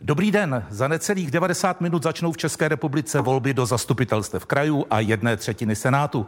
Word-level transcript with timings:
Dobrý 0.00 0.30
den. 0.30 0.64
Za 0.70 0.88
necelých 0.88 1.30
90 1.30 1.80
minut 1.80 2.02
začnou 2.02 2.32
v 2.32 2.36
České 2.36 2.68
republice 2.68 3.20
volby 3.20 3.54
do 3.54 3.66
zastupitelstev 3.66 4.46
krajů 4.46 4.86
a 4.90 5.00
jedné 5.00 5.36
třetiny 5.36 5.76
Senátu. 5.76 6.26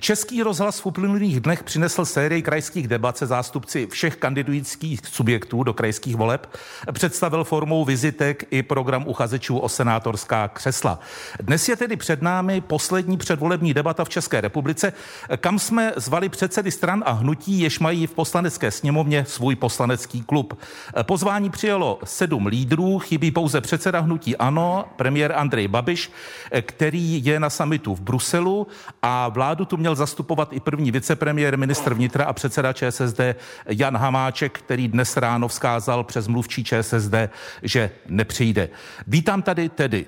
Český 0.00 0.42
rozhlas 0.42 0.80
v 0.80 0.86
uplynulých 0.86 1.40
dnech 1.40 1.62
přinesl 1.62 2.04
sérii 2.04 2.42
krajských 2.42 2.88
debat 2.88 3.18
se 3.18 3.26
zástupci 3.26 3.86
všech 3.86 4.16
kandidujících 4.16 5.00
subjektů 5.06 5.62
do 5.62 5.74
krajských 5.74 6.16
voleb. 6.16 6.56
Představil 6.92 7.44
formou 7.44 7.84
vizitek 7.84 8.44
i 8.50 8.62
program 8.62 9.04
uchazečů 9.06 9.58
o 9.58 9.68
senátorská 9.68 10.48
křesla. 10.48 11.00
Dnes 11.40 11.68
je 11.68 11.76
tedy 11.76 11.96
před 11.96 12.22
námi 12.22 12.60
poslední 12.60 13.16
předvolební 13.16 13.74
debata 13.74 14.04
v 14.04 14.08
České 14.08 14.40
republice, 14.40 14.92
kam 15.36 15.58
jsme 15.58 15.92
zvali 15.96 16.28
předsedy 16.28 16.70
stran 16.70 17.02
a 17.06 17.12
hnutí, 17.12 17.60
jež 17.60 17.78
mají 17.78 18.06
v 18.06 18.14
poslanecké 18.14 18.70
sněmovně 18.70 19.24
svůj 19.24 19.56
poslanecký 19.56 20.22
klub. 20.22 20.58
Pozvání 21.02 21.50
přijelo 21.50 21.98
sedm 22.04 22.46
lídrů, 22.46 22.97
chybí 22.98 23.30
pouze 23.30 23.60
předseda 23.60 24.00
hnutí 24.00 24.36
ANO, 24.36 24.84
premiér 24.96 25.32
Andrej 25.36 25.68
Babiš, 25.68 26.12
který 26.60 27.24
je 27.24 27.40
na 27.40 27.50
samitu 27.50 27.94
v 27.94 28.00
Bruselu 28.00 28.66
a 29.02 29.28
vládu 29.28 29.64
tu 29.64 29.76
měl 29.76 29.94
zastupovat 29.94 30.52
i 30.52 30.60
první 30.60 30.90
vicepremiér, 30.90 31.58
ministr 31.58 31.94
vnitra 31.94 32.24
a 32.24 32.32
předseda 32.32 32.72
ČSSD 32.72 33.20
Jan 33.66 33.96
Hamáček, 33.96 34.58
který 34.58 34.88
dnes 34.88 35.16
ráno 35.16 35.48
vzkázal 35.48 36.04
přes 36.04 36.28
mluvčí 36.28 36.64
ČSSD, 36.64 37.14
že 37.62 37.90
nepřijde. 38.08 38.68
Vítám 39.06 39.42
tady 39.42 39.68
tedy 39.68 40.06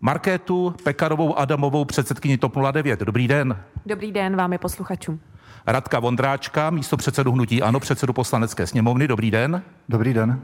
Markétu 0.00 0.74
Pekarovou 0.82 1.38
Adamovou, 1.38 1.84
předsedkyni 1.84 2.38
TOP 2.38 2.56
09. 2.72 3.00
Dobrý 3.00 3.28
den. 3.28 3.56
Dobrý 3.86 4.12
den 4.12 4.36
vám 4.36 4.52
je 4.52 4.58
posluchačům. 4.58 5.20
Radka 5.66 6.00
Vondráčka, 6.00 6.70
místo 6.70 6.96
předsedu 6.96 7.32
hnutí 7.32 7.62
ANO, 7.62 7.80
předsedu 7.80 8.12
poslanecké 8.12 8.66
sněmovny. 8.66 9.08
Dobrý 9.08 9.30
den. 9.30 9.62
Dobrý 9.88 10.14
den. 10.14 10.42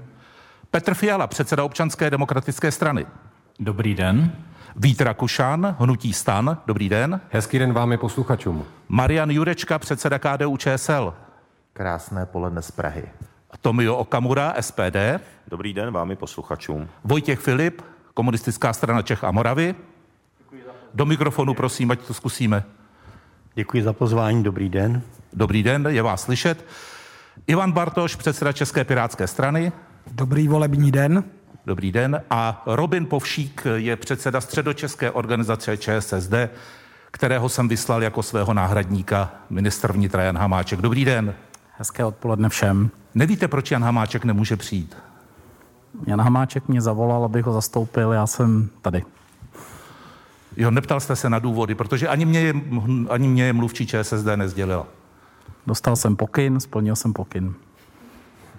Petr 0.72 0.94
Fiala, 0.94 1.26
předseda 1.26 1.64
občanské 1.64 2.10
demokratické 2.10 2.72
strany. 2.72 3.06
Dobrý 3.60 3.94
den. 3.94 4.32
Vít 4.76 5.00
Rakušan, 5.00 5.76
hnutí 5.78 6.12
stan. 6.12 6.58
Dobrý 6.66 6.88
den. 6.88 7.20
Hezký 7.30 7.58
den 7.58 7.72
vám 7.72 7.92
je 7.92 7.98
posluchačům. 7.98 8.64
Marian 8.88 9.30
Jurečka, 9.30 9.78
předseda 9.78 10.18
KDU 10.18 10.56
ČSL. 10.56 11.14
Krásné 11.72 12.26
poledne 12.26 12.62
z 12.62 12.70
Prahy. 12.70 13.04
Tomio 13.60 13.96
Okamura, 13.96 14.54
SPD. 14.60 14.96
Dobrý 15.48 15.72
den 15.72 15.90
vám 15.90 16.10
i 16.10 16.16
posluchačům. 16.16 16.88
Vojtěch 17.04 17.40
Filip, 17.40 17.82
komunistická 18.14 18.72
strana 18.72 19.02
Čech 19.02 19.24
a 19.24 19.30
Moravy. 19.30 19.74
Do 20.94 21.06
mikrofonu 21.06 21.54
prosím, 21.54 21.90
ať 21.90 22.00
to 22.00 22.14
zkusíme. 22.14 22.64
Děkuji 23.54 23.82
za 23.82 23.92
pozvání, 23.92 24.42
dobrý 24.42 24.68
den. 24.68 25.02
Dobrý 25.32 25.62
den, 25.62 25.86
je 25.90 26.02
vás 26.02 26.22
slyšet. 26.22 26.64
Ivan 27.46 27.72
Bartoš, 27.72 28.16
předseda 28.16 28.52
České 28.52 28.84
pirátské 28.84 29.26
strany. 29.26 29.72
Dobrý 30.10 30.48
volební 30.48 30.92
den. 30.92 31.24
Dobrý 31.66 31.92
den. 31.92 32.22
A 32.30 32.62
Robin 32.66 33.06
Povšík 33.06 33.66
je 33.74 33.96
předseda 33.96 34.40
středočeské 34.40 35.10
organizace 35.10 35.76
ČSSD, 35.76 36.34
kterého 37.10 37.48
jsem 37.48 37.68
vyslal 37.68 38.02
jako 38.02 38.22
svého 38.22 38.54
náhradníka 38.54 39.30
ministr 39.50 39.92
vnitra 39.92 40.22
Jan 40.22 40.38
Hamáček. 40.38 40.80
Dobrý 40.80 41.04
den. 41.04 41.34
Hezké 41.78 42.04
odpoledne 42.04 42.48
všem. 42.48 42.90
Nevíte, 43.14 43.48
proč 43.48 43.70
Jan 43.70 43.84
Hamáček 43.84 44.24
nemůže 44.24 44.56
přijít? 44.56 44.96
Jan 46.06 46.20
Hamáček 46.20 46.68
mě 46.68 46.80
zavolal, 46.80 47.24
abych 47.24 47.44
ho 47.44 47.52
zastoupil, 47.52 48.12
já 48.12 48.26
jsem 48.26 48.68
tady. 48.82 49.02
Jo, 50.56 50.70
neptal 50.70 51.00
jste 51.00 51.16
se 51.16 51.30
na 51.30 51.38
důvody, 51.38 51.74
protože 51.74 52.08
ani 52.08 52.24
mě, 52.24 52.54
ani 53.10 53.28
mě 53.28 53.52
mluvčí 53.52 53.86
ČSSD 53.86 54.26
nezdělila. 54.36 54.86
Dostal 55.66 55.96
jsem 55.96 56.16
pokyn, 56.16 56.60
splnil 56.60 56.96
jsem 56.96 57.12
pokyn. 57.12 57.54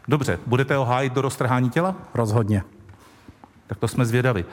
Dobře, 0.08 0.40
budete 0.48 0.76
ho 0.76 0.86
hájit 0.86 1.14
do 1.14 1.22
roztrhání 1.22 1.70
těla? 1.70 1.96
Rozhodně. 2.14 2.64
Tak 3.68 3.78
to 3.78 3.88
jsme 3.88 4.06
zvědavi. 4.06 4.46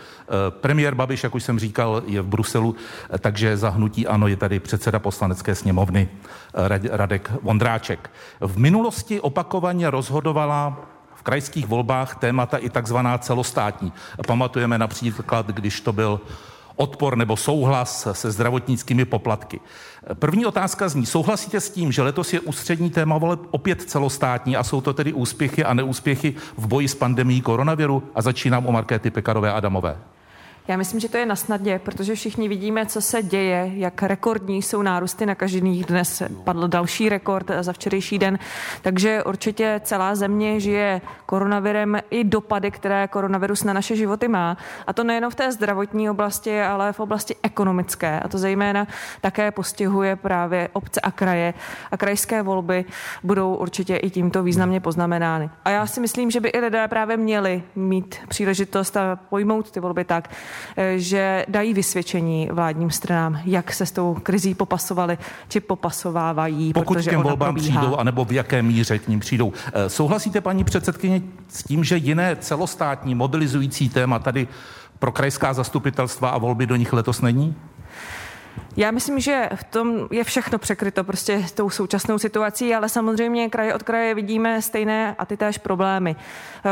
Premiér 0.50 0.94
Babiš, 0.94 1.24
jak 1.24 1.34
už 1.34 1.42
jsem 1.42 1.58
říkal, 1.58 2.02
je 2.06 2.22
v 2.22 2.26
Bruselu, 2.26 2.76
takže 3.18 3.56
za 3.56 3.70
hnutí 3.70 4.06
ano 4.06 4.28
je 4.28 4.36
tady 4.36 4.60
předseda 4.60 4.98
poslanecké 4.98 5.54
sněmovny 5.54 6.08
Radek 6.90 7.30
Vondráček. 7.42 8.10
V 8.40 8.58
minulosti 8.58 9.20
opakovaně 9.20 9.90
rozhodovala 9.90 10.76
v 11.14 11.22
krajských 11.22 11.66
volbách 11.66 12.16
témata 12.16 12.56
i 12.56 12.70
takzvaná 12.70 13.18
celostátní. 13.18 13.92
Pamatujeme 14.26 14.78
například, 14.78 15.46
když 15.46 15.80
to 15.80 15.92
byl 15.92 16.20
odpor 16.80 17.16
nebo 17.16 17.36
souhlas 17.36 18.08
se 18.12 18.30
zdravotnickými 18.30 19.04
poplatky. 19.04 19.60
První 20.14 20.46
otázka 20.46 20.88
zní, 20.88 21.06
souhlasíte 21.06 21.60
s 21.60 21.70
tím, 21.70 21.92
že 21.92 22.02
letos 22.02 22.32
je 22.32 22.40
ústřední 22.40 22.90
téma 22.90 23.18
voleb 23.18 23.40
opět 23.50 23.82
celostátní 23.82 24.56
a 24.56 24.64
jsou 24.64 24.80
to 24.80 24.92
tedy 24.92 25.12
úspěchy 25.12 25.64
a 25.64 25.74
neúspěchy 25.74 26.34
v 26.56 26.66
boji 26.66 26.88
s 26.88 26.94
pandemí 26.94 27.40
koronaviru? 27.40 28.02
A 28.14 28.22
začínám 28.22 28.66
u 28.66 28.72
Markéty 28.72 29.10
Pekarové 29.10 29.52
Adamové. 29.52 29.96
Já 30.70 30.76
myslím, 30.76 31.00
že 31.00 31.08
to 31.08 31.16
je 31.16 31.26
na 31.26 31.36
snadě, 31.36 31.78
protože 31.78 32.14
všichni 32.14 32.48
vidíme, 32.48 32.86
co 32.86 33.00
se 33.00 33.22
děje, 33.22 33.70
jak 33.74 34.02
rekordní 34.02 34.62
jsou 34.62 34.82
nárůsty 34.82 35.26
nakažených. 35.26 35.84
Dnes 35.84 36.22
padl 36.44 36.68
další 36.68 37.08
rekord 37.08 37.50
za 37.60 37.72
včerejší 37.72 38.18
den, 38.18 38.38
takže 38.82 39.24
určitě 39.24 39.80
celá 39.84 40.14
země 40.14 40.60
žije 40.60 41.00
koronavirem 41.26 41.98
i 42.10 42.24
dopady, 42.24 42.70
které 42.70 43.08
koronavirus 43.08 43.64
na 43.64 43.72
naše 43.72 43.96
životy 43.96 44.28
má. 44.28 44.56
A 44.86 44.92
to 44.92 45.04
nejenom 45.04 45.30
v 45.30 45.34
té 45.34 45.52
zdravotní 45.52 46.10
oblasti, 46.10 46.62
ale 46.62 46.92
v 46.92 47.00
oblasti 47.00 47.36
ekonomické. 47.42 48.20
A 48.20 48.28
to 48.28 48.38
zejména 48.38 48.86
také 49.20 49.50
postihuje 49.50 50.16
právě 50.16 50.68
obce 50.72 51.00
a 51.00 51.10
kraje. 51.10 51.54
A 51.90 51.96
krajské 51.96 52.42
volby 52.42 52.84
budou 53.22 53.54
určitě 53.54 53.96
i 53.96 54.10
tímto 54.10 54.42
významně 54.42 54.80
poznamenány. 54.80 55.50
A 55.64 55.70
já 55.70 55.86
si 55.86 56.00
myslím, 56.00 56.30
že 56.30 56.40
by 56.40 56.48
i 56.48 56.60
lidé 56.60 56.88
právě 56.88 57.16
měli 57.16 57.62
mít 57.74 58.16
příležitost 58.28 58.96
a 58.96 59.16
pojmout 59.16 59.70
ty 59.70 59.80
volby 59.80 60.04
tak, 60.04 60.28
že 60.96 61.44
dají 61.48 61.74
vysvědčení 61.74 62.48
vládním 62.52 62.90
stranám, 62.90 63.40
jak 63.44 63.72
se 63.72 63.86
s 63.86 63.92
tou 63.92 64.16
krizí 64.22 64.54
popasovali, 64.54 65.18
či 65.48 65.60
popasovávají. 65.60 66.72
Pokud 66.72 66.94
protože 66.94 67.10
k 67.10 67.12
těm 67.12 67.22
volbám 67.22 67.54
probíhá. 67.54 67.80
přijdou, 67.80 67.96
anebo 67.96 68.24
v 68.24 68.32
jaké 68.32 68.62
míře 68.62 68.98
k 68.98 69.08
ním 69.08 69.20
přijdou. 69.20 69.52
Eh, 69.72 69.88
Souhlasíte, 69.88 70.40
paní 70.40 70.64
předsedkyně, 70.64 71.22
s 71.48 71.62
tím, 71.62 71.84
že 71.84 71.96
jiné 71.96 72.36
celostátní 72.36 73.14
mobilizující 73.14 73.88
téma 73.88 74.18
tady 74.18 74.48
pro 74.98 75.12
krajská 75.12 75.54
zastupitelstva 75.54 76.30
a 76.30 76.38
volby 76.38 76.66
do 76.66 76.76
nich 76.76 76.92
letos 76.92 77.20
není? 77.20 77.54
Já 78.76 78.90
myslím, 78.90 79.20
že 79.20 79.48
v 79.54 79.64
tom 79.64 80.08
je 80.10 80.24
všechno 80.24 80.58
překryto 80.58 81.04
prostě 81.04 81.44
tou 81.54 81.70
současnou 81.70 82.18
situací, 82.18 82.74
ale 82.74 82.88
samozřejmě 82.88 83.48
kraje 83.48 83.74
od 83.74 83.82
kraje 83.82 84.14
vidíme 84.14 84.62
stejné 84.62 85.14
a 85.18 85.26
ty 85.26 85.36
též 85.36 85.58
problémy. 85.58 86.16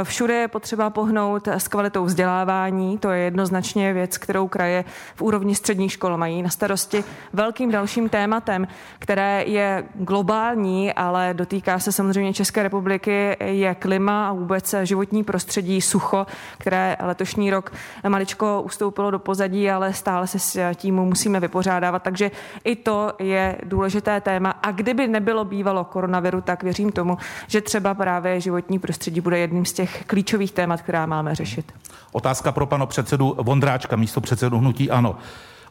Všude 0.03 0.35
je 0.35 0.49
potřeba 0.49 0.91
pohnout 0.91 1.49
s 1.49 1.69
kvalitou 1.69 2.05
vzdělávání, 2.05 2.99
to 2.99 3.11
je 3.11 3.25
jednoznačně 3.25 3.93
věc, 3.93 4.19
kterou 4.19 4.49
kraje 4.49 4.85
v 5.15 5.23
úrovni 5.23 5.55
středních 5.55 5.93
škol 5.93 6.17
mají 6.17 6.43
na 6.43 6.51
starosti. 6.51 7.05
Velkým 7.33 7.71
dalším 7.71 8.09
tématem, 8.09 8.69
které 8.99 9.45
je 9.47 9.85
globální, 9.95 10.93
ale 10.93 11.35
dotýká 11.35 11.79
se 11.79 11.93
samozřejmě 11.93 12.35
České 12.35 12.63
republiky, 12.63 13.37
je 13.41 13.75
klima 13.75 14.29
a 14.29 14.33
vůbec 14.33 14.75
životní 14.83 15.25
prostředí, 15.25 15.81
sucho, 15.81 16.27
které 16.59 16.97
letošní 17.01 17.51
rok 17.51 17.73
maličko 18.09 18.63
ustoupilo 18.63 19.11
do 19.11 19.19
pozadí, 19.19 19.71
ale 19.71 19.93
stále 19.93 20.27
se 20.27 20.39
s 20.39 20.75
tím 20.75 20.95
musíme 20.95 21.41
vypořádávat. 21.69 22.03
Takže 22.03 22.31
i 22.65 22.77
to 22.77 23.13
je 23.19 23.57
důležité 23.65 24.21
téma. 24.21 24.51
A 24.51 24.71
kdyby 24.73 25.09
nebylo 25.09 25.45
bývalo 25.45 25.85
koronaviru, 25.85 26.41
tak 26.41 26.63
věřím 26.63 26.93
tomu, 26.93 27.19
že 27.47 27.61
třeba 27.61 27.95
právě 27.95 28.41
životní 28.41 28.79
prostředí 28.79 29.21
bude 29.21 29.39
jedním 29.39 29.65
z 29.65 29.73
těch 29.73 30.05
klíčových 30.05 30.53
témat, 30.53 30.83
která 30.83 31.07
máme 31.07 31.35
řešit. 31.35 31.73
Otázka 32.13 32.53
pro 32.53 32.67
pana 32.67 32.87
předsedu 32.87 33.37
Vondráčka, 33.39 33.97
místo 33.97 34.21
předsedu 34.21 34.59
hnutí 34.59 34.91
ANO. 34.91 35.17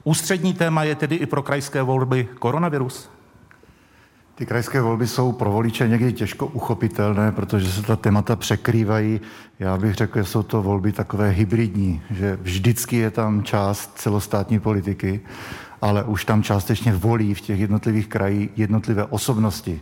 Ústřední 0.03 0.53
téma 0.53 0.83
je 0.83 0.95
tedy 0.95 1.15
i 1.15 1.25
pro 1.25 1.43
krajské 1.43 1.81
volby 1.81 2.27
koronavirus? 2.39 3.09
Ty 4.37 4.45
krajské 4.45 4.81
volby 4.81 5.07
jsou 5.07 5.31
pro 5.31 5.51
voliče 5.51 5.87
někdy 5.87 6.13
těžko 6.13 6.45
uchopitelné, 6.45 7.31
protože 7.31 7.71
se 7.71 7.81
ta 7.81 7.95
témata 7.95 8.35
překrývají. 8.35 9.21
Já 9.59 9.77
bych 9.77 9.95
řekl, 9.95 10.19
že 10.19 10.25
jsou 10.25 10.43
to 10.43 10.61
volby 10.61 10.91
takové 10.91 11.29
hybridní, 11.29 12.01
že 12.09 12.37
vždycky 12.41 12.95
je 12.95 13.11
tam 13.11 13.43
část 13.43 13.91
celostátní 13.95 14.59
politiky, 14.59 15.21
ale 15.81 16.03
už 16.03 16.25
tam 16.25 16.43
částečně 16.43 16.93
volí 16.93 17.33
v 17.33 17.41
těch 17.41 17.59
jednotlivých 17.59 18.07
krajích 18.07 18.49
jednotlivé 18.55 19.05
osobnosti, 19.05 19.81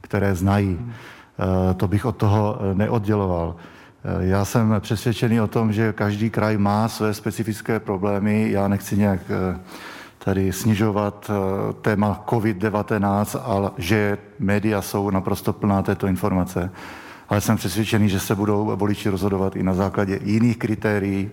které 0.00 0.34
znají. 0.34 0.78
Eh, 0.80 1.74
To 1.74 1.88
bych 1.88 2.04
od 2.04 2.16
toho 2.16 2.58
eh, 2.60 2.74
neodděloval. 2.74 3.56
Eh, 4.04 4.26
Já 4.26 4.44
jsem 4.44 4.74
přesvědčený 4.80 5.40
o 5.40 5.46
tom, 5.46 5.72
že 5.72 5.92
každý 5.92 6.30
kraj 6.30 6.58
má 6.58 6.88
své 6.88 7.14
specifické 7.14 7.80
problémy. 7.80 8.50
Já 8.50 8.68
nechci 8.68 8.96
nějak 8.96 9.20
tady 10.24 10.52
snižovat 10.52 11.30
téma 11.82 12.24
COVID-19, 12.26 13.40
ale 13.44 13.70
že 13.78 14.18
média 14.38 14.82
jsou 14.82 15.10
naprosto 15.10 15.52
plná 15.52 15.82
této 15.82 16.06
informace. 16.06 16.70
Ale 17.28 17.40
jsem 17.40 17.56
přesvědčený, 17.56 18.08
že 18.08 18.20
se 18.20 18.34
budou 18.34 18.76
voliči 18.76 19.08
rozhodovat 19.08 19.56
i 19.56 19.62
na 19.62 19.74
základě 19.74 20.18
jiných 20.22 20.58
kritérií 20.58 21.30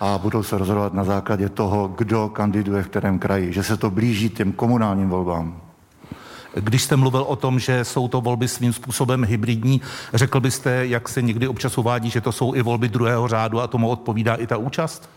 a 0.00 0.18
budou 0.18 0.42
se 0.42 0.58
rozhodovat 0.58 0.94
na 0.94 1.04
základě 1.04 1.48
toho, 1.48 1.88
kdo 1.88 2.28
kandiduje 2.28 2.82
v 2.82 2.88
kterém 2.88 3.18
kraji. 3.18 3.52
Že 3.52 3.62
se 3.62 3.76
to 3.76 3.90
blíží 3.90 4.30
těm 4.30 4.52
komunálním 4.52 5.08
volbám. 5.08 5.60
Když 6.54 6.82
jste 6.82 6.96
mluvil 6.96 7.22
o 7.22 7.36
tom, 7.36 7.58
že 7.58 7.84
jsou 7.84 8.08
to 8.08 8.20
volby 8.20 8.48
svým 8.48 8.72
způsobem 8.72 9.24
hybridní, 9.24 9.80
řekl 10.14 10.40
byste, 10.40 10.86
jak 10.86 11.08
se 11.08 11.22
někdy 11.22 11.48
občas 11.48 11.78
uvádí, 11.78 12.10
že 12.10 12.20
to 12.20 12.32
jsou 12.32 12.54
i 12.54 12.62
volby 12.62 12.88
druhého 12.88 13.28
řádu 13.28 13.60
a 13.60 13.66
tomu 13.66 13.88
odpovídá 13.88 14.34
i 14.34 14.46
ta 14.46 14.56
účast? 14.56 15.10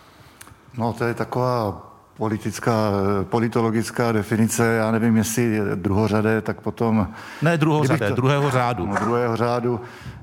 No, 0.78 0.94
to 0.94 1.04
je 1.04 1.13
taková 1.13 1.91
politická, 2.18 2.92
politologická 3.24 4.12
definice, 4.12 4.66
já 4.66 4.92
nevím, 4.92 5.18
jestli 5.18 5.60
druhořadé, 5.75 6.42
tak 6.42 6.62
potom... 6.62 7.08
Ne 7.42 7.58
druhořadé, 7.58 8.10
to, 8.10 8.16
druhého 8.16 8.52
řádu. 8.52 8.86
No, 8.86 8.96
druhého 8.96 9.36
řádu. 9.36 9.81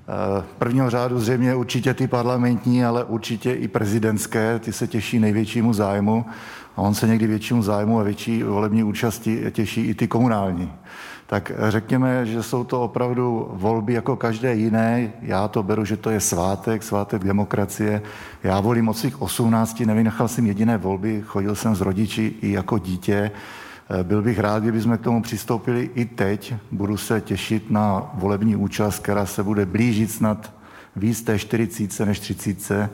Eh, 0.08 0.44
prvního 0.58 0.90
řádu 0.90 1.20
zřejmě 1.20 1.54
určitě 1.54 1.94
ty 1.94 2.06
parlamentní, 2.06 2.84
ale 2.84 3.04
určitě 3.04 3.52
i 3.52 3.68
prezidentské, 3.68 4.58
ty 4.58 4.72
se 4.72 4.86
těší 4.86 5.18
největšímu 5.18 5.72
zájmu 5.72 6.26
a 6.76 6.80
on 6.82 6.94
se 6.94 7.08
někdy 7.08 7.26
většímu 7.26 7.62
zájmu 7.62 8.00
a 8.00 8.02
větší 8.02 8.42
volební 8.42 8.84
účasti 8.84 9.42
těší 9.50 9.80
i 9.80 9.94
ty 9.94 10.08
komunální. 10.08 10.72
Tak 11.30 11.52
řekněme, 11.68 12.26
že 12.26 12.42
jsou 12.42 12.64
to 12.64 12.82
opravdu 12.82 13.48
volby 13.52 13.92
jako 13.92 14.16
každé 14.16 14.54
jiné. 14.54 15.12
Já 15.22 15.48
to 15.48 15.62
beru, 15.62 15.84
že 15.84 15.96
to 15.96 16.10
je 16.10 16.20
svátek, 16.20 16.82
svátek 16.82 17.24
demokracie. 17.24 18.02
Já 18.42 18.60
volím 18.60 18.88
od 18.88 18.94
svých 18.94 19.22
18, 19.22 19.80
nevynechal 19.80 20.28
jsem 20.28 20.46
jediné 20.46 20.78
volby, 20.78 21.22
chodil 21.26 21.54
jsem 21.54 21.74
s 21.74 21.80
rodiči 21.80 22.34
i 22.40 22.52
jako 22.52 22.78
dítě. 22.78 23.30
Eh, 24.00 24.04
byl 24.04 24.22
bych 24.22 24.38
rád, 24.38 24.62
kdyby 24.62 24.80
jsme 24.80 24.98
k 24.98 25.00
tomu 25.00 25.22
přistoupili 25.22 25.90
i 25.94 26.04
teď. 26.04 26.54
Budu 26.72 26.96
se 26.96 27.20
těšit 27.20 27.70
na 27.70 28.10
volební 28.14 28.56
účast, 28.56 28.98
která 28.98 29.26
se 29.26 29.42
bude 29.42 29.66
blížit 29.66 30.10
snad 30.10 30.52
víc 30.96 31.22
té 31.22 31.38
40 31.38 32.06
než 32.06 32.20
30. 32.20 32.90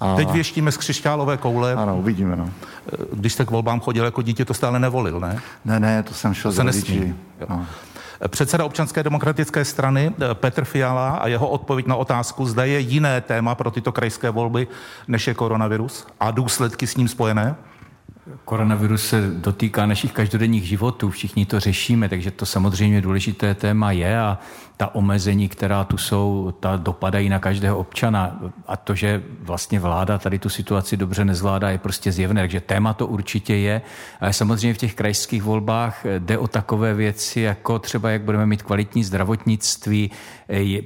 A... 0.00 0.16
Teď 0.16 0.30
věštíme 0.30 0.72
z 0.72 0.76
křišťálové 0.76 1.36
koule. 1.36 1.74
Ano, 1.74 1.98
uvidíme. 1.98 2.36
No. 2.36 2.50
Eh, 2.92 2.96
když 3.12 3.32
jste 3.32 3.44
k 3.44 3.50
volbám 3.50 3.80
chodil 3.80 4.04
jako 4.04 4.22
dítě, 4.22 4.44
to 4.44 4.54
stále 4.54 4.78
nevolil, 4.78 5.20
ne? 5.20 5.40
Ne, 5.64 5.80
ne, 5.80 6.02
to 6.02 6.14
jsem 6.14 6.34
šel 6.34 6.52
to 6.52 6.72
se 6.72 7.04
No. 7.48 7.66
Eh, 8.20 8.28
předseda 8.28 8.64
občanské 8.64 9.02
demokratické 9.02 9.64
strany 9.64 10.14
Petr 10.34 10.64
Fiala 10.64 11.10
a 11.10 11.28
jeho 11.28 11.48
odpověď 11.48 11.86
na 11.86 11.96
otázku, 11.96 12.46
zda 12.46 12.64
je 12.64 12.80
jiné 12.80 13.20
téma 13.20 13.54
pro 13.54 13.70
tyto 13.70 13.92
krajské 13.92 14.30
volby, 14.30 14.68
než 15.08 15.26
je 15.26 15.34
koronavirus 15.34 16.06
a 16.20 16.30
důsledky 16.30 16.86
s 16.86 16.96
ním 16.96 17.08
spojené? 17.08 17.54
Koronavirus 18.44 19.06
se 19.06 19.30
dotýká 19.34 19.86
našich 19.86 20.12
každodenních 20.12 20.64
životů, 20.64 21.10
všichni 21.10 21.46
to 21.46 21.60
řešíme, 21.60 22.08
takže 22.08 22.30
to 22.30 22.46
samozřejmě 22.46 23.00
důležité 23.00 23.54
téma 23.54 23.92
je 23.92 24.20
a 24.20 24.38
ta 24.76 24.94
omezení, 24.94 25.48
která 25.48 25.84
tu 25.84 25.96
jsou, 25.96 26.54
ta 26.60 26.76
dopadají 26.76 27.28
na 27.28 27.38
každého 27.38 27.78
občana. 27.78 28.40
A 28.66 28.76
to, 28.76 28.94
že 28.94 29.22
vlastně 29.40 29.80
vláda 29.80 30.18
tady 30.18 30.38
tu 30.38 30.48
situaci 30.48 30.96
dobře 30.96 31.24
nezvládá, 31.24 31.70
je 31.70 31.78
prostě 31.78 32.12
zjevné. 32.12 32.40
Takže 32.40 32.60
téma 32.60 32.94
to 32.94 33.06
určitě 33.06 33.54
je. 33.54 33.82
Ale 34.20 34.32
samozřejmě 34.32 34.74
v 34.74 34.78
těch 34.78 34.94
krajských 34.94 35.42
volbách 35.42 36.06
jde 36.18 36.38
o 36.38 36.46
takové 36.46 36.94
věci, 36.94 37.40
jako 37.40 37.78
třeba 37.78 38.10
jak 38.10 38.22
budeme 38.22 38.46
mít 38.46 38.62
kvalitní 38.62 39.04
zdravotnictví, 39.04 40.10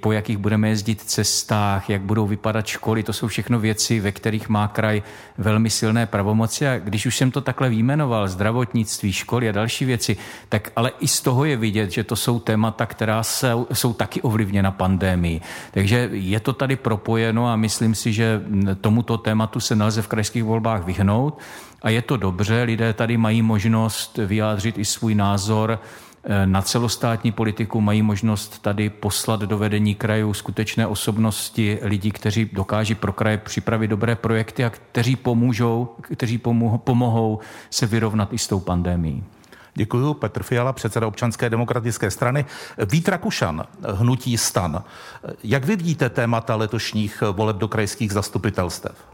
po 0.01 0.13
jakých 0.13 0.39
budeme 0.39 0.69
jezdit 0.69 1.01
cestách, 1.01 1.91
jak 1.91 2.03
budou 2.03 2.27
vypadat 2.27 2.67
školy. 2.67 3.03
To 3.03 3.13
jsou 3.13 3.29
všechno 3.29 3.59
věci, 3.59 4.01
ve 4.01 4.13
kterých 4.13 4.49
má 4.49 4.69
kraj 4.69 5.03
velmi 5.39 5.71
silné 5.71 6.07
pravomoci. 6.07 6.69
A 6.69 6.79
když 6.79 7.07
už 7.07 7.17
jsem 7.25 7.31
to 7.31 7.41
takhle 7.41 7.69
výjmenoval, 7.69 8.29
zdravotnictví, 8.29 9.13
školy 9.13 9.49
a 9.49 9.53
další 9.53 9.85
věci, 9.85 10.17
tak 10.49 10.73
ale 10.77 10.93
i 11.01 11.09
z 11.09 11.21
toho 11.21 11.45
je 11.45 11.57
vidět, 11.57 11.91
že 11.91 12.05
to 12.05 12.17
jsou 12.17 12.41
témata, 12.41 12.87
která 12.87 13.23
jsou, 13.23 13.67
jsou 13.73 13.93
taky 13.93 14.23
ovlivněna 14.23 14.71
pandémií. 14.71 15.41
Takže 15.71 16.09
je 16.13 16.41
to 16.41 16.53
tady 16.53 16.77
propojeno 16.77 17.49
a 17.49 17.57
myslím 17.57 17.95
si, 17.95 18.13
že 18.13 18.43
tomuto 18.81 19.17
tématu 19.19 19.61
se 19.61 19.77
nelze 19.77 20.03
v 20.03 20.09
krajských 20.09 20.45
volbách 20.45 20.85
vyhnout. 20.85 21.39
A 21.83 21.91
je 21.91 22.03
to 22.03 22.17
dobře, 22.17 22.63
lidé 22.63 22.93
tady 22.93 23.17
mají 23.17 23.43
možnost 23.43 24.21
vyjádřit 24.27 24.79
i 24.79 24.85
svůj 24.85 25.15
názor 25.15 25.81
na 26.45 26.63
celostátní 26.63 27.33
politiku, 27.33 27.81
mají 27.81 28.03
možnost 28.03 28.63
tady 28.63 28.91
poslat 28.91 29.41
do 29.41 29.59
vedení 29.59 29.95
krajů 29.95 30.35
skutečné 30.35 30.87
osobnosti 30.87 31.79
lidí, 31.83 32.11
kteří 32.11 32.51
dokáží 32.53 32.95
pro 32.95 33.13
kraje 33.13 33.39
připravit 33.39 33.89
dobré 33.89 34.17
projekty 34.17 34.65
a 34.65 34.71
kteří 34.71 35.17
pomůžou, 35.17 35.95
kteří 36.01 36.39
pomohou 36.79 37.39
se 37.71 37.87
vyrovnat 37.87 38.33
i 38.33 38.39
s 38.39 38.49
tou 38.49 38.61
pandémií. 38.61 39.25
Děkuji. 39.75 40.15
Petr 40.15 40.43
Fiala, 40.43 40.73
předseda 40.73 41.07
občanské 41.07 41.51
demokratické 41.51 42.11
strany. 42.11 42.45
Vít 42.91 43.09
Rakušan, 43.09 43.65
hnutí 43.95 44.39
stan. 44.39 44.85
Jak 45.45 45.65
vy 45.65 45.77
vidíte 45.77 46.11
témata 46.11 46.57
letošních 46.57 47.23
voleb 47.33 47.57
do 47.57 47.69
krajských 47.69 48.13
zastupitelstev? 48.13 49.14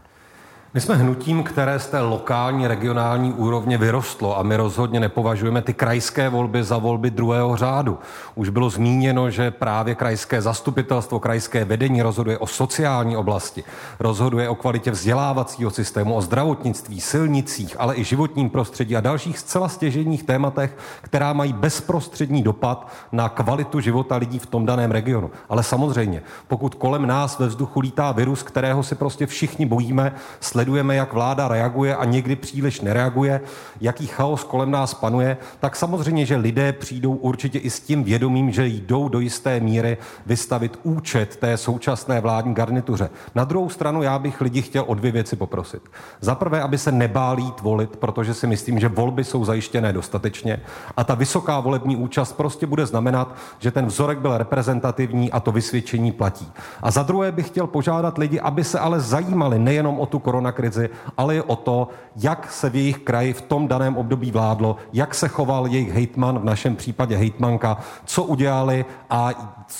My 0.73 0.81
jsme 0.81 0.95
hnutím, 0.95 1.43
které 1.43 1.79
z 1.79 1.87
té 1.87 1.99
lokální, 1.99 2.67
regionální 2.67 3.33
úrovně 3.33 3.77
vyrostlo 3.77 4.39
a 4.39 4.43
my 4.43 4.55
rozhodně 4.55 4.99
nepovažujeme 4.99 5.61
ty 5.61 5.73
krajské 5.73 6.29
volby 6.29 6.63
za 6.63 6.77
volby 6.77 7.09
druhého 7.09 7.57
řádu. 7.57 7.99
Už 8.35 8.49
bylo 8.49 8.69
zmíněno, 8.69 9.29
že 9.29 9.51
právě 9.51 9.95
krajské 9.95 10.41
zastupitelstvo, 10.41 11.19
krajské 11.19 11.65
vedení 11.65 12.01
rozhoduje 12.01 12.37
o 12.37 12.47
sociální 12.47 13.17
oblasti, 13.17 13.63
rozhoduje 13.99 14.49
o 14.49 14.55
kvalitě 14.55 14.91
vzdělávacího 14.91 15.71
systému, 15.71 16.15
o 16.15 16.21
zdravotnictví, 16.21 17.01
silnicích, 17.01 17.75
ale 17.79 17.97
i 17.97 18.03
životním 18.03 18.49
prostředí 18.49 18.95
a 18.95 19.01
dalších 19.01 19.39
zcela 19.39 19.69
stěženích 19.69 20.23
tématech, 20.23 20.77
která 21.01 21.33
mají 21.33 21.53
bezprostřední 21.53 22.43
dopad 22.43 22.87
na 23.11 23.29
kvalitu 23.29 23.79
života 23.79 24.15
lidí 24.15 24.39
v 24.39 24.45
tom 24.45 24.65
daném 24.65 24.91
regionu. 24.91 25.31
Ale 25.49 25.63
samozřejmě, 25.63 26.21
pokud 26.47 26.75
kolem 26.75 27.07
nás 27.07 27.39
ve 27.39 27.47
vzduchu 27.47 27.79
lítá 27.79 28.11
virus, 28.11 28.43
kterého 28.43 28.83
si 28.83 28.95
prostě 28.95 29.25
všichni 29.25 29.65
bojíme, 29.65 30.13
sledujeme, 30.61 30.95
jak 30.95 31.13
vláda 31.13 31.47
reaguje 31.47 31.95
a 31.95 32.05
někdy 32.05 32.35
příliš 32.35 32.81
nereaguje, 32.81 33.41
jaký 33.81 34.07
chaos 34.07 34.43
kolem 34.43 34.71
nás 34.71 34.93
panuje, 34.93 35.37
tak 35.59 35.75
samozřejmě, 35.75 36.25
že 36.25 36.35
lidé 36.35 36.73
přijdou 36.73 37.13
určitě 37.13 37.59
i 37.59 37.69
s 37.69 37.79
tím 37.79 38.03
vědomím, 38.03 38.51
že 38.51 38.67
jdou 38.67 39.09
do 39.09 39.19
jisté 39.19 39.59
míry 39.59 39.97
vystavit 40.25 40.79
účet 40.83 41.35
té 41.35 41.57
současné 41.57 42.21
vládní 42.21 42.53
garnituře. 42.53 43.09
Na 43.35 43.43
druhou 43.43 43.69
stranu 43.69 44.03
já 44.03 44.19
bych 44.19 44.41
lidi 44.41 44.61
chtěl 44.61 44.83
o 44.87 44.93
dvě 44.93 45.11
věci 45.11 45.35
poprosit. 45.35 45.81
Za 46.21 46.35
prvé, 46.35 46.61
aby 46.61 46.77
se 46.77 46.91
nebáli 46.91 47.43
volit, 47.61 47.97
protože 47.97 48.33
si 48.33 48.47
myslím, 48.47 48.79
že 48.79 48.87
volby 48.87 49.23
jsou 49.23 49.45
zajištěné 49.45 49.93
dostatečně 49.93 50.61
a 50.97 51.03
ta 51.03 51.15
vysoká 51.15 51.59
volební 51.59 51.95
účast 51.95 52.33
prostě 52.33 52.67
bude 52.67 52.85
znamenat, 52.85 53.35
že 53.59 53.71
ten 53.71 53.85
vzorek 53.85 54.19
byl 54.19 54.37
reprezentativní 54.37 55.31
a 55.31 55.39
to 55.39 55.51
vysvědčení 55.51 56.11
platí. 56.11 56.51
A 56.81 56.91
za 56.91 57.03
druhé 57.03 57.31
bych 57.31 57.47
chtěl 57.47 57.67
požádat 57.67 58.17
lidi, 58.17 58.39
aby 58.39 58.63
se 58.63 58.79
ale 58.79 58.99
zajímali 58.99 59.59
nejenom 59.59 59.99
o 59.99 60.05
tu 60.05 60.19
korona 60.19 60.50
koronakrizi, 60.51 60.89
ale 61.17 61.35
i 61.35 61.41
o 61.41 61.55
to, 61.55 61.87
jak 62.15 62.51
se 62.51 62.69
v 62.69 62.75
jejich 62.75 62.99
kraji 62.99 63.33
v 63.33 63.41
tom 63.41 63.67
daném 63.67 63.97
období 63.97 64.31
vládlo, 64.31 64.75
jak 64.93 65.15
se 65.15 65.27
choval 65.27 65.67
jejich 65.67 65.93
hejtman, 65.93 66.39
v 66.39 66.45
našem 66.45 66.75
případě 66.75 67.17
hejtmanka, 67.17 67.77
co 68.05 68.23
udělali 68.23 68.85
a 69.09 69.29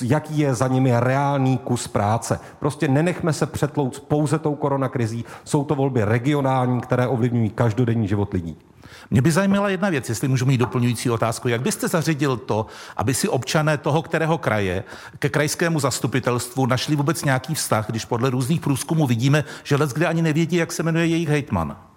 jaký 0.01 0.39
je 0.39 0.55
za 0.55 0.67
nimi 0.67 0.91
reálný 0.99 1.57
kus 1.57 1.87
práce. 1.87 2.39
Prostě 2.59 2.87
nenechme 2.87 3.33
se 3.33 3.45
přetlouct 3.45 3.99
pouze 3.99 4.39
tou 4.39 4.55
koronakrizí. 4.55 5.25
Jsou 5.43 5.63
to 5.63 5.75
volby 5.75 6.05
regionální, 6.05 6.81
které 6.81 7.07
ovlivňují 7.07 7.49
každodenní 7.49 8.07
život 8.07 8.33
lidí. 8.33 8.57
Mě 9.11 9.21
by 9.21 9.31
zajímala 9.31 9.69
jedna 9.69 9.89
věc, 9.89 10.09
jestli 10.09 10.27
můžu 10.27 10.45
mít 10.45 10.57
doplňující 10.57 11.09
otázku. 11.09 11.47
Jak 11.47 11.61
byste 11.61 11.87
zařídil 11.87 12.37
to, 12.37 12.65
aby 12.97 13.13
si 13.13 13.27
občané 13.27 13.77
toho, 13.77 14.01
kterého 14.01 14.37
kraje, 14.37 14.83
ke 15.19 15.29
krajskému 15.29 15.79
zastupitelstvu 15.79 16.65
našli 16.65 16.95
vůbec 16.95 17.23
nějaký 17.23 17.55
vztah, 17.55 17.87
když 17.89 18.05
podle 18.05 18.29
různých 18.29 18.61
průzkumů 18.61 19.07
vidíme, 19.07 19.43
že 19.63 19.77
kde 19.93 20.07
ani 20.07 20.21
nevědí, 20.21 20.55
jak 20.55 20.71
se 20.71 20.83
jmenuje 20.83 21.05
jejich 21.05 21.29
hejtman? 21.29 21.90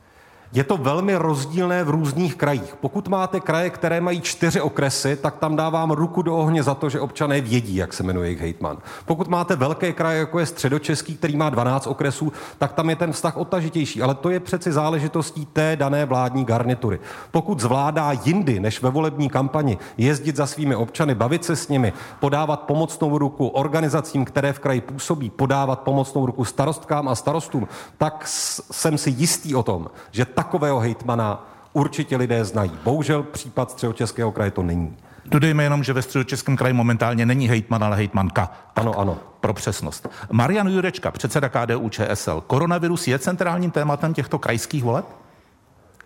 Je 0.54 0.64
to 0.64 0.76
velmi 0.76 1.16
rozdílné 1.16 1.84
v 1.84 1.90
různých 1.90 2.36
krajích. 2.36 2.76
Pokud 2.80 3.08
máte 3.08 3.40
kraje, 3.40 3.70
které 3.70 4.00
mají 4.00 4.20
čtyři 4.20 4.60
okresy, 4.60 5.16
tak 5.16 5.36
tam 5.38 5.56
dávám 5.56 5.90
ruku 5.90 6.22
do 6.22 6.36
ohně 6.36 6.62
za 6.62 6.74
to, 6.74 6.88
že 6.88 7.00
občané 7.00 7.40
vědí, 7.40 7.76
jak 7.76 7.92
se 7.92 8.02
jmenuje 8.02 8.28
jejich 8.28 8.40
hejtman. 8.40 8.78
Pokud 9.04 9.28
máte 9.28 9.56
velké 9.56 9.92
kraje, 9.92 10.18
jako 10.18 10.38
je 10.38 10.46
středočeský, 10.46 11.16
který 11.16 11.36
má 11.36 11.50
12 11.50 11.86
okresů, 11.86 12.32
tak 12.58 12.72
tam 12.72 12.90
je 12.90 12.96
ten 12.96 13.12
vztah 13.12 13.36
odtažitější. 13.36 14.02
Ale 14.02 14.14
to 14.14 14.30
je 14.30 14.40
přeci 14.40 14.72
záležitostí 14.72 15.46
té 15.46 15.76
dané 15.76 16.04
vládní 16.06 16.44
garnitury. 16.44 17.00
Pokud 17.30 17.60
zvládá 17.60 18.12
jindy 18.24 18.60
než 18.60 18.82
ve 18.82 18.90
volební 18.90 19.28
kampani 19.28 19.78
jezdit 19.98 20.36
za 20.36 20.46
svými 20.46 20.76
občany, 20.76 21.14
bavit 21.14 21.44
se 21.44 21.56
s 21.56 21.68
nimi, 21.68 21.92
podávat 22.20 22.60
pomocnou 22.60 23.18
ruku 23.18 23.48
organizacím, 23.48 24.24
které 24.24 24.52
v 24.52 24.58
kraji 24.58 24.80
působí, 24.80 25.30
podávat 25.30 25.80
pomocnou 25.80 26.26
ruku 26.26 26.44
starostkám 26.44 27.08
a 27.08 27.14
starostům, 27.14 27.68
tak 27.98 28.22
jsem 28.70 28.98
si 28.98 29.10
jistý 29.10 29.54
o 29.54 29.62
tom, 29.62 29.86
že 30.10 30.24
tak 30.24 30.43
takového 30.44 30.80
hejtmana 30.80 31.46
určitě 31.72 32.16
lidé 32.16 32.44
znají. 32.44 32.72
Bohužel 32.84 33.22
případ 33.22 33.70
středočeského 33.70 34.32
kraje 34.32 34.50
to 34.50 34.62
není. 34.62 34.96
Dodejme 35.24 35.62
jenom, 35.62 35.84
že 35.84 35.92
ve 35.92 36.02
středočeském 36.02 36.56
kraji 36.56 36.74
momentálně 36.74 37.26
není 37.26 37.48
hejtman, 37.48 37.84
ale 37.84 37.96
hejtmanka. 37.96 38.50
Ano, 38.76 38.98
ano. 38.98 39.18
Pro 39.40 39.54
přesnost. 39.54 40.08
Marian 40.30 40.68
Jurečka, 40.68 41.10
předseda 41.10 41.48
KDU 41.48 41.88
ČSL. 41.88 42.40
Koronavirus 42.46 43.08
je 43.08 43.18
centrálním 43.18 43.70
tématem 43.70 44.14
těchto 44.14 44.38
krajských 44.38 44.84
voleb? 44.84 45.04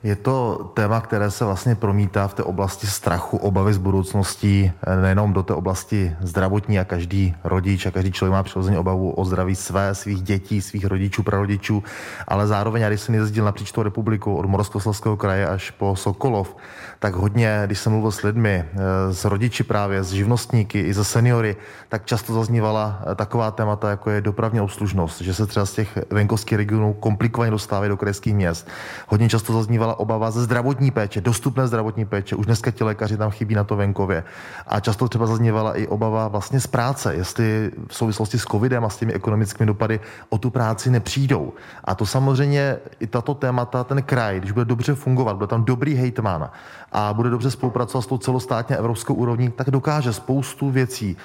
Je 0.02 0.16
to 0.16 0.70
téma, 0.74 1.00
které 1.00 1.30
se 1.30 1.44
vlastně 1.44 1.74
promítá 1.74 2.28
v 2.28 2.34
té 2.34 2.42
oblasti 2.42 2.86
strachu, 2.86 3.36
obavy 3.36 3.74
z 3.74 3.78
budoucností, 3.78 4.72
nejenom 5.02 5.32
do 5.32 5.42
té 5.42 5.54
oblasti 5.54 6.16
zdravotní 6.20 6.78
a 6.78 6.84
každý 6.84 7.34
rodič 7.44 7.86
a 7.86 7.90
každý 7.90 8.12
člověk 8.12 8.32
má 8.32 8.42
přirozeně 8.42 8.78
obavu 8.78 9.10
o 9.10 9.24
zdraví 9.24 9.54
své, 9.54 9.94
svých 9.94 10.22
dětí, 10.22 10.62
svých 10.62 10.84
rodičů, 10.84 11.22
prarodičů, 11.22 11.82
ale 12.28 12.46
zároveň, 12.46 12.84
když 12.86 13.00
jsem 13.00 13.14
jezdil 13.14 13.44
napříč 13.44 13.72
tou 13.72 13.82
republiku 13.82 14.36
od 14.36 14.46
Moravskoslezského 14.46 15.16
kraje 15.16 15.48
až 15.48 15.70
po 15.70 15.96
Sokolov, 15.96 16.56
tak 16.98 17.14
hodně, 17.14 17.62
když 17.66 17.78
jsem 17.78 17.92
mluvil 17.92 18.12
s 18.12 18.22
lidmi, 18.22 18.64
eh, 18.72 19.12
s 19.14 19.24
rodiči 19.24 19.64
právě, 19.64 20.02
s 20.04 20.12
živnostníky 20.12 20.80
i 20.80 20.94
se 20.94 21.04
seniory, 21.04 21.56
tak 21.88 22.04
často 22.06 22.34
zaznívala 22.34 23.02
eh, 23.06 23.14
taková 23.14 23.50
témata, 23.50 23.90
jako 23.90 24.10
je 24.10 24.20
dopravní 24.20 24.60
obslužnost, 24.60 25.20
že 25.20 25.34
se 25.34 25.46
třeba 25.46 25.66
z 25.66 25.72
těch 25.72 25.98
venkovských 26.10 26.58
regionů 26.58 26.92
komplikovaně 26.92 27.50
dostávají 27.50 27.88
do 27.88 27.96
krajských 27.96 28.34
měst. 28.34 28.68
Hodně 29.06 29.28
často 29.28 29.52
zaznívala 29.52 29.98
obava 29.98 30.30
ze 30.30 30.42
zdravotní 30.42 30.90
péče, 30.90 31.20
dostupné 31.20 31.66
zdravotní 31.66 32.04
péče. 32.04 32.36
Už 32.36 32.46
dneska 32.46 32.70
ti 32.70 32.84
lékaři 32.84 33.16
tam 33.16 33.30
chybí 33.30 33.54
na 33.54 33.64
to 33.64 33.76
venkově. 33.76 34.24
A 34.66 34.80
často 34.80 35.08
třeba 35.08 35.26
zaznívala 35.26 35.74
i 35.74 35.86
obava 35.86 36.28
vlastně 36.28 36.60
z 36.60 36.66
práce, 36.66 37.14
jestli 37.14 37.70
v 37.88 37.94
souvislosti 37.94 38.38
s 38.38 38.44
covidem 38.44 38.84
a 38.84 38.88
s 38.88 38.96
těmi 38.96 39.12
ekonomickými 39.12 39.66
dopady 39.66 40.00
o 40.28 40.38
tu 40.38 40.50
práci 40.50 40.90
nepřijdou. 40.90 41.52
A 41.84 41.94
to 41.94 42.06
samozřejmě 42.06 42.76
i 43.00 43.06
tato 43.06 43.34
témata, 43.34 43.84
ten 43.84 44.02
kraj, 44.02 44.40
když 44.40 44.52
bude 44.52 44.64
dobře 44.64 44.94
fungovat, 44.94 45.36
bude 45.36 45.46
tam 45.46 45.64
dobrý 45.64 45.94
hejtman 45.94 46.50
a 46.92 47.14
bude 47.14 47.30
dobře 47.30 47.50
spolupracovat 47.50 48.02
s 48.02 48.06
tou 48.06 48.18
celostátně 48.18 48.76
evropskou 48.76 49.14
úrovní, 49.14 49.50
tak 49.50 49.70
dokáže 49.70 50.12
spoustu 50.12 50.70
věcí 50.70 51.16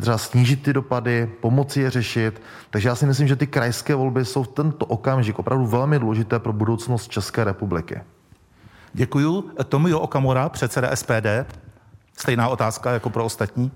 třeba 0.00 0.18
snížit 0.18 0.62
ty 0.62 0.72
dopady, 0.72 1.30
pomoci 1.40 1.80
je 1.80 1.90
řešit. 1.90 2.42
Takže 2.70 2.88
já 2.88 2.94
si 2.94 3.06
myslím, 3.06 3.28
že 3.28 3.36
ty 3.36 3.46
krajské 3.46 3.94
volby 3.94 4.24
jsou 4.24 4.42
v 4.42 4.48
tento 4.48 4.86
okamžik 4.86 5.38
opravdu 5.38 5.66
velmi 5.66 5.98
důležité 5.98 6.38
pro 6.38 6.52
budoucnost 6.52 7.10
České 7.10 7.44
republiky. 7.44 8.00
Děkuju. 8.92 9.50
Tomio 9.68 10.00
Okamura, 10.00 10.48
předseda 10.48 10.96
SPD. 10.96 11.26
Stejná 12.16 12.48
otázka 12.48 12.90
jako 12.90 13.10
pro 13.10 13.24
ostatní? 13.24 13.70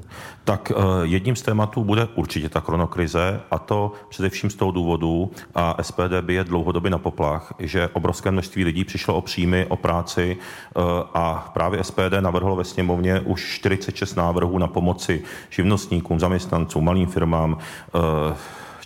Tak 0.44 0.70
eh, 0.70 0.74
jedním 1.02 1.36
z 1.36 1.42
tématů 1.42 1.84
bude 1.84 2.08
určitě 2.14 2.48
ta 2.48 2.60
koronakrize 2.60 3.40
a 3.50 3.58
to 3.58 3.92
především 4.08 4.50
z 4.50 4.54
toho 4.54 4.70
důvodu, 4.70 5.30
a 5.54 5.82
SPD 5.82 6.20
by 6.20 6.34
je 6.34 6.44
dlouhodobě 6.44 6.90
na 6.90 6.98
poplach, 6.98 7.54
že 7.58 7.88
obrovské 7.88 8.30
množství 8.30 8.64
lidí 8.64 8.84
přišlo 8.84 9.14
o 9.14 9.20
příjmy, 9.20 9.66
o 9.66 9.76
práci 9.76 10.36
eh, 10.36 10.80
a 11.14 11.50
právě 11.54 11.84
SPD 11.84 12.12
navrhlo 12.20 12.56
ve 12.56 12.64
sněmovně 12.64 13.20
už 13.20 13.54
46 13.54 14.14
návrhů 14.14 14.58
na 14.58 14.66
pomoci 14.66 15.22
živnostníkům, 15.50 16.20
zaměstnancům, 16.20 16.84
malým 16.84 17.06
firmám, 17.06 17.58
eh, 17.94 18.36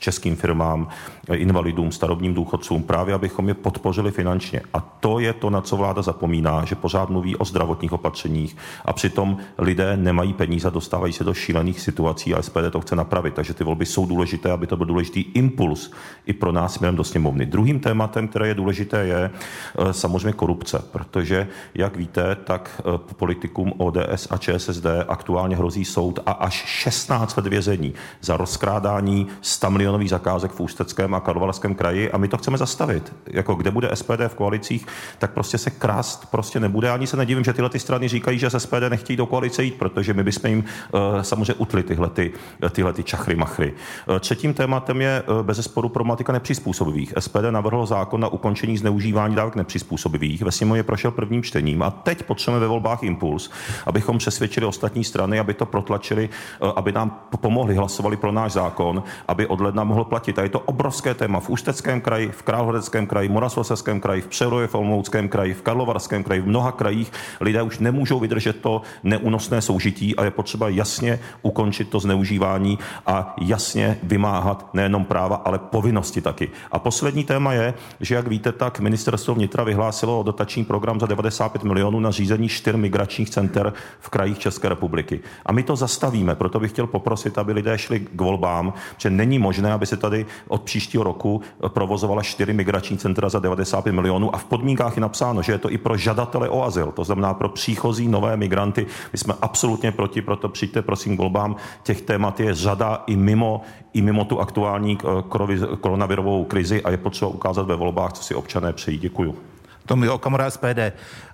českým 0.01 0.37
firmám, 0.37 0.89
invalidům, 1.33 1.93
starobním 1.93 2.35
důchodcům, 2.35 2.83
právě 2.83 3.15
abychom 3.15 3.49
je 3.49 3.55
podpořili 3.55 4.11
finančně. 4.11 4.61
A 4.75 4.81
to 4.81 5.19
je 5.19 5.33
to, 5.33 5.51
na 5.51 5.61
co 5.61 5.77
vláda 5.77 6.03
zapomíná, 6.03 6.65
že 6.65 6.75
pořád 6.75 7.11
mluví 7.11 7.37
o 7.37 7.45
zdravotních 7.45 7.93
opatřeních 7.93 8.57
a 8.85 8.93
přitom 8.93 9.37
lidé 9.59 9.97
nemají 9.97 10.33
peníze 10.33 10.69
a 10.69 10.71
dostávají 10.71 11.13
se 11.13 11.25
do 11.25 11.35
šílených 11.35 11.81
situací 11.81 12.35
a 12.35 12.43
SPD 12.43 12.71
to 12.71 12.81
chce 12.81 12.97
napravit. 12.97 13.35
Takže 13.35 13.55
ty 13.55 13.65
volby 13.65 13.87
jsou 13.87 14.07
důležité, 14.07 14.51
aby 14.51 14.67
to 14.67 14.77
byl 14.77 14.87
důležitý 14.87 15.21
impuls 15.21 15.91
i 16.27 16.33
pro 16.33 16.53
nás 16.53 16.75
směrem 16.75 16.97
do 16.97 17.05
sněmovny. 17.05 17.47
Druhým 17.47 17.81
tématem, 17.81 18.29
které 18.29 18.49
je 18.49 18.55
důležité, 18.55 19.07
je 19.07 19.31
eh, 19.31 19.93
samozřejmě 19.93 20.33
korupce, 20.33 20.83
protože, 20.93 21.49
jak 21.75 21.97
víte, 21.97 22.37
tak 22.45 22.81
eh, 22.81 22.99
politikům 23.17 23.73
ODS 23.79 24.29
a 24.31 24.39
ČSSD 24.39 24.87
aktuálně 25.09 25.57
hrozí 25.57 25.85
soud 25.85 26.19
a 26.27 26.33
až 26.33 26.65
16 26.67 27.37
let 27.37 27.47
vězení 27.47 27.95
za 28.21 28.37
rozkrádání 28.37 29.27
100 29.41 29.71
milionových 29.71 30.11
zakázek 30.11 30.51
v 30.51 30.61
Ústeckém 30.61 31.10
a 31.15 31.21
Karlovarském 31.21 31.75
kraji 31.75 32.11
a 32.11 32.19
my 32.19 32.29
to 32.29 32.39
chceme 32.39 32.59
zastavit. 32.59 33.13
Jako 33.27 33.55
kde 33.55 33.71
bude 33.71 33.91
SPD 33.95 34.21
v 34.29 34.35
koalicích, 34.35 34.87
tak 35.19 35.31
prostě 35.31 35.59
se 35.59 35.71
krást 35.71 36.31
prostě 36.31 36.61
nebude. 36.61 36.91
Ani 36.91 37.07
se 37.07 37.17
nedivím, 37.17 37.45
že 37.45 37.53
tyhle 37.53 37.71
ty 37.71 37.79
strany 37.79 38.09
říkají, 38.09 38.39
že 38.39 38.51
z 38.51 38.61
SPD 38.61 38.83
nechtějí 38.89 39.17
do 39.17 39.27
koalice 39.27 39.63
jít, 39.63 39.75
protože 39.75 40.15
my 40.15 40.25
bychom 40.25 40.51
jim 40.51 40.65
uh, 40.93 41.01
samozřejmě 41.23 41.55
utli 41.55 41.83
tyhle, 41.83 42.11
ty, 42.11 42.33
tyhle 42.71 42.93
ty 42.93 43.03
čachry 43.03 43.37
machry. 43.37 43.73
Uh, 44.09 44.19
třetím 44.19 44.55
tématem 44.55 45.01
je 45.01 45.23
bez 45.43 45.65
sporu 45.65 45.89
problematika 45.89 46.33
nepřizpůsobivých. 46.33 47.15
SPD 47.19 47.51
navrhlo 47.51 47.87
zákon 47.87 48.21
na 48.21 48.29
ukončení 48.29 48.79
zneužívání 48.79 49.35
dávek 49.35 49.57
nepřizpůsobivých. 49.57 50.43
Ve 50.43 50.53
sněmovně 50.53 50.83
prošel 50.83 51.11
prvním 51.11 51.43
čtením 51.43 51.83
a 51.83 51.91
teď 51.91 52.23
potřebujeme 52.23 52.61
ve 52.61 52.69
volbách 52.69 53.03
impuls, 53.03 53.51
abychom 53.87 54.19
přesvědčili 54.19 54.67
ostatní 54.67 55.05
strany, 55.05 55.39
aby 55.39 55.55
to 55.55 55.67
protlačili, 55.67 56.29
aby 56.77 56.93
nám 56.93 57.21
pomohli, 57.41 57.75
hlasovali 57.75 58.17
pro 58.17 58.33
náš 58.33 58.53
zákon, 58.53 59.03
aby 59.29 59.47
od 59.47 59.61
ledna 59.61 59.85
mohl 59.85 60.05
platit. 60.05 60.39
A 60.39 60.43
je 60.43 60.49
to 60.49 60.61
obrovské 60.61 61.00
obrovské 61.01 61.19
téma 61.19 61.41
v 61.41 61.51
Ústeckém 61.51 62.01
kraji, 62.01 62.29
v 62.29 62.43
Královéhradeckém 62.43 63.07
kraji, 63.07 63.29
Moravskoslezském 63.29 64.01
kraji, 64.01 64.21
v 64.21 64.27
Přerově, 64.27 64.67
v 64.67 64.75
Olomouckém 64.75 65.29
kraji, 65.29 65.55
v 65.55 65.63
Karlovarském 65.63 66.25
kraji, 66.25 66.41
v 66.41 66.47
mnoha 66.47 66.73
krajích 66.73 67.13
lidé 67.41 67.63
už 67.63 67.79
nemůžou 67.79 68.21
vydržet 68.21 68.61
to 68.61 68.83
neúnosné 69.03 69.63
soužití 69.63 70.17
a 70.17 70.25
je 70.25 70.31
potřeba 70.31 70.69
jasně 70.69 71.21
ukončit 71.43 71.89
to 71.89 72.01
zneužívání 72.01 72.79
a 73.07 73.35
jasně 73.41 73.99
vymáhat 74.03 74.75
nejenom 74.75 75.05
práva, 75.05 75.37
ale 75.37 75.59
povinnosti 75.59 76.21
taky. 76.21 76.51
A 76.73 76.79
poslední 76.79 77.25
téma 77.25 77.53
je, 77.53 77.75
že 78.01 78.15
jak 78.15 78.29
víte, 78.29 78.53
tak 78.53 78.81
ministerstvo 78.81 79.35
vnitra 79.35 79.65
vyhlásilo 79.65 80.23
dotační 80.23 80.65
program 80.65 81.01
za 81.01 81.07
95 81.07 81.65
milionů 81.65 82.01
na 82.01 82.11
řízení 82.11 82.49
čtyř 82.49 82.75
migračních 82.77 83.31
center 83.31 83.73
v 84.01 84.09
krajích 84.09 84.39
České 84.39 84.69
republiky. 84.69 85.21
A 85.47 85.53
my 85.53 85.63
to 85.63 85.77
zastavíme, 85.77 86.35
proto 86.35 86.61
bych 86.61 86.71
chtěl 86.71 86.87
poprosit, 86.87 87.39
aby 87.39 87.53
lidé 87.53 87.79
šli 87.79 88.01
k 88.01 88.21
volbám, 88.21 88.73
že 88.99 89.11
není 89.11 89.39
možné, 89.39 89.73
aby 89.73 89.87
se 89.87 89.97
tady 89.97 90.27
od 90.49 90.63
příštího 90.63 90.90
příštího 90.91 91.05
roku 91.05 91.43
provozovala 91.69 92.23
čtyři 92.23 92.53
migrační 92.53 92.99
centra 92.99 93.29
za 93.29 93.39
95 93.39 93.93
milionů 93.93 94.35
a 94.35 94.39
v 94.39 94.45
podmínkách 94.45 94.97
je 94.97 95.01
napsáno, 95.01 95.43
že 95.43 95.53
je 95.53 95.59
to 95.59 95.71
i 95.71 95.79
pro 95.79 95.97
žadatele 95.97 96.49
o 96.49 96.65
azyl, 96.65 96.93
to 96.93 97.05
znamená 97.05 97.35
pro 97.35 97.49
příchozí 97.49 98.09
nové 98.09 98.37
migranty. 98.37 98.87
My 99.13 99.19
jsme 99.19 99.35
absolutně 99.43 99.93
proti, 99.93 100.23
proto 100.23 100.49
přijďte 100.49 100.83
prosím 100.83 101.17
k 101.17 101.19
volbám. 101.19 101.57
Těch 101.83 102.03
témat 102.03 102.41
je 102.41 102.55
řada 102.55 103.05
i 103.07 103.17
mimo, 103.17 103.63
i 103.93 104.03
mimo 104.03 104.25
tu 104.25 104.41
aktuální 104.41 104.99
eh, 104.99 105.77
koronavirovou 105.81 106.45
krizi 106.45 106.83
a 106.83 106.91
je 106.91 106.97
potřeba 106.97 107.31
ukázat 107.31 107.67
ve 107.67 107.77
volbách, 107.77 108.13
co 108.13 108.23
si 108.23 108.35
občané 108.35 108.73
přejí. 108.73 108.99
Děkuju. 108.99 109.39
Tomi 109.87 110.09
Okamura 110.09 110.51
SPD. 110.51 110.91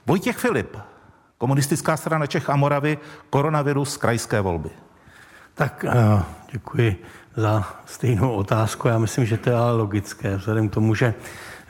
Vojtěch 0.06 0.36
Filip, 0.36 0.76
komunistická 1.38 1.96
strana 1.96 2.26
Čech 2.26 2.50
a 2.50 2.56
Moravy, 2.56 2.98
koronavirus, 3.30 3.96
krajské 3.96 4.40
volby. 4.40 4.70
Tak 5.54 5.84
eh, 5.88 6.22
děkuji 6.52 6.96
za 7.36 7.64
stejnou 7.86 8.32
otázku. 8.32 8.88
Já 8.88 8.98
myslím, 8.98 9.26
že 9.26 9.36
to 9.36 9.50
je 9.50 9.56
ale 9.56 9.72
logické, 9.72 10.36
vzhledem 10.36 10.68
k 10.68 10.74
tomu, 10.74 10.94
že 10.94 11.14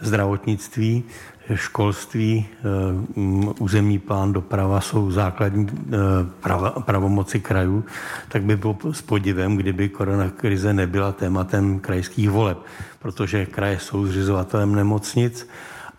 zdravotnictví, 0.00 1.04
školství, 1.54 2.46
eh, 2.58 3.52
územní 3.58 3.98
plán, 3.98 4.32
doprava 4.32 4.80
jsou 4.80 5.10
základní 5.10 5.66
eh, 5.70 6.80
pravomoci 6.80 7.40
krajů, 7.40 7.84
tak 8.28 8.42
by 8.42 8.56
bylo 8.56 8.76
s 8.92 9.02
podivem, 9.02 9.56
kdyby 9.56 9.88
koronakrize 9.88 10.72
nebyla 10.72 11.12
tématem 11.12 11.78
krajských 11.78 12.30
voleb, 12.30 12.58
protože 12.98 13.46
kraje 13.46 13.78
jsou 13.78 14.06
zřizovatelem 14.06 14.74
nemocnic 14.74 15.48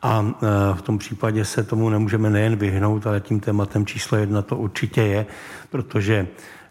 a 0.01 0.25
eh, 0.25 0.47
v 0.75 0.81
tom 0.81 0.97
případě 0.97 1.45
se 1.45 1.63
tomu 1.63 1.89
nemůžeme 1.89 2.29
nejen 2.29 2.55
vyhnout, 2.55 3.07
ale 3.07 3.21
tím 3.21 3.39
tématem 3.39 3.85
číslo 3.85 4.17
jedna 4.17 4.41
to 4.41 4.57
určitě 4.57 5.01
je, 5.01 5.25
protože 5.69 6.27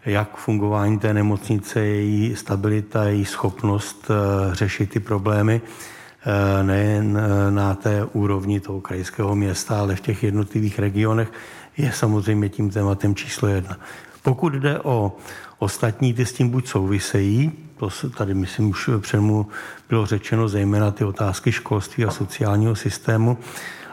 jak 0.06 0.36
fungování 0.36 0.98
té 0.98 1.14
nemocnice, 1.14 1.80
její 1.80 2.36
stabilita, 2.36 3.04
její 3.04 3.24
schopnost 3.24 4.10
eh, 4.10 4.54
řešit 4.54 4.90
ty 4.90 5.00
problémy 5.00 5.60
eh, 5.60 6.62
nejen 6.62 7.18
eh, 7.18 7.50
na 7.50 7.74
té 7.74 8.04
úrovni 8.04 8.60
toho 8.60 8.80
krajského 8.80 9.34
města, 9.34 9.80
ale 9.80 9.96
v 9.96 10.00
těch 10.00 10.22
jednotlivých 10.22 10.78
regionech, 10.78 11.32
je 11.76 11.92
samozřejmě 11.92 12.48
tím 12.48 12.70
tématem 12.70 13.14
číslo 13.14 13.48
jedna. 13.48 13.76
Pokud 14.22 14.52
jde 14.52 14.80
o 14.80 15.16
ostatní, 15.58 16.14
ty 16.14 16.26
s 16.26 16.32
tím 16.32 16.48
buď 16.48 16.68
souvisejí, 16.68 17.52
to 17.76 17.88
tady 18.16 18.34
myslím 18.34 18.70
už 18.70 18.90
předmu 19.00 19.46
bylo 19.88 20.06
řečeno, 20.06 20.48
zejména 20.48 20.90
ty 20.90 21.04
otázky 21.04 21.52
školství 21.52 22.04
a 22.04 22.10
sociálního 22.10 22.76
systému, 22.76 23.38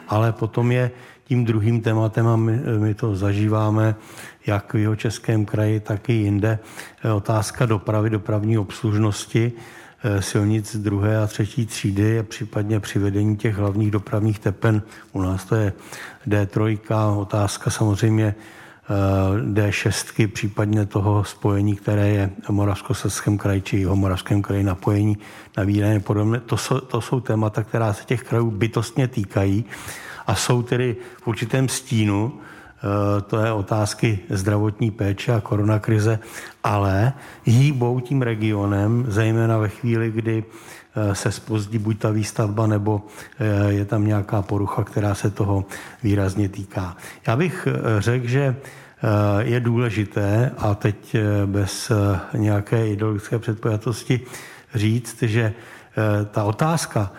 ale 0.08 0.32
potom 0.32 0.72
je 0.72 0.90
tím 1.24 1.44
druhým 1.44 1.80
tématem, 1.80 2.26
a 2.26 2.36
my, 2.36 2.60
my 2.78 2.94
to 2.94 3.16
zažíváme, 3.16 3.94
jak 4.46 4.74
v 4.74 4.78
jeho 4.78 4.96
českém 4.96 5.44
kraji, 5.44 5.80
tak 5.80 6.08
i 6.08 6.12
jinde. 6.12 6.58
Eh, 7.04 7.12
otázka 7.12 7.66
dopravy, 7.66 8.10
dopravní 8.10 8.58
obslužnosti 8.58 9.52
eh, 10.04 10.22
silnic 10.22 10.76
druhé 10.76 11.18
a 11.18 11.26
třetí 11.26 11.66
třídy 11.66 12.18
a 12.18 12.22
případně 12.22 12.80
přivedení 12.80 13.36
těch 13.36 13.56
hlavních 13.56 13.90
dopravních 13.90 14.38
tepen. 14.38 14.82
U 15.12 15.22
nás 15.22 15.44
to 15.44 15.54
je 15.54 15.72
D3, 16.28 16.78
otázka 17.18 17.70
samozřejmě 17.70 18.34
eh, 18.34 19.40
D6, 19.40 20.28
případně 20.28 20.86
toho 20.86 21.24
spojení, 21.24 21.76
které 21.76 22.08
je 22.08 22.30
v 22.46 22.50
Moravskoslezském 22.50 23.38
kraji 23.38 23.60
či 23.60 23.76
jeho 23.76 23.96
Moravském 23.96 24.42
kraji 24.42 24.62
napojení 24.64 25.18
na 25.56 25.64
Vídeň 25.64 26.00
podobně. 26.00 26.40
To 26.40 26.56
jsou, 26.56 26.80
to 26.80 27.00
jsou 27.00 27.20
témata, 27.20 27.62
která 27.62 27.92
se 27.92 28.04
těch 28.04 28.22
krajů 28.22 28.50
bytostně 28.50 29.08
týkají 29.08 29.64
a 30.26 30.34
jsou 30.34 30.62
tedy 30.62 30.96
v 31.22 31.26
určitém 31.26 31.68
stínu 31.68 32.32
Eh, 32.84 33.20
to 33.20 33.38
je 33.38 33.52
otázky 33.52 34.18
zdravotní 34.30 34.90
péče 34.90 35.32
a 35.32 35.40
koronakrize, 35.40 36.18
ale 36.64 37.12
hýbou 37.44 38.00
tím 38.00 38.22
regionem, 38.22 39.04
zejména 39.08 39.58
ve 39.58 39.68
chvíli, 39.68 40.10
kdy 40.10 40.44
se 41.12 41.32
spozdí 41.32 41.78
buď 41.78 41.98
ta 41.98 42.10
výstavba, 42.10 42.66
nebo 42.66 43.02
je 43.68 43.84
tam 43.84 44.06
nějaká 44.06 44.42
porucha, 44.42 44.84
která 44.84 45.14
se 45.14 45.30
toho 45.30 45.64
výrazně 46.02 46.48
týká. 46.48 46.96
Já 47.26 47.36
bych 47.36 47.68
řekl, 47.98 48.26
že 48.26 48.56
je 49.38 49.60
důležité, 49.60 50.50
a 50.58 50.74
teď 50.74 51.16
bez 51.46 51.92
nějaké 52.36 52.88
ideologické 52.88 53.38
předpojatosti, 53.38 54.20
říct, 54.74 55.22
že 55.22 55.52
ta 56.30 56.44
otázka 56.44 57.12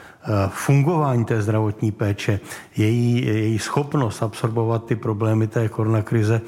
fungování 0.49 1.25
té 1.25 1.41
zdravotní 1.41 1.91
péče, 1.91 2.39
její, 2.77 3.25
její 3.25 3.59
schopnost 3.59 4.23
absorbovat 4.23 4.85
ty 4.85 4.95
problémy 4.95 5.47
té 5.47 5.69
koronakrize 5.69 6.41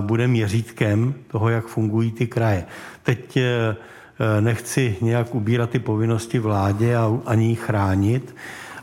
bude 0.00 0.28
měřítkem 0.28 1.14
toho, 1.30 1.48
jak 1.48 1.66
fungují 1.66 2.12
ty 2.12 2.26
kraje. 2.26 2.64
Teď 3.02 3.38
nechci 4.40 4.96
nějak 5.00 5.34
ubírat 5.34 5.70
ty 5.70 5.78
povinnosti 5.78 6.38
vládě 6.38 6.96
a 6.96 7.18
ani 7.26 7.46
ji 7.46 7.54
chránit, 7.54 8.36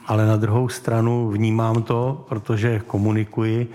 ale 0.07 0.25
na 0.25 0.37
druhou 0.37 0.69
stranu 0.69 1.29
vnímám 1.29 1.83
to, 1.83 2.25
protože 2.29 2.81
komunikuji 2.87 3.71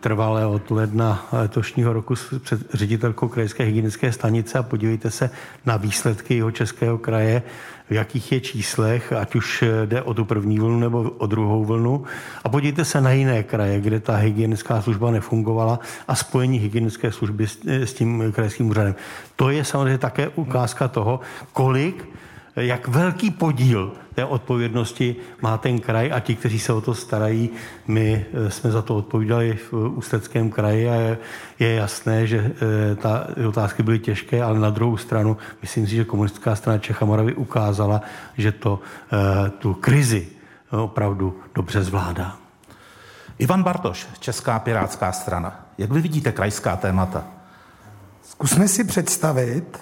trvalé 0.00 0.46
od 0.46 0.70
ledna 0.70 1.26
letošního 1.32 1.92
roku 1.92 2.16
s 2.16 2.34
ředitelkou 2.72 3.28
krajské 3.28 3.64
hygienické 3.64 4.12
stanice 4.12 4.58
a 4.58 4.62
podívejte 4.62 5.10
se 5.10 5.30
na 5.66 5.76
výsledky 5.76 6.36
jeho 6.36 6.50
českého 6.50 6.98
kraje, 6.98 7.42
v 7.90 7.92
jakých 7.92 8.32
je 8.32 8.40
číslech, 8.40 9.12
ať 9.12 9.34
už 9.34 9.64
jde 9.86 10.02
o 10.02 10.14
tu 10.14 10.24
první 10.24 10.58
vlnu 10.58 10.80
nebo 10.80 11.10
o 11.18 11.26
druhou 11.26 11.64
vlnu. 11.64 12.04
A 12.44 12.48
podívejte 12.48 12.84
se 12.84 13.00
na 13.00 13.10
jiné 13.10 13.42
kraje, 13.42 13.80
kde 13.80 14.00
ta 14.00 14.16
hygienická 14.16 14.82
služba 14.82 15.10
nefungovala 15.10 15.80
a 16.08 16.14
spojení 16.14 16.58
hygienické 16.58 17.12
služby 17.12 17.46
s 17.66 17.92
tím 17.94 18.32
krajským 18.32 18.70
úřadem. 18.70 18.94
To 19.36 19.50
je 19.50 19.64
samozřejmě 19.64 19.98
také 19.98 20.28
ukázka 20.28 20.88
toho, 20.88 21.20
kolik 21.52 22.08
jak 22.58 22.88
velký 22.88 23.30
podíl 23.30 23.92
té 24.14 24.24
odpovědnosti 24.24 25.16
má 25.40 25.58
ten 25.58 25.78
kraj 25.80 26.12
a 26.12 26.20
ti, 26.20 26.34
kteří 26.34 26.58
se 26.58 26.72
o 26.72 26.80
to 26.80 26.94
starají. 26.94 27.50
My 27.86 28.26
eh, 28.32 28.50
jsme 28.50 28.70
za 28.70 28.82
to 28.82 28.96
odpovídali 28.96 29.58
v 29.70 29.72
Ústeckém 29.72 30.50
kraji 30.50 30.90
a 30.90 30.94
je, 31.58 31.74
jasné, 31.74 32.26
že 32.26 32.38
eh, 32.38 32.94
ta 32.94 33.26
otázky 33.48 33.82
byly 33.82 33.98
těžké, 33.98 34.42
ale 34.42 34.58
na 34.58 34.70
druhou 34.70 34.96
stranu 34.96 35.36
myslím 35.62 35.86
si, 35.86 35.96
že 35.96 36.04
komunistická 36.04 36.56
strana 36.56 36.78
Čech 36.78 37.02
a 37.02 37.06
Moravy 37.06 37.34
ukázala, 37.34 38.00
že 38.36 38.52
to 38.52 38.80
eh, 38.80 39.50
tu 39.50 39.74
krizi 39.74 40.28
opravdu 40.70 41.40
dobře 41.54 41.82
zvládá. 41.84 42.36
Ivan 43.38 43.62
Bartoš, 43.62 44.06
Česká 44.18 44.58
pirátská 44.58 45.12
strana. 45.12 45.66
Jak 45.78 45.90
vy 45.90 46.00
vidíte 46.00 46.32
krajská 46.32 46.76
témata? 46.76 47.24
Zkusme 48.22 48.68
si 48.68 48.84
představit, 48.84 49.78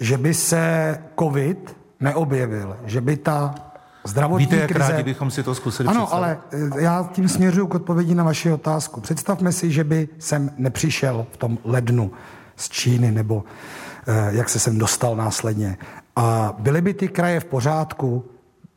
že 0.00 0.18
by 0.18 0.34
se 0.34 0.94
COVID 1.18 1.76
neobjevil, 2.00 2.76
že 2.84 3.00
by 3.00 3.16
ta 3.16 3.54
zdravotní 4.04 4.46
Víte, 4.46 4.56
jak 4.56 4.70
krize... 4.70 4.92
rádi 4.92 5.02
bychom 5.02 5.30
si 5.30 5.42
to 5.42 5.54
zkusili 5.54 5.88
Ano, 5.88 6.00
představit? 6.00 6.24
ale 6.24 6.38
eh, 6.78 6.82
já 6.82 7.08
tím 7.12 7.28
směřuju 7.28 7.66
k 7.66 7.74
odpovědi 7.74 8.14
na 8.14 8.24
vaši 8.24 8.52
otázku. 8.52 9.00
Představme 9.00 9.52
si, 9.52 9.70
že 9.70 9.84
by 9.84 10.08
sem 10.18 10.50
nepřišel 10.56 11.26
v 11.32 11.36
tom 11.36 11.58
lednu 11.64 12.10
z 12.56 12.68
Číny, 12.68 13.10
nebo 13.10 13.44
eh, 14.06 14.28
jak 14.30 14.48
se 14.48 14.58
sem 14.58 14.78
dostal 14.78 15.16
následně. 15.16 15.78
A 16.16 16.54
byly 16.58 16.80
by 16.80 16.94
ty 16.94 17.08
kraje 17.08 17.40
v 17.40 17.44
pořádku, 17.44 18.24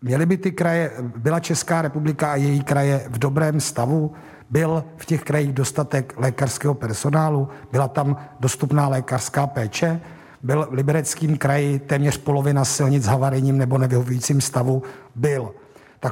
měly 0.01 0.25
by 0.25 0.38
ty 0.38 0.51
kraje, 0.51 0.92
byla 1.18 1.40
Česká 1.40 1.82
republika 1.82 2.32
a 2.32 2.36
její 2.36 2.63
kraje 2.63 3.06
v 3.10 3.20
dobrém 3.20 3.60
stavu, 3.60 4.12
byl 4.50 4.84
v 4.98 5.06
těch 5.06 5.24
krajích 5.24 5.54
dostatek 5.54 6.13
lékařského 6.18 6.74
personálu, 6.74 7.48
byla 7.72 7.88
tam 7.88 8.18
dostupná 8.40 8.88
lékařská 8.88 9.48
péče, 9.48 10.01
byl 10.44 10.68
v 10.70 10.74
Libereckém 10.74 11.38
kraji 11.38 11.80
téměř 11.80 12.18
polovina 12.18 12.66
silnic 12.66 13.06
havarijním 13.06 13.58
nebo 13.58 13.78
nevyhovujícím 13.78 14.42
stavu, 14.42 14.84
byl. 15.16 15.52
Ta 16.00 16.12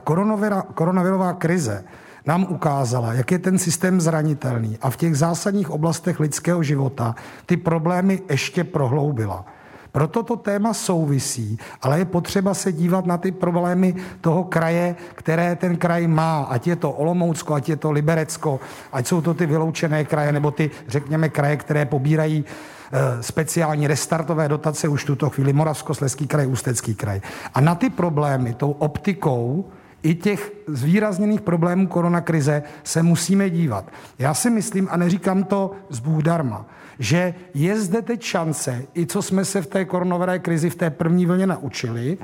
koronavirová 0.74 1.34
krize 1.34 1.84
nám 2.26 2.44
ukázala, 2.50 3.14
jak 3.14 3.32
je 3.32 3.40
ten 3.40 3.58
systém 3.58 4.02
zranitelný 4.02 4.78
a 4.82 4.90
v 4.90 4.98
těch 4.98 5.18
zásadních 5.18 5.70
oblastech 5.70 6.20
lidského 6.20 6.64
života 6.64 7.16
ty 7.46 7.58
problémy 7.58 8.22
ještě 8.30 8.64
prohloubila. 8.64 9.46
Proto 9.92 10.24
to 10.24 10.36
téma 10.36 10.74
souvisí, 10.74 11.60
ale 11.82 12.00
je 12.00 12.06
potřeba 12.06 12.54
se 12.54 12.72
dívat 12.72 13.06
na 13.06 13.18
ty 13.18 13.32
problémy 13.32 13.96
toho 14.22 14.44
kraje, 14.44 14.96
které 15.16 15.56
ten 15.56 15.78
kraj 15.78 16.08
má, 16.08 16.44
ať 16.50 16.68
je 16.68 16.76
to 16.76 16.92
Olomoucko, 16.92 17.54
ať 17.54 17.70
je 17.70 17.76
to 17.76 17.92
Liberecko, 17.92 18.60
ať 18.92 19.08
jsou 19.08 19.22
to 19.22 19.34
ty 19.34 19.46
vyloučené 19.46 20.06
kraje, 20.06 20.32
nebo 20.32 20.52
ty, 20.52 20.72
řekněme, 20.88 21.30
kraje, 21.30 21.58
které 21.58 21.86
pobírají 21.86 22.46
speciální 23.22 23.88
restartové 23.88 24.48
dotace 24.48 24.88
už 24.88 25.06
tuto 25.06 25.30
chvíli 25.30 25.54
Moravskosleský 25.54 26.28
kraj, 26.28 26.48
Ústecký 26.48 26.96
kraj. 26.96 27.22
A 27.54 27.62
na 27.62 27.76
ty 27.76 27.90
problémy 27.90 28.54
tou 28.54 28.72
optikou 28.72 29.66
i 30.04 30.16
těch 30.16 30.52
zvýrazněných 30.68 31.42
problémů 31.42 31.88
koronakrize 31.88 32.64
se 32.84 33.04
musíme 33.04 33.50
dívat. 33.50 33.86
Já 34.20 34.34
si 34.34 34.50
myslím, 34.50 34.88
a 34.92 34.98
neříkám 34.98 35.44
to 35.44 35.72
z 35.90 36.02
darma, 36.22 36.66
že 37.00 37.34
je 37.54 37.82
zde 37.82 38.02
teď 38.02 38.22
šance, 38.22 38.84
i 38.98 39.06
co 39.06 39.22
jsme 39.22 39.46
se 39.46 39.62
v 39.62 39.68
té 39.68 39.86
koronavirové 39.86 40.40
krizi 40.40 40.70
v 40.70 40.76
té 40.76 40.90
první 40.90 41.26
vlně 41.26 41.48
naučili, 41.48 42.18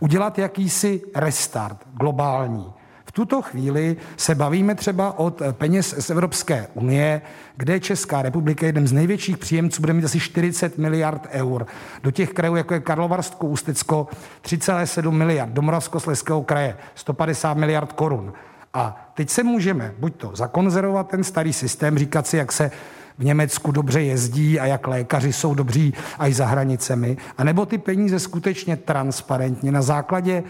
udělat 0.00 0.38
jakýsi 0.38 1.02
restart 1.14 1.76
globální. 2.00 2.72
V 3.10 3.12
tuto 3.12 3.42
chvíli 3.42 3.96
se 4.16 4.34
bavíme 4.34 4.74
třeba 4.74 5.18
od 5.18 5.42
peněz 5.52 5.94
z 5.98 6.10
Evropské 6.10 6.66
unie, 6.74 7.22
kde 7.56 7.80
Česká 7.80 8.22
republika 8.22 8.66
je 8.66 8.68
jedním 8.68 8.88
z 8.88 8.92
největších 8.92 9.38
příjemců, 9.38 9.82
bude 9.82 9.92
mít 9.92 10.04
asi 10.04 10.20
40 10.20 10.78
miliard 10.78 11.26
eur. 11.30 11.66
Do 12.02 12.10
těch 12.10 12.32
krajů, 12.32 12.56
jako 12.56 12.74
je 12.74 12.80
Karlovarsko, 12.80 13.46
Ústecko, 13.46 14.08
3,7 14.42 15.10
miliard. 15.10 15.52
Do 15.52 15.62
Moravskoslezského 15.62 16.42
kraje 16.42 16.76
150 16.94 17.56
miliard 17.56 17.92
korun. 17.92 18.32
A 18.74 19.10
teď 19.14 19.30
se 19.30 19.42
můžeme 19.42 19.94
buď 19.98 20.16
to 20.16 20.30
zakonzervovat 20.34 21.08
ten 21.08 21.24
starý 21.24 21.52
systém, 21.52 21.98
říkat 21.98 22.26
si, 22.26 22.36
jak 22.36 22.52
se 22.52 22.70
v 23.18 23.24
Německu 23.24 23.72
dobře 23.72 24.02
jezdí 24.02 24.60
a 24.60 24.66
jak 24.66 24.86
lékaři 24.86 25.32
jsou 25.32 25.54
dobří 25.54 25.94
i 26.18 26.32
za 26.34 26.46
hranicemi, 26.46 27.16
anebo 27.38 27.66
ty 27.66 27.78
peníze 27.78 28.18
skutečně 28.18 28.76
transparentně 28.76 29.72
na 29.72 29.82
základě 29.82 30.42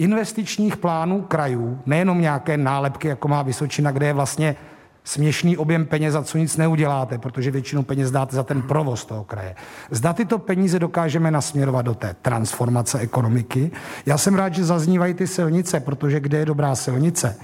investičních 0.00 0.76
plánů 0.76 1.22
krajů, 1.22 1.80
nejenom 1.86 2.20
nějaké 2.20 2.56
nálepky, 2.56 3.08
jako 3.08 3.28
má 3.28 3.42
Vysočina, 3.42 3.90
kde 3.90 4.06
je 4.06 4.12
vlastně 4.12 4.56
směšný 5.04 5.56
objem 5.56 5.86
peněz, 5.86 6.12
za 6.12 6.22
co 6.22 6.38
nic 6.38 6.56
neuděláte, 6.56 7.18
protože 7.18 7.50
většinu 7.50 7.82
peněz 7.82 8.10
dáte 8.10 8.36
za 8.36 8.42
ten 8.42 8.62
provoz 8.62 9.04
toho 9.04 9.24
kraje. 9.24 9.54
Zda 9.90 10.12
tyto 10.12 10.38
peníze 10.38 10.78
dokážeme 10.78 11.30
nasměrovat 11.30 11.86
do 11.86 11.94
té 11.94 12.14
transformace 12.22 12.98
ekonomiky. 12.98 13.70
Já 14.06 14.18
jsem 14.18 14.34
rád, 14.34 14.54
že 14.54 14.64
zaznívají 14.64 15.14
ty 15.14 15.26
silnice, 15.26 15.80
protože 15.80 16.20
kde 16.20 16.38
je 16.38 16.46
dobrá 16.46 16.74
silnice, 16.74 17.36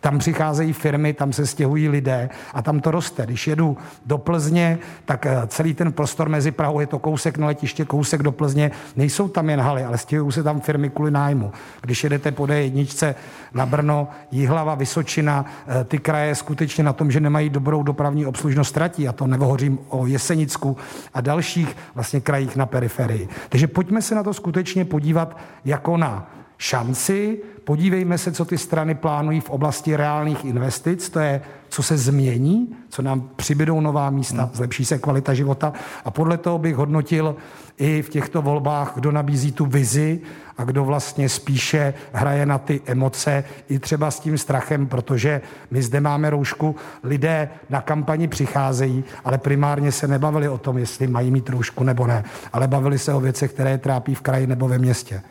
tam 0.00 0.18
přicházejí 0.18 0.72
firmy, 0.72 1.12
tam 1.12 1.32
se 1.32 1.46
stěhují 1.46 1.88
lidé 1.88 2.28
a 2.54 2.62
tam 2.62 2.80
to 2.80 2.90
roste. 2.90 3.26
Když 3.26 3.46
jedu 3.46 3.76
do 4.06 4.18
Plzně, 4.18 4.78
tak 5.04 5.26
eh, 5.26 5.42
celý 5.46 5.74
ten 5.74 5.92
prostor 5.92 6.28
mezi 6.28 6.50
Prahou 6.50 6.80
je 6.80 6.86
to 6.86 6.98
kousek 6.98 7.38
na 7.38 7.46
letiště, 7.46 7.84
kousek 7.84 8.22
do 8.22 8.32
Plzně. 8.32 8.70
Nejsou 8.96 9.28
tam 9.28 9.50
jen 9.50 9.60
haly, 9.60 9.84
ale 9.84 9.98
stěhují 9.98 10.32
se 10.32 10.42
tam 10.42 10.60
firmy 10.60 10.90
kvůli 10.90 11.10
nájmu. 11.10 11.52
Když 11.80 12.04
jedete 12.04 12.32
po 12.32 12.42
D1 12.42 13.14
na 13.54 13.66
Brno, 13.66 14.08
Jihlava, 14.30 14.74
Vysočina, 14.74 15.44
eh, 15.66 15.84
ty 15.84 15.98
kraje 15.98 16.34
skutečně 16.34 16.84
na 16.84 16.92
tom, 16.92 17.10
že 17.10 17.20
nemají 17.20 17.50
dobrou 17.50 17.82
dopravní 17.82 18.26
obslužnost 18.26 18.70
ztratí. 18.70 19.08
A 19.08 19.12
to 19.12 19.26
nehovořím 19.26 19.78
o 19.88 20.06
Jesenicku 20.06 20.76
a 21.14 21.20
dalších 21.20 21.76
vlastně 21.94 22.20
krajích 22.20 22.56
na 22.56 22.66
periferii. 22.66 23.28
Takže 23.48 23.66
pojďme 23.66 24.02
se 24.02 24.14
na 24.14 24.22
to 24.22 24.34
skutečně 24.34 24.84
podívat 24.84 25.36
jako 25.64 25.96
na 25.96 26.39
šanci. 26.60 27.38
Podívejme 27.64 28.18
se, 28.18 28.32
co 28.32 28.44
ty 28.44 28.58
strany 28.58 28.94
plánují 28.94 29.40
v 29.40 29.50
oblasti 29.50 29.96
reálných 29.96 30.44
investic, 30.44 31.08
to 31.08 31.20
je, 31.20 31.40
co 31.68 31.82
se 31.82 31.98
změní, 31.98 32.76
co 32.88 33.02
nám 33.02 33.30
přibydou 33.36 33.80
nová 33.80 34.10
místa, 34.10 34.42
hmm. 34.42 34.50
zlepší 34.54 34.84
se 34.84 34.98
kvalita 34.98 35.34
života 35.34 35.72
a 36.04 36.10
podle 36.10 36.36
toho 36.36 36.58
bych 36.58 36.76
hodnotil 36.76 37.36
i 37.78 38.02
v 38.02 38.08
těchto 38.08 38.42
volbách, 38.42 38.92
kdo 38.94 39.12
nabízí 39.12 39.52
tu 39.52 39.66
vizi 39.66 40.20
a 40.58 40.64
kdo 40.64 40.84
vlastně 40.84 41.28
spíše 41.28 41.94
hraje 42.12 42.46
na 42.46 42.58
ty 42.58 42.80
emoce, 42.86 43.44
i 43.68 43.78
třeba 43.78 44.10
s 44.10 44.20
tím 44.20 44.38
strachem, 44.38 44.86
protože 44.86 45.40
my 45.70 45.82
zde 45.82 46.00
máme 46.00 46.30
roušku, 46.30 46.76
lidé 47.02 47.48
na 47.70 47.80
kampani 47.80 48.28
přicházejí, 48.28 49.04
ale 49.24 49.38
primárně 49.38 49.92
se 49.92 50.08
nebavili 50.08 50.48
o 50.48 50.58
tom, 50.58 50.78
jestli 50.78 51.06
mají 51.06 51.30
mít 51.30 51.48
roušku 51.48 51.84
nebo 51.84 52.06
ne, 52.06 52.24
ale 52.52 52.68
bavili 52.68 52.98
se 52.98 53.14
o 53.14 53.20
věcech, 53.20 53.52
které 53.52 53.78
trápí 53.78 54.14
v 54.14 54.20
kraji 54.20 54.46
nebo 54.46 54.68
ve 54.68 54.78
městě. 54.78 55.22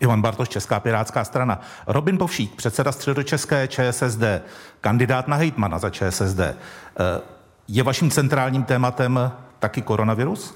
Ivan 0.00 0.22
Bartoš, 0.22 0.48
Česká 0.48 0.80
pirátská 0.80 1.24
strana. 1.24 1.60
Robin 1.86 2.18
Povšík, 2.18 2.54
předseda 2.54 2.92
středočeské 2.92 3.68
ČSSD, 3.68 4.22
kandidát 4.80 5.28
na 5.28 5.36
hejtmana 5.36 5.78
za 5.78 5.90
ČSSD. 5.90 6.40
Eh, 6.40 6.54
je 7.68 7.82
vaším 7.82 8.10
centrálním 8.10 8.64
tématem 8.64 9.32
taky 9.58 9.82
koronavirus? 9.82 10.54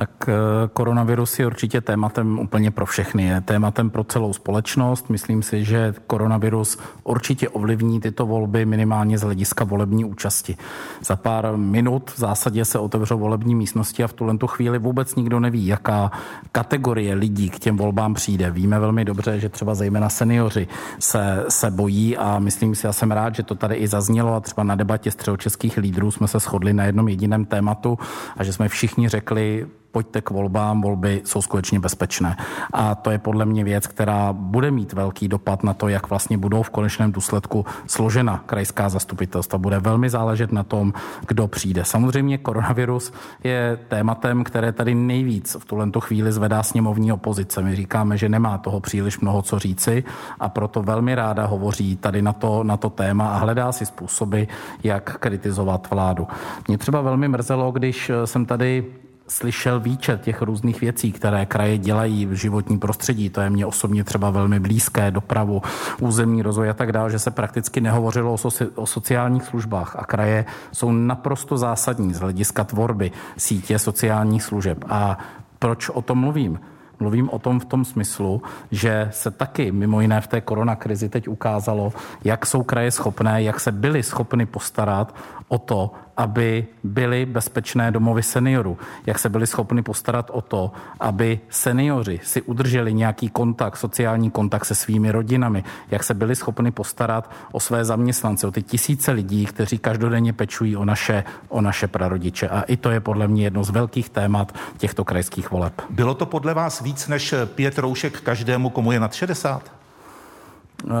Tak 0.00 0.28
eh, 0.28 0.34
koronavirus 0.72 1.38
je 1.38 1.46
určitě 1.46 1.80
tématem 1.80 2.38
úplně 2.38 2.70
pro 2.70 2.86
všechny. 2.86 3.24
Je 3.24 3.40
tématem 3.40 3.90
pro 3.90 4.04
celou 4.04 4.32
společnost. 4.32 5.10
Myslím 5.10 5.42
si, 5.42 5.64
že 5.64 5.94
koronavirus 6.06 6.78
určitě 7.04 7.48
ovlivní 7.48 8.00
tyto 8.00 8.26
volby 8.26 8.66
minimálně 8.66 9.18
z 9.18 9.22
hlediska 9.22 9.64
volební 9.64 10.04
účasti. 10.04 10.56
Za 11.04 11.16
pár 11.16 11.56
minut 11.56 12.10
v 12.10 12.18
zásadě 12.18 12.64
se 12.64 12.78
otevřou 12.78 13.18
volební 13.18 13.54
místnosti 13.54 14.04
a 14.04 14.08
v 14.08 14.12
tuhle 14.12 14.36
chvíli 14.46 14.78
vůbec 14.78 15.14
nikdo 15.14 15.40
neví, 15.40 15.66
jaká 15.66 16.10
kategorie 16.52 17.14
lidí 17.14 17.50
k 17.50 17.58
těm 17.58 17.76
volbám 17.76 18.14
přijde. 18.14 18.50
Víme 18.50 18.78
velmi 18.78 19.04
dobře, 19.04 19.40
že 19.40 19.48
třeba 19.48 19.74
zejména 19.74 20.08
seniori 20.08 20.68
se, 20.98 21.44
se 21.48 21.70
bojí 21.70 22.16
a 22.16 22.38
myslím 22.38 22.74
si, 22.74 22.86
já 22.86 22.92
jsem 22.92 23.10
rád, 23.10 23.34
že 23.34 23.42
to 23.42 23.54
tady 23.54 23.74
i 23.74 23.88
zaznělo 23.88 24.34
a 24.34 24.40
třeba 24.40 24.64
na 24.64 24.74
debatě 24.74 25.10
středočeských 25.10 25.76
lídrů 25.76 26.10
jsme 26.10 26.28
se 26.28 26.38
shodli 26.38 26.72
na 26.72 26.84
jednom 26.84 27.08
jediném 27.08 27.44
tématu 27.44 27.98
a 28.36 28.44
že 28.44 28.52
jsme 28.52 28.68
všichni 28.68 29.08
řekli, 29.08 29.66
pojďte 29.92 30.20
k 30.20 30.30
volbám, 30.30 30.82
volby 30.82 31.22
jsou 31.24 31.42
skutečně 31.42 31.80
bezpečné. 31.80 32.36
A 32.72 32.94
to 32.94 33.10
je 33.10 33.18
podle 33.18 33.44
mě 33.44 33.64
věc, 33.64 33.86
která 33.86 34.32
bude 34.32 34.70
mít 34.70 34.92
velký 34.92 35.28
dopad 35.28 35.64
na 35.64 35.74
to, 35.74 35.88
jak 35.88 36.10
vlastně 36.10 36.38
budou 36.38 36.62
v 36.62 36.70
konečném 36.70 37.12
důsledku 37.12 37.66
složena 37.86 38.42
krajská 38.46 38.88
zastupitelstva. 38.88 39.58
Bude 39.58 39.78
velmi 39.78 40.10
záležet 40.10 40.52
na 40.52 40.62
tom, 40.62 40.92
kdo 41.26 41.48
přijde. 41.48 41.84
Samozřejmě 41.84 42.38
koronavirus 42.38 43.12
je 43.44 43.78
tématem, 43.88 44.44
které 44.44 44.72
tady 44.72 44.94
nejvíc 44.94 45.56
v 45.60 45.64
tuhle 45.64 45.90
chvíli 45.98 46.32
zvedá 46.32 46.62
sněmovní 46.62 47.12
opozice. 47.12 47.62
My 47.62 47.76
říkáme, 47.76 48.16
že 48.16 48.28
nemá 48.28 48.58
toho 48.58 48.80
příliš 48.80 49.20
mnoho 49.20 49.42
co 49.42 49.58
říci 49.58 50.04
a 50.40 50.48
proto 50.48 50.82
velmi 50.82 51.14
ráda 51.14 51.46
hovoří 51.46 51.96
tady 51.96 52.22
na 52.22 52.32
to, 52.32 52.64
na 52.64 52.76
to 52.76 52.90
téma 52.90 53.28
a 53.28 53.38
hledá 53.38 53.72
si 53.72 53.86
způsoby, 53.86 54.42
jak 54.84 55.18
kritizovat 55.18 55.90
vládu. 55.90 56.28
Mě 56.68 56.78
třeba 56.78 57.00
velmi 57.00 57.28
mrzelo, 57.28 57.72
když 57.72 58.10
jsem 58.24 58.46
tady 58.46 58.84
slyšel 59.30 59.80
výčet 59.80 60.20
těch 60.20 60.42
různých 60.42 60.80
věcí, 60.80 61.12
které 61.12 61.46
kraje 61.46 61.78
dělají 61.78 62.26
v 62.26 62.32
životní 62.32 62.78
prostředí, 62.78 63.30
to 63.30 63.40
je 63.40 63.50
mě 63.50 63.66
osobně 63.66 64.04
třeba 64.04 64.30
velmi 64.30 64.60
blízké, 64.60 65.10
dopravu, 65.10 65.62
územní 66.00 66.42
rozvoj 66.42 66.70
a 66.70 66.74
tak 66.74 66.92
dále, 66.92 67.10
že 67.10 67.18
se 67.18 67.30
prakticky 67.30 67.80
nehovořilo 67.80 68.32
o, 68.32 68.38
soci, 68.38 68.66
o 68.74 68.86
sociálních 68.86 69.44
službách 69.44 69.96
a 69.98 70.04
kraje 70.04 70.44
jsou 70.72 70.92
naprosto 70.92 71.58
zásadní 71.58 72.14
z 72.14 72.20
hlediska 72.20 72.64
tvorby 72.64 73.10
sítě 73.36 73.78
sociálních 73.78 74.42
služeb. 74.42 74.84
A 74.88 75.18
proč 75.58 75.88
o 75.88 76.02
tom 76.02 76.18
mluvím? 76.18 76.60
Mluvím 77.00 77.30
o 77.30 77.38
tom 77.38 77.60
v 77.60 77.64
tom 77.64 77.84
smyslu, 77.84 78.42
že 78.70 79.08
se 79.12 79.30
taky 79.30 79.72
mimo 79.72 80.00
jiné 80.00 80.20
v 80.20 80.26
té 80.26 80.40
koronakrizi 80.40 81.08
teď 81.08 81.28
ukázalo, 81.28 81.92
jak 82.24 82.46
jsou 82.46 82.62
kraje 82.62 82.90
schopné, 82.90 83.42
jak 83.42 83.60
se 83.60 83.72
byly 83.72 84.02
schopny 84.02 84.46
postarat 84.46 85.14
o 85.50 85.58
to, 85.58 85.90
aby 86.16 86.66
byly 86.84 87.26
bezpečné 87.26 87.90
domovy 87.90 88.22
seniorů, 88.22 88.78
jak 89.06 89.18
se 89.18 89.28
byli 89.28 89.46
schopni 89.46 89.82
postarat 89.82 90.30
o 90.30 90.40
to, 90.40 90.72
aby 91.00 91.40
seniori 91.48 92.20
si 92.22 92.42
udrželi 92.42 92.94
nějaký 92.94 93.28
kontakt, 93.28 93.76
sociální 93.76 94.30
kontakt 94.30 94.64
se 94.64 94.74
svými 94.74 95.10
rodinami, 95.10 95.64
jak 95.90 96.04
se 96.04 96.14
byli 96.14 96.36
schopni 96.36 96.70
postarat 96.70 97.30
o 97.52 97.60
své 97.60 97.84
zaměstnance, 97.84 98.46
o 98.46 98.50
ty 98.50 98.62
tisíce 98.62 99.12
lidí, 99.12 99.46
kteří 99.46 99.78
každodenně 99.78 100.32
pečují 100.32 100.76
o 100.76 100.84
naše, 100.84 101.24
o 101.48 101.60
naše 101.60 101.88
prarodiče. 101.88 102.48
A 102.48 102.62
i 102.62 102.76
to 102.76 102.90
je 102.90 103.00
podle 103.00 103.28
mě 103.28 103.44
jedno 103.44 103.64
z 103.64 103.70
velkých 103.70 104.10
témat 104.10 104.54
těchto 104.78 105.04
krajských 105.04 105.50
voleb. 105.50 105.82
Bylo 105.90 106.14
to 106.14 106.26
podle 106.26 106.54
vás 106.54 106.80
víc 106.80 107.08
než 107.08 107.34
pět 107.44 107.78
roušek 107.78 108.20
každému, 108.20 108.70
komu 108.70 108.92
je 108.92 109.00
nad 109.00 109.14
60? 109.14 109.72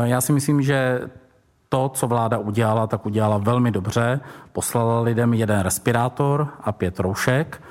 Já 0.04 0.20
si 0.20 0.32
myslím, 0.32 0.62
že 0.62 1.00
to, 1.72 1.90
co 1.94 2.06
vláda 2.06 2.38
udělala, 2.38 2.86
tak 2.86 3.06
udělala 3.06 3.38
velmi 3.38 3.70
dobře. 3.70 4.20
Poslala 4.52 5.00
lidem 5.00 5.34
jeden 5.34 5.60
respirátor 5.60 6.48
a 6.60 6.72
pět 6.72 7.00
roušek. 7.00 7.62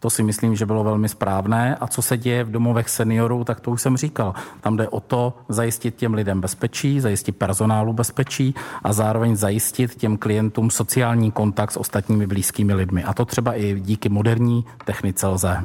To 0.00 0.10
si 0.10 0.22
myslím, 0.22 0.56
že 0.56 0.66
bylo 0.66 0.84
velmi 0.84 1.08
správné. 1.08 1.76
A 1.76 1.86
co 1.86 2.02
se 2.02 2.16
děje 2.16 2.44
v 2.44 2.50
domovech 2.50 2.88
seniorů, 2.88 3.44
tak 3.44 3.60
to 3.60 3.70
už 3.70 3.82
jsem 3.82 3.96
říkal. 3.96 4.34
Tam 4.60 4.76
jde 4.76 4.88
o 4.88 5.00
to 5.00 5.34
zajistit 5.48 5.96
těm 5.96 6.14
lidem 6.14 6.40
bezpečí, 6.40 7.00
zajistit 7.00 7.32
personálu 7.32 7.92
bezpečí 7.92 8.54
a 8.82 8.92
zároveň 8.92 9.36
zajistit 9.36 9.94
těm 9.94 10.16
klientům 10.16 10.70
sociální 10.70 11.30
kontakt 11.32 11.70
s 11.70 11.76
ostatními 11.76 12.26
blízkými 12.26 12.74
lidmi. 12.74 13.04
A 13.04 13.14
to 13.14 13.24
třeba 13.24 13.54
i 13.54 13.80
díky 13.80 14.08
moderní 14.08 14.64
technice 14.84 15.26
lze. 15.26 15.64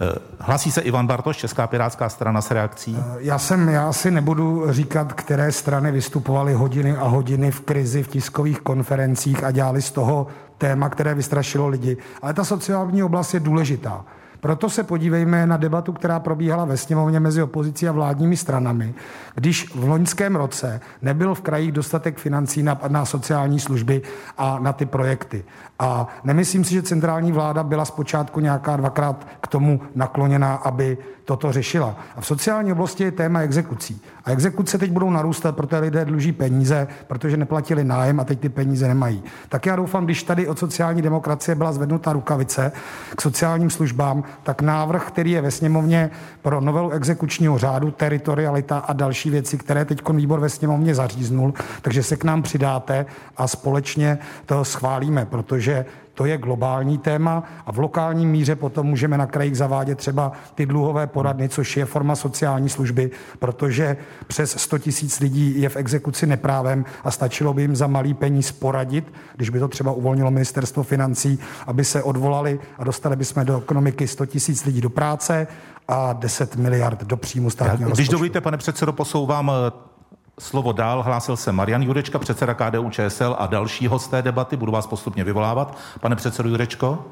Eh, 0.00 0.18
hlásí 0.38 0.72
se 0.72 0.80
Ivan 0.80 1.06
Bartoš, 1.06 1.36
Česká 1.36 1.66
pirátská 1.66 2.08
strana 2.08 2.40
s 2.40 2.50
reakcí? 2.50 2.98
Eh, 3.00 3.16
já 3.18 3.38
jsem, 3.38 3.68
já 3.68 3.92
si 3.92 4.10
nebudu 4.10 4.72
říkat, 4.72 5.12
které 5.12 5.52
strany 5.52 5.92
vystupovaly 5.92 6.54
hodiny 6.54 6.96
a 6.96 7.04
hodiny 7.04 7.50
v 7.50 7.60
krizi, 7.60 8.02
v 8.02 8.08
tiskových 8.08 8.60
konferencích 8.60 9.44
a 9.44 9.50
dělali 9.50 9.82
z 9.82 9.90
toho 9.90 10.26
téma, 10.58 10.88
které 10.88 11.14
vystrašilo 11.14 11.68
lidi. 11.68 11.96
Ale 12.22 12.34
ta 12.34 12.44
sociální 12.44 13.02
oblast 13.02 13.34
je 13.34 13.40
důležitá. 13.40 14.04
Proto 14.46 14.70
se 14.70 14.82
podívejme 14.82 15.46
na 15.46 15.56
debatu, 15.56 15.92
která 15.92 16.20
probíhala 16.20 16.64
ve 16.64 16.76
sněmovně 16.76 17.20
mezi 17.20 17.42
opozicí 17.42 17.88
a 17.88 17.92
vládními 17.92 18.36
stranami, 18.36 18.94
když 19.34 19.74
v 19.74 19.88
loňském 19.88 20.36
roce 20.36 20.80
nebyl 21.02 21.34
v 21.34 21.40
krajích 21.40 21.72
dostatek 21.72 22.18
financí 22.18 22.62
na, 22.62 22.80
na 22.88 23.04
sociální 23.04 23.60
služby 23.60 24.02
a 24.38 24.58
na 24.58 24.72
ty 24.72 24.86
projekty. 24.86 25.44
A 25.78 26.06
nemyslím 26.24 26.64
si, 26.64 26.74
že 26.74 26.82
centrální 26.82 27.32
vláda 27.32 27.62
byla 27.62 27.84
zpočátku 27.84 28.40
nějaká 28.40 28.76
dvakrát 28.76 29.26
k 29.40 29.46
tomu 29.46 29.80
nakloněná, 29.94 30.54
aby 30.54 30.98
toto 31.24 31.52
řešila. 31.52 31.96
A 32.16 32.20
v 32.20 32.26
sociální 32.26 32.72
oblasti 32.72 33.04
je 33.04 33.10
téma 33.12 33.40
exekucí. 33.40 34.02
A 34.26 34.30
exekuce 34.30 34.78
teď 34.78 34.90
budou 34.90 35.10
narůstat, 35.10 35.56
protože 35.56 35.78
lidé 35.78 36.04
dluží 36.04 36.32
peníze, 36.32 36.88
protože 37.06 37.36
neplatili 37.36 37.84
nájem 37.84 38.20
a 38.20 38.24
teď 38.24 38.40
ty 38.40 38.48
peníze 38.48 38.88
nemají. 38.88 39.22
Tak 39.48 39.66
já 39.66 39.76
doufám, 39.76 40.04
když 40.04 40.22
tady 40.22 40.48
od 40.48 40.58
sociální 40.58 41.02
demokracie 41.02 41.54
byla 41.54 41.72
zvednuta 41.72 42.12
rukavice 42.12 42.72
k 43.16 43.22
sociálním 43.22 43.70
službám, 43.70 44.24
tak 44.42 44.62
návrh, 44.62 45.06
který 45.06 45.30
je 45.30 45.42
ve 45.42 45.50
sněmovně 45.50 46.10
pro 46.42 46.60
novelu 46.60 46.90
exekučního 46.90 47.58
řádu, 47.58 47.90
teritorialita 47.90 48.78
a 48.78 48.92
další 48.92 49.30
věci, 49.30 49.58
které 49.58 49.84
teď 49.84 50.08
výbor 50.08 50.40
ve 50.40 50.48
sněmovně 50.48 50.94
zaříznul, 50.94 51.54
takže 51.82 52.02
se 52.02 52.16
k 52.16 52.24
nám 52.24 52.42
přidáte 52.42 53.06
a 53.36 53.48
společně 53.48 54.18
to 54.46 54.64
schválíme, 54.64 55.26
protože 55.26 55.84
to 56.16 56.26
je 56.26 56.38
globální 56.38 56.98
téma 56.98 57.42
a 57.66 57.72
v 57.72 57.78
lokální 57.78 58.26
míře 58.26 58.56
potom 58.56 58.86
můžeme 58.86 59.18
na 59.18 59.26
krajích 59.26 59.56
zavádět 59.56 59.98
třeba 59.98 60.32
ty 60.54 60.66
dluhové 60.66 61.06
poradny, 61.06 61.48
což 61.48 61.76
je 61.76 61.84
forma 61.84 62.16
sociální 62.16 62.68
služby, 62.68 63.10
protože 63.38 63.96
přes 64.26 64.50
100 64.50 64.78
tisíc 64.78 65.20
lidí 65.20 65.60
je 65.60 65.68
v 65.68 65.76
exekuci 65.76 66.26
neprávem 66.26 66.84
a 67.04 67.10
stačilo 67.10 67.54
by 67.54 67.62
jim 67.62 67.76
za 67.76 67.86
malý 67.86 68.14
peníz 68.14 68.52
poradit, 68.52 69.12
když 69.36 69.50
by 69.50 69.58
to 69.58 69.68
třeba 69.68 69.92
uvolnilo 69.92 70.30
ministerstvo 70.30 70.82
financí, 70.82 71.38
aby 71.66 71.84
se 71.84 72.02
odvolali 72.02 72.60
a 72.78 72.84
dostali 72.84 73.16
bychom 73.16 73.44
do 73.44 73.58
ekonomiky 73.58 74.08
100 74.08 74.26
tisíc 74.26 74.64
lidí 74.64 74.80
do 74.80 74.90
práce 74.90 75.46
a 75.88 76.12
10 76.12 76.56
miliard 76.56 77.04
do 77.04 77.16
příjmu 77.16 77.50
státního 77.50 77.90
Když 77.90 78.08
dovolíte, 78.08 78.40
pane 78.40 78.56
předsedo, 78.56 78.92
posouvám 78.92 79.52
slovo 80.40 80.72
dál. 80.72 81.02
Hlásil 81.02 81.36
se 81.36 81.52
Marian 81.52 81.82
Jurečka, 81.82 82.18
předseda 82.18 82.54
KDU 82.54 82.90
ČSL 82.90 83.36
a 83.38 83.46
další 83.46 83.86
hosté 83.86 84.22
debaty. 84.22 84.56
Budu 84.56 84.72
vás 84.72 84.86
postupně 84.86 85.24
vyvolávat. 85.24 85.78
Pane 86.00 86.16
předsedo 86.16 86.48
Jurečko. 86.48 87.04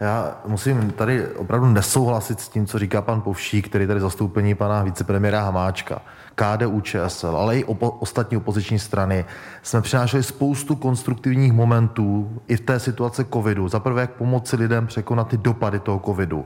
Já 0.00 0.36
musím 0.46 0.90
tady 0.90 1.28
opravdu 1.28 1.66
nesouhlasit 1.66 2.40
s 2.40 2.48
tím, 2.48 2.66
co 2.66 2.78
říká 2.78 3.02
pan 3.02 3.20
Povšík, 3.20 3.68
který 3.68 3.86
tady 3.86 4.00
zastoupení 4.00 4.54
pana 4.54 4.82
vicepremiéra 4.82 5.42
Hamáčka. 5.42 6.02
KDU, 6.34 6.80
ČSL, 6.80 7.36
ale 7.36 7.58
i 7.58 7.64
opo- 7.64 7.96
ostatní 8.00 8.36
opoziční 8.36 8.78
strany 8.78 9.24
jsme 9.62 9.82
přinášeli 9.82 10.22
spoustu 10.22 10.76
konstruktivních 10.76 11.52
momentů 11.52 12.40
i 12.48 12.56
v 12.56 12.60
té 12.60 12.80
situace 12.80 13.24
covidu. 13.32 13.68
Za 13.68 13.80
prvé, 13.80 14.00
jak 14.00 14.10
pomoci 14.10 14.56
lidem 14.56 14.86
překonat 14.86 15.28
ty 15.28 15.36
dopady 15.36 15.80
toho 15.80 15.98
covidu. 16.04 16.44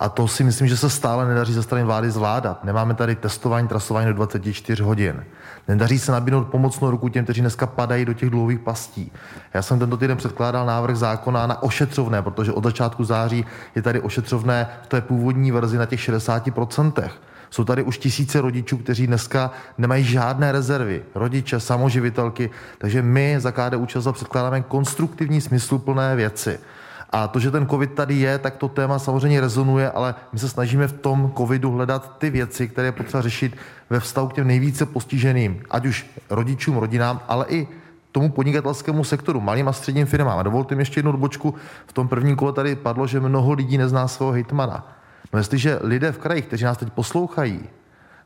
A 0.00 0.08
to 0.08 0.28
si 0.28 0.44
myslím, 0.44 0.68
že 0.68 0.76
se 0.76 0.90
stále 0.90 1.28
nedaří 1.28 1.52
ze 1.52 1.62
strany 1.62 1.84
vlády 1.84 2.10
zvládat. 2.10 2.64
Nemáme 2.64 2.94
tady 2.94 3.16
testování, 3.16 3.68
trasování 3.68 4.06
do 4.06 4.12
24 4.12 4.82
hodin. 4.82 5.24
Nedaří 5.68 5.98
se 5.98 6.12
nabídnout 6.12 6.48
pomocnou 6.48 6.90
ruku 6.90 7.08
těm, 7.08 7.24
kteří 7.24 7.40
dneska 7.40 7.66
padají 7.66 8.04
do 8.04 8.12
těch 8.12 8.30
dluhových 8.30 8.58
pastí. 8.58 9.12
Já 9.54 9.62
jsem 9.62 9.78
tento 9.78 9.96
týden 9.96 10.16
předkládal 10.16 10.66
návrh 10.66 10.96
zákona 10.96 11.46
na 11.46 11.62
ošetřovné, 11.62 12.22
protože 12.22 12.52
od 12.52 12.64
začátku 12.64 13.04
září 13.04 13.44
je 13.74 13.82
tady 13.82 14.00
ošetřovné 14.00 14.66
v 14.82 14.86
té 14.86 15.00
původní 15.00 15.50
verzi 15.50 15.78
na 15.78 15.86
těch 15.86 16.00
60%. 16.00 17.10
Jsou 17.50 17.64
tady 17.64 17.82
už 17.82 17.98
tisíce 17.98 18.40
rodičů, 18.40 18.76
kteří 18.76 19.06
dneska 19.06 19.50
nemají 19.78 20.04
žádné 20.04 20.52
rezervy. 20.52 21.02
Rodiče, 21.14 21.60
samoživitelky. 21.60 22.50
Takže 22.78 23.02
my 23.02 23.36
za 23.38 23.52
KDU 23.52 23.86
ČSL 23.86 24.12
předkládáme 24.12 24.60
konstruktivní, 24.60 25.40
smysluplné 25.40 26.16
věci. 26.16 26.58
A 27.10 27.28
to, 27.28 27.38
že 27.38 27.50
ten 27.50 27.66
covid 27.66 27.92
tady 27.92 28.14
je, 28.14 28.38
tak 28.38 28.56
to 28.56 28.68
téma 28.68 28.98
samozřejmě 28.98 29.40
rezonuje, 29.40 29.90
ale 29.90 30.14
my 30.32 30.38
se 30.38 30.48
snažíme 30.48 30.86
v 30.86 30.92
tom 30.92 31.32
covidu 31.36 31.70
hledat 31.70 32.18
ty 32.18 32.30
věci, 32.30 32.68
které 32.68 32.88
je 32.88 32.92
potřeba 32.92 33.22
řešit 33.22 33.56
ve 33.90 34.00
vztahu 34.00 34.28
k 34.28 34.34
těm 34.34 34.46
nejvíce 34.46 34.86
postiženým, 34.86 35.62
ať 35.70 35.86
už 35.86 36.06
rodičům, 36.30 36.76
rodinám, 36.76 37.20
ale 37.28 37.46
i 37.48 37.68
tomu 38.12 38.30
podnikatelskému 38.30 39.04
sektoru, 39.04 39.40
malým 39.40 39.68
a 39.68 39.72
středním 39.72 40.06
firmám. 40.06 40.38
A 40.38 40.42
dovolte 40.42 40.74
mi 40.74 40.82
ještě 40.82 40.98
jednu 40.98 41.10
odbočku. 41.10 41.54
V 41.86 41.92
tom 41.92 42.08
prvním 42.08 42.36
kole 42.36 42.52
tady 42.52 42.76
padlo, 42.76 43.06
že 43.06 43.20
mnoho 43.20 43.52
lidí 43.52 43.78
nezná 43.78 44.08
svého 44.08 44.32
hejtmana. 44.32 44.96
No 45.32 45.38
jestliže 45.38 45.78
lidé 45.82 46.12
v 46.12 46.18
krajích, 46.18 46.46
kteří 46.46 46.64
nás 46.64 46.76
teď 46.78 46.90
poslouchají, 46.92 47.60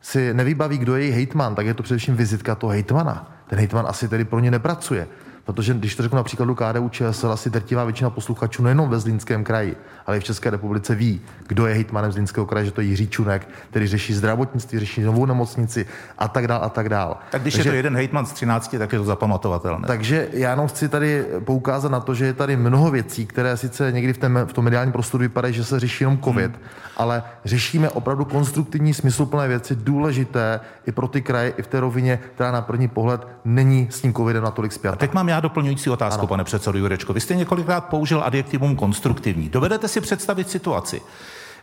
si 0.00 0.34
nevybaví, 0.34 0.78
kdo 0.78 0.96
je 0.96 1.02
jejich 1.02 1.14
hejtman, 1.14 1.54
tak 1.54 1.66
je 1.66 1.74
to 1.74 1.82
především 1.82 2.16
vizitka 2.16 2.54
toho 2.54 2.70
hejtmana. 2.70 3.32
Ten 3.46 3.58
hejtman 3.58 3.86
asi 3.88 4.08
tedy 4.08 4.24
pro 4.24 4.40
ně 4.40 4.50
nepracuje. 4.50 5.08
Protože 5.44 5.74
když 5.74 5.96
to 5.96 6.02
řeknu 6.02 6.16
například 6.16 6.46
do 6.46 6.54
KDU 6.54 6.88
ČSL, 6.88 7.32
asi 7.32 7.50
drtivá 7.50 7.84
většina 7.84 8.10
posluchačů 8.10 8.62
nejenom 8.62 8.88
ve 8.88 8.98
Zlínském 8.98 9.44
kraji, 9.44 9.76
ale 10.06 10.16
i 10.16 10.20
v 10.20 10.24
České 10.24 10.50
republice 10.50 10.94
ví, 10.94 11.20
kdo 11.46 11.66
je 11.66 11.74
hejtmanem 11.74 12.12
Zlínského 12.12 12.46
kraje, 12.46 12.66
že 12.66 12.72
to 12.72 12.80
je 12.80 12.86
Jiří 12.86 13.08
Čunek, 13.08 13.48
který 13.70 13.86
řeší 13.86 14.14
zdravotnictví, 14.14 14.78
řeší 14.78 15.00
novou 15.00 15.26
nemocnici 15.26 15.86
a 16.18 16.28
tak 16.28 16.48
dál 16.48 16.60
a 16.64 16.68
tak 16.68 16.88
dál. 16.88 17.16
Tak 17.30 17.42
když 17.42 17.54
Takže, 17.54 17.68
je 17.68 17.72
to 17.72 17.76
jeden 17.76 17.96
hejtman 17.96 18.26
z 18.26 18.32
13, 18.32 18.76
tak 18.78 18.92
je 18.92 18.98
to 18.98 19.04
zapamatovatelné. 19.04 19.86
takže 19.86 20.28
já 20.32 20.50
jenom 20.50 20.68
chci 20.68 20.88
tady 20.88 21.24
poukázat 21.44 21.92
na 21.92 22.00
to, 22.00 22.14
že 22.14 22.24
je 22.24 22.32
tady 22.32 22.56
mnoho 22.56 22.90
věcí, 22.90 23.26
které 23.26 23.56
sice 23.56 23.92
někdy 23.92 24.12
v, 24.12 24.18
tom, 24.18 24.38
v 24.44 24.52
tom 24.52 24.64
mediálním 24.64 24.92
prostoru 24.92 25.22
vypadají, 25.22 25.54
že 25.54 25.64
se 25.64 25.80
řeší 25.80 26.04
jenom 26.04 26.18
COVID, 26.18 26.50
hmm. 26.50 26.62
ale 26.96 27.22
řešíme 27.44 27.90
opravdu 27.90 28.24
konstruktivní, 28.24 28.94
smysluplné 28.94 29.48
věci, 29.48 29.76
důležité 29.76 30.60
i 30.86 30.92
pro 30.92 31.08
ty 31.08 31.22
kraje, 31.22 31.50
i 31.50 31.62
v 31.62 31.66
té 31.66 31.80
rovině, 31.80 32.18
která 32.34 32.50
na 32.50 32.62
první 32.62 32.88
pohled 32.88 33.26
není 33.44 33.88
s 33.90 34.00
tím 34.00 34.14
covidem 34.14 34.44
natolik 34.44 34.72
spjatá. 34.72 34.94
A 34.94 34.98
teď 34.98 35.12
mám 35.12 35.28
já 35.28 35.33
doplňující 35.40 35.90
otázku, 35.90 36.20
ano. 36.20 36.28
pane 36.28 36.44
předsedo 36.44 36.78
Jurečko. 36.78 37.12
Vy 37.12 37.20
jste 37.20 37.34
několikrát 37.34 37.84
použil 37.84 38.22
adjektivum 38.24 38.76
konstruktivní. 38.76 39.48
Dovedete 39.48 39.88
si 39.88 40.00
představit 40.00 40.50
situaci, 40.50 41.02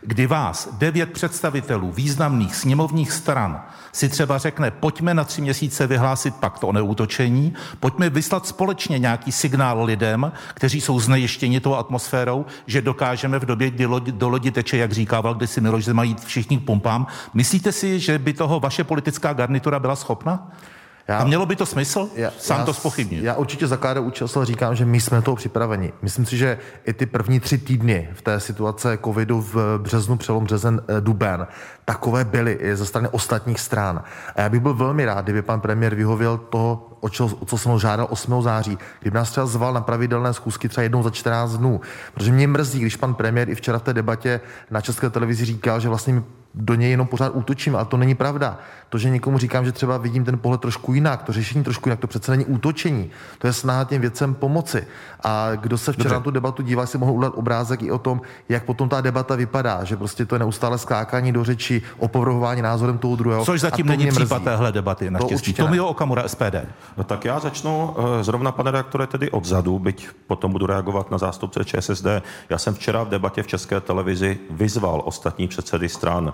kdy 0.00 0.26
vás 0.26 0.68
devět 0.72 1.12
představitelů 1.12 1.92
významných 1.92 2.56
sněmovních 2.56 3.12
stran 3.12 3.62
si 3.92 4.08
třeba 4.08 4.38
řekne, 4.38 4.70
pojďme 4.70 5.14
na 5.14 5.24
tři 5.24 5.40
měsíce 5.40 5.86
vyhlásit 5.86 6.34
pakt 6.34 6.64
o 6.64 6.72
neútočení, 6.72 7.54
pojďme 7.80 8.10
vyslat 8.10 8.46
společně 8.46 8.98
nějaký 8.98 9.32
signál 9.32 9.84
lidem, 9.84 10.32
kteří 10.54 10.80
jsou 10.80 11.00
znejištěni 11.00 11.60
tou 11.60 11.74
atmosférou, 11.74 12.46
že 12.66 12.82
dokážeme 12.82 13.38
v 13.38 13.44
době, 13.44 13.70
kdy 13.70 13.86
lodi, 13.86 14.12
do 14.12 14.28
lodi 14.28 14.50
teče, 14.50 14.76
jak 14.76 14.92
říkával 14.92 15.34
kdysi 15.34 15.60
Miloš, 15.60 15.84
že 15.84 15.94
mají 15.94 16.16
všichni 16.24 16.58
k 16.58 16.64
pumpám. 16.64 17.06
Myslíte 17.34 17.72
si, 17.72 18.00
že 18.00 18.18
by 18.18 18.32
toho 18.32 18.60
vaše 18.60 18.84
politická 18.84 19.32
garnitura 19.32 19.78
byla 19.78 19.96
schopna? 19.96 20.50
Já, 21.08 21.18
a 21.18 21.24
mělo 21.24 21.46
by 21.46 21.56
to 21.56 21.66
smysl? 21.66 22.08
Já, 22.14 22.30
Sám 22.38 22.58
já, 22.58 22.66
to 22.66 22.74
spochybnit. 22.74 23.24
Já 23.24 23.34
určitě 23.34 23.66
za 23.66 23.76
KDU 23.76 24.10
ČSL 24.10 24.44
říkám, 24.44 24.74
že 24.74 24.84
my 24.84 25.00
jsme 25.00 25.22
toho 25.22 25.36
připraveni. 25.36 25.92
Myslím 26.02 26.26
si, 26.26 26.36
že 26.36 26.58
i 26.84 26.92
ty 26.92 27.06
první 27.06 27.40
tři 27.40 27.58
týdny 27.58 28.08
v 28.14 28.22
té 28.22 28.40
situace 28.40 28.98
covidu 29.04 29.40
v 29.40 29.78
březnu, 29.78 30.16
přelom 30.16 30.44
březen, 30.44 30.82
eh, 30.88 31.00
duben, 31.00 31.46
takové 31.84 32.24
byly 32.24 32.52
i 32.52 32.76
ze 32.76 32.86
strany 32.86 33.08
ostatních 33.08 33.60
stran. 33.60 34.02
A 34.36 34.40
já 34.40 34.48
bych 34.48 34.60
byl 34.60 34.74
velmi 34.74 35.04
rád, 35.04 35.24
kdyby 35.24 35.42
pan 35.42 35.60
premiér 35.60 35.94
vyhověl 35.94 36.38
to, 36.38 36.96
o, 37.00 37.08
čo, 37.08 37.26
o 37.40 37.44
co 37.44 37.58
jsem 37.58 37.72
ho 37.72 37.78
žádal 37.78 38.06
8. 38.10 38.42
září, 38.42 38.78
kdyby 39.00 39.14
nás 39.14 39.30
třeba 39.30 39.46
zval 39.46 39.72
na 39.72 39.80
pravidelné 39.80 40.32
schůzky 40.32 40.68
třeba 40.68 40.82
jednou 40.82 41.02
za 41.02 41.10
14 41.10 41.52
dnů. 41.56 41.80
Protože 42.14 42.32
mě 42.32 42.46
mrzí, 42.46 42.80
když 42.80 42.96
pan 42.96 43.14
premiér 43.14 43.50
i 43.50 43.54
včera 43.54 43.78
v 43.78 43.82
té 43.82 43.94
debatě 43.94 44.40
na 44.70 44.80
české 44.80 45.10
televizi 45.10 45.44
říkal, 45.44 45.80
že 45.80 45.88
vlastně 45.88 46.22
do 46.54 46.74
něj 46.74 46.90
jenom 46.90 47.06
pořád 47.06 47.28
útočím, 47.28 47.76
ale 47.76 47.84
to 47.84 47.96
není 47.96 48.14
pravda. 48.14 48.58
To, 48.88 48.98
že 48.98 49.10
někomu 49.10 49.38
říkám, 49.38 49.64
že 49.64 49.72
třeba 49.72 49.96
vidím 49.96 50.24
ten 50.24 50.38
pohled 50.38 50.60
trošku 50.60 50.94
jinak, 50.94 51.22
to 51.22 51.32
řešení 51.32 51.64
trošku 51.64 51.88
jinak, 51.88 52.00
to 52.00 52.06
přece 52.06 52.30
není 52.30 52.44
útočení. 52.44 53.10
To 53.38 53.46
je 53.46 53.52
snaha 53.52 53.84
těm 53.84 54.00
věcem 54.00 54.34
pomoci. 54.34 54.86
A 55.24 55.50
kdo 55.54 55.78
se 55.78 55.92
včera 55.92 56.04
Dobře. 56.04 56.14
na 56.14 56.20
tu 56.20 56.30
debatu 56.30 56.62
díval, 56.62 56.86
si 56.86 56.98
mohl 56.98 57.12
udělat 57.12 57.32
obrázek 57.36 57.82
i 57.82 57.90
o 57.90 57.98
tom, 57.98 58.20
jak 58.48 58.64
potom 58.64 58.88
ta 58.88 59.00
debata 59.00 59.36
vypadá, 59.36 59.84
že 59.84 59.96
prostě 59.96 60.26
to 60.26 60.34
je 60.34 60.38
neustále 60.38 60.78
skákání 60.78 61.32
do 61.32 61.44
řeči, 61.44 61.82
opovrhování 61.98 62.62
názorem 62.62 62.98
toho 62.98 63.16
druhého. 63.16 63.44
Což 63.44 63.60
zatím 63.60 63.86
není 63.86 64.10
případ 64.10 64.42
téhle 64.42 64.72
debaty. 64.72 65.10
Naštěstí. 65.10 65.54
To 65.54 65.64
Tomio 65.64 65.86
Okamura, 65.86 66.28
SPD. 66.28 66.56
No, 66.96 67.04
tak 67.04 67.24
já 67.24 67.38
začnu 67.38 67.96
eh, 67.98 68.24
zrovna, 68.24 68.52
pane 68.52 68.70
reaktore, 68.70 69.06
tedy 69.06 69.30
odzadu, 69.30 69.78
byť 69.78 70.08
potom 70.26 70.52
budu 70.52 70.66
reagovat 70.66 71.10
na 71.10 71.18
zástupce 71.18 71.64
ČSSD. 71.64 72.06
Já 72.48 72.58
jsem 72.58 72.74
včera 72.74 73.02
v 73.02 73.08
debatě 73.08 73.42
v 73.42 73.46
České 73.46 73.80
televizi 73.80 74.38
vyzval 74.50 75.02
ostatní 75.04 75.48
předsedy 75.48 75.88
stran, 75.88 76.32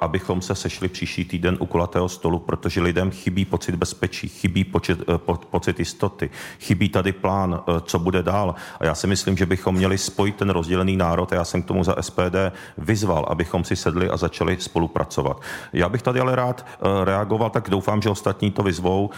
abychom 0.00 0.42
se 0.42 0.54
sešli 0.54 0.88
příští 0.88 1.24
týden 1.24 1.56
u 1.60 1.66
kulatého 1.66 2.08
stolu, 2.08 2.38
protože 2.38 2.80
lidem 2.80 3.10
chybí 3.10 3.44
pocit 3.44 3.74
bezpečí, 3.74 4.28
chybí 4.28 4.64
počet, 4.64 5.00
eh, 5.00 5.18
po, 5.18 5.34
pocit 5.34 5.78
jistoty, 5.78 6.30
chybí 6.60 6.88
tady 6.88 7.12
plán, 7.12 7.60
co 7.82 7.98
bude 7.98 8.22
dál. 8.22 8.54
A 8.80 8.84
já 8.84 8.94
si 8.94 9.06
myslím, 9.06 9.36
že 9.36 9.46
bychom 9.46 9.74
měli 9.74 9.98
spojit 9.98 10.36
ten 10.36 10.50
rozdělený 10.50 10.96
národ 10.96 11.32
a 11.32 11.34
já 11.34 11.44
jsem 11.44 11.62
k 11.62 11.66
tomu 11.66 11.84
za 11.84 11.94
SPD 12.00 12.52
vyzval, 12.78 13.26
abychom 13.28 13.64
si 13.64 13.76
sedli 13.76 14.10
a 14.10 14.16
začali 14.16 14.56
spolupracovat. 14.60 15.40
Já 15.72 15.88
bych 15.88 16.02
tady 16.02 16.20
ale 16.20 16.36
rád 16.36 16.66
reagoval, 17.04 17.50
tak 17.50 17.70
doufám, 17.70 18.02
že 18.02 18.10
ostatní 18.10 18.50
to 18.50 18.62
vyzvou, 18.62 19.10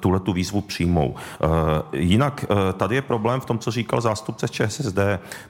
tuhle 0.00 0.20
tu 0.20 0.32
výzvu 0.32 0.60
přijmou. 0.60 1.14
Jinak 1.92 2.44
tady 2.76 2.94
je 2.94 3.02
problém 3.02 3.40
v 3.40 3.46
tom, 3.46 3.58
co 3.58 3.70
říkal 3.70 4.00
zástupce 4.00 4.48
ČSSD, 4.48 4.98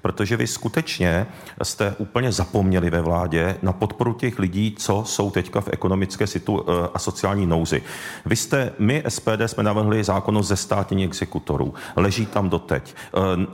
protože 0.03 0.37
vy 0.37 0.47
skutečně 0.47 1.27
jste 1.63 1.95
úplně 1.99 2.33
zapomněli 2.33 2.91
ve 2.91 3.01
vládě 3.01 3.57
na 3.63 3.73
podporu 3.73 4.04
těch 4.13 4.39
lidí, 4.39 4.75
co 4.79 5.03
jsou 5.07 5.31
teďka 5.31 5.61
v 5.61 5.69
ekonomické 5.73 6.27
situ 6.27 6.65
a 6.95 6.99
sociální 6.99 7.47
nouzi. 7.47 7.83
Vy 8.27 8.37
jste, 8.37 8.73
my 8.79 9.03
SPD 9.09 9.41
jsme 9.47 9.63
navrhli 9.63 10.05
zákon 10.05 10.39
o 10.39 10.43
zestátnění 10.43 11.05
exekutorů. 11.05 11.75
Leží 11.97 12.27
tam 12.27 12.49
doteď. 12.49 12.95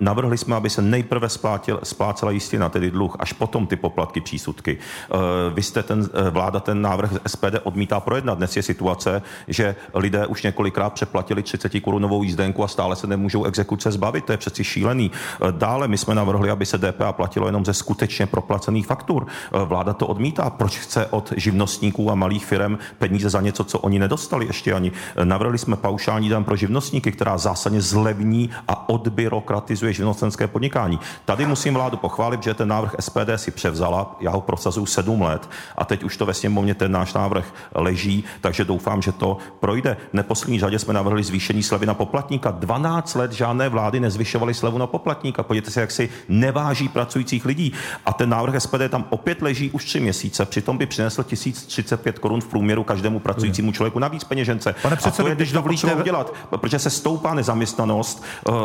Navrhli 0.00 0.38
jsme, 0.38 0.56
aby 0.56 0.70
se 0.70 0.82
nejprve 0.82 1.28
splátil, 1.28 1.80
splácela 1.82 2.30
jistina, 2.30 2.68
tedy 2.68 2.90
dluh, 2.90 3.16
až 3.18 3.32
potom 3.32 3.66
ty 3.66 3.76
poplatky, 3.76 4.20
přísudky. 4.20 4.78
Vy 5.54 5.62
jste 5.62 5.82
ten, 5.82 6.08
vláda 6.30 6.60
ten 6.60 6.82
návrh 6.82 7.12
SPD 7.26 7.54
odmítá 7.62 8.00
projednat. 8.00 8.38
Dnes 8.38 8.56
je 8.56 8.62
situace, 8.62 9.22
že 9.48 9.76
lidé 9.94 10.26
už 10.26 10.42
několikrát 10.42 10.92
přeplatili 10.92 11.42
30 11.42 11.80
korunovou 11.80 12.22
jízdenku 12.22 12.64
a 12.64 12.68
stále 12.68 12.96
se 12.96 13.06
nemůžou 13.06 13.44
exekuce 13.44 13.92
zbavit. 13.92 14.24
To 14.24 14.32
je 14.32 14.38
přeci 14.38 14.64
šílený. 14.64 15.10
Dále 15.50 15.88
my 15.88 15.98
jsme 15.98 16.14
navrhli, 16.14 16.50
aby 16.50 16.66
se 16.66 16.78
DPA 16.78 17.12
platilo 17.12 17.46
jenom 17.46 17.64
ze 17.64 17.74
skutečně 17.74 18.26
proplacených 18.26 18.86
faktur. 18.86 19.26
Vláda 19.64 19.92
to 19.92 20.06
odmítá. 20.06 20.39
Proč 20.48 20.78
chce 20.78 21.06
od 21.06 21.32
živnostníků 21.36 22.10
a 22.10 22.14
malých 22.14 22.46
firm 22.46 22.78
peníze 22.98 23.30
za 23.30 23.40
něco, 23.40 23.64
co 23.64 23.78
oni 23.78 23.98
nedostali 23.98 24.46
ještě 24.46 24.72
ani? 24.72 24.92
Navrhli 25.24 25.58
jsme 25.58 25.76
paušální 25.76 26.28
dan 26.28 26.44
pro 26.44 26.56
živnostníky, 26.56 27.12
která 27.12 27.38
zásadně 27.38 27.80
zlevní 27.80 28.50
a 28.68 28.88
odbyrokratizuje 28.88 29.92
živnostenské 29.92 30.46
podnikání. 30.46 31.00
Tady 31.24 31.46
musím 31.46 31.74
vládu 31.74 31.96
pochválit, 31.96 32.42
že 32.42 32.54
ten 32.54 32.68
návrh 32.68 32.94
SPD 33.00 33.30
si 33.36 33.50
převzala. 33.50 34.16
Já 34.20 34.30
ho 34.30 34.40
prosazuju 34.40 34.86
sedm 34.86 35.22
let 35.22 35.50
a 35.76 35.84
teď 35.84 36.04
už 36.04 36.16
to 36.16 36.26
ve 36.26 36.34
sněmovně 36.34 36.74
ten 36.74 36.92
náš 36.92 37.12
návrh 37.12 37.54
leží, 37.74 38.24
takže 38.40 38.64
doufám, 38.64 39.02
že 39.02 39.12
to 39.12 39.38
projde. 39.60 39.96
V 40.10 40.14
neposlední 40.14 40.60
řadě 40.60 40.78
jsme 40.78 40.94
navrhli 40.94 41.22
zvýšení 41.22 41.62
slevy 41.62 41.86
na 41.86 41.94
poplatníka. 41.94 42.50
12 42.50 43.14
let 43.14 43.32
žádné 43.32 43.68
vlády 43.68 44.00
nezvyšovaly 44.00 44.54
slevu 44.54 44.78
na 44.78 44.86
poplatníka. 44.86 45.42
Podívejte 45.42 45.70
se, 45.70 45.80
jak 45.80 45.90
si 45.90 46.08
neváží 46.28 46.88
pracujících 46.88 47.44
lidí. 47.44 47.72
A 48.06 48.12
ten 48.12 48.28
návrh 48.28 48.62
SPD 48.62 48.88
tam 48.88 49.04
opět 49.10 49.42
leží 49.42 49.70
už 49.70 49.84
tři 49.84 50.00
měsíce. 50.00 50.29
Přitom 50.44 50.78
by 50.78 50.86
přinesl 50.86 51.22
1035 51.22 52.18
korun 52.18 52.40
v 52.40 52.46
průměru 52.46 52.84
každému 52.84 53.18
pracujícímu 53.20 53.72
člověku 53.72 53.98
navíc 53.98 54.24
peněžence. 54.24 54.74
Pane 54.82 54.96
předsedo, 54.96 55.28
je, 55.28 55.34
když 55.34 55.52
dovolíte 55.52 55.94
udělat, 55.94 56.34
protože 56.50 56.78
se 56.78 56.90
stoupá 56.90 57.34
nezaměstnanost, 57.34 58.24
uh, 58.48 58.54
uh, 58.54 58.60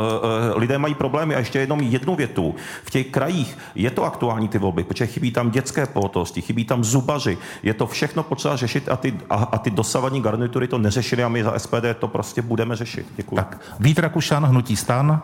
lidé 0.55 0.77
mají 0.77 0.95
problémy. 0.95 1.35
A 1.35 1.39
ještě 1.39 1.59
jenom 1.59 1.81
jednu 1.81 2.15
větu. 2.15 2.55
V 2.83 2.89
těch 2.89 3.07
krajích 3.07 3.57
je 3.75 3.91
to 3.91 4.03
aktuální 4.03 4.47
ty 4.47 4.57
volby, 4.57 4.83
protože 4.83 5.05
chybí 5.05 5.31
tam 5.31 5.51
dětské 5.51 5.85
pohotovosti, 5.85 6.41
chybí 6.41 6.65
tam 6.65 6.83
zubaři. 6.83 7.37
Je 7.63 7.73
to 7.73 7.87
všechno 7.87 8.23
potřeba 8.23 8.55
řešit 8.55 8.89
a 8.89 8.97
ty, 8.97 9.13
a, 9.29 9.35
a 9.35 9.57
ty 9.57 9.71
dosavadní 9.71 10.21
garnitury 10.21 10.67
to 10.67 10.77
neřešili 10.77 11.23
a 11.23 11.29
my 11.29 11.43
za 11.43 11.59
SPD 11.59 11.85
to 11.99 12.07
prostě 12.07 12.41
budeme 12.41 12.75
řešit. 12.75 13.05
Děkuji. 13.15 13.35
Tak, 13.35 13.61
Vít 13.79 13.99
Rakušan, 13.99 14.45
Hnutí 14.45 14.75
stan. 14.75 15.21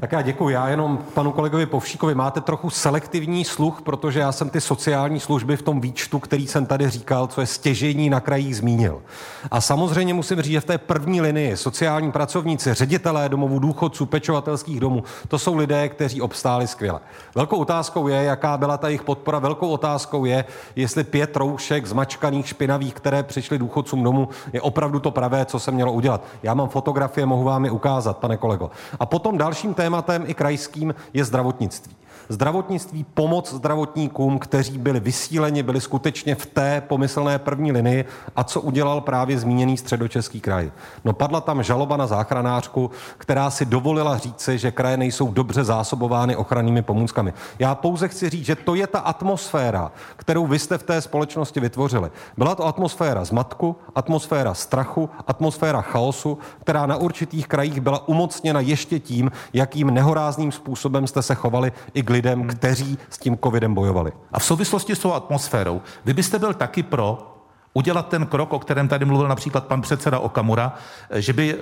Tak 0.00 0.12
já 0.12 0.22
děkuji. 0.22 0.48
Já 0.48 0.68
jenom 0.68 0.98
panu 1.14 1.32
kolegovi 1.32 1.66
Povšíkovi 1.66 2.14
máte 2.14 2.40
trochu 2.40 2.70
selektivní 2.70 3.44
sluch, 3.44 3.82
protože 3.82 4.20
já 4.20 4.32
jsem 4.32 4.50
ty 4.50 4.60
sociální 4.60 5.20
služby 5.20 5.56
v 5.56 5.62
tom 5.62 5.80
výčtu, 5.80 6.18
který 6.18 6.46
jsem 6.46 6.66
tady 6.66 6.90
říkal, 6.90 7.26
co 7.26 7.40
je 7.40 7.46
stěžení 7.46 8.10
na 8.10 8.20
krajích 8.20 8.56
zmínil. 8.56 9.02
A 9.50 9.60
samozřejmě 9.60 10.14
musím 10.14 10.42
říct, 10.42 10.52
že 10.52 10.60
v 10.60 10.64
té 10.64 10.78
první 10.78 11.20
linii 11.20 11.56
sociální 11.56 12.12
pracovníci, 12.12 12.74
ředitelé 12.74 13.28
domovů 13.28 13.58
důchodců, 13.58 14.06
pečovatelských 14.06 14.80
domů, 14.80 15.02
to 15.28 15.38
jsou 15.38 15.56
lidé, 15.56 15.88
kteří 15.88 16.20
obstáli 16.20 16.66
skvěle. 16.66 17.00
Velkou 17.34 17.56
otázkou 17.56 18.08
je, 18.08 18.24
jaká 18.24 18.56
byla 18.56 18.76
ta 18.76 18.88
jejich 18.88 19.02
podpora. 19.02 19.38
Velkou 19.38 19.68
otázkou 19.68 20.24
je, 20.24 20.44
jestli 20.76 21.04
pět 21.04 21.36
roušek 21.36 21.86
zmačkaných, 21.86 22.48
špinavých, 22.48 22.94
které 22.94 23.22
přišly 23.22 23.58
důchodcům 23.58 24.02
domů, 24.02 24.28
je 24.52 24.60
opravdu 24.60 25.00
to 25.00 25.10
pravé, 25.10 25.44
co 25.44 25.58
se 25.58 25.70
mělo 25.70 25.92
udělat. 25.92 26.24
Já 26.42 26.54
mám 26.54 26.68
fotografie, 26.68 27.26
mohu 27.26 27.44
vám 27.44 27.64
je 27.64 27.70
ukázat, 27.70 28.18
pane 28.18 28.36
kolego. 28.36 28.70
A 29.00 29.06
potom 29.06 29.38
dalším 29.38 29.74
tématem 29.88 30.24
i 30.26 30.34
krajským 30.34 30.94
je 31.12 31.24
zdravotnictví 31.24 31.96
zdravotnictví, 32.28 33.04
pomoc 33.14 33.54
zdravotníkům, 33.54 34.38
kteří 34.38 34.78
byli 34.78 35.00
vysíleni, 35.00 35.62
byli 35.62 35.80
skutečně 35.80 36.34
v 36.34 36.46
té 36.46 36.82
pomyslné 36.88 37.38
první 37.38 37.72
linii 37.72 38.04
a 38.36 38.44
co 38.44 38.60
udělal 38.60 39.00
právě 39.00 39.38
zmíněný 39.38 39.76
středočeský 39.76 40.40
kraj. 40.40 40.70
No 41.04 41.12
padla 41.12 41.40
tam 41.40 41.62
žaloba 41.62 41.96
na 41.96 42.06
záchranářku, 42.06 42.90
která 43.18 43.50
si 43.50 43.64
dovolila 43.64 44.18
říci, 44.18 44.58
že 44.58 44.70
kraje 44.70 44.96
nejsou 44.96 45.30
dobře 45.32 45.64
zásobovány 45.64 46.36
ochrannými 46.36 46.82
pomůckami. 46.82 47.32
Já 47.58 47.74
pouze 47.74 48.08
chci 48.08 48.30
říct, 48.30 48.46
že 48.46 48.56
to 48.56 48.74
je 48.74 48.86
ta 48.86 48.98
atmosféra, 48.98 49.92
kterou 50.16 50.46
vy 50.46 50.58
jste 50.58 50.78
v 50.78 50.82
té 50.82 51.00
společnosti 51.00 51.60
vytvořili. 51.60 52.10
Byla 52.36 52.54
to 52.54 52.66
atmosféra 52.66 53.24
zmatku, 53.24 53.76
atmosféra 53.94 54.54
strachu, 54.54 55.10
atmosféra 55.26 55.80
chaosu, 55.80 56.38
která 56.60 56.86
na 56.86 56.96
určitých 56.96 57.48
krajích 57.48 57.80
byla 57.80 58.08
umocněna 58.08 58.60
ještě 58.60 58.98
tím, 58.98 59.30
jakým 59.52 59.90
nehorázným 59.90 60.52
způsobem 60.52 61.06
jste 61.06 61.22
se 61.22 61.34
chovali 61.34 61.72
i 61.94 62.02
k 62.02 62.10
lidem, 62.18 62.48
kteří 62.48 62.98
s 63.10 63.18
tím 63.18 63.38
covidem 63.38 63.74
bojovali. 63.74 64.12
A 64.32 64.38
v 64.38 64.44
souvislosti 64.44 64.96
s 64.96 64.98
tou 64.98 65.12
atmosférou, 65.12 65.82
vy 66.04 66.12
byste 66.14 66.38
byl 66.38 66.54
taky 66.54 66.82
pro 66.82 67.34
udělat 67.74 68.08
ten 68.08 68.26
krok, 68.26 68.52
o 68.52 68.58
kterém 68.58 68.88
tady 68.88 69.04
mluvil 69.04 69.28
například 69.28 69.66
pan 69.66 69.80
předseda 69.82 70.18
Okamura, 70.18 70.74
že 71.14 71.32
by 71.32 71.58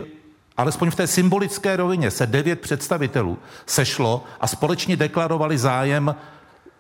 alespoň 0.57 0.91
v 0.91 0.95
té 0.95 1.07
symbolické 1.07 1.77
rovině 1.77 2.11
se 2.11 2.27
devět 2.27 2.61
představitelů 2.61 3.39
sešlo 3.67 4.25
a 4.41 4.47
společně 4.47 4.97
deklarovali 4.97 5.59
zájem 5.59 6.15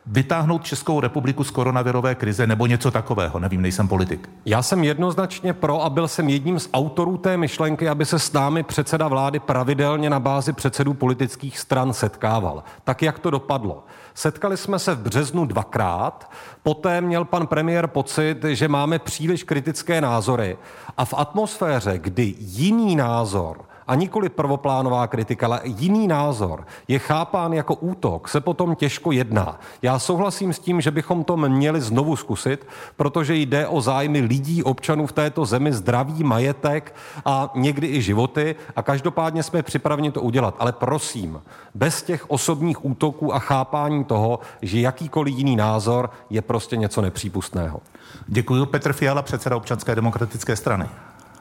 vytáhnout 0.07 0.65
Českou 0.65 1.01
republiku 1.01 1.45
z 1.45 1.51
koronavirové 1.51 2.15
krize 2.15 2.47
nebo 2.47 2.67
něco 2.67 2.91
takového. 2.91 3.39
Nevím, 3.39 3.63
nejsem 3.63 3.89
politik. 3.89 4.29
Já 4.45 4.63
jsem 4.63 4.85
jednoznačně 4.85 5.53
pro 5.53 5.83
a 5.83 5.91
byl 5.91 6.09
jsem 6.09 6.29
jedním 6.29 6.61
z 6.61 6.69
autorů 6.73 7.17
té 7.17 7.37
myšlenky, 7.37 7.89
aby 7.89 8.05
se 8.05 8.19
s 8.19 8.33
námi 8.33 8.63
předseda 8.63 9.09
vlády 9.09 9.39
pravidelně 9.39 10.11
na 10.11 10.21
bázi 10.21 10.53
předsedů 10.53 10.95
politických 10.95 11.59
stran 11.59 11.93
setkával. 11.93 12.63
Tak, 12.85 13.03
jak 13.03 13.19
to 13.19 13.31
dopadlo? 13.31 13.85
Setkali 14.15 14.57
jsme 14.57 14.79
se 14.79 14.95
v 14.95 14.99
březnu 14.99 15.47
dvakrát, 15.47 16.31
poté 16.63 17.01
měl 17.01 17.25
pan 17.25 17.47
premiér 17.47 17.87
pocit, 17.87 18.45
že 18.45 18.69
máme 18.69 18.99
příliš 18.99 19.43
kritické 19.43 20.01
názory 20.01 20.57
a 20.97 21.05
v 21.05 21.15
atmosféře, 21.15 21.99
kdy 21.99 22.35
jiný 22.39 22.97
názor 22.97 23.59
a 23.87 23.95
nikoli 23.95 24.29
prvoplánová 24.29 25.07
kritika, 25.07 25.47
ale 25.47 25.61
jiný 25.65 26.09
názor 26.09 26.67
je 26.89 26.99
chápán 26.99 27.53
jako 27.53 27.75
útok, 27.75 28.29
se 28.29 28.41
potom 28.41 28.75
těžko 28.75 29.13
jedná. 29.13 29.61
Já 29.83 29.99
souhlasím 29.99 30.53
s 30.53 30.59
tím, 30.59 30.81
že 30.81 30.91
bychom 30.91 31.25
to 31.25 31.37
měli 31.37 31.81
znovu 31.81 32.17
zkusit, 32.17 32.67
protože 32.97 33.35
jde 33.35 33.67
o 33.67 33.81
zájmy 33.81 34.21
lidí, 34.21 34.63
občanů 34.63 35.07
v 35.07 35.13
této 35.13 35.45
zemi, 35.45 35.73
zdraví, 35.73 36.25
majetek 36.25 36.95
a 37.25 37.51
někdy 37.55 37.87
i 37.87 38.03
životy 38.03 38.57
a 38.77 38.83
každopádně 38.83 39.43
jsme 39.43 39.63
připraveni 39.63 40.13
to 40.13 40.23
udělat. 40.23 40.55
Ale 40.59 40.73
prosím, 40.73 41.43
bez 41.75 42.03
těch 42.03 42.31
osobních 42.31 42.85
útoků 42.85 43.35
a 43.35 43.39
chápání 43.39 44.05
toho, 44.05 44.39
že 44.63 44.81
jakýkoliv 44.81 45.35
jiný 45.35 45.57
názor 45.57 46.11
je 46.31 46.43
prostě 46.43 46.77
něco 46.77 47.01
nepřípustného. 47.01 47.81
Děkuji. 48.27 48.67
Petr 48.67 48.93
Fiala, 48.93 49.23
předseda 49.23 49.57
občanské 49.57 49.95
demokratické 49.95 50.57
strany. 50.57 50.87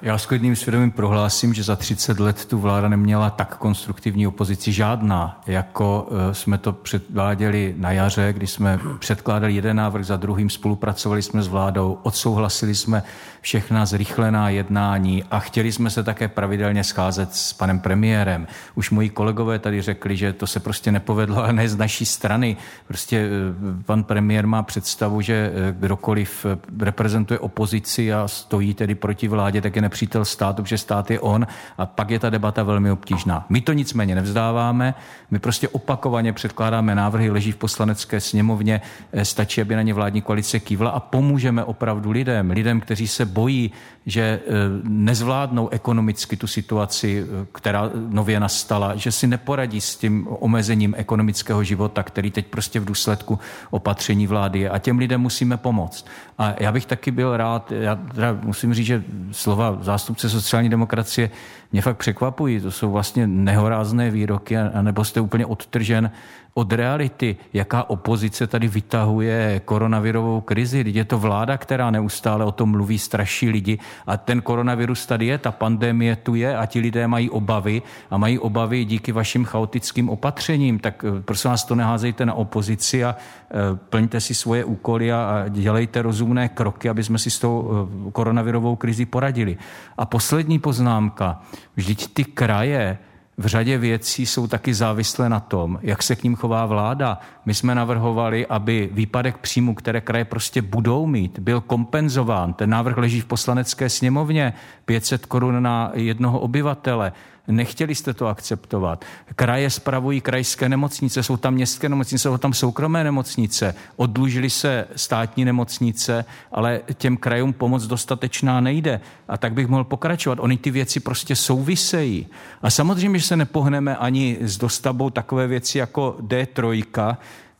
Já 0.05 0.17
s 0.17 0.25
klidným 0.25 0.55
svědomím 0.55 0.91
prohlásím, 0.91 1.53
že 1.53 1.63
za 1.63 1.75
30 1.75 2.19
let 2.19 2.45
tu 2.45 2.59
vláda 2.59 2.89
neměla 2.89 3.29
tak 3.29 3.57
konstruktivní 3.57 4.27
opozici 4.27 4.71
žádná, 4.71 5.41
jako 5.47 6.07
eh, 6.11 6.33
jsme 6.33 6.57
to 6.57 6.73
předváděli 6.73 7.75
na 7.77 7.91
jaře, 7.91 8.33
kdy 8.33 8.47
jsme 8.47 8.79
předkládali 8.99 9.53
jeden 9.53 9.77
návrh 9.77 10.05
za 10.05 10.17
druhým, 10.17 10.49
spolupracovali 10.49 11.21
jsme 11.21 11.43
s 11.43 11.47
vládou, 11.47 11.99
odsouhlasili 12.03 12.75
jsme 12.75 13.03
všechna 13.41 13.85
zrychlená 13.85 14.49
jednání 14.49 15.23
a 15.31 15.39
chtěli 15.39 15.71
jsme 15.71 15.89
se 15.89 16.03
také 16.03 16.27
pravidelně 16.27 16.83
scházet 16.83 17.35
s 17.35 17.53
panem 17.53 17.79
premiérem. 17.79 18.47
Už 18.75 18.91
moji 18.91 19.09
kolegové 19.09 19.59
tady 19.59 19.81
řekli, 19.81 20.17
že 20.17 20.33
to 20.33 20.47
se 20.47 20.59
prostě 20.59 20.91
nepovedlo, 20.91 21.37
ale 21.37 21.53
ne 21.53 21.69
z 21.69 21.77
naší 21.77 22.05
strany. 22.05 22.57
Prostě 22.87 23.17
eh, 23.17 23.83
pan 23.85 24.03
premiér 24.03 24.47
má 24.47 24.63
představu, 24.63 25.21
že 25.21 25.51
eh, 25.53 25.75
kdokoliv 25.79 26.45
reprezentuje 26.79 27.39
opozici 27.39 28.13
a 28.13 28.27
stojí 28.27 28.73
tedy 28.73 28.95
proti 28.95 29.27
vládě, 29.27 29.61
tak 29.61 29.75
je 29.75 29.81
nepřítel 29.95 30.25
státu, 30.25 30.63
protože 30.63 30.77
stát 30.77 31.11
je 31.11 31.19
on 31.19 31.47
a 31.77 31.85
pak 31.85 32.09
je 32.09 32.19
ta 32.19 32.29
debata 32.29 32.63
velmi 32.63 32.91
obtížná. 32.91 33.45
My 33.49 33.61
to 33.61 33.73
nicméně 33.73 34.15
nevzdáváme, 34.15 34.93
my 35.31 35.39
prostě 35.39 35.67
opakovaně 35.67 36.33
předkládáme 36.33 36.95
návrhy, 36.95 37.29
leží 37.29 37.51
v 37.51 37.55
poslanecké 37.55 38.19
sněmovně, 38.19 38.81
eh, 39.13 39.25
stačí, 39.25 39.61
aby 39.61 39.75
na 39.75 39.81
ně 39.81 39.93
vládní 39.93 40.21
koalice 40.21 40.59
kývla 40.59 40.89
a 40.89 40.99
pomůžeme 40.99 41.63
opravdu 41.63 42.11
lidem, 42.11 42.51
lidem, 42.51 42.81
kteří 42.81 43.07
se 43.07 43.25
bojí, 43.25 43.71
že 44.05 44.21
eh, 44.21 44.41
nezvládnou 44.83 45.69
ekonomicky 45.69 46.37
tu 46.37 46.47
situaci, 46.47 47.23
eh, 47.23 47.45
která 47.51 47.89
nově 48.09 48.39
nastala, 48.39 48.95
že 48.95 49.11
si 49.11 49.27
neporadí 49.27 49.81
s 49.81 49.95
tím 49.95 50.27
omezením 50.27 50.93
ekonomického 50.97 51.63
života, 51.63 52.03
který 52.03 52.31
teď 52.31 52.45
prostě 52.47 52.79
v 52.79 52.85
důsledku 52.85 53.39
opatření 53.71 54.27
vlády 54.27 54.59
je. 54.59 54.69
A 54.69 54.79
těm 54.79 54.99
lidem 54.99 55.21
musíme 55.21 55.57
pomoct. 55.57 56.05
A 56.37 56.53
já 56.59 56.71
bych 56.71 56.85
taky 56.85 57.11
byl 57.11 57.37
rád, 57.37 57.71
já 57.71 57.95
teda 57.95 58.37
musím 58.43 58.73
říct, 58.73 58.85
že 58.85 59.03
slova 59.31 59.77
zástupce 59.85 60.29
sociální 60.29 60.69
demokracie 60.69 61.29
mě 61.75 61.81
fakt 61.81 61.97
překvapují. 61.97 62.59
To 62.59 62.71
jsou 62.71 62.91
vlastně 62.91 63.27
nehorázné 63.27 64.11
výroky, 64.11 64.57
anebo 64.57 65.03
jste 65.03 65.21
úplně 65.21 65.45
odtržen 65.45 66.11
od 66.57 66.73
reality, 66.73 67.35
jaká 67.53 67.89
opozice 67.89 68.47
tady 68.47 68.67
vytahuje 68.67 69.61
koronavirovou 69.65 70.41
krizi. 70.41 70.83
Je 70.87 71.05
to 71.05 71.19
vláda, 71.19 71.57
která 71.57 71.91
neustále 71.91 72.45
o 72.45 72.51
tom 72.51 72.71
mluví, 72.71 72.99
straší 72.99 73.49
lidi 73.49 73.79
a 74.07 74.17
ten 74.17 74.41
koronavirus 74.41 75.05
tady 75.05 75.25
je, 75.25 75.37
ta 75.37 75.51
pandemie 75.51 76.15
tu 76.15 76.35
je 76.35 76.57
a 76.57 76.65
ti 76.65 76.79
lidé 76.79 77.07
mají 77.07 77.29
obavy 77.29 77.81
a 78.09 78.17
mají 78.17 78.39
obavy 78.39 78.85
díky 78.85 79.11
vašim 79.11 79.45
chaotickým 79.45 80.09
opatřením. 80.09 80.79
Tak 80.79 81.05
eh, 81.07 81.21
prosím 81.21 81.51
vás, 81.51 81.63
to 81.63 81.75
neházejte 81.75 82.25
na 82.25 82.33
opozici 82.33 83.03
a 83.03 83.15
eh, 83.15 83.55
plňte 83.75 84.21
si 84.21 84.35
svoje 84.35 84.63
úkoly 84.63 85.11
a 85.11 85.45
dělejte 85.49 86.01
rozumné 86.01 86.49
kroky, 86.49 86.89
aby 86.89 87.03
jsme 87.03 87.19
si 87.19 87.29
s 87.29 87.39
tou 87.39 87.67
eh, 87.67 88.11
koronavirovou 88.11 88.75
krizi 88.75 89.05
poradili. 89.05 89.57
A 89.97 90.05
poslední 90.05 90.59
poznámka. 90.59 91.43
Vždyť 91.75 92.13
ty 92.13 92.23
kraje, 92.23 92.97
v 93.37 93.45
řadě 93.45 93.77
věcí 93.77 94.25
jsou 94.25 94.47
taky 94.47 94.73
závislé 94.73 95.29
na 95.29 95.39
tom, 95.39 95.79
jak 95.81 96.03
se 96.03 96.15
k 96.15 96.23
ním 96.23 96.35
chová 96.35 96.65
vláda. 96.65 97.19
My 97.45 97.53
jsme 97.53 97.75
navrhovali, 97.75 98.47
aby 98.47 98.89
výpadek 98.91 99.37
příjmu, 99.37 99.75
které 99.75 100.01
kraje 100.01 100.25
prostě 100.25 100.61
budou 100.61 101.05
mít, 101.05 101.39
byl 101.39 101.61
kompenzován. 101.61 102.53
Ten 102.53 102.69
návrh 102.69 102.97
leží 102.97 103.21
v 103.21 103.25
poslanecké 103.25 103.89
sněmovně 103.89 104.53
500 104.85 105.25
korun 105.25 105.63
na 105.63 105.91
jednoho 105.93 106.39
obyvatele. 106.39 107.11
Nechtěli 107.47 107.95
jste 107.95 108.13
to 108.13 108.27
akceptovat. 108.27 109.05
Kraje 109.35 109.69
spravují 109.69 110.21
krajské 110.21 110.69
nemocnice, 110.69 111.23
jsou 111.23 111.37
tam 111.37 111.53
městské 111.53 111.89
nemocnice, 111.89 112.23
jsou 112.23 112.37
tam 112.37 112.53
soukromé 112.53 113.03
nemocnice. 113.03 113.75
Odlužili 113.95 114.49
se 114.49 114.87
státní 114.95 115.45
nemocnice, 115.45 116.25
ale 116.51 116.81
těm 116.97 117.17
krajům 117.17 117.53
pomoc 117.53 117.87
dostatečná 117.87 118.61
nejde. 118.61 119.01
A 119.27 119.37
tak 119.37 119.53
bych 119.53 119.67
mohl 119.67 119.83
pokračovat. 119.83 120.39
Oni 120.41 120.57
ty 120.57 120.71
věci 120.71 120.99
prostě 120.99 121.35
souvisejí. 121.35 122.27
A 122.61 122.69
samozřejmě, 122.69 123.19
že 123.19 123.27
se 123.27 123.37
nepohneme 123.37 123.95
ani 123.95 124.37
s 124.41 124.57
dostavbou 124.57 125.09
takové 125.09 125.47
věci 125.47 125.77
jako 125.77 126.17
D3, 126.19 127.15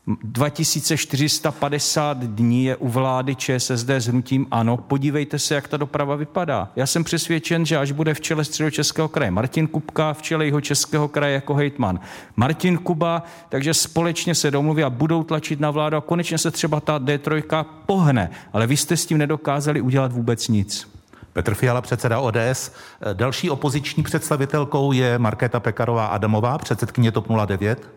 2450 0.08 2.18
dní 2.18 2.66
je 2.66 2.76
u 2.76 2.90
vlády 2.90 3.36
ČSSD 3.36 3.90
s 3.90 4.08
hnutím 4.08 4.48
ANO. 4.52 4.78
Podívejte 4.78 5.40
se, 5.40 5.56
jak 5.56 5.68
ta 5.68 5.78
doprava 5.78 6.16
vypadá. 6.16 6.72
Já 6.76 6.86
jsem 6.86 7.04
přesvědčen, 7.04 7.66
že 7.66 7.78
až 7.78 7.92
bude 7.92 8.14
v 8.14 8.22
čele 8.22 8.46
středočeského 8.46 9.08
kraje 9.08 9.32
Martin 9.32 9.68
Kupka, 9.68 10.14
v 10.14 10.22
čele 10.22 10.46
jeho 10.46 10.62
českého 10.62 11.08
kraje 11.08 11.34
jako 11.34 11.54
hejtman 11.54 12.00
Martin 12.36 12.78
Kuba, 12.78 13.24
takže 13.50 13.74
společně 13.74 14.36
se 14.36 14.52
domluví 14.52 14.84
a 14.84 14.90
budou 14.90 15.24
tlačit 15.24 15.60
na 15.60 15.72
vládu 15.72 15.98
a 15.98 16.02
konečně 16.02 16.38
se 16.38 16.52
třeba 16.52 16.80
ta 16.80 17.00
D3 17.00 17.66
pohne. 17.86 18.30
Ale 18.54 18.68
vy 18.68 18.78
jste 18.78 18.98
s 18.98 19.06
tím 19.06 19.18
nedokázali 19.18 19.82
udělat 19.82 20.12
vůbec 20.12 20.48
nic. 20.48 20.96
Petr 21.34 21.54
Fiala, 21.54 21.82
předseda 21.82 22.20
ODS. 22.20 22.72
Další 23.14 23.50
opoziční 23.50 24.04
představitelkou 24.04 24.92
je 24.92 25.20
Markéta 25.20 25.60
Pekarová 25.60 26.06
Adamová, 26.06 26.58
předsedkyně 26.58 27.12
TOP 27.12 27.28
09. 27.46 27.90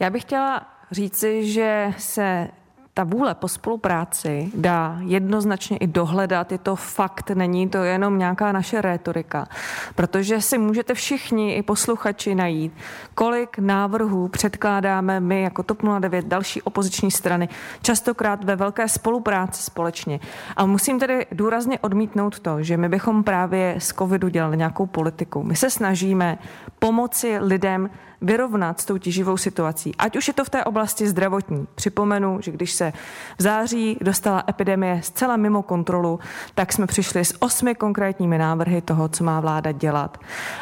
Já 0.00 0.10
bych 0.10 0.22
chtěla 0.22 0.62
říci, 0.92 1.52
že 1.52 1.94
se 1.98 2.48
ta 2.94 3.04
vůle 3.04 3.34
po 3.34 3.48
spolupráci 3.48 4.50
dá 4.54 4.96
jednoznačně 5.00 5.76
i 5.76 5.86
dohledat. 5.86 6.52
Je 6.52 6.58
to 6.58 6.76
fakt, 6.76 7.30
není 7.30 7.68
to 7.68 7.78
jenom 7.78 8.18
nějaká 8.18 8.52
naše 8.52 8.80
rétorika. 8.80 9.48
Protože 9.94 10.40
si 10.40 10.58
můžete 10.58 10.94
všichni 10.94 11.54
i 11.54 11.62
posluchači 11.62 12.34
najít, 12.34 12.72
kolik 13.14 13.58
návrhů 13.58 14.28
předkládáme 14.28 15.20
my 15.20 15.42
jako 15.42 15.62
TOP 15.62 15.82
09, 15.98 16.26
další 16.26 16.62
opoziční 16.62 17.10
strany, 17.10 17.48
častokrát 17.82 18.44
ve 18.44 18.56
velké 18.56 18.88
spolupráci 18.88 19.62
společně. 19.62 20.20
A 20.56 20.66
musím 20.66 20.98
tedy 20.98 21.26
důrazně 21.32 21.78
odmítnout 21.78 22.40
to, 22.40 22.62
že 22.62 22.76
my 22.76 22.88
bychom 22.88 23.24
právě 23.24 23.74
z 23.78 23.88
covidu 23.88 24.28
dělali 24.28 24.56
nějakou 24.56 24.86
politiku. 24.86 25.42
My 25.42 25.56
se 25.56 25.70
snažíme 25.70 26.38
pomoci 26.78 27.38
lidem 27.38 27.90
vyrovnat 28.22 28.80
s 28.80 28.84
tou 28.84 28.98
těživou 28.98 29.36
situací. 29.36 29.94
Ať 29.98 30.16
už 30.16 30.28
je 30.28 30.34
to 30.34 30.44
v 30.44 30.50
té 30.50 30.64
oblasti 30.64 31.08
zdravotní. 31.08 31.66
Připomenu, 31.74 32.38
že 32.40 32.50
když 32.50 32.72
se 32.72 32.92
v 33.38 33.42
září 33.42 33.98
dostala 34.00 34.44
epidemie 34.48 35.02
zcela 35.02 35.36
mimo 35.36 35.62
kontrolu, 35.62 36.20
tak 36.54 36.72
jsme 36.72 36.86
přišli 36.86 37.24
s 37.24 37.42
osmi 37.42 37.74
konkrétními 37.74 38.38
návrhy 38.38 38.80
toho, 38.80 39.08
co 39.08 39.24
má 39.24 39.40
vláda 39.40 39.72
dělat. 39.72 40.18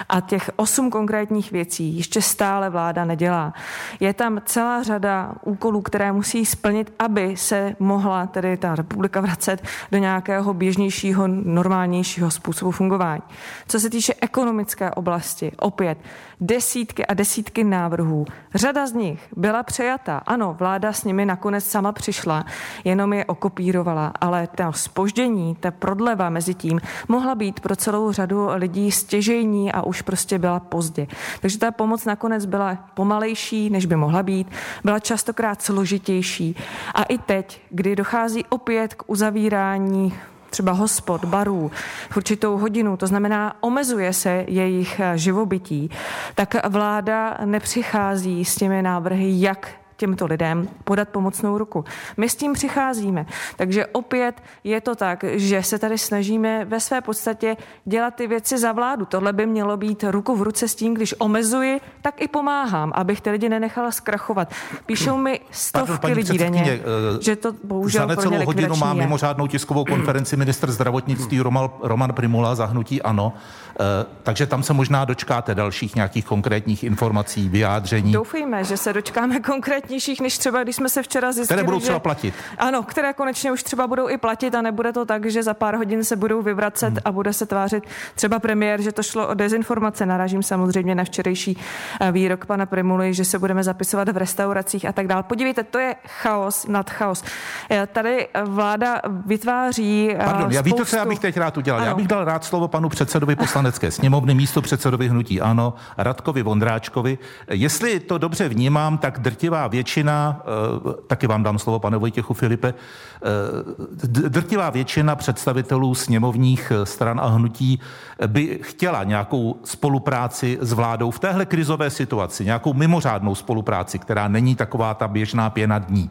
A 0.09 0.20
těch 0.20 0.51
osm 0.57 0.90
konkrétních 0.90 1.53
věcí 1.53 1.96
ještě 1.96 2.23
stále 2.23 2.70
vláda 2.70 3.05
nedělá. 3.05 3.55
Je 4.01 4.14
tam 4.14 4.40
celá 4.44 4.83
řada 4.83 5.33
úkolů, 5.44 5.81
které 5.81 6.12
musí 6.12 6.46
splnit, 6.46 6.92
aby 6.99 7.37
se 7.37 7.77
mohla 7.79 8.27
tedy 8.27 8.57
ta 8.57 8.75
republika 8.75 9.20
vracet 9.20 9.62
do 9.92 9.99
nějakého 9.99 10.55
běžnějšího, 10.55 11.29
normálnějšího 11.29 12.31
způsobu 12.31 12.70
fungování. 12.70 13.23
Co 13.68 13.81
se 13.81 13.90
týče 13.90 14.14
ekonomické 14.20 14.90
oblasti, 14.90 15.53
opět 15.59 15.99
desítky 16.40 17.07
a 17.07 17.14
desítky 17.14 17.64
návrhů. 17.64 18.24
Řada 18.55 18.87
z 18.87 18.92
nich 18.92 19.29
byla 19.37 19.62
přejata. 19.62 20.22
Ano, 20.26 20.57
vláda 20.59 20.92
s 20.92 21.05
nimi 21.05 21.26
nakonec 21.26 21.64
sama 21.64 21.92
přišla, 21.92 22.44
jenom 22.85 23.12
je 23.12 23.24
okopírovala, 23.24 24.12
ale 24.20 24.48
ta 24.55 24.72
spoždění, 24.72 25.55
ta 25.61 25.70
prodleva 25.70 26.31
mezi 26.31 26.55
tím 26.55 26.81
mohla 27.09 27.35
být 27.35 27.61
pro 27.61 27.76
celou 27.76 28.12
řadu 28.12 28.48
lidí 28.55 28.90
stěžejní 28.90 29.72
a 29.72 29.83
už 29.83 30.03
prostě 30.03 30.38
byla 30.38 30.61
pozdě. 30.61 31.07
Takže 31.40 31.59
ta 31.59 31.70
pomoc 31.70 32.05
nakonec 32.05 32.46
byla 32.46 32.79
pomalejší, 32.94 33.70
než 33.70 33.87
by 33.87 33.96
mohla 33.96 34.22
být, 34.22 34.48
byla 34.85 34.98
častokrát 34.98 35.62
složitější. 35.62 36.57
A 36.94 37.03
i 37.03 37.18
teď, 37.18 37.61
kdy 37.70 37.96
dochází 37.96 38.44
opět 38.48 38.94
k 38.94 39.03
uzavírání 39.07 40.14
třeba 40.51 40.73
hospod, 40.73 41.25
barů 41.25 41.71
v 42.11 42.17
určitou 42.17 42.59
hodinu, 42.59 42.97
to 42.97 43.07
znamená 43.07 43.57
omezuje 43.61 44.13
se 44.13 44.45
jejich 44.49 45.01
živobytí, 45.15 45.91
tak 46.35 46.69
vláda 46.69 47.39
nepřichází 47.45 48.45
s 48.45 48.55
těmi 48.55 48.83
návrhy, 48.83 49.41
jak 49.41 49.80
těmto 50.01 50.26
lidem 50.26 50.68
podat 50.84 51.09
pomocnou 51.09 51.59
ruku. 51.59 51.84
My 52.16 52.28
s 52.28 52.36
tím 52.36 52.53
přicházíme. 52.53 53.26
Takže 53.57 53.86
opět 53.86 54.42
je 54.64 54.80
to 54.80 54.94
tak, 54.94 55.24
že 55.36 55.62
se 55.62 55.78
tady 55.78 55.98
snažíme 55.98 56.64
ve 56.64 56.80
své 56.80 57.01
podstatě 57.01 57.57
dělat 57.84 58.14
ty 58.14 58.26
věci 58.26 58.59
za 58.59 58.72
vládu. 58.72 59.05
Tohle 59.05 59.32
by 59.32 59.46
mělo 59.46 59.76
být 59.76 60.05
ruku 60.09 60.36
v 60.36 60.42
ruce 60.42 60.68
s 60.68 60.74
tím, 60.74 60.94
když 60.94 61.14
omezuji, 61.18 61.80
tak 62.03 62.22
i 62.22 62.28
pomáhám, 62.28 62.92
abych 62.94 63.20
ty 63.20 63.30
lidi 63.30 63.48
nenechala 63.48 63.90
zkrachovat. 63.90 64.48
Píšou 64.86 65.16
mi 65.16 65.40
stovky 65.51 65.98
Pardon, 66.01 66.16
lidí 66.16 66.38
denně, 66.38 66.80
uh, 67.12 67.20
že 67.20 67.36
to 67.36 67.53
bohužel 67.64 68.01
Za 68.01 68.07
necelou 68.07 68.44
hodinu 68.44 68.76
má 68.76 68.94
mimořádnou 68.94 69.46
tiskovou 69.46 69.84
konferenci 69.84 70.36
minister 70.36 70.70
zdravotnictví 70.70 71.40
Roman, 71.40 71.70
Roman 71.82 72.12
Primula 72.12 72.55
zahnutí 72.55 73.03
ANO. 73.03 73.32
Uh, 73.81 74.07
takže 74.22 74.47
tam 74.47 74.62
se 74.62 74.72
možná 74.72 75.05
dočkáte 75.05 75.55
dalších 75.55 75.95
nějakých 75.95 76.24
konkrétních 76.24 76.85
informací, 76.85 77.49
vyjádření. 77.49 78.12
Doufejme, 78.12 78.64
že 78.64 78.76
se 78.76 78.93
dočkáme 78.93 79.41
konkrétně 79.41 79.70
konkrétnějších, 79.81 80.20
než 80.20 80.39
třeba 80.39 80.62
když 80.62 80.76
jsme 80.76 80.89
se 80.89 81.03
včera 81.03 81.33
zjistili. 81.33 81.57
Které 81.57 81.64
budou 81.64 81.81
třeba 81.81 81.97
že, 81.97 82.01
platit. 82.01 82.35
Ano, 82.59 82.83
které 82.83 83.12
konečně 83.12 83.53
už 83.53 83.62
třeba 83.62 83.87
budou 83.87 84.09
i 84.09 84.18
platit 84.18 84.55
a 84.55 84.62
nebude 84.62 84.93
to 84.93 85.05
tak, 85.05 85.31
že 85.31 85.43
za 85.43 85.55
pár 85.55 85.76
hodin 85.76 86.05
se 86.05 86.16
budou 86.16 86.43
vyvracet 86.43 86.89
hmm. 86.89 86.99
a 87.05 87.12
bude 87.12 87.33
se 87.33 87.47
tvářit 87.47 87.85
třeba 88.14 88.39
premiér, 88.39 88.83
že 88.83 88.93
to 88.93 89.03
šlo 89.03 89.28
o 89.28 89.35
dezinformace. 89.35 90.07
Naražím 90.07 90.43
samozřejmě 90.43 90.95
na 90.95 91.05
včerejší 91.05 91.59
eh, 92.01 92.12
výrok 92.12 92.47
pana 92.47 92.66
Primuly, 92.66 93.14
že 93.14 93.24
se 93.24 93.39
budeme 93.39 93.64
zapisovat 93.64 94.09
v 94.09 94.16
restauracích 94.16 94.87
a 94.87 94.93
tak 94.93 95.07
dále. 95.07 95.22
Podívejte, 95.22 95.62
to 95.62 95.78
je 95.78 95.95
chaos 96.07 96.66
nad 96.66 96.91
chaos. 96.91 97.24
Eh, 97.70 97.87
tady 97.93 98.28
vláda 98.45 99.01
vytváří. 99.26 100.11
Eh, 100.12 100.24
Pardon, 100.24 100.53
já 100.53 100.62
víte, 100.62 100.85
co 100.85 100.97
já 100.97 101.05
bych 101.05 101.18
teď 101.18 101.37
rád 101.37 101.57
udělal? 101.57 101.81
Ano. 101.81 101.89
Já 101.89 101.95
bych 101.95 102.09
dal 102.09 102.24
rád 102.24 102.45
slovo 102.45 102.68
panu 102.68 102.89
předsedovi 102.89 103.37
poslanecké 103.71 103.91
sněmovny, 103.91 104.35
místo 104.35 104.62
předsedovi 104.62 105.09
hnutí 105.09 105.41
Ano, 105.41 105.75
Radkovi 105.99 106.43
Vondráčkovi. 106.43 107.18
Jestli 107.51 108.01
to 108.01 108.18
dobře 108.18 108.49
vnímám, 108.49 108.99
tak 108.99 109.18
drtivá 109.18 109.66
většina, 109.68 110.43
eh, 110.43 111.07
taky 111.07 111.27
vám 111.27 111.43
dám 111.43 111.59
slovo, 111.59 111.79
pane 111.79 111.97
Vojtěchu 111.97 112.35
Filipe, 112.35 112.75
eh, 112.75 114.29
drtivá 114.29 114.71
většina 114.71 115.16
představitelů 115.16 115.95
sněmovních 115.95 116.73
eh, 116.75 116.87
stran 116.87 117.21
a 117.21 117.27
hnutí 117.27 117.81
by 118.27 118.59
chtěla 118.62 119.05
nějakou 119.05 119.61
spolupráci 119.64 120.59
s 120.61 120.73
vládou 120.73 121.11
v 121.11 121.18
téhle 121.18 121.47
krizové 121.47 121.91
situaci, 121.91 122.45
nějakou 122.45 122.75
mimořádnou 122.75 123.35
spolupráci, 123.35 123.99
která 123.99 124.29
není 124.29 124.57
taková 124.57 124.95
ta 124.95 125.09
běžná 125.09 125.51
pěna 125.51 125.79
dní. 125.79 126.11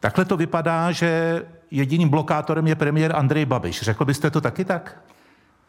Takhle 0.00 0.24
to 0.24 0.36
vypadá, 0.36 0.92
že 0.92 1.42
jediným 1.70 2.08
blokátorem 2.08 2.66
je 2.66 2.74
premiér 2.74 3.16
Andrej 3.16 3.44
Babiš. 3.44 3.80
Řekl 3.82 4.04
byste 4.04 4.30
to 4.30 4.40
taky 4.40 4.64
tak? 4.64 5.11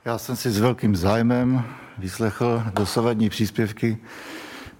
Já 0.05 0.17
jsem 0.17 0.35
si 0.35 0.51
s 0.51 0.59
velkým 0.59 0.95
zájmem 0.95 1.63
vyslechl 1.97 2.63
dosavadní 2.73 3.29
příspěvky 3.29 3.97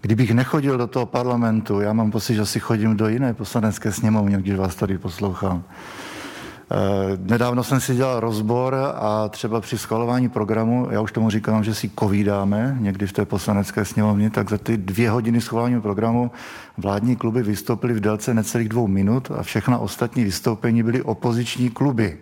Kdybych 0.02 0.32
nechodil 0.32 0.78
do 0.78 0.88
toho 0.88 1.06
parlamentu, 1.06 1.82
já 1.82 1.94
mám 1.94 2.12
pocit, 2.12 2.36
že 2.36 2.46
si 2.46 2.60
chodím 2.60 2.98
do 2.98 3.08
jiné 3.08 3.34
poslanecké 3.34 3.92
sněmovny, 3.92 4.38
když 4.38 4.56
vás 4.56 4.76
tady 4.76 4.98
poslouchám. 4.98 5.64
Eh, 6.72 6.76
nedávno 7.18 7.64
jsem 7.64 7.80
si 7.80 7.96
dělal 7.96 8.20
rozbor 8.20 8.76
a 8.96 9.30
třeba 9.30 9.62
při 9.62 9.78
schvalování 9.78 10.30
programu, 10.30 10.88
já 10.92 11.02
už 11.02 11.12
tomu 11.12 11.30
říkám, 11.30 11.64
že 11.64 11.76
si 11.76 11.92
covidáme 12.00 12.78
někdy 12.80 13.08
v 13.08 13.14
té 13.14 13.26
poslanecké 13.26 13.86
sněmovně, 13.86 14.30
tak 14.30 14.50
za 14.50 14.58
ty 14.58 14.78
dvě 14.78 15.10
hodiny 15.10 15.42
schvalování 15.42 15.82
programu 15.82 16.32
vládní 16.78 17.16
kluby 17.16 17.44
vystoupily 17.44 17.94
v 17.94 18.00
délce 18.00 18.34
necelých 18.34 18.70
dvou 18.70 18.88
minut 18.88 19.32
a 19.38 19.44
všechna 19.44 19.78
ostatní 19.78 20.24
vystoupení 20.24 20.84
byly 20.84 21.02
opoziční 21.02 21.70
kluby. 21.70 22.18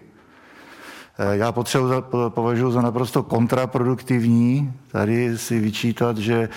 Eh, 1.17 1.37
já 1.37 1.51
potřebuji, 1.51 2.01
považuji 2.29 2.71
za 2.71 2.81
naprosto 2.81 3.23
kontraproduktivní 3.23 4.73
tady 4.91 5.37
si 5.37 5.59
vyčítat, 5.59 6.17
že 6.17 6.49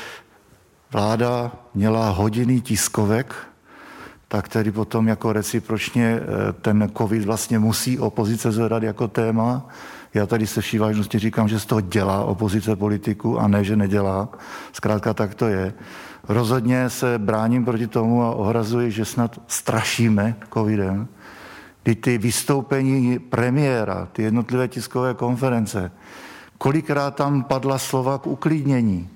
vláda 0.93 1.53
měla 1.75 2.11
hodiny 2.11 2.61
tiskovek, 2.61 3.35
tak 4.29 4.49
tedy 4.49 4.73
potom 4.73 5.09
jako 5.09 5.33
recipročně 5.33 6.21
eh, 6.21 6.53
ten 6.53 6.91
covid 6.99 7.25
vlastně 7.25 7.59
musí 7.59 7.99
opozice 7.99 8.53
zvedat 8.53 8.83
jako 8.83 9.09
téma. 9.09 9.67
Já 10.15 10.27
tady 10.27 10.47
se 10.47 10.61
vší 10.61 10.79
vážnosti 10.79 11.19
říkám, 11.19 11.49
že 11.49 11.61
z 11.61 11.67
toho 11.67 11.81
dělá 11.81 12.25
opozice 12.25 12.77
politiku 12.77 13.39
a 13.39 13.49
ne, 13.49 13.65
že 13.65 13.77
nedělá. 13.77 14.29
Zkrátka 14.73 15.15
tak 15.15 15.35
to 15.35 15.49
je. 15.49 15.75
Rozhodně 16.29 16.91
se 16.91 17.19
bráním 17.19 17.65
proti 17.65 17.87
tomu 17.87 18.23
a 18.23 18.35
ohrazuji, 18.35 18.91
že 18.91 19.05
snad 19.05 19.41
strašíme 19.47 20.37
covidem. 20.55 21.09
Kdy 21.85 21.95
ty 21.95 22.19
vystoupení 22.19 23.19
premiéra, 23.19 24.09
ty 24.13 24.23
jednotlivé 24.23 24.69
tiskové 24.69 25.15
konference, 25.15 25.93
kolikrát 26.59 27.15
tam 27.15 27.43
padla 27.43 27.79
slova 27.79 28.19
k 28.19 28.27
uklidnění. 28.27 29.09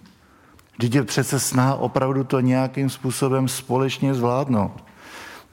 Vždyť 0.79 0.95
je 0.95 1.03
přece 1.03 1.41
snaha 1.41 1.75
opravdu 1.75 2.25
to 2.25 2.41
nějakým 2.41 2.91
způsobem 2.91 3.49
společně 3.49 4.15
zvládnout. 4.15 4.85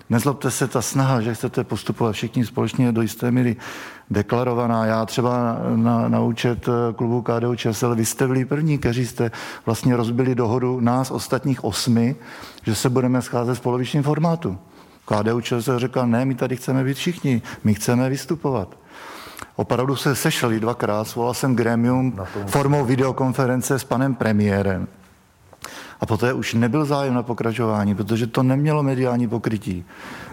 Nezlobte 0.09 0.51
se, 0.51 0.67
ta 0.67 0.81
snaha, 0.81 1.21
že 1.21 1.33
chcete 1.33 1.63
postupovat 1.63 2.11
všichni 2.11 2.45
společně 2.45 2.91
do 2.91 3.01
jisté 3.01 3.31
míry 3.31 3.55
deklarovaná. 4.09 4.85
Já 4.85 5.05
třeba 5.05 5.57
na, 5.75 6.09
na 6.09 6.19
účet 6.19 6.67
eh, 6.67 6.93
klubu 6.93 7.21
KDU 7.21 7.55
ČSL, 7.55 7.95
vy 7.95 8.05
jste 8.05 8.27
byli 8.27 8.45
první, 8.45 8.77
kteří 8.77 9.05
jste 9.05 9.31
vlastně 9.65 9.95
rozbili 9.95 10.35
dohodu 10.35 10.79
nás 10.79 11.11
ostatních 11.11 11.63
osmi, 11.63 12.15
že 12.63 12.75
se 12.75 12.89
budeme 12.89 13.21
scházet 13.21 13.55
v 13.55 13.61
polovičním 13.61 14.03
formátu. 14.03 14.57
KDU 15.05 15.41
ČSL 15.41 15.79
řekla, 15.79 16.05
ne, 16.05 16.25
my 16.25 16.35
tady 16.35 16.55
chceme 16.55 16.83
být 16.83 16.97
všichni, 16.97 17.41
my 17.63 17.73
chceme 17.73 18.09
vystupovat. 18.09 18.77
Opravdu 19.55 19.95
se 19.95 20.15
sešli 20.15 20.59
dvakrát, 20.59 21.07
svolal 21.07 21.33
jsem 21.33 21.55
gremium 21.55 22.19
formou 22.47 22.85
videokonference 22.85 23.79
s 23.79 23.83
panem 23.83 24.15
premiérem. 24.15 24.87
A 26.01 26.05
poté 26.05 26.33
už 26.33 26.53
nebyl 26.53 26.85
zájem 26.85 27.13
na 27.13 27.23
pokračování, 27.23 27.95
protože 27.95 28.27
to 28.27 28.43
nemělo 28.43 28.83
mediální 28.83 29.27
pokrytí. 29.27 29.85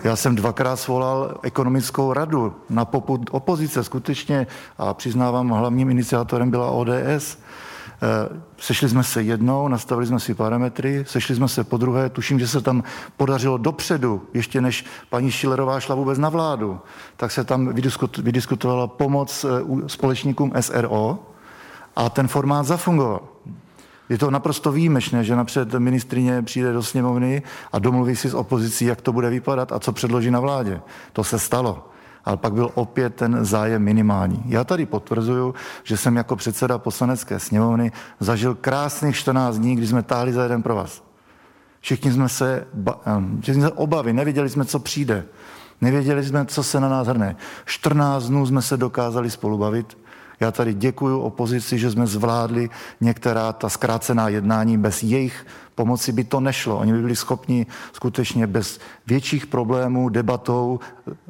Já 0.05 0.17
jsem 0.17 0.37
dvakrát 0.37 0.77
svolal 0.77 1.39
ekonomickou 1.43 2.13
radu 2.13 2.55
na 2.71 2.85
poput 2.85 3.31
opozice 3.31 3.85
skutečně 3.85 4.47
a 4.79 4.95
přiznávám, 4.95 5.49
hlavním 5.49 5.91
iniciátorem 5.91 6.51
byla 6.51 6.71
ODS. 6.71 7.39
Eh, 8.03 8.41
sešli 8.59 8.89
jsme 8.89 9.05
se 9.05 9.23
jednou, 9.23 9.69
nastavili 9.69 10.07
jsme 10.07 10.21
si 10.21 10.35
parametry, 10.35 11.05
sešli 11.09 11.35
jsme 11.35 11.49
se 11.49 11.65
po 11.65 11.77
druhé, 11.77 12.09
tuším, 12.09 12.39
že 12.39 12.49
se 12.49 12.61
tam 12.61 12.83
podařilo 13.17 13.59
dopředu, 13.59 14.23
ještě 14.35 14.61
než 14.61 14.85
paní 15.11 15.31
Šilerová 15.31 15.81
šla 15.81 15.95
vůbec 15.95 16.19
na 16.19 16.29
vládu, 16.29 16.81
tak 17.17 17.31
se 17.33 17.45
tam 17.45 17.75
vydiskutovala 18.19 18.87
pomoc 18.87 19.45
eh, 19.45 19.49
společníkům 19.89 20.53
SRO 20.61 21.19
a 21.97 22.11
ten 22.11 22.29
formát 22.29 22.67
zafungoval. 22.67 23.21
Je 24.09 24.19
to 24.19 24.31
naprosto 24.31 24.73
výjimečné, 24.73 25.25
že 25.25 25.37
napřed 25.37 25.75
ministrině 25.75 26.43
přijde 26.43 26.73
do 26.73 26.83
sněmovny 26.83 27.43
a 27.73 27.79
domluví 27.79 28.17
si 28.17 28.29
s 28.29 28.35
opozicí, 28.35 28.85
jak 28.85 29.01
to 29.01 29.13
bude 29.13 29.31
vypadat 29.31 29.73
a 29.73 29.79
co 29.79 29.93
předloží 29.93 30.31
na 30.31 30.41
vládě. 30.41 30.81
To 31.13 31.25
se 31.25 31.39
stalo. 31.39 31.92
Ale 32.25 32.37
pak 32.37 32.53
byl 32.53 32.71
opět 32.75 33.15
ten 33.15 33.45
zájem 33.45 33.83
minimální. 33.83 34.43
Já 34.47 34.65
tady 34.65 34.87
potvrzuju, 34.87 35.55
že 35.83 35.97
jsem 35.97 36.17
jako 36.17 36.37
předseda 36.37 36.79
poslanecké 36.79 37.39
sněmovny 37.39 37.93
zažil 38.21 38.55
krásných 38.55 39.17
14 39.17 39.59
dní, 39.59 39.77
kdy 39.77 39.87
jsme 39.87 40.03
táhli 40.03 40.33
za 40.33 40.43
jeden 40.43 40.63
pro 40.63 40.75
vás. 40.75 41.03
Všichni 41.81 42.13
jsme 42.13 42.29
se, 42.29 42.67
všichni 43.41 43.63
jsme 43.63 43.71
obavy, 43.71 44.13
nevěděli 44.13 44.49
jsme, 44.49 44.65
co 44.65 44.79
přijde. 44.79 45.25
Nevěděli 45.81 46.25
jsme, 46.25 46.47
co 46.47 46.63
se 46.63 46.81
na 46.81 46.89
nás 46.89 47.09
hrne. 47.09 47.37
14 47.65 48.25
dnů 48.29 48.47
jsme 48.47 48.63
se 48.63 48.77
dokázali 48.77 49.31
spolu 49.31 49.59
bavit 49.59 49.99
já 50.43 50.51
tady 50.51 50.75
děkuji 50.75 51.21
opozici, 51.21 51.79
že 51.79 51.91
jsme 51.91 52.07
zvládli 52.07 52.71
některá 53.01 53.53
ta 53.53 53.69
zkrácená 53.69 54.29
jednání. 54.29 54.79
Bez 54.79 55.03
jejich 55.03 55.47
pomoci 55.75 56.13
by 56.13 56.25
to 56.25 56.41
nešlo. 56.41 56.79
Oni 56.79 56.93
by 56.93 56.99
byli 56.99 57.17
schopni 57.17 57.67
skutečně 57.93 58.47
bez 58.47 58.81
větších 59.07 59.47
problémů 59.47 60.09
debatou 60.09 60.81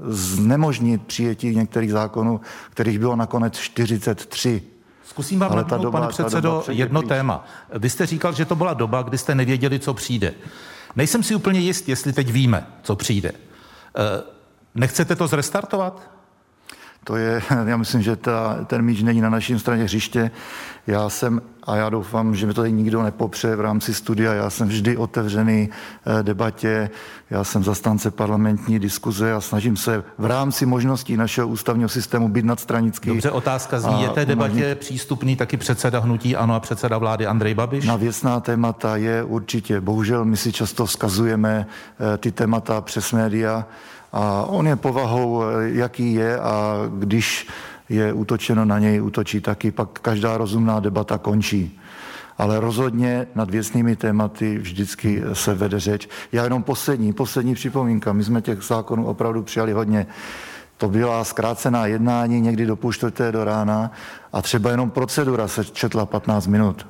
znemožnit 0.08 1.02
přijetí 1.06 1.56
některých 1.56 1.90
zákonů, 1.90 2.40
kterých 2.70 2.98
bylo 2.98 3.16
nakonec 3.16 3.58
43. 3.58 4.62
Zkusím 5.04 5.40
vám 5.40 5.52
Ale 5.52 5.64
doba, 5.64 5.90
pane 5.90 6.08
předsedo, 6.08 6.64
jedno 6.68 7.02
téma. 7.02 7.44
Vy 7.78 7.90
jste 7.90 8.06
říkal, 8.06 8.32
že 8.32 8.44
to 8.44 8.56
byla 8.56 8.74
doba, 8.74 9.02
kdy 9.02 9.18
jste 9.18 9.34
nevěděli, 9.34 9.78
co 9.78 9.94
přijde. 9.94 10.34
Nejsem 10.96 11.22
si 11.22 11.34
úplně 11.34 11.60
jist, 11.60 11.88
jestli 11.88 12.12
teď 12.12 12.32
víme, 12.32 12.66
co 12.82 12.96
přijde. 12.96 13.32
Eh, 13.32 14.22
nechcete 14.74 15.16
to 15.16 15.26
zrestartovat? 15.26 16.10
To 17.04 17.16
je, 17.16 17.42
já 17.66 17.76
myslím, 17.76 18.02
že 18.02 18.16
ta, 18.16 18.64
ten 18.66 18.82
míč 18.82 19.02
není 19.02 19.20
na 19.20 19.30
naší 19.30 19.58
straně 19.58 19.84
hřiště. 19.84 20.30
Já 20.86 21.08
jsem, 21.08 21.42
a 21.62 21.76
já 21.76 21.90
doufám, 21.90 22.34
že 22.34 22.46
mi 22.46 22.54
to 22.54 22.60
tady 22.60 22.72
nikdo 22.72 23.02
nepopře 23.02 23.56
v 23.56 23.60
rámci 23.60 23.94
studia, 23.94 24.34
já 24.34 24.50
jsem 24.50 24.68
vždy 24.68 24.96
otevřený 24.96 25.70
eh, 25.70 26.22
debatě, 26.22 26.90
já 27.30 27.44
jsem 27.44 27.64
zastánce 27.64 28.10
parlamentní 28.10 28.78
diskuze 28.78 29.32
a 29.32 29.40
snažím 29.40 29.76
se 29.76 30.04
v 30.18 30.24
rámci 30.24 30.66
možností 30.66 31.16
našeho 31.16 31.48
ústavního 31.48 31.88
systému 31.88 32.28
být 32.28 32.44
nadstranický. 32.44 33.08
Dobře, 33.08 33.30
otázka 33.30 33.80
zní, 33.80 34.02
je 34.02 34.08
té 34.08 34.26
debatě 34.26 34.52
umožnit... 34.52 34.78
přístupný 34.78 35.36
taky 35.36 35.56
předseda 35.56 35.98
hnutí 35.98 36.36
ANO 36.36 36.54
a 36.54 36.60
předseda 36.60 36.98
vlády 36.98 37.26
Andrej 37.26 37.54
Babiš? 37.54 37.86
Na 37.86 37.96
věcná 37.96 38.40
témata 38.40 38.96
je 38.96 39.22
určitě. 39.22 39.80
Bohužel 39.80 40.24
my 40.24 40.36
si 40.36 40.52
často 40.52 40.86
vzkazujeme 40.86 41.66
eh, 42.14 42.18
ty 42.18 42.32
témata 42.32 42.80
přes 42.80 43.12
média, 43.12 43.66
a 44.12 44.44
on 44.48 44.66
je 44.66 44.76
povahou, 44.76 45.42
jaký 45.60 46.14
je 46.14 46.40
a 46.40 46.76
když 46.98 47.48
je 47.88 48.12
útočeno 48.12 48.64
na 48.64 48.78
něj, 48.78 49.02
útočí 49.02 49.40
taky, 49.40 49.70
pak 49.70 49.88
každá 50.00 50.36
rozumná 50.36 50.80
debata 50.80 51.18
končí. 51.18 51.78
Ale 52.38 52.60
rozhodně 52.60 53.26
nad 53.34 53.50
věcnými 53.50 53.96
tématy 53.96 54.58
vždycky 54.58 55.22
se 55.32 55.54
vede 55.54 55.80
řeč. 55.80 56.08
Já 56.32 56.44
jenom 56.44 56.62
poslední, 56.62 57.12
poslední 57.12 57.54
připomínka. 57.54 58.12
My 58.12 58.24
jsme 58.24 58.42
těch 58.42 58.62
zákonů 58.62 59.06
opravdu 59.06 59.42
přijali 59.42 59.72
hodně. 59.72 60.06
To 60.76 60.88
byla 60.88 61.24
zkrácená 61.24 61.86
jednání 61.86 62.40
někdy 62.40 62.66
do 62.66 62.76
půl 62.76 62.92
čtvrté 62.92 63.32
do 63.32 63.44
rána 63.44 63.90
a 64.32 64.42
třeba 64.42 64.70
jenom 64.70 64.90
procedura 64.90 65.48
se 65.48 65.64
četla 65.64 66.06
15 66.06 66.46
minut. 66.46 66.86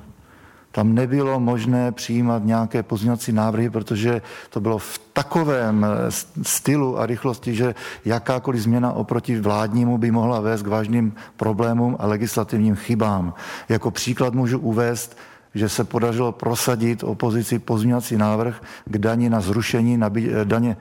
Tam 0.73 0.93
nebylo 0.93 1.39
možné 1.39 1.91
přijímat 1.91 2.45
nějaké 2.45 2.83
pozměňovací 2.83 3.31
návrhy, 3.31 3.69
protože 3.69 4.21
to 4.49 4.59
bylo 4.59 4.77
v 4.77 5.01
takovém 5.13 5.85
eh, 5.85 6.11
stylu 6.41 6.99
a 6.99 7.05
rychlosti, 7.05 7.55
že 7.55 7.75
jakákoliv 8.05 8.61
změna 8.61 8.91
oproti 8.91 9.39
vládnímu 9.39 9.97
by 9.97 10.11
mohla 10.11 10.39
vést 10.39 10.61
k 10.61 10.67
vážným 10.67 11.13
problémům 11.37 11.95
a 11.99 12.07
legislativním 12.07 12.75
chybám. 12.75 13.33
Jako 13.69 13.91
příklad 13.91 14.33
můžu 14.33 14.59
uvést, 14.59 15.17
že 15.55 15.69
se 15.69 15.83
podařilo 15.83 16.31
prosadit 16.31 17.03
opozici 17.03 17.59
pozměňovací 17.59 18.17
návrh 18.17 18.61
k 18.85 18.97
daní 18.97 19.29
na 19.29 19.41
zrušení 19.41 19.97
nabi- 19.97 20.41
eh, 20.41 20.45
daně 20.45 20.77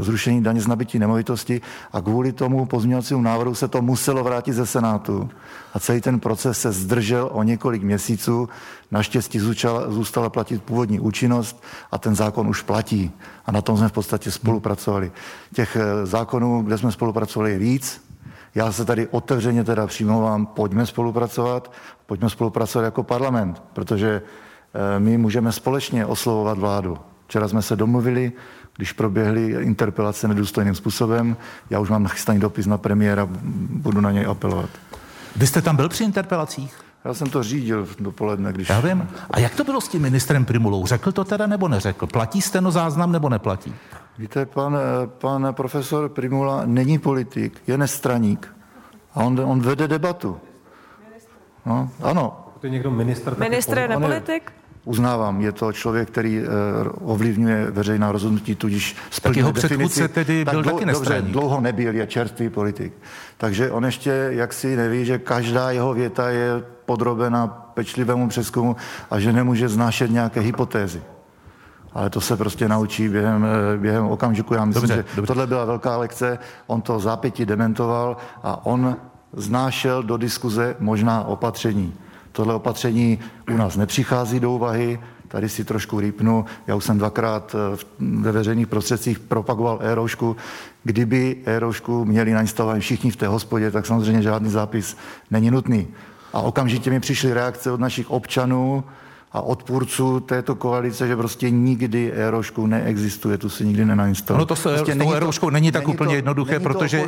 zrušení 0.00 0.42
daně 0.42 0.60
z 0.60 0.66
nabití 0.66 0.98
nemovitosti 0.98 1.60
a 1.92 2.00
kvůli 2.00 2.32
tomu 2.32 2.66
pozměňovacímu 2.66 3.22
návrhu 3.22 3.54
se 3.54 3.68
to 3.68 3.82
muselo 3.82 4.24
vrátit 4.24 4.52
ze 4.52 4.66
Senátu 4.66 5.30
a 5.74 5.80
celý 5.80 6.00
ten 6.00 6.20
proces 6.20 6.60
se 6.60 6.72
zdržel 6.72 7.28
o 7.32 7.42
několik 7.42 7.82
měsíců. 7.82 8.48
Naštěstí 8.90 9.38
zůstala, 9.38 9.90
zůstala 9.90 10.30
platit 10.30 10.62
původní 10.62 11.00
účinnost 11.00 11.62
a 11.92 11.98
ten 11.98 12.14
zákon 12.14 12.48
už 12.48 12.62
platí. 12.62 13.12
A 13.46 13.52
na 13.52 13.62
tom 13.62 13.76
jsme 13.76 13.88
v 13.88 13.92
podstatě 13.92 14.30
spolupracovali. 14.30 15.12
Těch 15.54 15.76
eh, 15.76 16.06
zákonů, 16.06 16.62
kde 16.62 16.78
jsme 16.78 16.92
spolupracovali, 16.92 17.50
je 17.50 17.58
víc. 17.58 18.04
Já 18.54 18.72
se 18.72 18.84
tady 18.84 19.08
otevřeně 19.08 19.64
teda 19.64 19.86
přimlouvám, 19.86 20.46
pojďme 20.46 20.86
spolupracovat, 20.86 21.72
pojďme 22.06 22.30
spolupracovat 22.30 22.84
jako 22.84 23.02
parlament, 23.02 23.62
protože 23.72 24.22
eh, 24.22 25.00
my 25.00 25.18
můžeme 25.18 25.52
společně 25.52 26.06
oslovovat 26.06 26.58
vládu. 26.58 26.98
Včera 27.26 27.48
jsme 27.48 27.62
se 27.62 27.76
domluvili, 27.76 28.32
když 28.76 28.92
proběhly 28.92 29.46
interpelace 29.46 30.28
nedůstojným 30.28 30.74
způsobem. 30.74 31.36
Já 31.70 31.80
už 31.80 31.90
mám 31.90 32.02
nachystaný 32.02 32.40
dopis 32.40 32.66
na 32.66 32.78
premiéra, 32.78 33.28
budu 33.70 34.00
na 34.00 34.12
něj 34.12 34.26
apelovat. 34.26 34.70
Vy 35.36 35.46
jste 35.46 35.62
tam 35.62 35.76
byl 35.76 35.88
při 35.88 36.04
interpelacích? 36.04 36.80
Já 37.04 37.14
jsem 37.14 37.30
to 37.30 37.42
řídil 37.42 37.88
dopoledne, 38.00 38.52
když... 38.52 38.68
Já 38.68 38.80
vím. 38.80 39.08
A 39.30 39.38
jak 39.38 39.54
to 39.54 39.64
bylo 39.64 39.80
s 39.80 39.88
tím 39.88 40.02
ministrem 40.02 40.44
Primulou? 40.44 40.86
Řekl 40.86 41.12
to 41.12 41.24
teda 41.24 41.46
nebo 41.46 41.68
neřekl? 41.68 42.06
Platí 42.06 42.42
stenozáznam 42.42 43.12
nebo 43.12 43.28
neplatí? 43.28 43.74
Víte, 44.18 44.46
pan, 44.46 44.78
pan 45.06 45.48
profesor 45.52 46.08
Primula 46.08 46.62
není 46.64 46.98
politik, 46.98 47.62
je 47.66 47.78
nestraník. 47.78 48.54
A 49.14 49.20
on, 49.20 49.40
on 49.44 49.60
vede 49.60 49.88
debatu. 49.88 50.40
No, 51.66 51.90
ano. 52.02 52.46
To 52.60 52.66
je 52.66 52.70
někdo 52.70 52.90
minister? 52.90 53.38
Ministr 53.38 53.78
je 53.78 53.88
nepolitik? 53.88 54.52
Uznávám, 54.84 55.40
je 55.40 55.52
to 55.52 55.72
člověk, 55.72 56.10
který 56.10 56.40
uh, 56.40 56.46
ovlivňuje 57.10 57.70
veřejná 57.70 58.12
rozhodnutí, 58.12 58.54
tudíž 58.54 58.96
tak 59.22 59.36
jeho 59.36 59.52
předchůdce 59.52 60.08
tedy 60.08 60.44
byl 60.44 60.62
dlou, 60.62 60.72
taky 60.72 60.86
nestraník. 60.86 61.24
Dobře, 61.24 61.32
dlouho 61.32 61.60
nebyl, 61.60 61.94
je 61.94 62.06
čerstvý 62.06 62.48
politik. 62.48 62.92
Takže 63.36 63.70
on 63.70 63.84
ještě 63.84 64.28
jaksi 64.30 64.76
neví, 64.76 65.04
že 65.04 65.18
každá 65.18 65.70
jeho 65.70 65.94
věta 65.94 66.30
je 66.30 66.62
podrobena 66.84 67.46
pečlivému 67.46 68.28
přeskumu 68.28 68.76
a 69.10 69.20
že 69.20 69.32
nemůže 69.32 69.68
znášet 69.68 70.10
nějaké 70.10 70.40
hypotézy. 70.40 71.02
Ale 71.92 72.10
to 72.10 72.20
se 72.20 72.36
prostě 72.36 72.68
naučí 72.68 73.08
během, 73.08 73.44
eh, 73.44 73.78
během 73.78 74.06
okamžiku. 74.06 74.54
Já 74.54 74.64
myslím, 74.64 74.82
dobře, 74.82 74.96
že 74.96 75.16
dobře. 75.16 75.26
tohle 75.26 75.46
byla 75.46 75.64
velká 75.64 75.96
lekce. 75.96 76.38
On 76.66 76.82
to 76.82 76.98
zápětí 76.98 77.46
dementoval 77.46 78.16
a 78.42 78.66
on 78.66 78.96
znášel 79.32 80.02
do 80.02 80.16
diskuze 80.16 80.76
možná 80.78 81.24
opatření. 81.24 81.94
Tohle 82.32 82.54
opatření 82.54 83.18
u 83.54 83.56
nás 83.56 83.76
nepřichází 83.76 84.40
do 84.40 84.52
úvahy, 84.52 85.00
tady 85.28 85.48
si 85.48 85.64
trošku 85.64 86.00
rýpnu. 86.00 86.44
Já 86.66 86.74
už 86.74 86.84
jsem 86.84 86.98
dvakrát 86.98 87.54
eh, 87.54 87.78
ve 88.00 88.32
veřejných 88.32 88.66
prostředcích 88.66 89.18
propagoval 89.18 89.78
e-roušku. 89.82 90.36
Kdyby 90.84 91.36
e-roušku 91.44 92.04
měli 92.04 92.32
nainstalovat 92.32 92.78
všichni 92.78 93.10
v 93.10 93.16
té 93.16 93.26
hospodě, 93.26 93.70
tak 93.70 93.86
samozřejmě 93.86 94.22
žádný 94.22 94.50
zápis 94.50 94.96
není 95.30 95.50
nutný. 95.50 95.88
A 96.32 96.40
okamžitě 96.40 96.90
mi 96.90 97.00
přišly 97.00 97.32
reakce 97.32 97.72
od 97.72 97.80
našich 97.80 98.10
občanů, 98.10 98.84
a 99.32 99.40
odpůrců 99.40 100.20
této 100.20 100.54
koalice, 100.54 101.08
že 101.08 101.16
prostě 101.16 101.50
nikdy 101.50 102.12
Erošku 102.12 102.66
neexistuje, 102.66 103.38
tu 103.38 103.48
si 103.48 103.64
nikdy 103.64 103.84
nenainstaluje. 103.84 104.38
No 104.38 104.46
to 104.46 104.56
se 104.56 104.74
prostě 104.74 104.94
s 104.94 104.98
tou 104.98 105.12
Eroškou 105.12 105.50
není 105.50 105.72
tak 105.72 105.82
není 105.82 105.94
úplně 105.94 106.08
to, 106.10 106.14
jednoduché, 106.14 106.60
protože, 106.60 107.04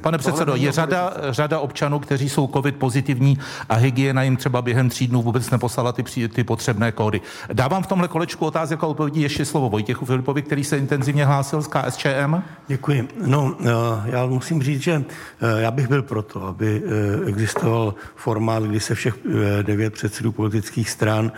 pane 0.00 0.18
předsedo, 0.18 0.54
je 0.54 0.72
řada, 0.72 1.14
řada 1.30 1.58
občanů, 1.58 1.98
kteří 1.98 2.28
jsou 2.28 2.48
covid 2.48 2.76
pozitivní 2.76 3.38
a 3.68 3.74
hygiena 3.74 4.22
jim 4.22 4.36
třeba 4.36 4.62
během 4.62 4.88
tří 4.88 5.06
dnů 5.06 5.22
vůbec 5.22 5.50
neposlala 5.50 5.92
ty, 5.92 6.28
ty 6.28 6.44
potřebné 6.44 6.92
kódy. 6.92 7.20
Dávám 7.52 7.82
v 7.82 7.86
tomhle 7.86 8.08
kolečku 8.08 8.46
otázek 8.46 8.82
a 8.82 8.86
odpovědí 8.86 9.22
ještě 9.22 9.44
slovo 9.44 9.68
Vojtěchu 9.68 10.06
Filipovi, 10.06 10.42
který 10.42 10.64
se 10.64 10.78
intenzivně 10.78 11.24
hlásil 11.24 11.62
z 11.62 11.68
KSČM. 11.68 12.34
Děkuji. 12.68 13.08
No, 13.26 13.56
eh, 13.60 13.66
já 14.04 14.26
musím 14.26 14.62
říct, 14.62 14.82
že 14.82 15.04
eh, 15.40 15.60
já 15.60 15.70
bych 15.70 15.88
byl 15.88 16.02
proto, 16.02 16.46
aby 16.46 16.82
eh, 16.84 17.28
existoval 17.28 17.94
formát, 18.16 18.62
kdy 18.62 18.80
se 18.80 18.94
všech 18.94 19.14
devět 19.62 19.92
předsedů 19.92 20.32
politických 20.32 20.90
stran 20.90 21.32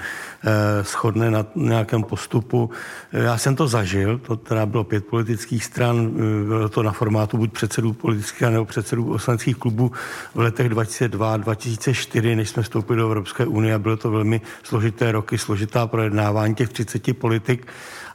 shodne 0.83 1.31
na 1.31 1.47
nějakém 1.55 2.03
postupu. 2.03 2.71
Eh, 3.13 3.23
já 3.23 3.39
jsem 3.39 3.57
to 3.57 3.69
zažil, 3.69 4.19
to 4.19 4.37
teda 4.37 4.67
bylo 4.67 4.85
pět 4.85 5.07
politických 5.07 5.65
stran, 5.65 6.11
eh, 6.15 6.45
bylo 6.47 6.69
to 6.69 6.83
na 6.83 6.93
formátu 6.93 7.37
buď 7.37 7.53
předsedů 7.53 7.93
politických 7.93 8.49
nebo 8.49 8.65
předsedů 8.65 9.05
poslaneckých 9.05 9.57
klubů 9.57 9.93
v 10.35 10.41
letech 10.41 10.69
2002 10.69 11.37
2004, 11.37 12.37
než 12.37 12.49
jsme 12.49 12.63
vstoupili 12.63 12.99
do 12.99 13.07
Evropské 13.07 13.47
unie 13.47 13.75
a 13.75 13.79
bylo 13.79 13.97
to 13.97 14.11
velmi 14.11 14.41
složité 14.63 15.13
roky, 15.13 15.39
složitá 15.39 15.87
projednávání 15.87 16.55
těch 16.55 16.69
30 16.69 17.19
politik 17.19 17.67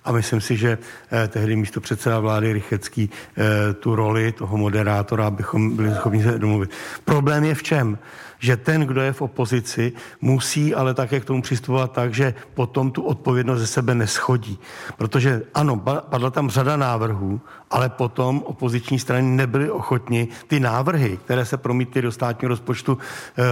a 0.06 0.12
myslím 0.12 0.42
si, 0.42 0.58
že 0.58 0.78
eh, 1.12 1.28
tehdy 1.28 1.56
místo 1.56 1.82
předseda 1.82 2.20
vlády 2.20 2.54
Rychecký 2.54 3.10
eh, 3.10 3.74
tu 3.74 3.96
roli 3.96 4.32
toho 4.32 4.58
moderátora, 4.58 5.28
abychom 5.28 5.76
byli 5.76 5.96
schopni 5.96 6.24
se 6.24 6.40
domluvit. 6.40 6.70
Problém 7.06 7.44
je 7.44 7.56
v 7.56 7.64
čem? 7.64 7.98
Že 8.46 8.58
ten, 8.58 8.82
kdo 8.82 9.02
je 9.02 9.14
v 9.14 9.22
opozici, 9.22 9.94
musí 10.22 10.76
ale 10.76 10.94
také 10.94 11.20
k 11.20 11.26
tomu 11.26 11.42
přistupovat 11.42 11.92
tak, 11.92 12.14
že 12.14 12.34
potom 12.54 12.92
tu 12.92 13.02
odpovědnost 13.02 13.60
ze 13.60 13.68
sebe 13.68 13.96
neschodí. 13.96 14.60
Protože 14.98 15.42
ano, 15.54 15.78
padla 16.10 16.30
tam 16.30 16.50
řada 16.50 16.78
návrhů, 16.78 17.42
ale 17.72 17.90
potom 17.90 18.44
opoziční 18.46 19.00
strany 19.00 19.22
nebyly 19.22 19.72
ochotni 19.72 20.28
ty 20.48 20.60
návrhy, 20.60 21.18
které 21.26 21.46
se 21.46 21.58
promítly 21.58 22.02
do 22.02 22.12
státního 22.12 22.50
rozpočtu, 22.50 22.98
eh, 22.98 23.44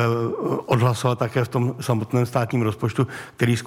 odhlasovat 0.65 1.19
také 1.19 1.43
v 1.43 1.47
tom 1.47 1.75
samotném 1.81 2.25
státním 2.25 2.61
rozpočtu, 2.61 3.07
který 3.35 3.57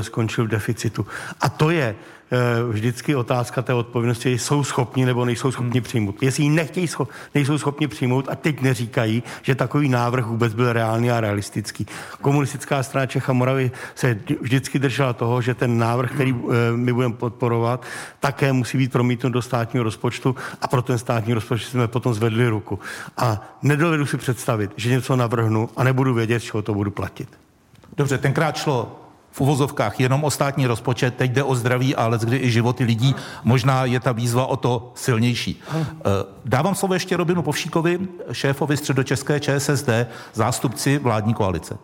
skončil 0.00 0.44
v 0.44 0.48
deficitu. 0.48 1.06
A 1.40 1.48
to 1.48 1.70
je 1.70 1.96
Eh, 2.23 2.23
vždycky 2.68 3.16
otázka 3.16 3.62
té 3.62 3.74
odpovědnosti, 3.74 4.38
jsou 4.38 4.64
schopni 4.64 5.06
nebo 5.06 5.24
nejsou 5.24 5.52
schopni 5.52 5.80
přijmout. 5.80 6.22
Jestli 6.22 6.42
ji 6.42 6.48
nechtějí, 6.48 6.88
nejsou 7.34 7.58
schopni 7.58 7.88
přijmout 7.88 8.28
a 8.30 8.36
teď 8.36 8.60
neříkají, 8.60 9.22
že 9.42 9.54
takový 9.54 9.88
návrh 9.88 10.26
vůbec 10.26 10.54
byl 10.54 10.72
reálný 10.72 11.10
a 11.10 11.20
realistický. 11.20 11.86
Komunistická 12.20 12.82
strana 12.82 13.06
Čecha 13.06 13.32
Moravy 13.32 13.70
se 13.94 14.18
vždycky 14.40 14.78
držela 14.78 15.12
toho, 15.12 15.42
že 15.42 15.54
ten 15.54 15.78
návrh, 15.78 16.12
který 16.12 16.34
eh, 16.34 16.76
my 16.76 16.92
budeme 16.92 17.14
podporovat, 17.14 17.84
také 18.20 18.52
musí 18.52 18.78
být 18.78 18.92
promítnut 18.92 19.32
do 19.32 19.42
státního 19.42 19.82
rozpočtu 19.82 20.36
a 20.60 20.68
pro 20.68 20.82
ten 20.82 20.98
státní 20.98 21.34
rozpočet 21.34 21.68
jsme 21.68 21.88
potom 21.88 22.14
zvedli 22.14 22.48
ruku. 22.48 22.78
A 23.16 23.56
nedovedu 23.62 24.06
si 24.06 24.16
představit, 24.16 24.70
že 24.76 24.90
něco 24.90 25.16
navrhnu 25.16 25.68
a 25.76 25.84
nebudu 25.84 26.14
vědět, 26.14 26.40
z 26.40 26.42
čeho 26.42 26.62
to 26.62 26.74
budu 26.74 26.90
platit. 26.90 27.28
Dobře, 27.96 28.18
tenkrát 28.18 28.56
šlo 28.56 29.03
v 29.34 29.40
uvozovkách 29.40 30.00
jenom 30.00 30.24
o 30.24 30.30
státní 30.30 30.66
rozpočet, 30.66 31.14
teď 31.14 31.30
jde 31.30 31.42
o 31.42 31.54
zdraví, 31.54 31.96
ale 31.96 32.18
kdy 32.18 32.36
i 32.36 32.50
životy 32.50 32.84
lidí, 32.84 33.14
možná 33.44 33.84
je 33.84 34.00
ta 34.00 34.12
výzva 34.12 34.46
o 34.46 34.56
to 34.56 34.92
silnější. 34.94 35.62
Eh, 35.74 35.82
dávám 36.44 36.74
slovo 36.74 36.94
ještě 36.94 37.16
Robinu 37.16 37.42
Povšíkovi, 37.42 37.98
šéfovi 38.32 38.76
středočeské 38.76 39.40
ČSSD, 39.40 39.88
zástupci 40.34 40.98
vládní 40.98 41.34
koalice. 41.34 41.78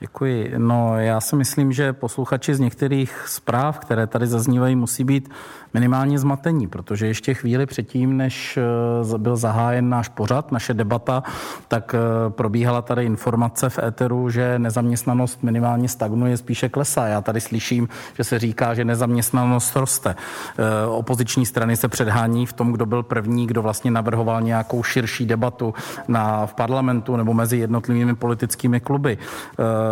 Děkuji. 0.00 0.54
No, 0.58 0.98
já 0.98 1.20
si 1.20 1.36
myslím, 1.36 1.72
že 1.72 1.92
posluchači 1.92 2.54
z 2.54 2.60
některých 2.60 3.24
zpráv, 3.26 3.78
které 3.78 4.06
tady 4.06 4.26
zaznívají, 4.26 4.76
musí 4.76 5.04
být 5.04 5.30
minimálně 5.74 6.18
zmatení, 6.18 6.66
protože 6.66 7.06
ještě 7.06 7.34
chvíli 7.34 7.66
předtím, 7.66 8.16
než 8.16 8.58
eh, 9.14 9.18
byl 9.18 9.36
zahájen 9.36 9.88
náš 9.88 10.08
pořad, 10.08 10.52
naše 10.52 10.74
debata, 10.74 11.22
tak 11.68 11.94
eh, 11.94 12.30
probíhala 12.30 12.82
tady 12.82 13.04
informace 13.04 13.68
v 13.70 13.78
éteru, 13.78 14.30
že 14.30 14.58
nezaměstnanost 14.58 15.42
minimálně 15.42 15.88
stagnuje, 15.88 16.36
spíše 16.36 16.68
klesá. 16.68 17.06
Já 17.06 17.20
tady 17.20 17.40
slyším, 17.40 17.88
že 18.16 18.24
se 18.24 18.38
říká, 18.38 18.74
že 18.74 18.84
nezaměstnanost 18.84 19.76
roste. 19.76 20.16
Eh, 20.58 20.86
opoziční 20.86 21.46
strany 21.46 21.76
se 21.76 21.88
předhání 21.88 22.46
v 22.46 22.52
tom, 22.52 22.72
kdo 22.72 22.86
byl 22.86 23.02
první, 23.02 23.46
kdo 23.46 23.62
vlastně 23.62 23.90
navrhoval 23.90 24.42
nějakou 24.42 24.82
širší 24.82 25.26
debatu 25.26 25.74
na, 26.08 26.46
v 26.46 26.54
parlamentu 26.54 27.16
nebo 27.16 27.34
mezi 27.34 27.56
jednotlivými 27.56 28.14
politickými 28.14 28.80
kluby. 28.80 29.18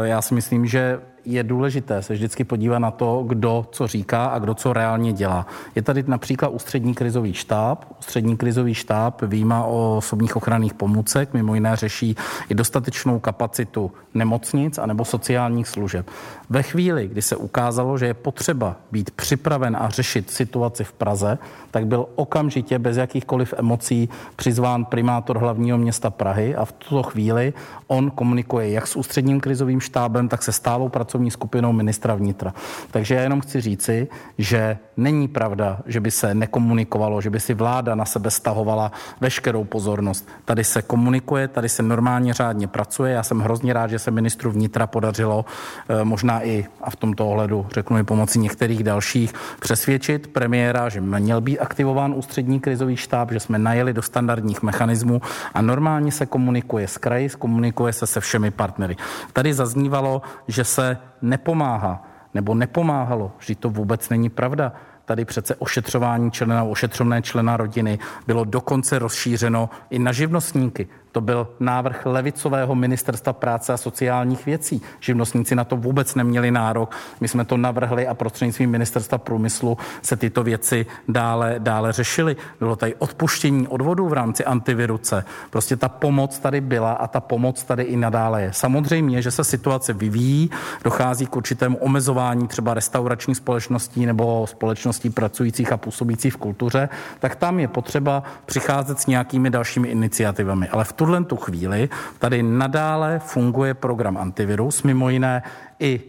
Já 0.04 0.22
si 0.22 0.34
myslím, 0.34 0.66
že 0.66 1.00
je 1.24 1.42
důležité 1.42 2.02
se 2.02 2.14
vždycky 2.14 2.44
podívat 2.44 2.78
na 2.78 2.90
to, 2.90 3.24
kdo 3.26 3.66
co 3.72 3.86
říká 3.86 4.24
a 4.24 4.38
kdo 4.38 4.54
co 4.54 4.72
reálně 4.72 5.12
dělá. 5.12 5.46
Je 5.74 5.82
tady 5.82 6.04
například 6.06 6.48
ústřední 6.48 6.94
krizový 6.94 7.34
štáb. 7.34 7.84
Ústřední 8.00 8.36
krizový 8.36 8.74
štáb 8.74 9.22
výjima 9.22 9.64
o 9.64 9.96
osobních 9.96 10.36
ochranných 10.36 10.74
pomůcek, 10.74 11.34
mimo 11.34 11.54
jiné 11.54 11.76
řeší 11.76 12.16
i 12.48 12.54
dostatečnou 12.54 13.18
kapacitu 13.18 13.92
nemocnic 14.14 14.78
anebo 14.78 15.04
sociálních 15.04 15.68
služeb. 15.68 16.10
Ve 16.50 16.62
chvíli, 16.62 17.08
kdy 17.08 17.22
se 17.22 17.36
ukázalo, 17.36 17.98
že 17.98 18.06
je 18.06 18.14
potřeba 18.14 18.76
být 18.92 19.10
připraven 19.10 19.76
a 19.80 19.88
řešit 19.88 20.30
situaci 20.30 20.84
v 20.84 20.92
Praze, 20.92 21.38
tak 21.70 21.86
byl 21.86 22.06
okamžitě 22.14 22.78
bez 22.78 22.96
jakýchkoliv 22.96 23.54
emocí 23.56 24.08
přizván 24.36 24.84
primátor 24.84 25.38
hlavního 25.38 25.78
města 25.78 26.10
Prahy 26.10 26.56
a 26.56 26.64
v 26.64 26.72
tuto 26.72 27.02
chvíli 27.02 27.52
on 27.86 28.10
komunikuje 28.10 28.70
jak 28.70 28.86
s 28.86 28.96
ústředním 28.96 29.40
krizovým 29.40 29.80
štábem, 29.80 30.28
tak 30.28 30.42
se 30.42 30.52
stálou 30.52 30.88
pracovní 31.12 31.30
skupinou 31.30 31.72
ministra 31.72 32.14
vnitra. 32.14 32.54
Takže 32.90 33.14
já 33.14 33.20
jenom 33.20 33.40
chci 33.40 33.60
říci, 33.60 34.08
že 34.38 34.78
není 34.96 35.28
pravda, 35.28 35.78
že 35.86 36.00
by 36.00 36.10
se 36.10 36.34
nekomunikovalo, 36.34 37.20
že 37.20 37.30
by 37.30 37.40
si 37.40 37.54
vláda 37.54 37.94
na 37.94 38.04
sebe 38.04 38.30
stahovala 38.30 38.92
veškerou 39.20 39.64
pozornost. 39.64 40.28
Tady 40.44 40.64
se 40.64 40.82
komunikuje, 40.82 41.48
tady 41.48 41.68
se 41.68 41.82
normálně 41.82 42.34
řádně 42.34 42.66
pracuje. 42.66 43.12
Já 43.12 43.22
jsem 43.22 43.40
hrozně 43.40 43.72
rád, 43.72 43.90
že 43.90 43.98
se 43.98 44.10
ministru 44.10 44.50
vnitra 44.50 44.86
podařilo 44.86 45.44
eh, 45.44 46.04
možná 46.04 46.44
i, 46.44 46.64
a 46.80 46.90
v 46.90 46.96
tomto 46.96 47.28
ohledu 47.28 47.66
řeknu 47.74 47.98
i 47.98 48.04
pomocí 48.04 48.38
některých 48.38 48.84
dalších, 48.84 49.32
přesvědčit 49.60 50.32
premiéra, 50.32 50.88
že 50.88 51.00
měl 51.00 51.40
být 51.40 51.58
aktivován 51.58 52.14
ústřední 52.16 52.60
krizový 52.60 52.96
štáb, 52.96 53.32
že 53.32 53.40
jsme 53.40 53.58
najeli 53.58 53.92
do 53.92 54.02
standardních 54.02 54.62
mechanismů 54.62 55.20
a 55.54 55.62
normálně 55.62 56.12
se 56.12 56.26
komunikuje 56.26 56.88
s 56.88 56.96
kraji, 56.98 57.28
komunikuje 57.28 57.92
se 57.92 58.06
se 58.06 58.20
všemi 58.20 58.50
partnery. 58.50 58.96
Tady 59.32 59.54
zaznívalo, 59.54 60.22
že 60.48 60.64
se 60.64 61.01
nepomáhá 61.22 62.08
nebo 62.34 62.54
nepomáhalo, 62.54 63.32
že 63.38 63.54
to 63.54 63.70
vůbec 63.70 64.08
není 64.08 64.30
pravda. 64.30 64.72
Tady 65.04 65.24
přece 65.24 65.54
ošetřování 65.54 66.30
člena, 66.30 66.64
ošetřovné 66.64 67.22
člena 67.22 67.56
rodiny 67.56 67.98
bylo 68.26 68.44
dokonce 68.44 68.98
rozšířeno 68.98 69.70
i 69.90 69.98
na 69.98 70.12
živnostníky. 70.12 70.88
To 71.12 71.20
byl 71.20 71.48
návrh 71.60 72.06
levicového 72.06 72.74
ministerstva 72.74 73.32
práce 73.32 73.72
a 73.72 73.76
sociálních 73.76 74.46
věcí. 74.46 74.82
Živnostníci 75.00 75.54
na 75.54 75.64
to 75.64 75.76
vůbec 75.76 76.14
neměli 76.14 76.50
nárok. 76.50 76.96
My 77.20 77.28
jsme 77.28 77.44
to 77.44 77.56
navrhli 77.56 78.06
a 78.06 78.14
prostřednictvím 78.14 78.70
ministerstva 78.70 79.18
průmyslu 79.18 79.78
se 80.02 80.16
tyto 80.16 80.42
věci 80.42 80.86
dále, 81.08 81.54
dále 81.58 81.92
řešily. 81.92 82.36
Bylo 82.58 82.76
tady 82.76 82.94
odpuštění 82.94 83.68
odvodů 83.68 84.08
v 84.08 84.12
rámci 84.12 84.44
antiviruce. 84.44 85.24
Prostě 85.50 85.76
ta 85.76 85.88
pomoc 85.88 86.38
tady 86.38 86.60
byla 86.60 86.92
a 86.92 87.06
ta 87.06 87.20
pomoc 87.20 87.64
tady 87.64 87.82
i 87.82 87.96
nadále 87.96 88.42
je. 88.42 88.52
Samozřejmě, 88.52 89.22
že 89.22 89.30
se 89.30 89.44
situace 89.44 89.92
vyvíjí, 89.92 90.50
dochází 90.84 91.26
k 91.26 91.36
určitému 91.36 91.76
omezování 91.76 92.48
třeba 92.48 92.74
restaurační 92.74 93.34
společností 93.34 94.06
nebo 94.06 94.46
společností 94.46 95.10
pracujících 95.10 95.72
a 95.72 95.76
působících 95.76 96.34
v 96.34 96.36
kultuře, 96.36 96.88
tak 97.18 97.36
tam 97.36 97.60
je 97.60 97.68
potřeba 97.68 98.22
přicházet 98.46 99.00
s 99.00 99.06
nějakými 99.06 99.50
dalšími 99.50 99.88
iniciativami. 99.88 100.68
Ale 100.68 100.84
v 100.84 100.92
tuhle 101.02 101.24
tu 101.24 101.36
chvíli 101.36 101.88
tady 102.18 102.42
nadále 102.42 103.18
funguje 103.18 103.74
program 103.74 104.16
antivirus, 104.16 104.82
mimo 104.82 105.10
jiné 105.10 105.42
i 105.80 106.00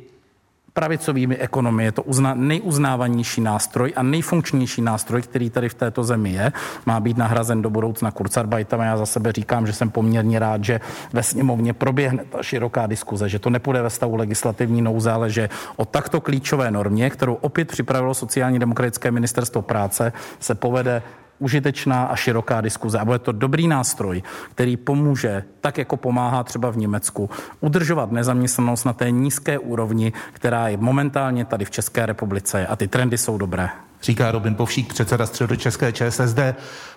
pravicovými 0.74 1.38
ekonomy. 1.38 1.84
Je 1.84 1.92
to 1.92 2.04
uzna, 2.04 2.34
nejuznávanější 2.34 3.42
nástroj 3.42 3.94
a 3.96 4.04
nejfunkčnější 4.04 4.82
nástroj, 4.82 5.22
který 5.22 5.50
tady 5.50 5.70
v 5.70 5.74
této 5.74 6.04
zemi 6.04 6.32
je. 6.32 6.52
Má 6.86 7.00
být 7.00 7.18
nahrazen 7.18 7.62
do 7.62 7.70
budoucna 7.70 8.12
Kurzarbeitem 8.12 8.80
já 8.80 8.98
za 8.98 9.06
sebe 9.06 9.32
říkám, 9.32 9.68
že 9.68 9.74
jsem 9.74 9.90
poměrně 9.90 10.40
rád, 10.40 10.64
že 10.64 10.80
ve 11.14 11.24
sněmovně 11.24 11.74
proběhne 11.74 12.26
ta 12.30 12.44
široká 12.44 12.88
diskuze, 12.88 13.30
že 13.30 13.40
to 13.40 13.50
nepůjde 13.50 13.82
ve 13.82 13.90
stavu 13.90 14.16
legislativní 14.16 14.82
nouze, 14.82 15.12
ale 15.12 15.30
že 15.30 15.50
o 15.76 15.86
takto 15.86 16.22
klíčové 16.22 16.72
normě, 16.72 17.10
kterou 17.10 17.34
opět 17.34 17.68
připravilo 17.68 18.14
sociálně 18.14 18.60
demokratické 18.60 19.12
ministerstvo 19.12 19.62
práce, 19.62 20.14
se 20.40 20.56
povede 20.56 21.02
užitečná 21.44 22.04
a 22.04 22.16
široká 22.16 22.62
diskuze. 22.62 23.00
A 23.00 23.06
bude 23.06 23.20
to 23.20 23.32
dobrý 23.32 23.68
nástroj, 23.68 24.24
který 24.52 24.78
pomůže, 24.78 25.44
tak 25.62 25.78
jako 25.78 25.98
pomáhá 25.98 26.44
třeba 26.44 26.72
v 26.72 26.78
Německu, 26.78 27.30
udržovat 27.60 28.12
nezaměstnanost 28.12 28.84
na 28.84 28.94
té 28.94 29.12
nízké 29.12 29.60
úrovni, 29.60 30.14
která 30.34 30.68
je 30.68 30.78
momentálně 30.78 31.46
tady 31.46 31.66
v 31.66 31.72
České 31.72 32.06
republice. 32.06 32.68
A 32.68 32.76
ty 32.76 32.88
trendy 32.88 33.18
jsou 33.18 33.38
dobré 33.38 33.70
říká 34.04 34.32
Robin 34.32 34.56
Povšík, 34.56 34.94
předseda 34.94 35.26
středočeské 35.26 35.92
ČSSD. 35.92 36.40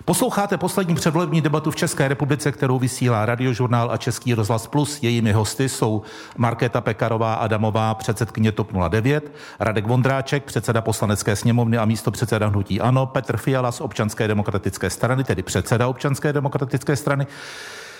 Posloucháte 0.05 0.57
poslední 0.57 0.95
předvolební 0.95 1.41
debatu 1.41 1.71
v 1.71 1.75
České 1.75 2.07
republice, 2.07 2.51
kterou 2.51 2.79
vysílá 2.79 3.25
Radiožurnál 3.25 3.91
a 3.91 3.97
Český 3.97 4.33
rozhlas 4.33 4.67
Plus. 4.67 4.99
Jejími 5.01 5.31
hosty 5.31 5.69
jsou 5.69 6.01
Markéta 6.37 6.81
Pekarová 6.81 7.33
Adamová, 7.33 7.93
předsedkyně 7.93 8.51
TOP 8.51 8.71
09, 8.89 9.31
Radek 9.59 9.87
Vondráček, 9.87 10.43
předseda 10.43 10.81
poslanecké 10.81 11.35
sněmovny 11.35 11.77
a 11.77 11.85
místo 11.85 12.11
předseda 12.11 12.47
hnutí 12.47 12.81
Ano, 12.81 13.05
Petr 13.05 13.37
Fiala 13.37 13.71
z 13.71 13.81
občanské 13.81 14.27
demokratické 14.27 14.89
strany, 14.89 15.23
tedy 15.23 15.43
předseda 15.43 15.87
občanské 15.87 16.33
demokratické 16.33 16.95
strany, 16.95 17.27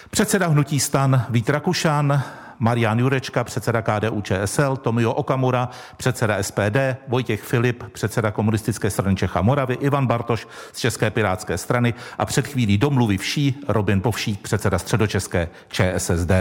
předseda 0.10 0.48
hnutí 0.48 0.80
stan 0.80 1.26
Vít 1.30 1.50
Rakušan, 1.50 2.24
Marian 2.60 3.00
Jurečka, 3.00 3.44
předseda 3.44 3.82
KDU 3.82 4.22
ČSL, 4.22 4.78
Tomio 4.78 5.14
Okamura, 5.14 5.70
předseda 5.98 6.44
SPD, 6.44 6.78
Vojtěch 7.08 7.44
Filip, 7.44 7.84
předseda 7.94 8.32
komunistické 8.32 8.90
strany 8.90 9.16
Čecha 9.16 9.42
Moravy, 9.42 9.74
Ivan 9.74 10.08
Bartoš 10.08 10.48
z 10.74 10.80
České 10.80 11.10
pirátské 11.12 11.58
strany 11.58 11.94
a 12.18 12.26
před 12.26 12.48
chvílí 12.48 12.78
domluvy 12.78 13.18
vší 13.18 13.62
Robin 13.68 14.02
Povšík, 14.02 14.42
předseda 14.42 14.80
středočeské 14.80 15.48
ČSSD. 15.70 16.32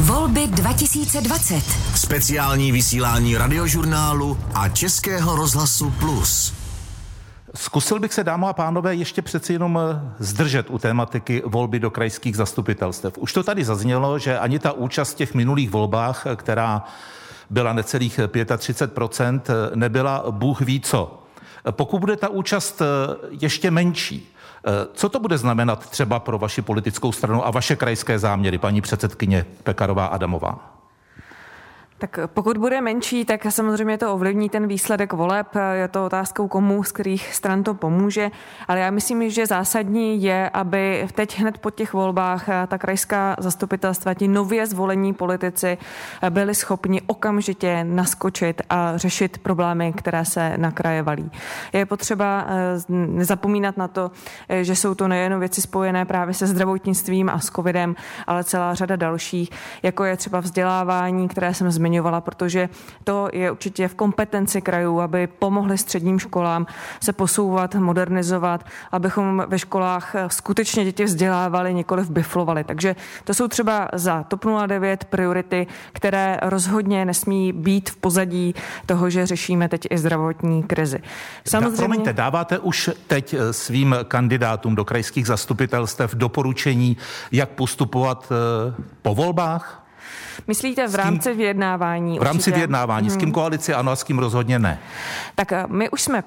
Volby 0.00 0.46
2020. 0.46 1.54
Speciální 1.94 2.72
vysílání 2.72 3.36
radiožurnálu 3.36 4.38
a 4.54 4.68
Českého 4.68 5.36
rozhlasu 5.36 5.90
Plus. 5.90 6.65
Zkusil 7.56 7.98
bych 7.98 8.12
se, 8.12 8.24
dámo 8.24 8.48
a 8.48 8.52
pánové, 8.52 8.94
ještě 8.94 9.22
přeci 9.22 9.52
jenom 9.52 9.78
eh, 9.78 10.12
zdržet 10.18 10.70
u 10.70 10.78
tématiky 10.78 11.42
volby 11.46 11.80
do 11.80 11.90
krajských 11.90 12.36
zastupitelstev. 12.36 13.18
Už 13.18 13.32
to 13.32 13.42
tady 13.42 13.64
zaznělo, 13.64 14.18
že 14.18 14.38
ani 14.38 14.58
ta 14.58 14.72
účast 14.72 15.12
v 15.12 15.16
těch 15.16 15.34
minulých 15.34 15.70
volbách, 15.70 16.26
eh, 16.26 16.36
která 16.36 16.84
byla 17.50 17.72
necelých 17.72 18.20
35%, 18.28 19.50
eh, 19.50 19.76
nebyla 19.76 20.24
Bůh 20.30 20.60
ví 20.60 20.80
co. 20.80 21.22
Pokud 21.70 21.98
bude 21.98 22.16
ta 22.16 22.28
účast 22.28 22.82
ještě 23.30 23.70
menší, 23.70 24.34
co 24.92 25.08
to 25.08 25.20
bude 25.20 25.38
znamenat 25.38 25.90
třeba 25.90 26.20
pro 26.20 26.38
vaši 26.38 26.62
politickou 26.62 27.12
stranu 27.12 27.46
a 27.46 27.50
vaše 27.50 27.76
krajské 27.76 28.18
záměry, 28.18 28.58
paní 28.58 28.80
předsedkyně 28.80 29.46
Pekarová 29.62 30.06
Adamová? 30.06 30.75
Tak 31.98 32.18
pokud 32.26 32.58
bude 32.58 32.80
menší, 32.80 33.24
tak 33.24 33.46
samozřejmě 33.48 33.98
to 33.98 34.14
ovlivní 34.14 34.48
ten 34.48 34.66
výsledek 34.66 35.12
voleb. 35.12 35.46
Je 35.72 35.88
to 35.88 36.06
otázkou 36.06 36.48
komu, 36.48 36.82
z 36.82 36.92
kterých 36.92 37.34
stran 37.34 37.62
to 37.62 37.74
pomůže. 37.74 38.30
Ale 38.68 38.80
já 38.80 38.90
myslím, 38.90 39.30
že 39.30 39.46
zásadní 39.46 40.22
je, 40.22 40.50
aby 40.50 41.08
teď 41.14 41.38
hned 41.38 41.58
po 41.58 41.70
těch 41.70 41.92
volbách 41.92 42.46
ta 42.68 42.78
krajská 42.78 43.36
zastupitelstva, 43.38 44.14
ti 44.14 44.28
nově 44.28 44.66
zvolení 44.66 45.14
politici 45.14 45.78
byli 46.30 46.54
schopni 46.54 47.02
okamžitě 47.06 47.84
naskočit 47.84 48.62
a 48.70 48.96
řešit 48.96 49.38
problémy, 49.38 49.92
které 49.92 50.24
se 50.24 50.58
na 50.58 50.70
kraje 50.70 51.02
valí. 51.02 51.30
Je 51.72 51.86
potřeba 51.86 52.46
eh, 52.48 52.92
nezapomínat 52.92 53.76
na 53.76 53.88
to, 53.88 54.10
eh, 54.48 54.64
že 54.64 54.76
jsou 54.76 54.94
to 54.94 55.08
nejen 55.08 55.38
věci 55.38 55.60
spojené 55.60 56.04
právě 56.04 56.34
se 56.34 56.46
zdravotnictvím 56.46 57.28
a 57.28 57.38
s 57.38 57.46
covidem, 57.46 57.96
ale 58.26 58.44
celá 58.44 58.74
řada 58.74 58.96
dalších, 58.96 59.50
jako 59.82 60.04
je 60.04 60.16
třeba 60.16 60.40
vzdělávání, 60.40 61.28
které 61.28 61.54
jsem 61.54 61.70
zmiňovala 61.70 61.85
zmiňovala, 61.86 62.20
protože 62.20 62.68
to 63.04 63.28
je 63.32 63.50
určitě 63.50 63.88
v 63.88 63.94
kompetenci 63.94 64.60
krajů, 64.60 65.00
aby 65.00 65.26
pomohli 65.26 65.78
středním 65.78 66.18
školám 66.18 66.66
se 67.02 67.12
posouvat, 67.12 67.74
modernizovat, 67.74 68.66
abychom 68.92 69.44
ve 69.48 69.58
školách 69.58 70.14
skutečně 70.26 70.84
děti 70.84 71.04
vzdělávali, 71.04 71.74
nikoli 71.74 72.02
biflovali. 72.10 72.64
Takže 72.64 72.96
to 73.24 73.34
jsou 73.34 73.48
třeba 73.48 73.88
za 73.94 74.22
TOP 74.22 74.44
09 74.66 75.04
priority, 75.04 75.66
které 75.92 76.38
rozhodně 76.42 77.04
nesmí 77.04 77.52
být 77.52 77.90
v 77.90 77.96
pozadí 77.96 78.54
toho, 78.86 79.10
že 79.10 79.26
řešíme 79.26 79.68
teď 79.68 79.86
i 79.90 79.98
zdravotní 79.98 80.62
krizi. 80.62 80.98
Samozřejmě... 81.46 81.76
Promiňte, 81.76 82.12
dáváte 82.12 82.58
už 82.58 82.90
teď 83.06 83.34
eh, 83.34 83.52
svým 83.52 83.96
kandidátům 84.08 84.74
do 84.74 84.84
krajských 84.84 85.26
zastupitelstev 85.26 86.14
doporučení, 86.14 86.96
jak 87.32 87.48
postupovat 87.48 88.32
eh, 88.32 88.74
po 89.02 89.14
volbách? 89.14 89.85
Myslíte 90.46 90.88
v 90.88 90.94
rámci 90.94 91.28
kým, 91.28 91.38
vyjednávání? 91.38 92.18
V 92.18 92.22
rámci 92.22 92.38
určitě? 92.38 92.54
vyjednávání. 92.54 93.08
Hmm. 93.08 93.16
S 93.16 93.18
kým 93.18 93.28
mhm. 93.28 93.34
koalici 93.34 93.74
ano 93.74 93.92
a 93.92 93.96
s 93.96 94.02
kým 94.02 94.18
rozhodně 94.18 94.58
ne? 94.58 94.78
Tak 95.34 95.52
eh, 95.52 95.64
my 95.68 95.90
už 95.90 96.02
jsme 96.02 96.22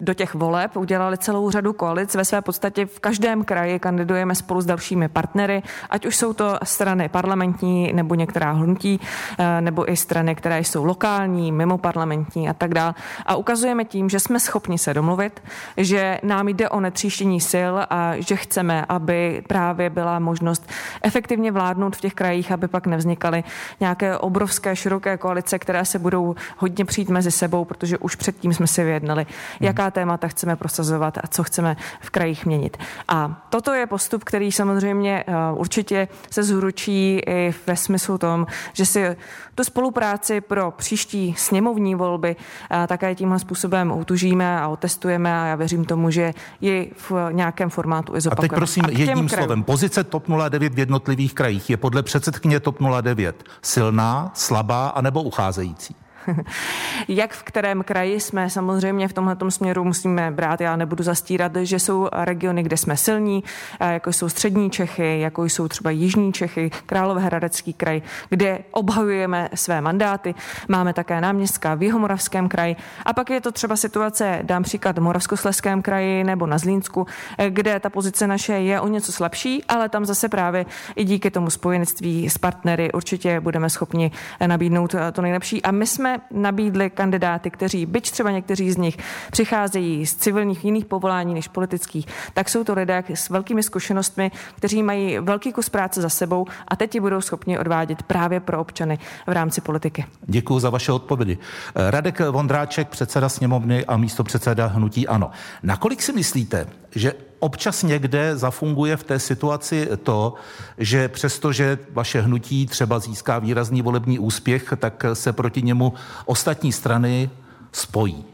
do 0.00 0.14
těch 0.14 0.34
voleb, 0.34 0.76
udělali 0.76 1.18
celou 1.18 1.50
řadu 1.50 1.72
koalic. 1.72 2.14
Ve 2.14 2.24
své 2.24 2.42
podstatě 2.42 2.86
v 2.86 3.00
každém 3.00 3.44
kraji 3.44 3.78
kandidujeme 3.78 4.34
spolu 4.34 4.60
s 4.60 4.66
dalšími 4.66 5.08
partnery, 5.08 5.62
ať 5.90 6.06
už 6.06 6.16
jsou 6.16 6.32
to 6.32 6.58
strany 6.62 7.08
parlamentní 7.08 7.92
nebo 7.92 8.14
některá 8.14 8.52
hnutí, 8.52 9.00
eh, 9.38 9.60
nebo 9.60 9.92
i 9.92 9.96
strany, 9.96 10.34
které 10.34 10.60
jsou 10.60 10.84
lokální, 10.84 11.52
mimo 11.52 11.78
parlamentní 11.78 12.48
a 12.48 12.54
tak 12.54 12.74
dále. 12.74 12.94
A 13.26 13.36
ukazujeme 13.36 13.84
tím, 13.84 14.08
že 14.08 14.20
jsme 14.20 14.40
schopni 14.40 14.78
se 14.78 14.94
domluvit, 14.94 15.42
že 15.76 16.18
nám 16.22 16.48
jde 16.48 16.68
o 16.68 16.80
netříštění 16.80 17.40
sil 17.52 17.74
a 17.90 18.12
že 18.18 18.36
chceme, 18.36 18.84
aby 18.88 19.42
právě 19.48 19.90
byla 19.90 20.18
možnost 20.18 20.70
efektivně 21.02 21.52
vládnout 21.52 21.96
v 21.96 22.00
těch 22.00 22.14
krajích, 22.14 22.52
aby 22.52 22.68
pak 22.68 22.86
nevznikaly 22.86 23.44
nějaké 23.80 24.18
obrovské, 24.18 24.76
široké 24.76 25.16
koalice, 25.16 25.58
které 25.58 25.84
se 25.84 25.98
budou 25.98 26.34
hodně 26.56 26.84
přijít 26.84 27.08
mezi 27.08 27.30
sebou, 27.30 27.64
protože 27.64 27.98
už 27.98 28.14
předtím 28.14 28.52
jsme 28.52 28.66
si 28.66 28.84
vyjednali, 28.84 29.26
jaká 29.60 29.89
témata 29.90 30.28
chceme 30.28 30.56
prosazovat 30.56 31.18
a 31.18 31.26
co 31.26 31.42
chceme 31.42 31.76
v 32.00 32.10
krajích 32.10 32.46
měnit. 32.46 32.76
A 33.08 33.46
toto 33.50 33.72
je 33.72 33.86
postup, 33.86 34.24
který 34.24 34.52
samozřejmě 34.52 35.24
eh, 35.26 35.34
určitě 35.54 36.08
se 36.30 36.42
zhručí 36.42 37.20
i 37.26 37.54
ve 37.66 37.76
smyslu 37.76 38.18
tom, 38.18 38.46
že 38.72 38.86
si 38.86 39.16
tu 39.54 39.64
spolupráci 39.64 40.40
pro 40.40 40.70
příští 40.70 41.34
sněmovní 41.38 41.94
volby 41.94 42.36
eh, 42.70 42.86
také 42.86 43.14
tímhle 43.14 43.38
způsobem 43.38 43.92
utužíme 43.92 44.60
a 44.60 44.68
otestujeme 44.68 45.40
a 45.40 45.46
já 45.46 45.54
věřím 45.54 45.84
tomu, 45.84 46.10
že 46.10 46.34
ji 46.60 46.92
v 46.96 47.12
nějakém 47.30 47.70
formátu 47.70 48.16
i 48.16 48.20
zopakujeme. 48.20 48.46
A 48.46 48.50
teď 48.50 48.56
prosím 48.56 48.84
a 48.84 48.88
jedním 48.88 49.28
krajům. 49.28 49.28
slovem. 49.28 49.62
Pozice 49.62 50.04
TOP 50.04 50.24
09 50.48 50.74
v 50.74 50.78
jednotlivých 50.78 51.34
krajích 51.34 51.70
je 51.70 51.76
podle 51.76 52.02
předsedkyně 52.02 52.60
TOP 52.60 52.76
09 53.00 53.44
silná, 53.62 54.30
slabá 54.34 54.88
anebo 54.88 55.22
ucházející? 55.22 55.94
Jak 57.08 57.32
v 57.32 57.42
kterém 57.42 57.82
kraji 57.82 58.20
jsme 58.20 58.50
samozřejmě 58.50 59.08
v 59.08 59.12
tomhle 59.12 59.36
směru 59.48 59.84
musíme 59.84 60.30
brát. 60.30 60.60
Já 60.60 60.76
nebudu 60.76 61.04
zastírat, 61.04 61.56
že 61.56 61.78
jsou 61.78 62.08
regiony, 62.12 62.62
kde 62.62 62.76
jsme 62.76 62.96
silní, 62.96 63.44
jako 63.80 64.12
jsou 64.12 64.28
střední 64.28 64.70
Čechy, 64.70 65.20
jako 65.20 65.44
jsou 65.44 65.68
třeba 65.68 65.90
jižní 65.90 66.32
Čechy, 66.32 66.70
Královéhradecký 66.86 67.72
kraj, 67.72 68.02
kde 68.28 68.58
obhajujeme 68.70 69.48
své 69.54 69.80
mandáty. 69.80 70.34
Máme 70.68 70.92
také 70.92 71.20
náměstka 71.20 71.74
v 71.74 71.82
Jihomoravském 71.82 72.48
kraji. 72.48 72.76
A 73.04 73.12
pak 73.12 73.30
je 73.30 73.40
to 73.40 73.52
třeba 73.52 73.76
situace, 73.76 74.38
dám 74.42 74.62
příklad 74.62 74.98
v 74.98 75.02
Moravskosleském 75.02 75.82
kraji 75.82 76.24
nebo 76.24 76.46
na 76.46 76.58
Zlínsku, 76.58 77.06
kde 77.48 77.80
ta 77.80 77.90
pozice 77.90 78.26
naše 78.26 78.52
je 78.52 78.80
o 78.80 78.88
něco 78.88 79.12
slabší, 79.12 79.64
ale 79.68 79.88
tam 79.88 80.04
zase 80.04 80.28
právě 80.28 80.66
i 80.96 81.04
díky 81.04 81.30
tomu 81.30 81.50
spojenectví 81.50 82.30
s 82.30 82.38
partnery 82.38 82.92
určitě 82.92 83.40
budeme 83.40 83.70
schopni 83.70 84.10
nabídnout 84.46 84.94
to 85.12 85.22
nejlepší. 85.22 85.62
A 85.62 85.70
my 85.70 85.86
jsme 85.86 86.19
nabídli 86.30 86.90
kandidáty, 86.90 87.50
kteří, 87.50 87.86
byť 87.86 88.10
třeba 88.10 88.30
někteří 88.30 88.72
z 88.72 88.76
nich 88.76 88.96
přicházejí 89.32 90.06
z 90.06 90.14
civilních 90.14 90.64
jiných 90.64 90.84
povolání 90.84 91.34
než 91.34 91.48
politických, 91.48 92.06
tak 92.34 92.48
jsou 92.48 92.64
to 92.64 92.74
lidé 92.74 93.04
s 93.14 93.28
velkými 93.28 93.62
zkušenostmi, 93.62 94.30
kteří 94.56 94.82
mají 94.82 95.18
velký 95.18 95.52
kus 95.52 95.68
práce 95.68 96.02
za 96.02 96.08
sebou 96.08 96.46
a 96.68 96.76
teď 96.76 96.94
ji 96.94 97.00
budou 97.00 97.20
schopni 97.20 97.58
odvádět 97.58 98.02
právě 98.02 98.40
pro 98.40 98.60
občany 98.60 98.98
v 99.26 99.32
rámci 99.32 99.60
politiky. 99.60 100.04
Děkuji 100.22 100.58
za 100.58 100.70
vaše 100.70 100.92
odpovědi. 100.92 101.38
Radek 101.74 102.20
Vondráček, 102.30 102.88
předseda 102.88 103.28
sněmovny 103.28 103.84
a 103.84 103.96
místo 103.96 104.24
předseda 104.24 104.66
Hnutí 104.66 105.08
Ano. 105.08 105.30
Nakolik 105.62 106.02
si 106.02 106.12
myslíte, 106.12 106.66
že 106.94 107.29
občas 107.40 107.82
někde 107.82 108.36
zafunguje 108.36 108.96
v 108.96 109.04
té 109.04 109.18
situaci 109.18 109.88
to, 110.02 110.34
že 110.78 111.08
přestože 111.08 111.78
vaše 111.92 112.20
hnutí 112.20 112.66
třeba 112.66 112.98
získá 112.98 113.38
výrazný 113.38 113.82
volební 113.82 114.18
úspěch, 114.18 114.74
tak 114.76 115.04
se 115.12 115.32
proti 115.32 115.62
němu 115.62 115.92
ostatní 116.26 116.72
strany 116.72 117.30
spojí. 117.72 118.24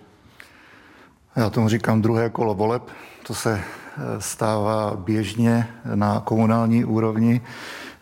Já 1.36 1.50
tomu 1.50 1.68
říkám 1.68 2.02
druhé 2.02 2.30
kolo 2.30 2.54
voleb. 2.54 2.82
To 3.26 3.34
se 3.34 3.60
eh, 3.60 4.00
stává 4.18 4.96
běžně 4.96 5.68
na 5.94 6.20
komunální 6.20 6.84
úrovni. 6.84 7.40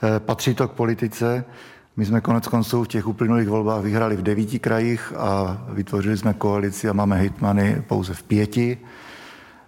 Eh, 0.02 0.20
patří 0.20 0.55
to 0.55 0.68
k 0.68 0.72
politice. 0.72 1.44
My 1.96 2.05
jsme 2.07 2.20
konec 2.20 2.48
konců 2.48 2.84
v 2.84 2.88
těch 2.88 3.07
uplynulých 3.07 3.48
volbách 3.48 3.82
vyhrali 3.82 4.16
v 4.16 4.22
devíti 4.22 4.59
krajích 4.59 5.12
a 5.16 5.59
vytvořili 5.68 6.16
jsme 6.16 6.34
koalici 6.34 6.88
a 6.88 6.92
máme 6.92 7.16
hejtmany 7.16 7.84
pouze 7.88 8.14
v 8.14 8.22
pěti. 8.22 8.78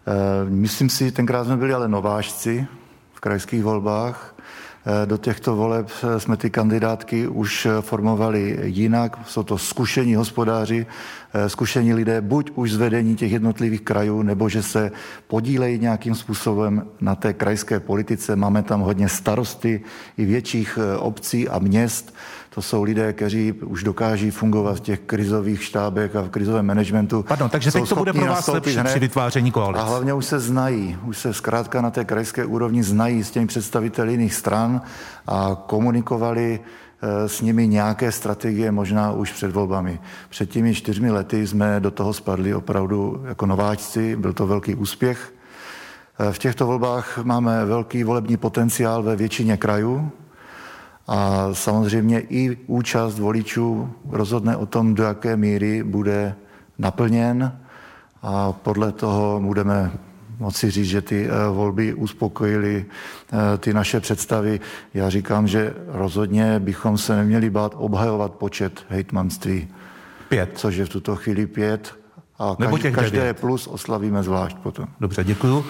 Eh, 0.08 0.50
myslím 0.50 0.88
si, 0.88 1.12
tenkrát 1.12 1.44
jsme 1.44 1.56
byli 1.56 1.74
ale 1.74 1.88
nováčci 1.88 2.66
v 3.14 3.20
krajských 3.20 3.64
volbách. 3.64 4.34
Eh, 5.02 5.06
do 5.06 5.16
těchto 5.16 5.56
voleb 5.56 5.90
eh, 5.90 6.20
jsme 6.20 6.36
ty 6.36 6.50
kandidátky 6.50 7.26
už 7.28 7.68
formovali 7.80 8.58
jinak. 8.62 9.18
Jsou 9.26 9.42
to 9.42 9.58
zkušení 9.58 10.14
hospodáři, 10.14 10.86
zkušení 11.46 11.94
lidé, 11.94 12.20
buď 12.20 12.50
už 12.54 12.72
z 12.72 12.76
vedení 12.76 13.16
těch 13.16 13.32
jednotlivých 13.32 13.80
krajů, 13.80 14.22
nebo 14.22 14.48
že 14.48 14.62
se 14.62 14.92
podílejí 15.26 15.78
nějakým 15.78 16.14
způsobem 16.14 16.86
na 17.00 17.14
té 17.14 17.32
krajské 17.32 17.80
politice. 17.80 18.36
Máme 18.36 18.62
tam 18.62 18.80
hodně 18.80 19.08
starosty 19.08 19.80
i 20.16 20.24
větších 20.24 20.78
obcí 20.98 21.48
a 21.48 21.58
měst, 21.58 22.14
to 22.56 22.62
jsou 22.62 22.82
lidé, 22.82 23.12
kteří 23.12 23.52
už 23.52 23.84
dokáží 23.84 24.30
fungovat 24.30 24.76
v 24.76 24.80
těch 24.80 25.00
krizových 25.00 25.64
štábech 25.64 26.16
a 26.16 26.22
v 26.22 26.28
krizovém 26.28 26.66
managementu. 26.66 27.24
Pardon, 27.28 27.50
takže 27.50 27.72
teď 27.72 27.88
to 27.88 27.96
bude 27.96 28.12
pro 28.12 28.26
vás 28.26 28.46
lepší 28.46 28.78
při 28.84 28.98
vytváření 28.98 29.50
koalice. 29.50 29.82
A 29.82 29.84
hlavně 29.84 30.14
už 30.14 30.26
se 30.26 30.40
znají, 30.40 30.98
už 31.04 31.18
se 31.18 31.34
zkrátka 31.34 31.80
na 31.80 31.90
té 31.90 32.04
krajské 32.04 32.44
úrovni 32.44 32.82
znají 32.82 33.24
s 33.24 33.30
těmi 33.30 33.46
představiteli 33.46 34.12
jiných 34.12 34.34
stran 34.34 34.80
a 35.26 35.62
komunikovali 35.66 36.60
eh, 36.60 37.28
s 37.28 37.40
nimi 37.40 37.68
nějaké 37.68 38.12
strategie 38.12 38.72
možná 38.72 39.12
už 39.12 39.32
před 39.32 39.52
volbami. 39.52 40.00
Před 40.28 40.50
těmi 40.50 40.74
čtyřmi 40.74 41.10
lety 41.10 41.46
jsme 41.46 41.80
do 41.80 41.90
toho 41.90 42.12
spadli 42.12 42.54
opravdu 42.54 43.24
jako 43.28 43.46
nováčci, 43.46 44.16
byl 44.16 44.32
to 44.32 44.46
velký 44.46 44.74
úspěch. 44.74 45.32
Eh, 46.18 46.32
v 46.32 46.38
těchto 46.38 46.66
volbách 46.66 47.18
máme 47.18 47.64
velký 47.64 48.04
volební 48.04 48.36
potenciál 48.36 49.02
ve 49.02 49.16
většině 49.16 49.56
krajů, 49.56 50.10
a 51.06 51.48
samozřejmě 51.52 52.20
i 52.20 52.56
účast 52.66 53.18
voličů 53.18 53.90
rozhodne 54.08 54.56
o 54.56 54.66
tom, 54.66 54.94
do 54.94 55.02
jaké 55.02 55.36
míry 55.36 55.82
bude 55.82 56.34
naplněn 56.78 57.58
a 58.22 58.52
podle 58.52 58.92
toho 58.92 59.40
budeme 59.40 59.92
moci 60.38 60.70
říct, 60.70 60.86
že 60.86 61.02
ty 61.02 61.26
eh, 61.26 61.48
volby 61.48 61.94
uspokojily 61.94 62.84
eh, 63.32 63.58
ty 63.58 63.74
naše 63.74 64.00
představy. 64.00 64.60
Já 64.94 65.10
říkám, 65.10 65.46
že 65.46 65.74
rozhodně 65.86 66.60
bychom 66.60 66.98
se 66.98 67.16
neměli 67.16 67.50
bát 67.50 67.72
obhajovat 67.76 68.32
počet 68.32 68.84
hejtmanství. 68.88 69.68
Pět. 70.28 70.50
Což 70.54 70.76
je 70.76 70.84
v 70.84 70.88
tuto 70.88 71.16
chvíli 71.16 71.46
pět 71.46 72.05
a 72.38 72.56
Nebo 72.58 72.78
těch 72.78 72.94
každé 72.94 73.18
devět. 73.18 73.40
plus 73.40 73.66
oslavíme 73.66 74.22
zvlášť 74.22 74.56
potom. 74.56 74.86
Dobře, 75.00 75.24
děkuju. 75.24 75.64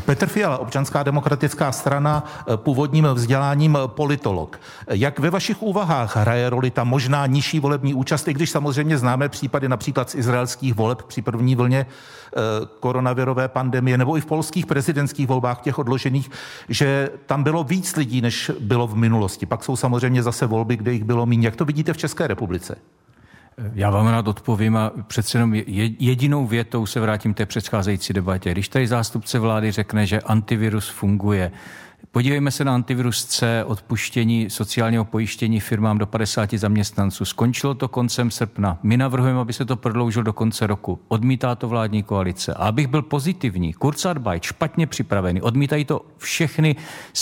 Petr 0.00 0.26
Fiala, 0.26 0.58
občanská 0.58 1.02
demokratická 1.02 1.72
strana, 1.72 2.24
původním 2.56 3.04
vzděláním 3.14 3.78
politolog. 3.86 4.60
Jak 4.90 5.18
ve 5.18 5.30
vašich 5.30 5.62
úvahách 5.62 6.16
hraje 6.16 6.50
roli 6.50 6.70
ta 6.70 6.84
možná 6.84 7.26
nižší 7.26 7.60
volební 7.60 7.94
účast, 7.94 8.28
i 8.28 8.34
když 8.34 8.50
samozřejmě 8.50 8.98
známe 8.98 9.28
případy 9.28 9.68
například 9.68 10.10
z 10.10 10.14
izraelských 10.14 10.74
voleb 10.74 11.02
při 11.02 11.22
první 11.22 11.56
vlně 11.56 11.86
eh, 11.86 12.40
koronavirové 12.80 13.48
pandemie, 13.48 13.98
nebo 13.98 14.16
i 14.16 14.20
v 14.20 14.26
polských 14.26 14.66
prezidentských 14.66 15.28
volbách, 15.28 15.60
těch 15.60 15.78
odložených, 15.78 16.30
že 16.68 17.10
tam 17.26 17.42
bylo 17.42 17.64
víc 17.64 17.96
lidí, 17.96 18.20
než 18.20 18.50
bylo 18.60 18.86
v 18.86 18.96
minulosti. 18.96 19.46
Pak 19.46 19.64
jsou 19.64 19.76
samozřejmě 19.76 20.22
zase 20.22 20.46
volby, 20.46 20.76
kde 20.76 20.92
jich 20.92 21.04
bylo 21.04 21.26
méně. 21.26 21.46
Jak 21.46 21.56
to 21.56 21.64
vidíte 21.64 21.92
v 21.92 21.96
České 21.96 22.26
republice? 22.26 22.76
Já 23.74 23.90
vám 23.90 24.06
rád 24.06 24.28
odpovím 24.28 24.76
a 24.76 24.92
přece 25.06 25.38
jenom 25.38 25.54
jedinou 25.98 26.46
větou 26.46 26.86
se 26.86 27.00
vrátím 27.00 27.34
té 27.34 27.46
předcházející 27.46 28.12
debatě. 28.12 28.52
Když 28.52 28.68
tady 28.68 28.86
zástupce 28.86 29.38
vlády 29.38 29.72
řekne, 29.72 30.06
že 30.06 30.20
antivirus 30.20 30.88
funguje, 30.88 31.52
Podívejme 32.14 32.50
se 32.50 32.64
na 32.64 32.74
antivirus 32.74 33.24
C, 33.24 33.64
odpuštění 33.64 34.50
sociálního 34.50 35.04
pojištění 35.04 35.60
firmám 35.60 35.98
do 35.98 36.06
50 36.06 36.52
zaměstnanců. 36.52 37.24
Skončilo 37.24 37.74
to 37.74 37.88
koncem 37.88 38.30
srpna. 38.30 38.78
My 38.82 38.96
navrhujeme, 38.96 39.40
aby 39.40 39.52
se 39.52 39.64
to 39.64 39.76
prodloužilo 39.76 40.22
do 40.22 40.32
konce 40.32 40.66
roku. 40.66 40.98
Odmítá 41.08 41.54
to 41.54 41.68
vládní 41.68 42.02
koalice. 42.02 42.54
A 42.54 42.56
abych 42.56 42.86
byl 42.86 43.02
pozitivní, 43.02 43.72
Kurzarbeit 43.72 44.42
špatně 44.42 44.86
připravený, 44.86 45.42
odmítají 45.42 45.84
to 45.84 46.06
všechny, 46.16 46.76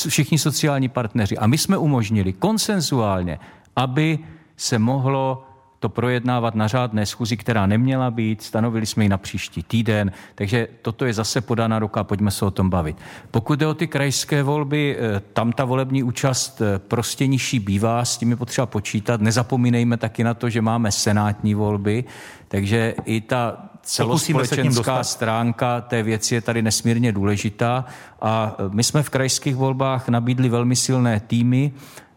všichni 0.09 0.39
sociální 0.39 0.89
partneři. 0.89 1.39
A 1.39 1.47
my 1.47 1.59
jsme 1.59 1.76
umožnili 1.76 2.33
konsenzuálně, 2.33 3.39
aby 3.76 4.18
se 4.57 4.78
mohlo 4.78 5.52
to 5.83 5.89
projednávat 5.89 6.55
na 6.55 6.68
řádné 6.68 7.07
schůzi, 7.07 7.37
která 7.37 7.66
neměla 7.66 8.11
být. 8.11 8.43
Stanovili 8.43 8.87
jsme 8.87 9.05
ji 9.05 9.09
na 9.09 9.18
příští 9.18 9.62
týden, 9.62 10.12
takže 10.35 10.68
toto 10.83 11.05
je 11.05 11.14
zase 11.14 11.41
podána 11.41 11.78
ruka, 11.78 12.05
pojďme 12.05 12.30
se 12.30 12.45
o 12.45 12.51
tom 12.51 12.70
bavit. 12.70 12.97
Pokud 13.30 13.59
jde 13.59 13.66
o 13.66 13.74
ty 13.74 13.87
krajské 13.87 14.43
volby, 14.43 14.97
eh, 14.99 15.20
tam 15.33 15.53
ta 15.53 15.64
volební 15.64 16.03
účast 16.03 16.61
eh, 16.61 16.78
prostě 16.78 17.26
nižší 17.26 17.59
bývá, 17.59 18.05
s 18.05 18.16
tím 18.16 18.30
je 18.30 18.37
potřeba 18.37 18.66
počítat. 18.66 19.20
Nezapomínejme 19.20 19.97
taky 19.97 20.24
na 20.24 20.35
to, 20.35 20.51
že 20.51 20.62
máme 20.62 20.93
senátní 20.93 21.55
volby, 21.55 22.05
takže 22.49 22.95
i 23.05 23.20
ta 23.20 23.68
celospolečenská 23.83 25.05
stránka 25.05 25.80
té 25.80 26.03
věci 26.03 26.35
je 26.35 26.41
tady 26.41 26.62
nesmírně 26.62 27.12
důležitá 27.12 27.85
a 28.20 28.57
eh, 28.59 28.62
my 28.70 28.85
jsme 28.85 29.03
v 29.03 29.11
krajských 29.11 29.57
volbách 29.57 30.09
nabídli 30.09 30.49
velmi 30.49 30.76
silné 30.76 31.20
týmy, 31.20 31.72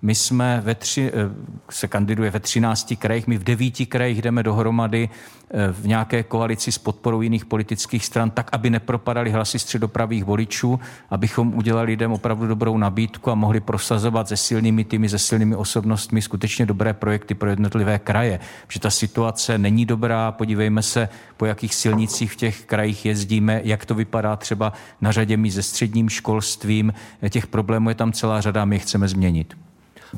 My 0.06 0.16
jsme 0.16 0.62
ve 0.66 0.76
tři, 0.76 1.12
eh, 1.14 1.30
se 1.70 1.88
kandiduje 1.88 2.32
ve 2.32 2.40
13 2.40 2.96
krajích, 2.96 3.28
my 3.28 3.38
v 3.38 3.44
devíti 3.44 3.86
krajích 3.86 4.22
jdeme 4.22 4.44
dohromady 4.44 5.10
eh, 5.50 5.72
v 5.72 5.88
nějaké 5.88 6.24
koalici 6.24 6.72
s 6.72 6.78
podporou 6.78 7.22
jiných 7.22 7.46
politických 7.46 8.06
stran, 8.06 8.32
tak, 8.32 8.50
aby 8.52 8.70
nepropadaly 8.70 9.32
hlasy 9.32 9.60
středopravých 9.60 10.24
voličů, 10.24 10.80
abychom 11.10 11.54
udělali 11.54 11.86
lidem 11.86 12.12
opravdu 12.12 12.48
dobrou 12.48 12.78
nabídku 12.78 13.32
a 13.32 13.36
mohli 13.36 13.60
prosazovat 13.60 14.28
se 14.28 14.38
silnými 14.38 14.84
týmy, 14.84 15.10
se 15.10 15.20
silnými 15.20 15.56
osobnostmi 15.56 16.22
skutečně 16.22 16.66
dobré 16.66 16.94
projekty 16.94 17.34
pro 17.34 17.50
jednotlivé 17.50 18.00
kraje. 18.00 18.40
Že 18.68 18.80
ta 18.80 18.90
situace 18.90 19.58
není 19.58 19.86
dobrá, 19.86 20.32
podívejme 20.32 20.82
se, 20.82 21.10
po 21.38 21.46
jakých 21.46 21.76
silnicích 21.76 22.32
v 22.32 22.36
těch 22.36 22.66
krajích 22.66 23.06
jezdíme, 23.06 23.62
jak 23.64 23.86
to 23.86 23.96
vypadá 23.96 24.36
třeba 24.36 24.74
na 25.02 25.12
řadě 25.12 25.38
míst 25.38 25.56
se 25.56 25.64
středním 25.64 26.10
školstvím. 26.10 26.94
Těch 27.30 27.48
problémů 27.48 27.90
je 27.90 27.96
tam 27.96 28.12
celá 28.12 28.42
řada 28.42 28.66
my 28.66 28.76
je 28.76 28.80
chceme 28.80 29.08
změnit. 29.08 29.56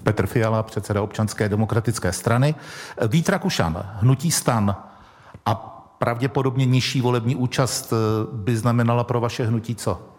Petr 0.04 0.28
Fiala, 0.28 0.64
předseda 0.64 1.02
občanské 1.02 1.50
demokratické 1.50 2.14
strany. 2.14 2.56
Vít 3.08 3.30
Rakušan, 3.30 3.86
hnutí 3.94 4.32
stan 4.32 4.76
a 5.46 5.56
pravděpodobně 5.98 6.66
nižší 6.66 7.02
volební 7.02 7.36
účast 7.36 7.94
by 8.34 8.58
znamenala 8.58 9.04
pro 9.04 9.20
vaše 9.20 9.46
hnutí 9.46 9.76
co? 9.76 10.17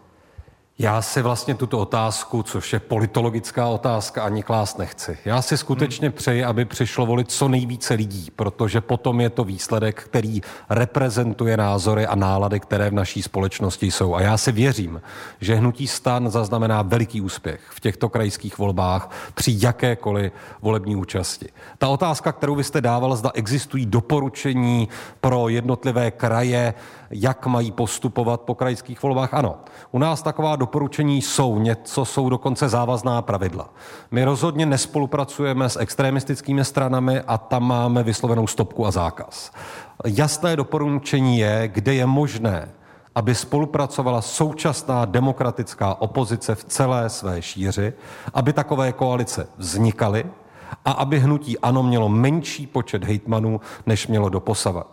Já 0.81 1.01
si 1.01 1.21
vlastně 1.21 1.55
tuto 1.55 1.79
otázku, 1.79 2.43
což 2.43 2.73
je 2.73 2.79
politologická 2.79 3.67
otázka, 3.67 4.23
ani 4.23 4.43
klást 4.43 4.77
nechci. 4.77 5.17
Já 5.25 5.41
si 5.41 5.57
skutečně 5.57 6.07
hmm. 6.07 6.17
přeji, 6.17 6.43
aby 6.43 6.65
přišlo 6.65 7.05
volit 7.05 7.31
co 7.31 7.47
nejvíce 7.47 7.93
lidí, 7.93 8.31
protože 8.35 8.81
potom 8.81 9.21
je 9.21 9.29
to 9.29 9.43
výsledek, 9.43 10.03
který 10.03 10.41
reprezentuje 10.69 11.57
názory 11.57 12.07
a 12.07 12.15
nálady, 12.15 12.59
které 12.59 12.89
v 12.89 12.93
naší 12.93 13.21
společnosti 13.21 13.91
jsou. 13.91 14.15
A 14.15 14.21
já 14.21 14.37
si 14.37 14.51
věřím, 14.51 15.01
že 15.41 15.55
hnutí 15.55 15.87
stan 15.87 16.29
zaznamená 16.29 16.81
veliký 16.81 17.21
úspěch 17.21 17.61
v 17.69 17.79
těchto 17.79 18.09
krajských 18.09 18.57
volbách 18.57 19.31
při 19.33 19.57
jakékoliv 19.59 20.31
volební 20.61 20.95
účasti. 20.95 21.49
Ta 21.77 21.87
otázka, 21.87 22.31
kterou 22.31 22.55
vy 22.55 22.63
jste 22.63 22.81
dával, 22.81 23.15
zda 23.15 23.31
existují 23.33 23.85
doporučení 23.85 24.89
pro 25.21 25.49
jednotlivé 25.49 26.11
kraje, 26.11 26.73
jak 27.11 27.45
mají 27.45 27.71
postupovat 27.71 28.41
po 28.41 28.55
krajských 28.55 29.03
volbách. 29.03 29.33
Ano, 29.33 29.55
u 29.91 29.99
nás 29.99 30.21
taková 30.21 30.55
doporučení 30.55 31.21
jsou, 31.21 31.59
něco 31.59 32.05
jsou 32.05 32.29
dokonce 32.29 32.69
závazná 32.69 33.21
pravidla. 33.21 33.69
My 34.11 34.23
rozhodně 34.23 34.65
nespolupracujeme 34.65 35.69
s 35.69 35.79
extremistickými 35.79 36.65
stranami 36.65 37.21
a 37.21 37.37
tam 37.37 37.63
máme 37.63 38.03
vyslovenou 38.03 38.47
stopku 38.47 38.85
a 38.85 38.91
zákaz. 38.91 39.51
Jasné 40.05 40.55
doporučení 40.55 41.39
je, 41.39 41.67
kde 41.73 41.93
je 41.93 42.05
možné 42.05 42.69
aby 43.15 43.35
spolupracovala 43.35 44.21
současná 44.21 45.05
demokratická 45.05 46.01
opozice 46.01 46.55
v 46.55 46.63
celé 46.63 47.09
své 47.09 47.41
šíři, 47.41 47.93
aby 48.33 48.53
takové 48.53 48.91
koalice 48.91 49.47
vznikaly 49.57 50.25
a 50.85 50.91
aby 50.91 51.19
hnutí 51.19 51.59
ANO 51.59 51.83
mělo 51.83 52.09
menší 52.09 52.67
počet 52.67 53.03
hejtmanů, 53.03 53.61
než 53.85 54.07
mělo 54.07 54.29
doposavať. 54.29 54.87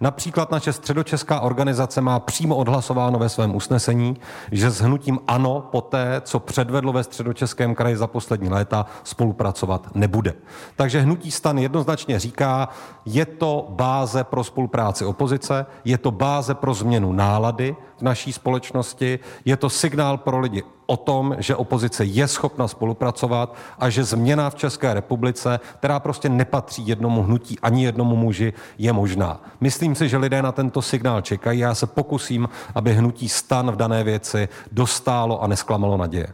Například 0.00 0.50
naše 0.50 0.72
středočeská 0.72 1.40
organizace 1.40 2.00
má 2.00 2.20
přímo 2.20 2.56
odhlasováno 2.56 3.18
ve 3.18 3.28
svém 3.28 3.54
usnesení, 3.54 4.16
že 4.52 4.70
s 4.70 4.80
hnutím 4.80 5.18
ANO 5.28 5.68
poté, 5.72 6.20
co 6.24 6.38
předvedlo 6.40 6.92
ve 6.92 7.04
středočeském 7.04 7.74
kraji 7.74 7.96
za 7.96 8.06
poslední 8.06 8.48
léta, 8.48 8.86
spolupracovat 9.04 9.88
nebude. 9.94 10.34
Takže 10.76 11.00
hnutí 11.00 11.30
stan 11.30 11.58
jednoznačně 11.58 12.18
říká, 12.18 12.68
je 13.04 13.26
to 13.26 13.66
báze 13.70 14.24
pro 14.24 14.44
spolupráci 14.44 15.04
opozice, 15.04 15.66
je 15.84 15.98
to 15.98 16.10
báze 16.10 16.54
pro 16.54 16.74
změnu 16.74 17.12
nálady 17.12 17.76
v 17.98 18.02
naší 18.02 18.32
společnosti, 18.32 19.18
je 19.44 19.56
to 19.56 19.70
signál 19.70 20.18
pro 20.18 20.38
lidi 20.38 20.62
o 20.86 20.96
tom, 20.96 21.36
že 21.38 21.56
opozice 21.56 22.04
je 22.04 22.28
schopna 22.28 22.68
spolupracovat 22.68 23.54
a 23.78 23.90
že 23.90 24.04
změna 24.04 24.50
v 24.50 24.54
České 24.54 24.94
republice, 24.94 25.60
která 25.78 26.00
prostě 26.00 26.28
nepatří 26.28 26.88
jednomu 26.88 27.22
hnutí 27.22 27.58
ani 27.60 27.84
jednomu 27.84 28.16
muži, 28.16 28.52
je 28.78 28.92
možná. 28.92 29.40
Myslím 29.60 29.94
si, 29.94 30.08
že 30.08 30.16
lidé 30.16 30.42
na 30.42 30.52
tento 30.52 30.82
signál 30.82 31.20
čekají. 31.20 31.60
Já 31.60 31.74
se 31.74 31.86
pokusím, 31.86 32.48
aby 32.74 32.92
hnutí 32.92 33.28
stan 33.28 33.70
v 33.70 33.76
dané 33.76 34.04
věci 34.04 34.48
dostálo 34.72 35.42
a 35.42 35.46
nesklamalo 35.46 35.96
naděje. 35.96 36.26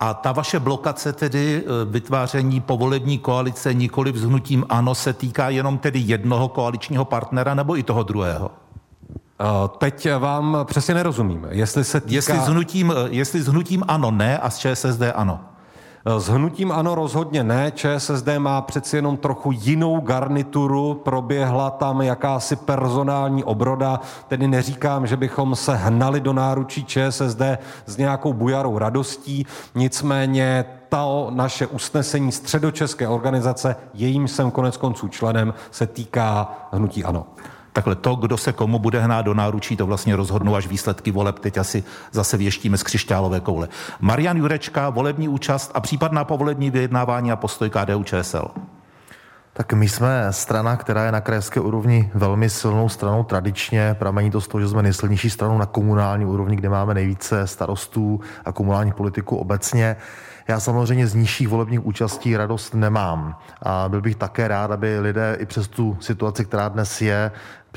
A 0.00 0.14
ta 0.14 0.32
vaše 0.32 0.60
blokace 0.60 1.12
tedy 1.12 1.64
e, 1.64 1.84
vytváření 1.84 2.60
povolební 2.60 3.18
koalice 3.18 3.74
nikoli 3.74 4.12
s 4.12 4.22
hnutím 4.22 4.64
ANO 4.68 4.94
se 4.94 5.12
týká 5.12 5.48
jenom 5.48 5.78
tedy 5.78 5.98
jednoho 5.98 6.48
koaličního 6.48 7.04
partnera 7.04 7.54
nebo 7.54 7.78
i 7.78 7.82
toho 7.82 8.02
druhého? 8.02 8.50
Eh, 9.40 9.68
teď 9.78 10.08
vám 10.18 10.58
přesně 10.64 10.94
nerozumím. 10.94 11.46
Jestli 11.50 11.84
se 11.84 12.00
týká... 12.00 12.14
Jestli 12.14 12.38
s 12.38 12.46
hnutím, 12.46 12.92
eh, 12.96 13.08
jestli 13.10 13.42
s 13.42 13.46
hnutím 13.46 13.84
ano 13.88 14.10
ne 14.10 14.38
a 14.38 14.50
s 14.50 14.58
ČSSD 14.58 15.02
ano. 15.14 15.40
Eh, 16.06 16.20
s 16.20 16.28
hnutím 16.28 16.72
ano 16.72 16.94
rozhodně 16.94 17.44
ne. 17.44 17.72
ČSSD 17.74 18.28
má 18.38 18.60
přeci 18.60 18.96
jenom 18.96 19.16
trochu 19.16 19.52
jinou 19.52 20.00
garnituru, 20.00 20.94
proběhla 20.94 21.70
tam 21.70 22.02
jakási 22.02 22.56
personální 22.56 23.44
obroda, 23.44 24.00
tedy 24.28 24.48
neříkám, 24.48 25.06
že 25.06 25.16
bychom 25.16 25.56
se 25.56 25.76
hnali 25.76 26.20
do 26.20 26.32
náručí 26.32 26.84
ČSSD 26.84 27.42
s 27.86 27.96
nějakou 27.96 28.32
bujarou 28.32 28.78
radostí, 28.78 29.46
nicméně 29.74 30.64
to 30.88 31.30
naše 31.30 31.66
usnesení 31.66 32.32
středočeské 32.32 33.08
organizace, 33.08 33.76
jejím 33.94 34.28
jsem 34.28 34.50
konec 34.50 34.76
konců 34.76 35.08
členem, 35.08 35.54
se 35.70 35.86
týká 35.86 36.52
hnutí 36.72 37.04
ano. 37.04 37.26
Takhle 37.78 37.94
to, 37.94 38.14
kdo 38.14 38.36
se 38.36 38.52
komu 38.52 38.78
bude 38.78 39.00
hnát 39.00 39.22
do 39.22 39.34
náručí, 39.34 39.76
to 39.76 39.86
vlastně 39.86 40.16
rozhodnou 40.16 40.54
až 40.54 40.66
výsledky 40.66 41.10
voleb. 41.10 41.38
Teď 41.38 41.58
asi 41.58 41.84
zase 42.12 42.36
věštíme 42.36 42.78
z 42.78 42.82
křišťálové 42.82 43.40
koule. 43.40 43.68
Marian 44.00 44.36
Jurečka, 44.36 44.90
volební 44.90 45.28
účast 45.28 45.70
a 45.74 45.80
případná 45.80 46.24
povolební 46.24 46.70
vyjednávání 46.70 47.32
a 47.32 47.36
postoj 47.36 47.70
KDU 47.70 48.04
ČSL. 48.04 48.50
Tak 49.52 49.72
my 49.72 49.88
jsme 49.88 50.26
strana, 50.30 50.76
která 50.76 51.04
je 51.04 51.12
na 51.12 51.20
krajské 51.20 51.60
úrovni 51.60 52.10
velmi 52.14 52.50
silnou 52.50 52.88
stranou 52.88 53.24
tradičně. 53.24 53.96
Pramení 53.98 54.30
to 54.30 54.40
z 54.40 54.48
toho, 54.48 54.60
že 54.60 54.68
jsme 54.68 54.82
nejsilnější 54.82 55.30
stranou 55.30 55.58
na 55.58 55.66
komunální 55.66 56.24
úrovni, 56.24 56.56
kde 56.56 56.68
máme 56.68 56.94
nejvíce 56.94 57.46
starostů 57.46 58.20
a 58.44 58.52
komunální 58.52 58.92
politiku 58.92 59.36
obecně. 59.36 59.96
Já 60.48 60.60
samozřejmě 60.60 61.06
z 61.06 61.14
nižších 61.14 61.48
volebních 61.48 61.86
účastí 61.86 62.36
radost 62.36 62.74
nemám. 62.74 63.36
A 63.62 63.88
byl 63.88 64.00
bych 64.00 64.16
také 64.16 64.48
rád, 64.48 64.70
aby 64.70 65.00
lidé 65.00 65.36
i 65.40 65.46
přes 65.46 65.68
tu 65.68 65.96
situaci, 66.00 66.44
která 66.44 66.68
dnes 66.68 67.02
je, 67.02 67.30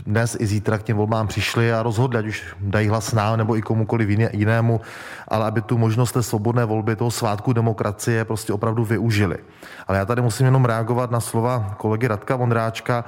dnes 0.05 0.37
i 0.39 0.45
zítra 0.45 0.77
k 0.77 0.83
těm 0.83 0.97
volbám 0.97 1.27
přišli 1.27 1.73
a 1.73 1.83
rozhodli, 1.83 2.19
ať 2.19 2.25
už 2.25 2.43
dají 2.59 2.87
hlas 2.87 3.13
nám 3.13 3.37
nebo 3.37 3.57
i 3.57 3.61
komukoliv 3.61 4.09
jinému, 4.31 4.81
ale 5.27 5.45
aby 5.45 5.61
tu 5.61 5.77
možnost 5.77 6.11
té 6.11 6.23
svobodné 6.23 6.65
volby, 6.65 6.95
toho 6.95 7.11
svátku 7.11 7.53
demokracie 7.53 8.25
prostě 8.25 8.53
opravdu 8.53 8.85
využili. 8.85 9.37
Ale 9.87 9.97
já 9.97 10.05
tady 10.05 10.21
musím 10.21 10.45
jenom 10.45 10.65
reagovat 10.65 11.11
na 11.11 11.19
slova 11.19 11.75
kolegy 11.77 12.07
Radka 12.07 12.35
Vondráčka, 12.35 13.05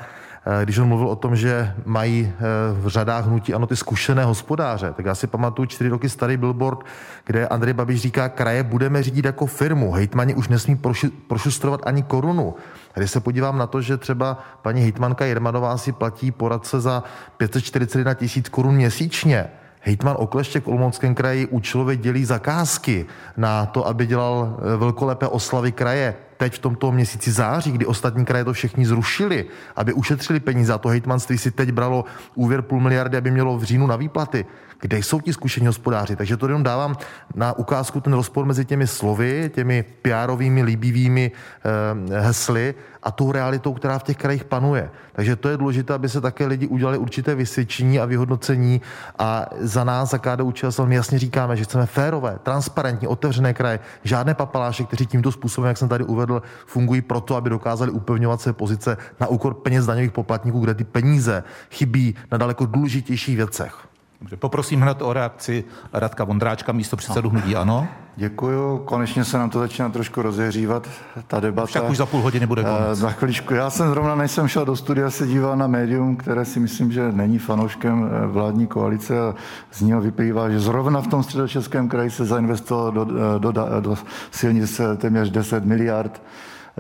když 0.64 0.78
on 0.78 0.88
mluvil 0.88 1.08
o 1.08 1.16
tom, 1.16 1.36
že 1.36 1.74
mají 1.86 2.34
eh, 2.36 2.42
v 2.74 2.88
řadách 2.88 3.26
hnutí 3.26 3.54
ano 3.54 3.68
ty 3.68 3.76
zkušené 3.76 4.24
hospodáře, 4.24 4.94
tak 4.96 5.06
já 5.06 5.16
si 5.16 5.28
pamatuju 5.28 5.66
čtyři 5.66 5.90
roky 5.90 6.10
starý 6.10 6.38
billboard, 6.38 6.80
kde 7.26 7.48
Andrej 7.48 7.74
Babiš 7.74 8.02
říká, 8.02 8.30
kraje 8.30 8.64
budeme 8.64 9.04
řídit 9.04 9.26
jako 9.26 9.46
firmu, 9.46 9.92
hejtmani 9.92 10.36
už 10.36 10.48
nesmí 10.48 10.80
prošustrovat 11.28 11.82
ani 11.84 12.04
korunu. 12.04 12.56
Když 12.94 13.12
se 13.12 13.20
podívám 13.20 13.58
na 13.58 13.68
to, 13.68 13.82
že 13.82 13.98
třeba 13.98 14.44
paní 14.62 14.82
hejtmanka 14.82 15.26
Jermanová 15.26 15.78
si 15.78 15.92
platí 15.92 16.32
poradce 16.32 16.82
za 16.82 17.04
541 17.38 18.14
tisíc 18.14 18.50
korun 18.50 18.76
měsíčně, 18.76 19.50
Hejtman 19.86 20.16
Okleštěk 20.20 20.64
v 20.64 20.68
Olomouckém 20.68 21.16
kraji 21.16 21.48
účelově 21.48 21.98
dělí 21.98 22.26
zakázky 22.26 23.06
na 23.38 23.66
to, 23.66 23.88
aby 23.88 24.06
dělal 24.06 24.58
eh, 24.58 24.78
velkolepé 24.78 25.28
oslavy 25.28 25.72
kraje 25.72 26.16
teď 26.44 26.56
v 26.56 26.60
tomto 26.60 26.92
měsíci 26.92 27.32
září, 27.32 27.72
kdy 27.72 27.86
ostatní 27.86 28.26
kraje 28.26 28.44
to 28.44 28.54
všichni 28.54 28.86
zrušili, 28.86 29.46
aby 29.76 29.94
ušetřili 29.94 30.40
peníze 30.40 30.74
a 30.74 30.78
to 30.78 30.90
hejtmanství 30.90 31.38
si 31.38 31.52
teď 31.52 31.72
bralo 31.72 32.06
úvěr 32.36 32.62
půl 32.62 32.80
miliardy, 32.80 33.18
aby 33.18 33.32
mělo 33.32 33.58
v 33.58 33.64
říjnu 33.64 33.88
na 33.88 33.96
výplaty. 33.96 34.46
Kde 34.82 34.98
jsou 34.98 35.22
ti 35.22 35.34
zkušení 35.34 35.68
hospodáři? 35.68 36.16
Takže 36.16 36.38
to 36.38 36.46
jenom 36.46 36.64
dávám 36.64 36.98
na 37.36 37.54
ukázku 37.54 38.02
ten 38.02 38.14
rozpor 38.14 38.46
mezi 38.46 38.66
těmi 38.66 38.88
slovy, 38.88 39.52
těmi 39.56 39.84
pr 40.02 40.36
líbivými 40.64 41.32
eh, 41.32 42.20
hesly 42.20 42.76
a 43.04 43.12
tou 43.12 43.32
realitou, 43.32 43.74
která 43.74 44.00
v 44.00 44.04
těch 44.04 44.18
krajích 44.18 44.44
panuje. 44.44 44.90
Takže 45.14 45.36
to 45.36 45.50
je 45.50 45.58
důležité, 45.58 45.94
aby 45.94 46.10
se 46.10 46.22
také 46.22 46.46
lidi 46.46 46.68
udělali 46.68 46.98
určité 46.98 47.36
vysvědčení 47.36 48.00
a 48.00 48.06
vyhodnocení 48.06 48.82
a 49.20 49.46
za 49.60 49.84
nás, 49.84 50.10
za 50.10 50.18
KDU 50.18 50.52
ČSL, 50.52 50.86
my 50.86 50.96
jasně 50.96 51.20
říkáme, 51.20 51.56
že 51.56 51.64
chceme 51.64 51.86
férové, 51.86 52.40
transparentní, 52.44 53.08
otevřené 53.08 53.54
kraje, 53.54 53.80
žádné 54.04 54.34
papaláše, 54.34 54.84
kteří 54.84 55.06
tímto 55.06 55.32
způsobem, 55.32 55.68
jak 55.68 55.78
jsem 55.78 55.90
tady 55.90 56.04
uvedl, 56.04 56.42
fungují 56.66 57.02
proto, 57.02 57.36
aby 57.36 57.50
dokázali 57.50 57.92
upevňovat 57.92 58.42
své 58.42 58.54
pozice 58.54 58.98
na 59.20 59.28
úkor 59.28 59.54
peněz 59.54 59.86
daňových 59.86 60.12
poplatníků, 60.12 60.60
kde 60.60 60.74
ty 60.74 60.84
peníze 60.84 61.44
chybí 61.72 62.16
na 62.32 62.38
daleko 62.38 62.66
důležitějších 62.66 63.36
věcech. 63.36 63.93
Poprosím 64.40 64.82
hned 64.82 65.02
o 65.02 65.14
reakci 65.14 65.64
Radka 65.94 66.24
Vondráčka, 66.24 66.72
místo 66.72 66.98
předsedu 66.98 67.30
hnutí 67.30 67.56
Ano. 67.56 67.88
Děkuju. 68.16 68.78
Konečně 68.78 69.26
se 69.26 69.38
nám 69.38 69.50
to 69.50 69.60
začíná 69.60 69.90
trošku 69.90 70.22
rozehřívat, 70.22 70.90
ta 71.28 71.40
debata. 71.40 71.66
Však 71.66 71.90
už 71.90 71.98
za 71.98 72.06
půl 72.06 72.22
hodiny 72.22 72.48
bude 72.48 72.64
konec. 72.64 72.88
Uh, 72.88 72.94
za 72.94 73.12
chviličku. 73.12 73.54
Já 73.54 73.70
jsem 73.70 73.90
zrovna, 73.90 74.16
než 74.16 74.32
jsem 74.32 74.48
šel 74.48 74.66
do 74.66 74.76
studia, 74.76 75.10
se 75.10 75.28
díval 75.28 75.58
na 75.58 75.68
médium, 75.68 76.16
které 76.16 76.46
si 76.46 76.60
myslím, 76.60 76.92
že 76.92 77.12
není 77.12 77.40
fanouškem 77.40 78.10
eh, 78.12 78.28
vládní 78.28 78.68
koalice 78.68 79.20
a 79.20 79.36
z 79.72 79.82
něho 79.82 80.02
vyplývá, 80.02 80.50
že 80.50 80.60
zrovna 80.60 81.02
v 81.02 81.08
tom 81.08 81.24
středočeském 81.24 81.90
kraji 81.90 82.10
se 82.10 82.26
zainvestovalo 82.26 82.92
do, 82.92 83.08
eh, 83.36 83.40
do, 83.40 83.52
do, 83.52 83.68
do 83.80 83.96
silnice 84.32 84.98
téměř 84.98 85.30
10 85.30 85.66
miliard 85.66 86.22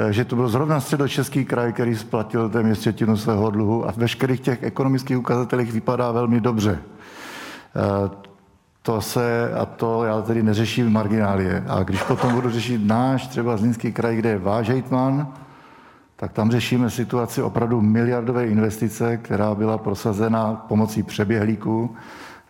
že 0.09 0.25
to 0.25 0.35
byl 0.35 0.49
zrovna 0.49 0.79
středočeský 0.79 1.45
kraj, 1.45 1.73
který 1.73 1.95
splatil 1.95 2.49
téměř 2.49 2.79
třetinu 2.79 3.17
svého 3.17 3.49
dluhu 3.49 3.87
a 3.87 3.91
v 3.91 3.97
veškerých 3.97 4.39
těch 4.39 4.63
ekonomických 4.63 5.17
ukazatelích 5.17 5.71
vypadá 5.71 6.11
velmi 6.11 6.41
dobře. 6.41 6.79
To 8.81 9.01
se, 9.01 9.53
a 9.53 9.65
to 9.65 10.03
já 10.03 10.21
tedy 10.21 10.43
neřeším 10.43 10.93
marginálie. 10.93 11.63
A 11.67 11.83
když 11.83 12.03
potom 12.03 12.33
budu 12.33 12.49
řešit 12.49 12.81
náš, 12.85 13.27
třeba 13.27 13.57
Zlínský 13.57 13.91
kraj, 13.91 14.15
kde 14.15 14.29
je 14.29 14.37
váš 14.37 14.69
hejtman, 14.69 15.33
tak 16.15 16.31
tam 16.31 16.51
řešíme 16.51 16.89
situaci 16.89 17.41
opravdu 17.41 17.81
miliardové 17.81 18.47
investice, 18.47 19.17
která 19.17 19.55
byla 19.55 19.77
prosazena 19.77 20.65
pomocí 20.67 21.03
přeběhlíků 21.03 21.95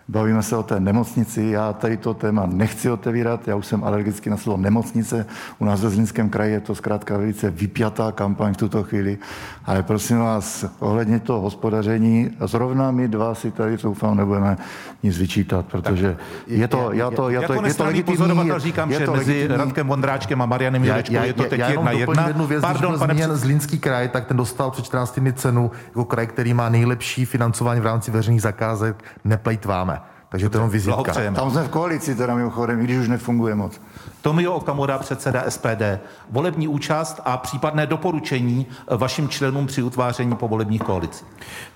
Bavíme 0.07 0.43
se 0.43 0.57
o 0.57 0.63
té 0.63 0.79
nemocnici. 0.79 1.43
Já 1.43 1.73
tady 1.73 1.97
to 1.97 2.13
téma 2.13 2.45
nechci 2.45 2.89
otevírat. 2.89 3.47
Já 3.47 3.55
už 3.55 3.65
jsem 3.65 3.83
alergický 3.83 4.29
na 4.29 4.37
slovo 4.37 4.57
nemocnice. 4.57 5.25
U 5.59 5.65
nás 5.65 5.81
ve 5.81 5.89
Zlínském 5.89 6.29
kraji 6.29 6.53
je 6.53 6.59
to 6.59 6.75
zkrátka 6.75 7.17
velice 7.17 7.49
vypjatá 7.49 8.11
kampaň 8.11 8.53
v 8.53 8.57
tuto 8.57 8.83
chvíli. 8.83 9.17
Ale 9.65 9.83
prosím 9.83 10.19
vás, 10.19 10.65
ohledně 10.79 11.19
toho 11.19 11.41
hospodaření, 11.41 12.31
zrovna 12.45 12.91
my 12.91 13.07
dva 13.07 13.35
si 13.35 13.51
tady 13.51 13.77
doufám 13.77 14.17
nebudeme 14.17 14.57
nic 15.03 15.17
vyčítat, 15.17 15.65
protože 15.65 16.17
je 16.47 16.67
to, 16.67 16.91
já 16.91 17.11
to, 17.11 17.29
já 17.29 17.41
to, 17.41 17.53
jako 17.53 17.65
je 17.67 17.73
to 17.73 17.83
legitimní. 17.83 18.17
pozorovatel 18.17 18.59
říkám, 18.59 18.91
je 18.91 18.99
že 18.99 19.05
to 19.05 19.11
mezi 19.11 19.31
legitimní. 19.31 19.57
Radkem 19.57 19.87
Vondráčkem 19.87 20.41
a 20.41 20.45
Marianem 20.45 20.83
Jurečkou 20.83 21.13
je 21.13 21.33
to 21.33 21.43
teď 21.43 21.59
já 21.59 21.69
jedna 21.69 21.91
jedna. 21.91 22.27
jednu 22.27 22.47
věc, 22.47 22.61
Pardon, 22.61 22.91
když 22.91 22.99
pane 22.99 23.13
zmíněn 23.13 23.35
Zlínský 23.35 23.79
kraj, 23.79 24.09
tak 24.09 24.25
ten 24.25 24.37
dostal 24.37 24.71
před 24.71 24.85
14 24.85 25.19
dny 25.19 25.33
cenu 25.33 25.71
jako 25.87 26.05
kraj, 26.05 26.27
který 26.27 26.53
má 26.53 26.69
nejlepší 26.69 27.25
financování 27.25 27.81
v 27.81 27.85
rámci 27.85 28.11
veřejných 28.11 28.41
zakázek. 28.41 29.03
Neplejtváme. 29.23 30.02
Takže 30.33 30.49
to 30.49 30.57
je 30.57 30.69
vizitka. 30.69 31.13
Tam 31.13 31.51
jsme 31.51 31.63
v 31.63 31.69
koalici 31.69 32.15
teda 32.15 32.35
mimochodem, 32.35 32.81
i 32.81 32.83
když 32.83 32.97
už 32.97 33.07
nefunguje 33.07 33.55
moc. 33.55 33.81
Tomio 34.23 34.53
Okamura, 34.53 34.97
předseda 34.97 35.43
SPD. 35.49 35.99
Volební 36.29 36.67
účast 36.67 37.21
a 37.25 37.37
případné 37.37 37.85
doporučení 37.85 38.65
vašim 38.97 39.29
členům 39.29 39.67
při 39.67 39.83
utváření 39.83 40.35
povolebních 40.35 40.81
koalicí. 40.81 41.25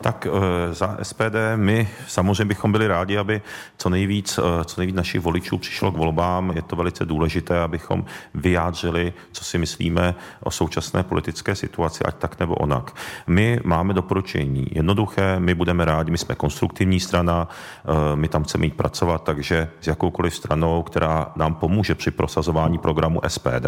Tak 0.02 0.28
eh, 0.28 0.74
za 0.74 0.98
SPD 1.02 1.36
my 1.56 1.90
samozřejmě 2.08 2.46
bychom 2.46 2.72
byli 2.72 2.88
rádi, 2.88 3.18
aby 3.18 3.42
co 3.78 3.90
nejvíc, 3.90 4.40
eh, 4.40 4.64
co 4.66 4.82
nejvíc 4.82 4.96
našich 4.96 5.22
voličů 5.22 5.58
přišlo 5.58 5.92
k 5.92 5.98
volbám. 5.98 6.52
Je 6.56 6.62
to 6.62 6.76
velice 6.76 7.06
důležité, 7.06 7.60
abychom 7.60 8.06
vyjádřili, 8.34 9.14
co 9.32 9.44
si 9.44 9.58
myslíme 9.58 10.16
o 10.44 10.52
současné 10.52 11.04
politické 11.04 11.56
situaci, 11.56 12.04
ať 12.04 12.16
tak 12.16 12.40
nebo 12.40 12.56
onak. 12.56 12.96
My 13.28 13.60
máme 13.64 13.94
doporučení 13.94 14.68
jednoduché, 14.72 15.40
my 15.40 15.56
budeme 15.56 15.86
rádi, 15.86 16.12
my 16.12 16.18
jsme 16.18 16.36
konstruktivní 16.36 17.00
strana, 17.00 17.48
eh, 17.86 18.16
my 18.16 18.28
tam 18.28 18.44
chceme 18.44 18.66
jít 18.66 18.76
pracovat, 18.76 19.24
takže 19.24 19.70
s 19.82 19.88
jakoukoliv 19.88 20.36
stranou, 20.36 20.84
která 20.84 21.32
nám 21.36 21.56
pomůže 21.56 21.96
při 21.96 22.12
prosazování 22.38 22.78
programu 22.78 23.22
SPD 23.28 23.66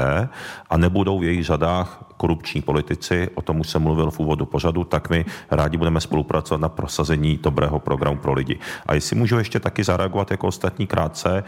a 0.70 0.78
nebudou 0.78 1.20
v 1.20 1.24
jejich 1.24 1.45
řadách 1.45 2.05
korupční 2.17 2.61
politici, 2.61 3.30
o 3.36 3.41
tom 3.41 3.59
už 3.59 3.70
jsem 3.70 3.82
mluvil 3.82 4.11
v 4.11 4.20
úvodu 4.20 4.45
pořadu, 4.45 4.84
tak 4.84 5.09
my 5.09 5.26
rádi 5.51 5.78
budeme 5.78 6.01
spolupracovat 6.01 6.61
na 6.61 6.70
prosazení 6.70 7.39
dobrého 7.43 7.80
programu 7.80 8.17
pro 8.17 8.34
lidi. 8.34 8.59
A 8.86 8.93
jestli 8.93 9.15
můžu 9.15 9.38
ještě 9.38 9.59
taky 9.59 9.84
zareagovat 9.84 10.32
jako 10.32 10.47
ostatní 10.47 10.88
krátce, 10.88 11.43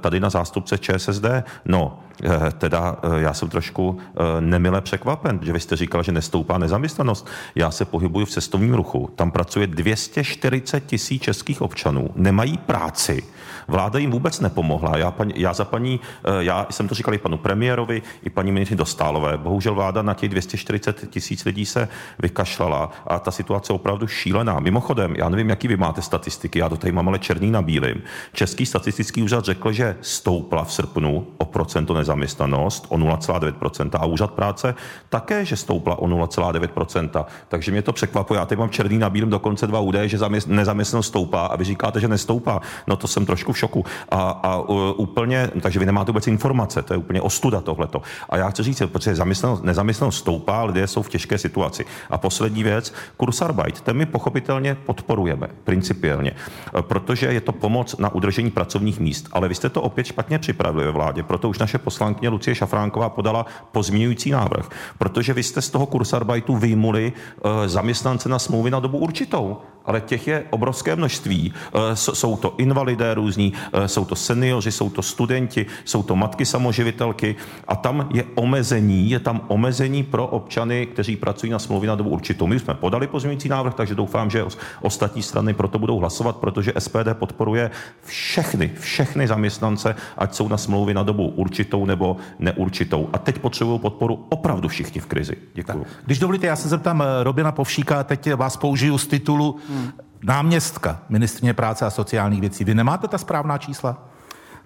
tady 0.00 0.20
na 0.20 0.30
zástupce 0.30 0.78
ČSSD, 0.78 1.24
no, 1.64 1.98
eh, 2.24 2.52
teda 2.58 2.96
eh, 3.02 3.22
já 3.22 3.34
jsem 3.34 3.48
trošku 3.48 3.98
eh, 3.98 4.40
nemile 4.40 4.80
překvapen, 4.80 5.38
že 5.42 5.52
vy 5.52 5.60
jste 5.60 5.76
říkal, 5.76 6.02
že 6.02 6.12
nestoupá 6.12 6.58
nezaměstnanost. 6.58 7.28
Já 7.54 7.70
se 7.70 7.84
pohybuju 7.84 8.26
v 8.26 8.30
cestovním 8.30 8.74
ruchu. 8.74 9.10
Tam 9.16 9.30
pracuje 9.30 9.66
240 9.66 10.86
tisíc 10.86 11.22
českých 11.22 11.62
občanů, 11.62 12.10
nemají 12.14 12.58
práci. 12.58 13.22
Vláda 13.68 13.98
jim 13.98 14.10
vůbec 14.10 14.40
nepomohla. 14.40 14.98
Já, 14.98 15.10
paní, 15.10 15.34
já 15.36 15.52
za 15.52 15.64
paní, 15.64 16.00
já 16.38 16.66
jsem 16.70 16.88
to 16.88 16.94
říkal 16.94 17.14
i 17.14 17.18
panu 17.18 17.38
premiérovi, 17.38 18.02
i 18.22 18.30
paní 18.30 18.52
ministři 18.52 18.76
Dostálové. 18.76 19.38
Bohužel 19.38 19.74
vláda 19.74 20.02
na 20.02 20.14
těch 20.14 20.28
240 20.28 21.10
tisíc 21.10 21.44
lidí 21.44 21.66
se 21.66 21.88
vykašlala 22.18 22.90
a 23.06 23.18
ta 23.18 23.30
situace 23.30 23.72
je 23.72 23.74
opravdu 23.74 24.06
šílená. 24.06 24.60
Mimochodem, 24.60 25.14
já 25.16 25.28
nevím, 25.28 25.48
jaký 25.48 25.68
vy 25.68 25.76
máte 25.76 26.02
statistiky, 26.02 26.58
já 26.58 26.68
to 26.68 26.76
tady 26.76 26.92
mám 26.92 27.08
ale 27.08 27.18
černý 27.18 27.50
na 27.50 27.62
bílým. 27.62 28.02
Český 28.32 28.66
statistický 28.66 29.22
úřad 29.22 29.44
řekl, 29.44 29.72
že 29.72 29.96
stoupla 30.00 30.64
v 30.64 30.72
srpnu 30.72 31.26
o 31.38 31.44
procento 31.44 31.94
nezaměstnanost, 31.94 32.86
o 32.88 32.96
0,9% 32.96 33.90
a 34.00 34.06
úřad 34.06 34.30
práce 34.30 34.74
také, 35.08 35.44
že 35.44 35.56
stoupla 35.56 35.98
o 35.98 36.06
0,9%. 36.06 37.24
Takže 37.48 37.72
mě 37.72 37.82
to 37.82 37.92
překvapuje. 37.92 38.40
Já 38.40 38.46
tady 38.46 38.58
mám 38.58 38.70
černý 38.70 38.98
na 38.98 39.10
bílém 39.10 39.30
dokonce 39.30 39.66
dva 39.66 39.80
údaje, 39.80 40.08
že 40.08 40.18
nezaměstnanost 40.46 41.06
stoupá 41.06 41.46
a 41.46 41.56
vy 41.56 41.64
říkáte, 41.64 42.00
že 42.00 42.08
nestoupá. 42.08 42.60
No 42.86 42.96
to 42.96 43.06
jsem 43.06 43.26
trošku 43.26 43.51
v 43.52 43.58
šoku. 43.58 43.84
A, 44.08 44.30
a 44.30 44.56
úplně, 44.96 45.50
takže 45.60 45.78
vy 45.78 45.86
nemáte 45.86 46.12
vůbec 46.12 46.26
informace, 46.26 46.82
to 46.82 46.94
je 46.94 46.98
úplně 46.98 47.20
ostuda 47.20 47.60
tohleto. 47.60 48.02
A 48.28 48.36
já 48.36 48.50
chci 48.50 48.62
říct, 48.62 48.82
protože 48.86 49.14
zaměstnanost, 49.14 49.62
nezaměstnanost 49.64 50.16
stoupá, 50.16 50.64
lidé 50.64 50.86
jsou 50.86 51.02
v 51.02 51.08
těžké 51.08 51.38
situaci. 51.38 51.84
A 52.10 52.18
poslední 52.18 52.62
věc, 52.62 52.94
Kursarbeit, 53.16 53.80
ten 53.80 53.96
my 53.96 54.06
pochopitelně 54.06 54.74
podporujeme 54.74 55.48
principiálně, 55.64 56.32
protože 56.80 57.26
je 57.26 57.40
to 57.40 57.52
pomoc 57.52 57.96
na 57.98 58.14
udržení 58.14 58.50
pracovních 58.50 59.00
míst. 59.00 59.28
Ale 59.32 59.48
vy 59.48 59.54
jste 59.54 59.68
to 59.68 59.82
opět 59.82 60.06
špatně 60.06 60.38
připravili 60.38 60.84
ve 60.84 60.90
vládě, 60.90 61.22
proto 61.22 61.48
už 61.48 61.58
naše 61.58 61.78
poslankyně 61.78 62.28
Lucie 62.28 62.54
Šafránková 62.54 63.08
podala 63.08 63.46
pozměňující 63.72 64.30
návrh, 64.30 64.68
protože 64.98 65.32
vy 65.32 65.42
jste 65.42 65.62
z 65.62 65.70
toho 65.70 65.86
kursarbeitu 65.86 66.56
vyjmuli 66.56 67.12
uh, 67.12 67.50
zaměstnance 67.66 68.28
na 68.28 68.38
smlouvy 68.38 68.70
na 68.70 68.80
dobu 68.80 68.98
určitou 68.98 69.56
ale 69.84 70.00
těch 70.00 70.28
je 70.28 70.44
obrovské 70.50 70.96
množství. 70.96 71.52
Eh, 71.74 71.96
jsou 71.96 72.36
to 72.36 72.54
invalidé 72.58 73.14
různí, 73.14 73.41
eh, 73.50 73.88
jsou 73.88 74.04
to 74.04 74.14
seniori, 74.14 74.72
jsou 74.72 74.90
to 74.90 75.02
studenti, 75.02 75.66
jsou 75.84 76.02
to 76.02 76.16
matky 76.16 76.44
samoživitelky 76.46 77.36
a 77.68 77.76
tam 77.76 78.08
je 78.14 78.24
omezení, 78.34 79.10
je 79.10 79.18
tam 79.18 79.40
omezení 79.48 80.02
pro 80.02 80.26
občany, 80.26 80.86
kteří 80.86 81.16
pracují 81.16 81.52
na 81.52 81.58
smlouvě 81.58 81.88
na 81.88 81.94
dobu 81.94 82.10
určitou. 82.10 82.46
My 82.46 82.58
jsme 82.58 82.74
podali 82.74 83.06
pozměňující 83.06 83.48
návrh, 83.48 83.74
takže 83.74 83.94
doufám, 83.94 84.30
že 84.30 84.44
ostatní 84.80 85.22
strany 85.22 85.54
proto 85.54 85.78
budou 85.78 85.98
hlasovat, 85.98 86.36
protože 86.36 86.72
SPD 86.78 87.08
podporuje 87.12 87.70
všechny, 88.04 88.72
všechny 88.80 89.28
zaměstnance, 89.28 89.94
ať 90.18 90.34
jsou 90.34 90.48
na 90.48 90.56
smlouvě 90.56 90.94
na 90.94 91.02
dobu 91.02 91.28
určitou 91.28 91.86
nebo 91.86 92.16
neurčitou. 92.38 93.08
A 93.12 93.18
teď 93.18 93.38
potřebují 93.38 93.78
podporu 93.78 94.26
opravdu 94.28 94.68
všichni 94.68 95.00
v 95.00 95.06
krizi. 95.06 95.36
Děkuji. 95.54 95.86
Když 96.04 96.18
dovolíte, 96.18 96.46
já 96.46 96.56
se 96.56 96.68
zeptám 96.68 97.02
eh, 97.02 97.24
Robina 97.24 97.52
Povšíka, 97.52 98.04
teď 98.04 98.34
vás 98.34 98.56
použiju 98.56 98.98
z 98.98 99.06
titulu 99.06 99.58
hmm. 99.68 99.92
Náměstka 100.22 101.00
ministrně 101.08 101.54
práce 101.54 101.86
a 101.86 101.90
sociálních 101.90 102.40
věcí. 102.40 102.64
Vy 102.64 102.74
nemáte 102.74 103.08
ta 103.08 103.18
správná 103.18 103.58
čísla? 103.58 104.11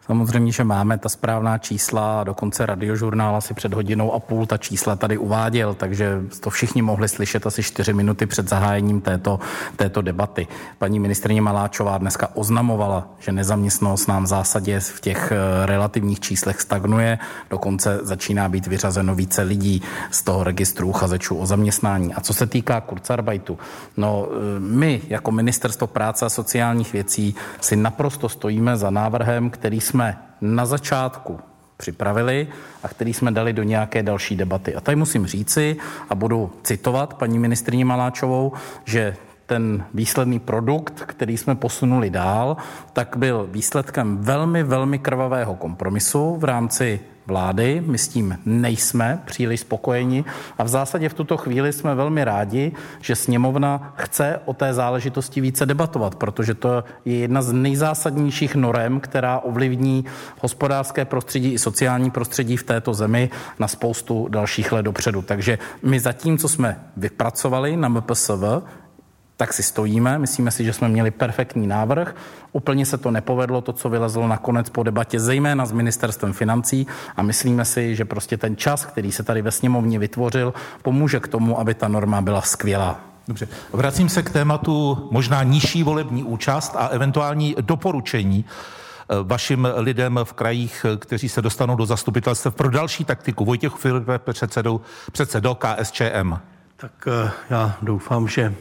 Samozřejmě, 0.07 0.53
že 0.53 0.65
máme 0.65 0.99
ta 0.99 1.09
správná 1.09 1.59
čísla, 1.59 2.25
dokonce 2.25 2.67
radiožurnál 2.67 3.37
asi 3.37 3.55
před 3.55 3.75
hodinou 3.75 4.13
a 4.13 4.19
půl 4.19 4.47
ta 4.47 4.57
čísla 4.57 4.97
tady 4.97 5.19
uváděl, 5.19 5.75
takže 5.75 6.23
to 6.41 6.51
všichni 6.51 6.83
mohli 6.83 7.09
slyšet 7.09 7.47
asi 7.47 7.63
čtyři 7.63 7.93
minuty 7.93 8.27
před 8.27 8.49
zahájením 8.49 9.01
této, 9.01 9.41
této 9.77 10.03
debaty. 10.03 10.47
Paní 10.79 11.01
ministrině 11.01 11.43
Maláčová 11.43 11.99
dneska 11.99 12.29
oznamovala, 12.35 13.09
že 13.19 13.33
nezaměstnanost 13.33 14.07
nám 14.07 14.25
v 14.25 14.27
zásadě 14.27 14.81
v 14.81 15.01
těch 15.01 15.33
eh, 15.33 15.67
relativních 15.67 16.21
číslech 16.21 16.61
stagnuje, 16.61 17.19
dokonce 17.51 17.99
začíná 18.03 18.49
být 18.49 18.67
vyřazeno 18.67 19.15
více 19.15 19.43
lidí 19.43 19.83
z 20.11 20.23
toho 20.23 20.45
registru 20.45 20.89
uchazečů 20.89 21.37
o 21.37 21.47
zaměstnání. 21.47 22.15
A 22.15 22.21
co 22.21 22.35
se 22.35 22.47
týká 22.47 22.81
Kurzarbeitu, 22.81 23.59
no 23.97 24.29
eh, 24.31 24.61
my 24.61 25.03
jako 25.09 25.33
Ministerstvo 25.33 25.87
práce 25.87 26.27
a 26.27 26.29
sociálních 26.29 26.93
věcí 26.93 27.35
si 27.61 27.77
naprosto 27.77 28.29
stojíme 28.29 28.77
za 28.77 28.91
návrhem, 28.91 29.51
který 29.51 29.81
jsme 29.81 29.96
jsme 29.97 30.19
na 30.41 30.67
začátku 30.67 31.41
připravili 31.77 32.49
a 32.83 32.89
který 32.89 33.15
jsme 33.15 33.33
dali 33.33 33.53
do 33.53 33.63
nějaké 33.63 34.03
další 34.03 34.37
debaty. 34.37 34.75
A 34.75 34.81
tady 34.81 34.97
musím 34.97 35.27
říci, 35.27 35.77
a 36.11 36.15
budu 36.15 36.53
citovat 36.63 37.15
paní 37.15 37.39
ministrině 37.39 37.85
Maláčovou, 37.85 38.53
že 38.85 39.17
ten 39.47 39.85
výsledný 39.95 40.39
produkt, 40.39 41.01
který 41.07 41.37
jsme 41.37 41.55
posunuli 41.55 42.11
dál, 42.11 42.57
tak 42.93 43.17
byl 43.17 43.49
výsledkem 43.51 44.19
velmi, 44.21 44.63
velmi 44.63 44.99
krvavého 44.99 45.55
kompromisu 45.55 46.37
v 46.37 46.45
rámci 46.45 47.01
vlády. 47.27 47.83
My 47.87 47.99
s 47.99 48.09
tím 48.09 48.39
nejsme 48.47 49.23
příliš 49.25 49.61
spokojeni 49.61 50.25
a 50.59 50.65
v 50.65 50.69
zásadě 50.69 51.09
v 51.09 51.15
tuto 51.15 51.37
chvíli 51.37 51.73
jsme 51.73 51.95
velmi 51.95 52.25
rádi, 52.25 52.73
že 53.01 53.17
sněmovna 53.17 53.95
chce 53.97 54.41
o 54.45 54.55
té 54.55 54.75
záležitosti 54.75 55.41
více 55.41 55.67
debatovat, 55.67 56.15
protože 56.15 56.55
to 56.55 56.85
je 57.05 57.17
jedna 57.17 57.43
z 57.43 57.53
nejzásadnějších 57.53 58.55
norem, 58.55 59.01
která 59.01 59.39
ovlivní 59.39 60.05
hospodářské 60.41 61.05
prostředí 61.05 61.53
i 61.53 61.59
sociální 61.59 62.11
prostředí 62.11 62.57
v 62.57 62.63
této 62.63 62.95
zemi 62.95 63.31
na 63.59 63.69
spoustu 63.69 64.29
dalších 64.29 64.73
let 64.73 64.83
dopředu. 64.83 65.23
Takže 65.23 65.59
my 65.83 66.01
zatím, 66.01 66.39
co 66.39 66.49
jsme 66.49 66.81
vypracovali 66.97 67.77
na 67.77 67.89
MPSV, 67.89 68.43
tak 69.37 69.53
si 69.53 69.63
stojíme. 69.63 70.19
Myslíme 70.19 70.51
si, 70.51 70.65
že 70.65 70.73
jsme 70.73 70.89
měli 70.89 71.11
perfektní 71.11 71.67
návrh. 71.67 72.17
Úplně 72.53 72.87
se 72.87 72.99
to 72.99 73.11
nepovedlo, 73.11 73.61
to, 73.61 73.73
co 73.73 73.89
vylezlo 73.89 74.29
nakonec 74.29 74.71
po 74.71 74.83
debatě, 74.83 75.21
zejména 75.21 75.67
s 75.67 75.73
ministerstvem 75.73 76.33
financí 76.33 76.87
a 77.17 77.23
myslíme 77.23 77.65
si, 77.65 77.97
že 77.97 78.05
prostě 78.05 78.37
ten 78.37 78.57
čas, 78.57 78.85
který 78.85 79.13
se 79.13 79.23
tady 79.23 79.43
ve 79.43 79.51
sněmovně 79.51 79.99
vytvořil, 79.99 80.55
pomůže 80.83 81.21
k 81.21 81.29
tomu, 81.29 81.61
aby 81.61 81.75
ta 81.75 81.89
norma 81.89 82.21
byla 82.21 82.43
skvělá. 82.43 83.01
Dobře, 83.29 83.49
vracím 83.73 84.09
se 84.09 84.23
k 84.23 84.31
tématu 84.31 85.09
možná 85.11 85.43
nižší 85.43 85.83
volební 85.83 86.25
účast 86.25 86.77
a 86.77 86.87
eventuální 86.87 87.57
doporučení 87.61 88.45
eh, 88.45 89.15
vašim 89.23 89.69
lidem 89.77 90.21
v 90.25 90.33
krajích, 90.33 90.87
eh, 90.89 90.97
kteří 90.97 91.29
se 91.29 91.43
dostanou 91.43 91.77
do 91.77 91.87
zastupitelstv 91.87 92.47
pro 92.51 92.71
další 92.71 93.05
taktiku. 93.05 93.45
Vojtěch 93.45 93.73
Filipe, 93.73 94.19
předsedou, 94.19 94.81
předsedou 95.13 95.55
KSČM. 95.55 96.35
Tak 96.77 97.09
eh, 97.09 97.31
já 97.51 97.77
doufám, 97.83 98.29
že 98.29 98.55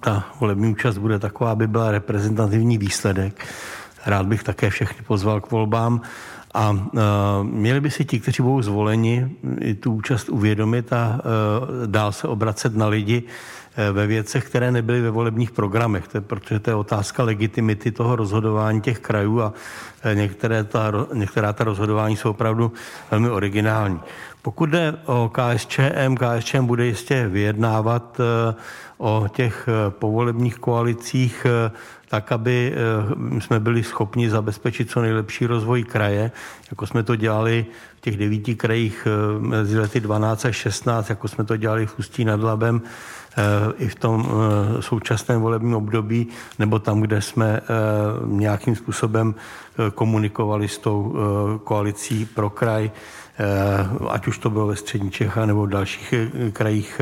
ta 0.00 0.26
volební 0.40 0.72
účast 0.72 0.98
bude 0.98 1.18
taková, 1.18 1.50
aby 1.50 1.66
byla 1.66 1.90
reprezentativní 1.90 2.78
výsledek. 2.78 3.46
Rád 4.06 4.26
bych 4.26 4.42
také 4.42 4.70
všechny 4.70 5.04
pozval 5.06 5.40
k 5.40 5.50
volbám. 5.50 6.00
A 6.54 6.70
uh, 6.70 6.78
měli 7.42 7.80
by 7.80 7.90
si 7.90 8.04
ti, 8.04 8.20
kteří 8.20 8.42
budou 8.42 8.62
zvoleni, 8.62 9.30
i 9.60 9.74
tu 9.74 9.92
účast 9.92 10.28
uvědomit 10.28 10.92
a 10.92 11.20
dál 11.86 12.12
se 12.12 12.28
obracet 12.28 12.76
na 12.76 12.86
lidi 12.86 13.22
ve 13.92 14.06
věcech, 14.06 14.44
které 14.44 14.72
nebyly 14.72 15.00
ve 15.00 15.10
volebních 15.10 15.50
programech, 15.50 16.08
to 16.08 16.16
je, 16.16 16.20
protože 16.20 16.60
to 16.60 16.70
je 16.70 16.74
otázka 16.74 17.22
legitimity 17.22 17.92
toho 17.92 18.16
rozhodování 18.16 18.80
těch 18.80 18.98
krajů 18.98 19.42
a 19.42 19.52
některé 20.14 20.64
ta, 20.64 20.92
některá 21.14 21.52
ta 21.52 21.64
rozhodování 21.64 22.16
jsou 22.16 22.30
opravdu 22.30 22.72
velmi 23.10 23.30
originální. 23.30 24.00
Pokud 24.44 24.70
jde 24.70 24.94
o 25.06 25.30
KSČM, 25.32 26.16
KSČM 26.16 26.66
bude 26.66 26.86
jistě 26.86 27.28
vyjednávat 27.28 28.20
uh, 28.20 28.54
o 28.98 29.28
těch 29.28 29.68
povolebních 29.88 30.54
koalicích 30.54 31.46
tak, 32.14 32.32
aby 32.32 32.74
eh, 32.74 33.40
jsme 33.40 33.60
byli 33.60 33.82
schopni 33.82 34.30
zabezpečit 34.30 34.90
co 34.90 35.02
nejlepší 35.02 35.46
rozvoj 35.46 35.84
kraje, 35.84 36.30
jako 36.70 36.86
jsme 36.86 37.02
to 37.02 37.16
dělali 37.16 37.66
v 37.96 38.00
těch 38.00 38.16
devíti 38.16 38.54
krajích 38.54 39.06
eh, 39.06 39.40
mezi 39.40 39.78
lety 39.78 40.00
12 40.00 40.44
až 40.44 40.56
16, 40.56 41.10
jako 41.10 41.28
jsme 41.28 41.44
to 41.44 41.56
dělali 41.56 41.86
v 41.86 41.98
Ústí 41.98 42.24
nad 42.24 42.40
Labem, 42.40 42.82
eh, 42.82 43.42
i 43.78 43.88
v 43.88 43.94
tom 43.94 44.28
současném 44.80 45.40
volebním 45.40 45.74
období, 45.74 46.26
nebo 46.58 46.78
tam, 46.78 47.00
kde 47.00 47.20
jsme 47.20 47.60
nějakým 48.26 48.76
způsobem 48.76 49.34
komunikovali 49.94 50.68
s 50.68 50.78
tou 50.78 51.14
koalicí 51.64 52.26
pro 52.26 52.50
kraj, 52.50 52.90
ať 54.08 54.26
už 54.26 54.38
to 54.38 54.50
bylo 54.50 54.66
ve 54.66 54.76
Střední 54.76 55.10
Čechách 55.10 55.46
nebo 55.46 55.66
v 55.66 55.68
dalších 55.68 56.14
krajích 56.52 57.00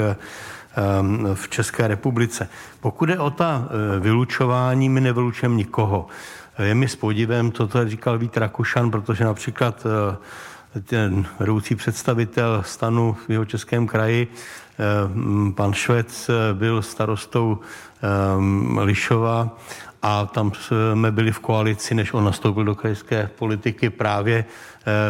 Ehm, 0.76 1.28
v 1.34 1.48
České 1.48 1.88
republice. 1.88 2.48
Pokud 2.80 3.08
je 3.08 3.18
o 3.18 3.30
ta 3.30 3.68
eh, 3.68 4.00
vylučování, 4.00 4.88
my 4.88 5.00
nevylučujeme 5.00 5.54
nikoho. 5.54 6.06
Je 6.62 6.74
mi 6.74 6.88
s 6.88 6.96
podivem 6.96 7.50
to, 7.50 7.68
co 7.68 7.88
říkal 7.88 8.18
Vít 8.18 8.36
Rakušan, 8.36 8.90
protože 8.90 9.24
například 9.24 9.86
eh, 9.86 10.80
ten 10.80 11.26
vedoucí 11.38 11.74
představitel 11.74 12.62
stanu 12.66 13.16
v 13.26 13.30
jeho 13.30 13.44
českém 13.44 13.86
kraji, 13.86 14.28
pan 15.54 15.72
Švec, 15.72 16.28
eh, 16.28 16.54
byl 16.54 16.82
starostou 16.82 17.58
Lišova 18.80 19.56
a 20.02 20.26
tam 20.26 20.52
jsme 20.54 21.12
byli 21.12 21.32
v 21.32 21.38
koalici, 21.38 21.94
než 21.94 22.12
on 22.12 22.24
nastoupil 22.24 22.64
do 22.64 22.74
krajské 22.74 23.30
politiky. 23.38 23.90
Právě 23.90 24.44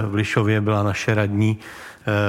v 0.08 0.14
Lišově 0.14 0.60
byla 0.60 0.82
naše 0.82 1.14
radní 1.14 1.58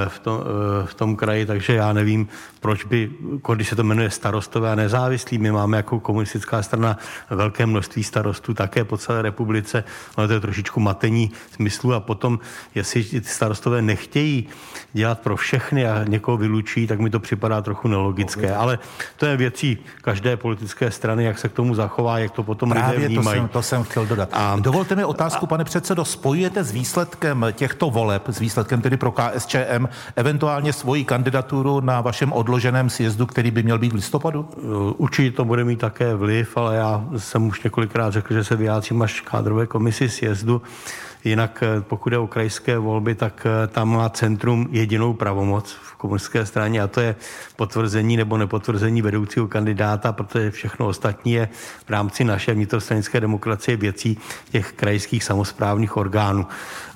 v 0.08 0.18
tom, 0.18 0.40
v 0.84 0.94
tom 0.94 1.16
kraji, 1.16 1.46
takže 1.46 1.74
já 1.74 1.92
nevím, 1.92 2.28
proč 2.60 2.84
by, 2.84 3.10
když 3.54 3.68
se 3.68 3.76
to 3.76 3.84
jmenuje 3.84 4.10
starostové 4.10 4.72
a 4.72 4.74
nezávislí, 4.74 5.38
my 5.38 5.52
máme 5.52 5.76
jako 5.76 6.00
komunistická 6.00 6.62
strana 6.62 6.98
velké 7.30 7.66
množství 7.66 8.02
starostů 8.02 8.54
také 8.54 8.84
po 8.84 8.98
celé 8.98 9.22
republice, 9.22 9.84
ale 10.16 10.26
to 10.26 10.32
je 10.32 10.40
trošičku 10.40 10.80
matení 10.80 11.30
smyslu 11.54 11.94
a 11.94 12.00
potom, 12.00 12.38
jestli 12.74 13.04
ty 13.04 13.24
starostové 13.24 13.82
nechtějí 13.82 14.48
dělat 14.92 15.20
pro 15.20 15.36
všechny 15.36 15.86
a 15.86 16.04
někoho 16.04 16.36
vylučují, 16.36 16.86
tak 16.86 17.00
mi 17.00 17.10
to 17.10 17.20
připadá 17.20 17.62
trochu 17.62 17.88
nelogické. 17.88 18.54
Ale 18.54 18.78
to 19.16 19.26
je 19.26 19.36
věcí 19.36 19.78
každé 20.02 20.36
politické 20.36 20.90
strany, 20.90 21.24
jak 21.24 21.38
se 21.38 21.48
k 21.48 21.52
tomu 21.52 21.74
zachová, 21.74 22.18
jak 22.18 22.30
to 22.30 22.42
potom 22.42 22.70
Právě 22.70 22.96
lidé 22.96 23.08
vnímají. 23.08 23.40
To 23.40 23.42
jsem, 23.42 23.48
to 23.48 23.62
jsem 23.62 23.82
chtěl 23.82 24.06
dodat. 24.06 24.28
A, 24.32 24.56
Dovolte 24.60 24.96
mi 24.96 25.04
otázku, 25.04 25.44
a, 25.44 25.48
pane 25.48 25.64
předsedo, 25.64 26.04
spojujete 26.04 26.64
s 26.64 26.72
výsledkem 26.72 27.46
těchto 27.52 27.90
voleb, 27.90 28.28
s 28.28 28.38
výsledkem 28.38 28.80
tedy 28.80 28.96
pro 28.96 29.12
KSČM, 29.64 29.88
eventuálně 30.16 30.72
svoji 30.72 31.04
kandidaturu 31.04 31.80
na 31.80 32.00
vašem 32.00 32.32
odloženém 32.32 32.90
sjezdu, 32.90 33.26
který 33.26 33.50
by 33.50 33.62
měl 33.62 33.78
být 33.78 33.92
v 33.92 33.94
listopadu? 33.94 34.48
Určitě 34.96 35.36
to 35.36 35.44
bude 35.44 35.64
mít 35.64 35.80
také 35.80 36.14
vliv, 36.14 36.56
ale 36.56 36.76
já 36.76 37.04
jsem 37.16 37.46
už 37.46 37.62
několikrát 37.62 38.12
řekl, 38.12 38.34
že 38.34 38.44
se 38.44 38.56
vyjádřím 38.56 39.02
až 39.02 39.20
kádrové 39.20 39.66
komisi 39.66 40.08
sjezdu. 40.08 40.62
Jinak 41.24 41.62
eh, 41.62 41.80
pokud 41.80 42.12
je 42.12 42.18
o 42.18 42.26
krajské 42.26 42.78
volby, 42.78 43.14
tak 43.14 43.46
eh, 43.46 43.66
tam 43.66 43.88
má 43.88 44.08
centrum 44.08 44.68
jedinou 44.70 45.14
pravomoc 45.14 45.72
v 45.72 45.96
komunistické 45.96 46.46
straně 46.46 46.82
a 46.82 46.86
to 46.86 47.00
je 47.00 47.16
potvrzení 47.56 48.16
nebo 48.16 48.38
nepotvrzení 48.38 49.02
vedoucího 49.02 49.48
kandidáta, 49.48 50.12
protože 50.12 50.50
všechno 50.50 50.86
ostatní 50.86 51.32
je 51.32 51.48
v 51.86 51.90
rámci 51.90 52.24
naše 52.24 52.54
vnitrostranické 52.54 53.20
demokracie 53.20 53.76
věcí 53.76 54.18
těch 54.50 54.72
krajských 54.72 55.24
samozprávných 55.24 55.96
orgánů. 55.96 56.46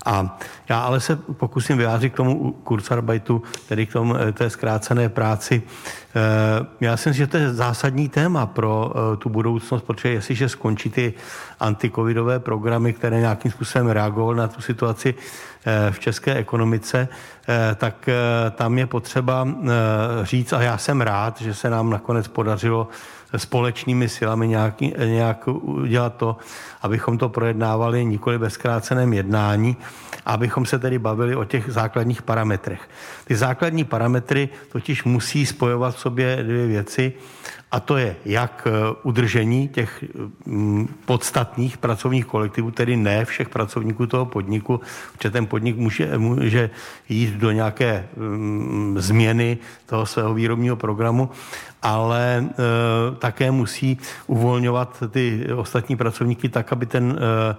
A 0.06 0.38
já 0.68 0.80
ale 0.80 1.00
se 1.00 1.16
pokusím 1.16 1.78
vyjádřit 1.78 2.12
k 2.12 2.16
tomu 2.16 2.52
Kurzarbeitu, 2.52 3.42
tedy 3.68 3.86
k 3.86 3.92
tomu, 3.92 4.16
eh, 4.16 4.32
té 4.32 4.50
zkrácené 4.50 5.08
práci. 5.08 5.62
Já 6.80 6.96
si 6.96 7.08
myslím, 7.08 7.24
že 7.24 7.26
to 7.26 7.36
je 7.36 7.54
zásadní 7.54 8.08
téma 8.08 8.46
pro 8.46 8.92
tu 9.18 9.28
budoucnost, 9.28 9.82
protože 9.82 10.08
jestliže 10.08 10.48
skončí 10.48 10.90
ty 10.90 11.14
antikovidové 11.60 12.38
programy, 12.38 12.92
které 12.92 13.20
nějakým 13.20 13.50
způsobem 13.50 13.88
reagovaly 13.88 14.38
na 14.38 14.48
tu 14.48 14.60
situaci 14.60 15.14
v 15.90 16.00
české 16.00 16.34
ekonomice, 16.34 17.08
tak 17.76 18.08
tam 18.54 18.78
je 18.78 18.86
potřeba 18.86 19.48
říct, 20.22 20.52
a 20.52 20.62
já 20.62 20.78
jsem 20.78 21.00
rád, 21.00 21.40
že 21.40 21.54
se 21.54 21.70
nám 21.70 21.90
nakonec 21.90 22.28
podařilo 22.28 22.88
společnými 23.36 24.08
silami 24.08 24.48
nějak, 24.48 24.80
nějak 25.04 25.48
udělat 25.48 26.14
to, 26.16 26.36
abychom 26.82 27.18
to 27.18 27.28
projednávali 27.28 28.04
nikoli 28.04 28.38
ve 28.38 28.50
zkráceném 28.50 29.12
jednání, 29.12 29.76
abychom 30.26 30.66
se 30.66 30.78
tedy 30.78 30.98
bavili 30.98 31.36
o 31.36 31.44
těch 31.44 31.64
základních 31.68 32.22
parametrech. 32.22 32.80
Ty 33.24 33.36
základní 33.36 33.84
parametry 33.84 34.48
totiž 34.72 35.04
musí 35.04 35.46
spojovat 35.46 35.94
v 35.94 36.00
sobě 36.00 36.38
dvě 36.42 36.66
věci. 36.66 37.12
A 37.70 37.80
to 37.80 37.96
je 37.96 38.16
jak 38.24 38.66
eh, 38.66 38.70
udržení 39.02 39.68
těch 39.68 40.04
mm, 40.46 40.88
podstatných 41.04 41.78
pracovních 41.78 42.26
kolektivů, 42.26 42.70
tedy 42.70 42.96
ne 42.96 43.24
všech 43.24 43.48
pracovníků 43.48 44.06
toho 44.06 44.26
podniku, 44.26 44.80
protože 45.12 45.30
ten 45.30 45.46
podnik 45.46 45.76
může, 45.76 46.18
může 46.18 46.70
jít 47.08 47.34
do 47.34 47.50
nějaké 47.50 48.08
mm, 48.16 48.96
změny 49.00 49.58
toho 49.86 50.06
svého 50.06 50.34
výrobního 50.34 50.76
programu, 50.76 51.30
ale 51.82 52.44
e, 52.44 52.54
také 53.16 53.50
musí 53.50 53.98
uvolňovat 54.26 55.02
ty 55.10 55.46
ostatní 55.56 55.96
pracovníky 55.96 56.48
tak, 56.48 56.72
aby 56.72 56.86
ten 56.86 57.18
e, 57.18 57.56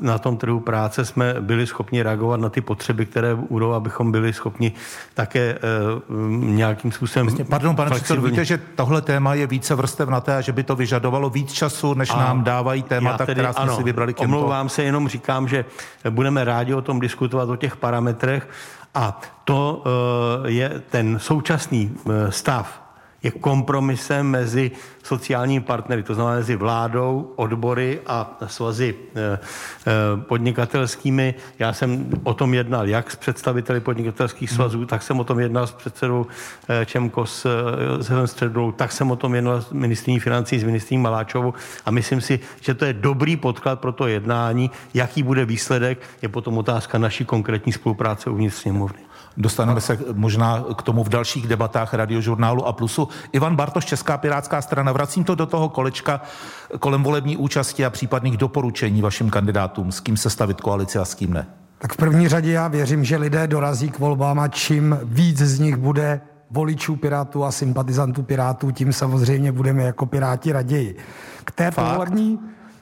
na 0.00 0.18
tom 0.18 0.36
trhu 0.36 0.60
práce 0.60 1.04
jsme 1.04 1.34
byli 1.40 1.66
schopni 1.66 2.02
reagovat 2.02 2.40
na 2.40 2.48
ty 2.48 2.60
potřeby, 2.60 3.06
které 3.06 3.34
budou, 3.34 3.72
abychom 3.72 4.12
byli 4.12 4.32
schopni 4.32 4.72
také 5.14 5.40
e, 5.40 5.58
nějakým 6.38 6.92
způsobem. 6.92 7.26
Vlastně, 7.26 7.44
pardon, 7.44 7.76
pane 7.76 7.90
předsedo, 7.90 8.22
víte, 8.22 8.44
že 8.44 8.60
tohle 8.74 9.02
téma 9.02 9.34
je 9.34 9.46
více 9.46 9.74
vrstevnaté 9.74 10.36
a 10.36 10.40
že 10.40 10.52
by 10.52 10.62
to 10.62 10.76
vyžadovalo 10.76 11.30
víc 11.30 11.52
času, 11.52 11.94
než 11.94 12.10
a 12.10 12.16
nám 12.16 12.44
dávají 12.44 12.82
témata, 12.82 13.26
tedy, 13.26 13.34
která 13.34 13.52
jsme 13.52 13.62
ano, 13.62 13.76
si 13.76 13.82
vybrali 13.82 14.14
k 14.14 14.18
těmto. 14.18 14.36
Omlouvám 14.36 14.68
se, 14.68 14.82
jenom 14.82 15.08
říkám, 15.08 15.48
že 15.48 15.64
budeme 16.10 16.44
rádi 16.44 16.74
o 16.74 16.82
tom 16.82 17.00
diskutovat, 17.00 17.48
o 17.48 17.56
těch 17.56 17.76
parametrech 17.76 18.48
a 18.94 19.20
to 19.44 19.84
je 20.46 20.82
ten 20.90 21.18
současný 21.18 21.92
stav 22.28 22.86
je 23.22 23.30
kompromisem 23.30 24.26
mezi 24.26 24.70
sociálními 25.06 25.64
partnery, 25.64 26.02
to 26.02 26.14
znamená 26.14 26.36
mezi 26.36 26.56
vládou, 26.56 27.32
odbory 27.36 28.00
a 28.06 28.36
svazy 28.46 28.94
eh, 28.94 29.38
eh, 29.38 29.92
podnikatelskými. 30.16 31.34
Já 31.58 31.72
jsem 31.72 32.06
o 32.22 32.34
tom 32.34 32.54
jednal 32.54 32.88
jak 32.88 33.10
s 33.10 33.16
představiteli 33.16 33.80
podnikatelských 33.80 34.50
svazů, 34.50 34.78
hmm. 34.78 34.86
tak 34.86 35.02
jsem 35.02 35.20
o 35.20 35.24
tom 35.24 35.40
jednal 35.40 35.66
s 35.66 35.72
předsedou 35.72 36.26
eh, 36.68 36.86
Čemko 36.86 37.26
s 37.26 37.46
Zevem 37.98 38.26
Středou, 38.26 38.72
tak 38.72 38.92
jsem 38.92 39.10
o 39.10 39.16
tom 39.16 39.34
jednal 39.34 39.62
s 39.62 39.70
ministrní 39.70 40.20
financí, 40.20 40.58
s 40.58 40.64
ministrní 40.64 40.98
Maláčovou 40.98 41.54
a 41.84 41.90
myslím 41.90 42.20
si, 42.20 42.40
že 42.60 42.74
to 42.74 42.84
je 42.84 42.92
dobrý 42.92 43.36
podklad 43.36 43.80
pro 43.80 43.92
to 43.92 44.06
jednání. 44.06 44.70
Jaký 44.94 45.22
bude 45.22 45.44
výsledek, 45.44 46.02
je 46.22 46.28
potom 46.28 46.58
otázka 46.58 46.98
naší 46.98 47.24
konkrétní 47.24 47.72
spolupráce 47.72 48.30
uvnitř 48.30 48.56
sněmovny. 48.56 49.06
Dostaneme 49.36 49.80
se 49.80 49.98
možná 50.12 50.64
k 50.76 50.82
tomu 50.82 51.04
v 51.04 51.08
dalších 51.08 51.46
debatách 51.46 51.94
radiožurnálu 51.94 52.66
a 52.66 52.72
plusu. 52.72 53.08
Ivan 53.32 53.56
Bartoš, 53.56 53.84
Česká 53.84 54.18
pirátská 54.18 54.62
strana. 54.62 54.92
Vracím 54.96 55.24
to 55.24 55.34
do 55.34 55.46
toho 55.46 55.68
kolečka 55.68 56.20
kolem 56.80 57.02
volební 57.02 57.36
účasti 57.36 57.84
a 57.84 57.90
případných 57.90 58.36
doporučení 58.36 59.02
vašim 59.02 59.30
kandidátům, 59.30 59.92
s 59.92 60.00
kým 60.00 60.16
se 60.16 60.30
stavit 60.30 60.60
koalici 60.60 60.98
a 60.98 61.04
s 61.04 61.14
kým 61.14 61.32
ne. 61.32 61.46
Tak 61.78 61.92
v 61.92 61.96
první 61.96 62.28
řadě 62.28 62.52
já 62.52 62.68
věřím, 62.68 63.04
že 63.04 63.16
lidé 63.16 63.46
dorazí 63.46 63.90
k 63.90 63.98
volbám 63.98 64.40
a 64.40 64.48
čím 64.48 64.98
víc 65.04 65.38
z 65.38 65.58
nich 65.58 65.76
bude 65.76 66.20
voličů 66.50 66.96
Pirátů 66.96 67.44
a 67.44 67.52
sympatizantů 67.52 68.22
Pirátů, 68.22 68.70
tím 68.70 68.92
samozřejmě 68.92 69.52
budeme 69.52 69.82
jako 69.82 70.06
Piráti 70.06 70.52
raději. 70.52 70.96
K 71.44 71.50
té 71.50 71.70
povolební, 71.70 72.38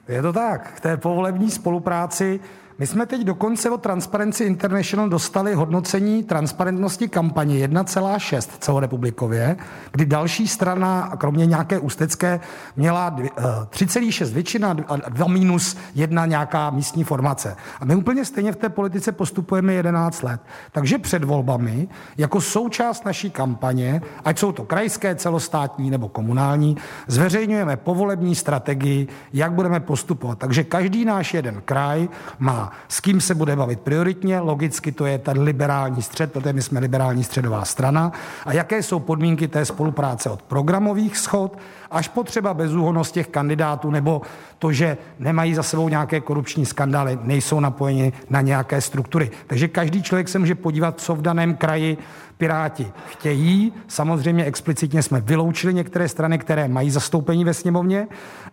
je 0.09 0.23
to 0.23 0.33
tak, 0.33 0.73
k 0.77 0.81
té 0.81 0.97
povolební 0.97 1.51
spolupráci 1.51 2.41
my 2.79 2.87
jsme 2.87 3.07
teď 3.07 3.21
dokonce 3.21 3.71
od 3.71 3.83
Transparency 3.83 4.45
International 4.45 5.09
dostali 5.09 5.55
hodnocení 5.55 6.23
transparentnosti 6.23 7.09
kampaně 7.09 7.69
1,6 7.69 8.49
celorepublikově, 8.59 9.57
kdy 9.93 10.07
další 10.07 10.49
strana, 10.49 11.13
kromě 11.19 11.47
nějaké 11.47 11.79
ústecké, 11.79 12.41
měla 12.77 13.11
3,6 13.11 14.27
eh, 14.27 14.35
většina 14.35 14.77
a 14.89 14.97
2 15.09 15.29
minus 15.29 15.77
jedna 15.95 16.27
nějaká 16.27 16.71
místní 16.71 17.05
formace. 17.05 17.57
A 17.81 17.85
my 17.85 17.95
úplně 17.95 18.25
stejně 18.25 18.53
v 18.53 18.57
té 18.57 18.69
politice 18.69 19.13
postupujeme 19.13 19.75
11 19.75 20.23
let. 20.23 20.41
Takže 20.73 20.99
před 20.99 21.25
volbami, 21.25 21.89
jako 22.19 22.41
součást 22.41 23.05
naší 23.05 23.31
kampaně, 23.31 24.03
ať 24.25 24.39
jsou 24.39 24.53
to 24.53 24.65
krajské, 24.65 25.15
celostátní 25.15 25.91
nebo 25.91 26.09
komunální, 26.09 26.77
zveřejňujeme 27.07 27.77
povolební 27.77 28.35
strategii, 28.35 29.09
jak 29.33 29.53
budeme 29.53 29.81
postupovat. 29.81 30.39
Takže 30.39 30.65
každý 30.65 31.05
náš 31.05 31.35
jeden 31.35 31.63
kraj 31.65 32.09
má 32.39 32.64
s 32.89 33.01
kým 33.01 33.21
se 33.21 33.35
bude 33.35 33.57
bavit 33.57 33.81
prioritně, 33.81 34.41
logicky 34.41 34.93
to 34.93 35.07
je 35.07 35.19
ten 35.19 35.41
liberální 35.41 36.03
střed, 36.03 36.33
protože 36.33 36.53
my 36.53 36.63
jsme 36.63 36.81
liberální 36.81 37.25
středová 37.25 37.65
strana, 37.65 38.13
a 38.47 38.53
jaké 38.53 38.83
jsou 38.83 39.01
podmínky 39.01 39.49
té 39.49 39.65
spolupráce 39.65 40.31
od 40.31 40.43
programových 40.43 41.19
schod 41.19 41.59
až 41.95 42.09
po 42.09 42.23
třeba 42.25 42.55
bezúhonost 42.55 43.15
těch 43.15 43.29
kandidátů 43.29 43.91
nebo 43.91 44.23
to, 44.59 44.73
že 44.73 44.97
nemají 45.19 45.55
za 45.55 45.63
sebou 45.63 45.89
nějaké 45.89 46.21
korupční 46.21 46.67
skandály, 46.67 47.19
nejsou 47.23 47.61
napojeni 47.61 48.13
na 48.31 48.41
nějaké 48.41 48.81
struktury. 48.81 49.31
Takže 49.47 49.69
každý 49.69 50.03
člověk 50.03 50.29
se 50.29 50.39
může 50.39 50.55
podívat, 50.55 51.01
co 51.01 51.15
v 51.15 51.23
daném 51.23 51.57
kraji 51.57 51.99
Piráti 52.39 52.93
chtějí. 53.07 53.73
Samozřejmě 53.89 54.45
explicitně 54.45 55.03
jsme 55.03 55.21
vyloučili 55.21 55.75
některé 55.75 56.09
strany, 56.09 56.39
které 56.39 56.69
mají 56.69 56.91
zastoupení 56.91 57.45
ve 57.45 57.55
sněmovně 57.55 58.07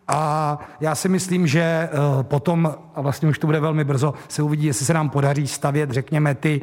a 0.07 0.59
já 0.79 0.95
si 0.95 1.09
myslím, 1.09 1.47
že 1.47 1.61
eh, 1.61 1.89
potom, 2.21 2.75
a 2.95 3.01
vlastně 3.01 3.29
už 3.29 3.39
to 3.39 3.47
bude 3.47 3.59
velmi 3.59 3.83
brzo, 3.83 4.13
se 4.27 4.41
uvidí, 4.41 4.65
jestli 4.65 4.85
se 4.85 4.93
nám 4.93 5.09
podaří 5.09 5.47
stavět, 5.47 5.91
řekněme, 5.91 6.35
ty 6.35 6.61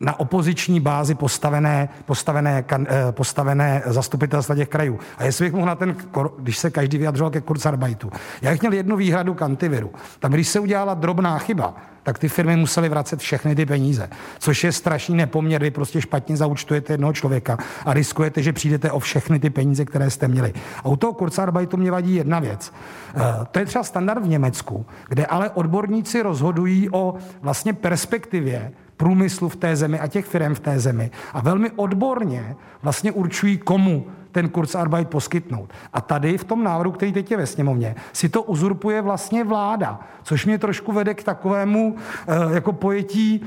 na 0.00 0.20
opoziční 0.20 0.80
bázi 0.80 1.14
postavené, 1.14 1.88
postavené, 2.04 2.64
eh, 2.88 3.12
postavené 3.12 3.82
zastupitelstva 3.86 4.54
těch 4.54 4.68
krajů. 4.68 4.98
A 5.18 5.24
jestli 5.24 5.44
bych 5.44 5.52
mohl 5.52 5.66
na 5.66 5.74
ten, 5.74 5.96
když 6.38 6.58
se 6.58 6.70
každý 6.70 6.98
vyjadřoval 6.98 7.30
ke 7.30 7.40
Kurzarbeitu. 7.40 8.10
Já 8.42 8.50
bych 8.50 8.60
měl 8.60 8.72
jednu 8.72 8.96
výhradu 8.96 9.34
k 9.34 9.42
antiviru. 9.42 9.92
Tam, 10.18 10.32
když 10.32 10.48
se 10.48 10.60
udělala 10.60 10.94
drobná 10.94 11.38
chyba, 11.38 11.74
tak 12.02 12.18
ty 12.18 12.28
firmy 12.28 12.56
musely 12.56 12.88
vracet 12.88 13.20
všechny 13.20 13.54
ty 13.54 13.66
peníze, 13.66 14.08
což 14.38 14.64
je 14.64 14.72
strašný 14.72 15.14
nepoměr, 15.14 15.62
vy 15.62 15.70
prostě 15.70 16.00
špatně 16.00 16.36
zaučtujete 16.36 16.92
jednoho 16.92 17.12
člověka 17.12 17.58
a 17.84 17.92
riskujete, 17.92 18.42
že 18.42 18.52
přijdete 18.52 18.90
o 18.90 18.98
všechny 18.98 19.38
ty 19.38 19.50
peníze, 19.50 19.84
které 19.84 20.10
jste 20.10 20.28
měli. 20.28 20.52
A 20.84 20.88
u 20.88 20.96
toho 20.96 21.12
Kurzarbeitu 21.12 21.76
mě 21.76 21.90
vadí 21.90 22.14
jedna 22.14 22.40
věc. 22.40 22.72
Eh, 23.16 23.20
to 23.50 23.58
je 23.58 23.66
třeba 23.66 23.84
standard 23.84 24.22
v 24.22 24.28
Německu, 24.28 24.86
kde 25.08 25.26
ale 25.26 25.50
odborníci 25.50 26.22
rozhodují 26.22 26.90
o 26.90 27.14
vlastně 27.42 27.72
perspektivě 27.72 28.72
průmyslu 28.96 29.48
v 29.48 29.56
té 29.56 29.76
zemi 29.76 30.00
a 30.00 30.06
těch 30.06 30.26
firm 30.26 30.54
v 30.54 30.60
té 30.60 30.80
zemi 30.80 31.10
a 31.32 31.40
velmi 31.40 31.70
odborně 31.70 32.56
vlastně 32.82 33.12
určují, 33.12 33.58
komu 33.58 34.06
ten 34.32 34.48
Kurzarbeit 34.48 35.08
poskytnout. 35.08 35.72
A 35.92 36.00
tady 36.00 36.38
v 36.38 36.44
tom 36.44 36.64
návrhu, 36.64 36.92
který 36.92 37.12
teď 37.12 37.30
je 37.30 37.36
ve 37.36 37.46
sněmovně, 37.46 37.94
si 38.12 38.28
to 38.28 38.42
uzurpuje 38.42 39.02
vlastně 39.02 39.44
vláda, 39.44 40.00
což 40.22 40.46
mě 40.46 40.58
trošku 40.58 40.92
vede 40.92 41.14
k 41.14 41.24
takovému 41.24 41.96
eh, 41.96 42.54
jako 42.54 42.72
pojetí 42.72 43.46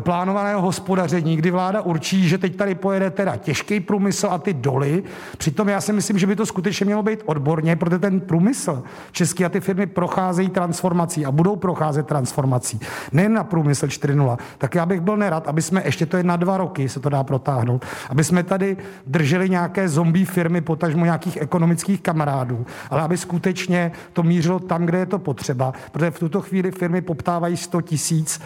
plánovaného 0.00 0.60
hospodaření, 0.60 1.36
kdy 1.36 1.50
vláda 1.50 1.80
určí, 1.80 2.28
že 2.28 2.38
teď 2.38 2.56
tady 2.56 2.74
pojede 2.74 3.10
teda 3.10 3.36
těžký 3.36 3.80
průmysl 3.80 4.28
a 4.30 4.38
ty 4.38 4.54
doly. 4.54 5.02
Přitom 5.38 5.68
já 5.68 5.80
si 5.80 5.92
myslím, 5.92 6.18
že 6.18 6.26
by 6.26 6.36
to 6.36 6.46
skutečně 6.46 6.86
mělo 6.86 7.02
být 7.02 7.22
odborně, 7.26 7.76
protože 7.76 7.98
ten 7.98 8.20
průmysl 8.20 8.82
český 9.12 9.44
a 9.44 9.48
ty 9.48 9.60
firmy 9.60 9.86
procházejí 9.86 10.48
transformací 10.48 11.26
a 11.26 11.30
budou 11.30 11.56
procházet 11.56 12.06
transformací. 12.06 12.80
Nejen 13.12 13.34
na 13.34 13.44
průmysl 13.44 13.86
4.0. 13.86 14.38
Tak 14.58 14.74
já 14.74 14.86
bych 14.86 15.00
byl 15.00 15.16
nerad, 15.16 15.48
aby 15.48 15.62
jsme, 15.62 15.82
ještě 15.84 16.06
to 16.06 16.16
je 16.16 16.22
na 16.22 16.36
dva 16.36 16.56
roky, 16.56 16.88
se 16.88 17.00
to 17.00 17.08
dá 17.08 17.24
protáhnout, 17.24 17.86
aby 18.10 18.24
jsme 18.24 18.42
tady 18.42 18.76
drželi 19.06 19.50
nějaké 19.50 19.88
zombie 19.88 20.26
firmy, 20.26 20.60
potažmo 20.60 21.04
nějakých 21.04 21.36
ekonomických 21.36 22.00
kamarádů, 22.00 22.66
ale 22.90 23.02
aby 23.02 23.16
skutečně 23.16 23.92
to 24.12 24.22
mířilo 24.22 24.58
tam, 24.58 24.86
kde 24.86 24.98
je 24.98 25.06
to 25.06 25.18
potřeba, 25.18 25.72
protože 25.92 26.10
v 26.10 26.18
tuto 26.18 26.40
chvíli 26.40 26.70
firmy 26.70 27.00
poptávají 27.00 27.56
100 27.56 27.80
tisíc 27.80 28.40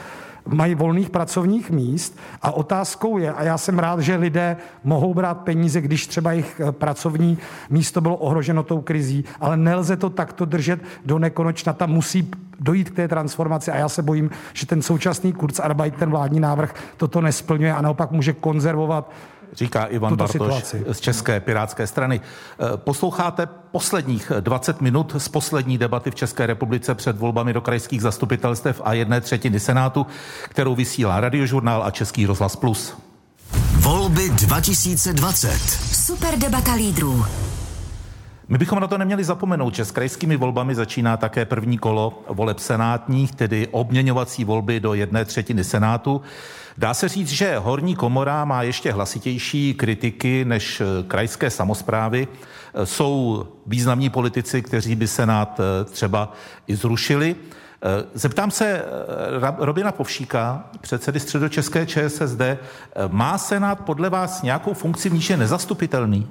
mají 0.46 0.74
volných 0.74 1.10
pracovních 1.10 1.70
míst 1.70 2.18
a 2.42 2.50
otázkou 2.50 3.18
je, 3.18 3.32
a 3.32 3.42
já 3.42 3.58
jsem 3.58 3.78
rád, 3.78 4.00
že 4.00 4.16
lidé 4.16 4.56
mohou 4.84 5.14
brát 5.14 5.34
peníze, 5.34 5.80
když 5.80 6.06
třeba 6.06 6.32
jejich 6.32 6.60
eh, 6.60 6.72
pracovní 6.72 7.38
místo 7.70 8.00
bylo 8.00 8.16
ohroženo 8.16 8.62
tou 8.62 8.80
krizí, 8.80 9.24
ale 9.40 9.56
nelze 9.56 9.96
to 9.96 10.10
takto 10.10 10.44
držet 10.44 10.80
do 11.06 11.18
nekonečna. 11.18 11.72
Tam 11.72 11.90
musí 11.90 12.30
dojít 12.60 12.90
k 12.90 12.96
té 12.96 13.08
transformaci 13.08 13.70
a 13.70 13.76
já 13.76 13.88
se 13.88 14.02
bojím, 14.02 14.30
že 14.52 14.66
ten 14.66 14.82
současný 14.82 15.32
Kurzarbeit, 15.32 15.96
ten 15.96 16.10
vládní 16.10 16.40
návrh, 16.40 16.74
toto 16.96 17.20
nesplňuje 17.20 17.74
a 17.74 17.82
naopak 17.82 18.10
může 18.10 18.32
konzervovat 18.32 19.10
říká 19.52 19.84
Ivan 19.84 20.16
Bartoš 20.16 20.32
situaci. 20.32 20.84
z 20.92 21.00
České 21.00 21.40
pirátské 21.40 21.86
strany. 21.86 22.20
Eh, 22.20 22.76
posloucháte 22.76 23.46
posledních 23.46 24.32
20 24.40 24.80
minut 24.80 25.14
z 25.18 25.28
poslední 25.28 25.78
debaty 25.78 26.10
v 26.10 26.14
České 26.14 26.46
republice 26.46 26.94
před 26.94 27.18
volbami 27.18 27.52
do 27.52 27.60
krajských 27.60 28.02
zastupitelstev 28.02 28.80
a 28.84 28.92
jedné 28.92 29.20
třetiny 29.20 29.60
Senátu, 29.60 30.06
kterou 30.44 30.74
vysílá 30.74 31.20
Radiožurnál 31.20 31.82
a 31.84 31.90
Český 31.90 32.26
rozhlas 32.26 32.56
Plus. 32.56 32.96
Volby 33.72 34.28
2020. 34.28 35.60
Super 35.92 36.38
debata 36.38 36.74
lídrů. 36.74 37.24
My 38.48 38.58
bychom 38.58 38.80
na 38.80 38.86
to 38.86 38.98
neměli 38.98 39.24
zapomenout, 39.24 39.74
že 39.74 39.84
s 39.84 39.90
krajskými 39.90 40.36
volbami 40.36 40.74
začíná 40.74 41.16
také 41.16 41.44
první 41.44 41.78
kolo 41.78 42.22
voleb 42.28 42.58
senátních, 42.58 43.34
tedy 43.34 43.68
obměňovací 43.70 44.44
volby 44.44 44.80
do 44.80 44.94
jedné 44.94 45.24
třetiny 45.24 45.64
Senátu. 45.64 46.20
Dá 46.78 46.94
se 46.94 47.08
říct, 47.08 47.28
že 47.28 47.58
horní 47.58 47.96
komora 47.96 48.44
má 48.44 48.62
ještě 48.62 48.92
hlasitější 48.92 49.74
kritiky 49.74 50.44
než 50.44 50.80
eh, 50.80 51.02
krajské 51.02 51.50
samozprávy. 51.50 52.28
Eh, 52.74 52.86
jsou 52.86 53.46
významní 53.66 54.10
politici, 54.10 54.62
kteří 54.62 54.94
by 54.94 55.08
Senát 55.08 55.60
eh, 55.60 55.84
třeba 55.84 56.32
i 56.66 56.76
zrušili. 56.76 57.36
Zeptám 58.14 58.50
se 58.50 58.84
Robina 59.58 59.92
Povšíka, 59.92 60.64
předsedy 60.80 61.20
středočeské 61.20 61.86
ČSSD. 61.86 62.40
Má 63.08 63.38
Senát 63.38 63.80
podle 63.80 64.10
vás 64.10 64.42
nějakou 64.42 64.74
funkci, 64.74 65.08
v 65.08 65.12
níž 65.12 65.30
je 65.30 65.36
nezastupitelný? 65.36 66.28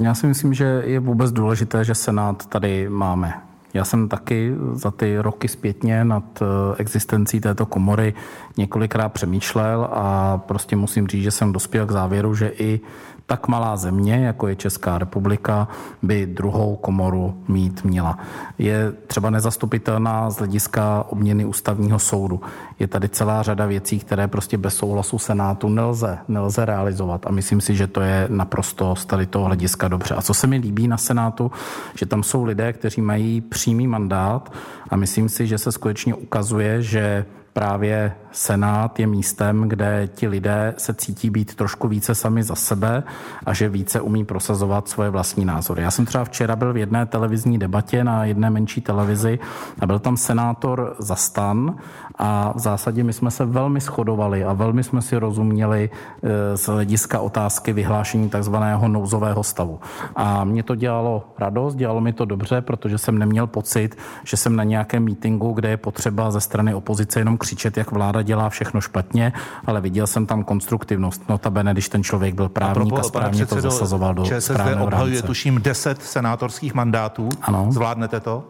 Já 0.00 0.14
si 0.14 0.26
myslím, 0.26 0.54
že 0.54 0.82
je 0.84 1.00
vůbec 1.00 1.32
důležité, 1.32 1.84
že 1.84 1.94
Senát 1.94 2.46
tady 2.46 2.88
máme. 2.88 3.34
Já 3.74 3.84
jsem 3.84 4.08
taky 4.08 4.54
za 4.72 4.90
ty 4.90 5.18
roky 5.18 5.48
zpětně 5.48 6.04
nad 6.04 6.42
eh, 6.42 6.46
existencí 6.78 7.40
této 7.40 7.66
komory 7.66 8.14
několikrát 8.56 9.08
přemýšlel 9.08 9.88
a 9.92 10.38
prostě 10.38 10.76
musím 10.76 11.06
říct, 11.06 11.22
že 11.22 11.30
jsem 11.30 11.52
dospěl 11.52 11.86
k 11.86 11.90
závěru, 11.90 12.34
že 12.34 12.52
i 12.58 12.80
tak 13.28 13.48
malá 13.48 13.76
země, 13.76 14.14
jako 14.14 14.48
je 14.48 14.56
Česká 14.56 14.98
republika, 14.98 15.68
by 16.02 16.26
druhou 16.26 16.76
komoru 16.76 17.34
mít 17.48 17.84
měla. 17.84 18.18
Je 18.58 18.92
třeba 19.06 19.30
nezastupitelná 19.30 20.30
z 20.30 20.38
hlediska 20.38 21.04
obměny 21.08 21.44
ústavního 21.44 21.98
soudu. 21.98 22.40
Je 22.78 22.86
tady 22.86 23.08
celá 23.08 23.42
řada 23.42 23.66
věcí, 23.66 23.98
které 23.98 24.28
prostě 24.28 24.58
bez 24.58 24.76
souhlasu 24.76 25.18
Senátu 25.18 25.68
nelze, 25.68 26.18
nelze 26.28 26.64
realizovat 26.64 27.26
a 27.26 27.32
myslím 27.32 27.60
si, 27.60 27.76
že 27.76 27.86
to 27.86 28.00
je 28.00 28.26
naprosto 28.30 28.96
z 28.96 29.06
tady 29.06 29.26
toho 29.26 29.44
hlediska 29.44 29.88
dobře. 29.88 30.14
A 30.14 30.22
co 30.22 30.34
se 30.34 30.46
mi 30.46 30.56
líbí 30.56 30.88
na 30.88 30.96
Senátu, 30.96 31.52
že 31.94 32.06
tam 32.06 32.22
jsou 32.22 32.44
lidé, 32.44 32.72
kteří 32.72 33.00
mají 33.00 33.40
přímý 33.40 33.86
mandát 33.86 34.52
a 34.90 34.96
myslím 34.96 35.28
si, 35.28 35.46
že 35.46 35.58
se 35.58 35.72
skutečně 35.72 36.14
ukazuje, 36.14 36.82
že 36.82 37.24
právě 37.52 38.12
Senát 38.32 38.98
je 38.98 39.06
místem, 39.06 39.68
kde 39.68 40.08
ti 40.14 40.28
lidé 40.28 40.74
se 40.78 40.94
cítí 40.94 41.30
být 41.30 41.54
trošku 41.54 41.88
více 41.88 42.14
sami 42.14 42.42
za 42.42 42.54
sebe 42.54 43.02
a 43.46 43.54
že 43.54 43.68
více 43.68 44.00
umí 44.00 44.24
prosazovat 44.24 44.88
svoje 44.88 45.10
vlastní 45.10 45.44
názory. 45.44 45.82
Já 45.82 45.90
jsem 45.90 46.06
třeba 46.06 46.24
včera 46.24 46.56
byl 46.56 46.72
v 46.72 46.76
jedné 46.76 47.06
televizní 47.06 47.58
debatě 47.58 48.04
na 48.04 48.24
jedné 48.24 48.50
menší 48.50 48.80
televizi 48.80 49.38
a 49.80 49.86
byl 49.86 49.98
tam 49.98 50.16
senátor 50.16 50.96
za 50.98 51.14
stan 51.14 51.76
a 52.18 52.52
v 52.56 52.58
zásadě 52.58 53.04
my 53.04 53.12
jsme 53.12 53.30
se 53.30 53.44
velmi 53.44 53.80
shodovali 53.80 54.44
a 54.44 54.52
velmi 54.52 54.84
jsme 54.84 55.02
si 55.02 55.16
rozuměli 55.16 55.90
e, 56.22 56.56
z 56.56 56.66
hlediska 56.66 57.20
otázky 57.20 57.72
vyhlášení 57.72 58.28
takzvaného 58.28 58.88
nouzového 58.88 59.44
stavu. 59.44 59.80
A 60.16 60.44
mě 60.44 60.62
to 60.62 60.74
dělalo 60.74 61.28
radost, 61.38 61.74
dělalo 61.74 62.00
mi 62.00 62.12
to 62.12 62.24
dobře, 62.24 62.60
protože 62.60 62.98
jsem 62.98 63.18
neměl 63.18 63.46
pocit, 63.46 63.98
že 64.24 64.36
jsem 64.36 64.56
na 64.56 64.64
nějakém 64.64 65.04
mítingu, 65.04 65.52
kde 65.52 65.68
je 65.68 65.76
potřeba 65.76 66.30
ze 66.30 66.40
strany 66.40 66.74
opozice 66.74 67.20
jenom 67.20 67.38
křičet, 67.38 67.76
jak 67.76 67.92
vláda 67.92 68.22
dělá 68.28 68.48
všechno 68.48 68.80
špatně, 68.80 69.32
ale 69.66 69.80
viděl 69.80 70.06
jsem 70.06 70.26
tam 70.26 70.44
konstruktivnost. 70.44 71.28
Notabene, 71.28 71.72
když 71.72 71.88
ten 71.88 72.04
člověk 72.04 72.34
byl 72.34 72.48
právník 72.48 72.92
a, 72.92 73.00
a 73.00 73.02
správně 73.02 73.46
to 73.46 73.60
zasazoval 73.60 74.14
do 74.14 74.24
ČSSD 74.24 74.76
obhajuje 74.80 75.22
tuším 75.22 75.60
10 75.62 76.02
senátorských 76.02 76.74
mandátů. 76.74 77.28
Ano. 77.42 77.72
Zvládnete 77.72 78.20
to? 78.20 78.44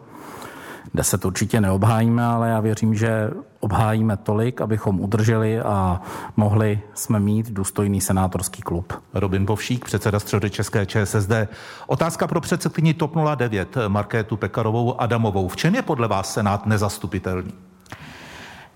Deset 0.95 1.25
určitě 1.25 1.61
neobhájíme, 1.61 2.25
ale 2.25 2.49
já 2.49 2.61
věřím, 2.61 2.95
že 2.95 3.31
obhájíme 3.61 4.17
tolik, 4.17 4.61
abychom 4.61 5.01
udrželi 5.01 5.61
a 5.61 6.01
mohli 6.37 6.81
jsme 6.95 7.21
mít 7.21 7.51
důstojný 7.51 8.01
senátorský 8.01 8.63
klub. 8.63 8.93
Robin 9.15 9.45
Bovšík, 9.45 9.85
předseda 9.85 10.21
středy 10.21 10.51
České 10.51 10.87
ČSSD. 10.87 11.33
Otázka 11.87 12.27
pro 12.27 12.41
předsedkyni 12.41 12.95
TOP 12.95 13.15
09 13.37 13.77
Markétu 13.89 14.37
Pekarovou 14.37 15.01
Adamovou. 15.01 15.49
V 15.49 15.57
čem 15.57 15.75
je 15.75 15.83
podle 15.83 16.09
vás 16.09 16.33
Senát 16.33 16.67
nezastupitelný? 16.67 17.68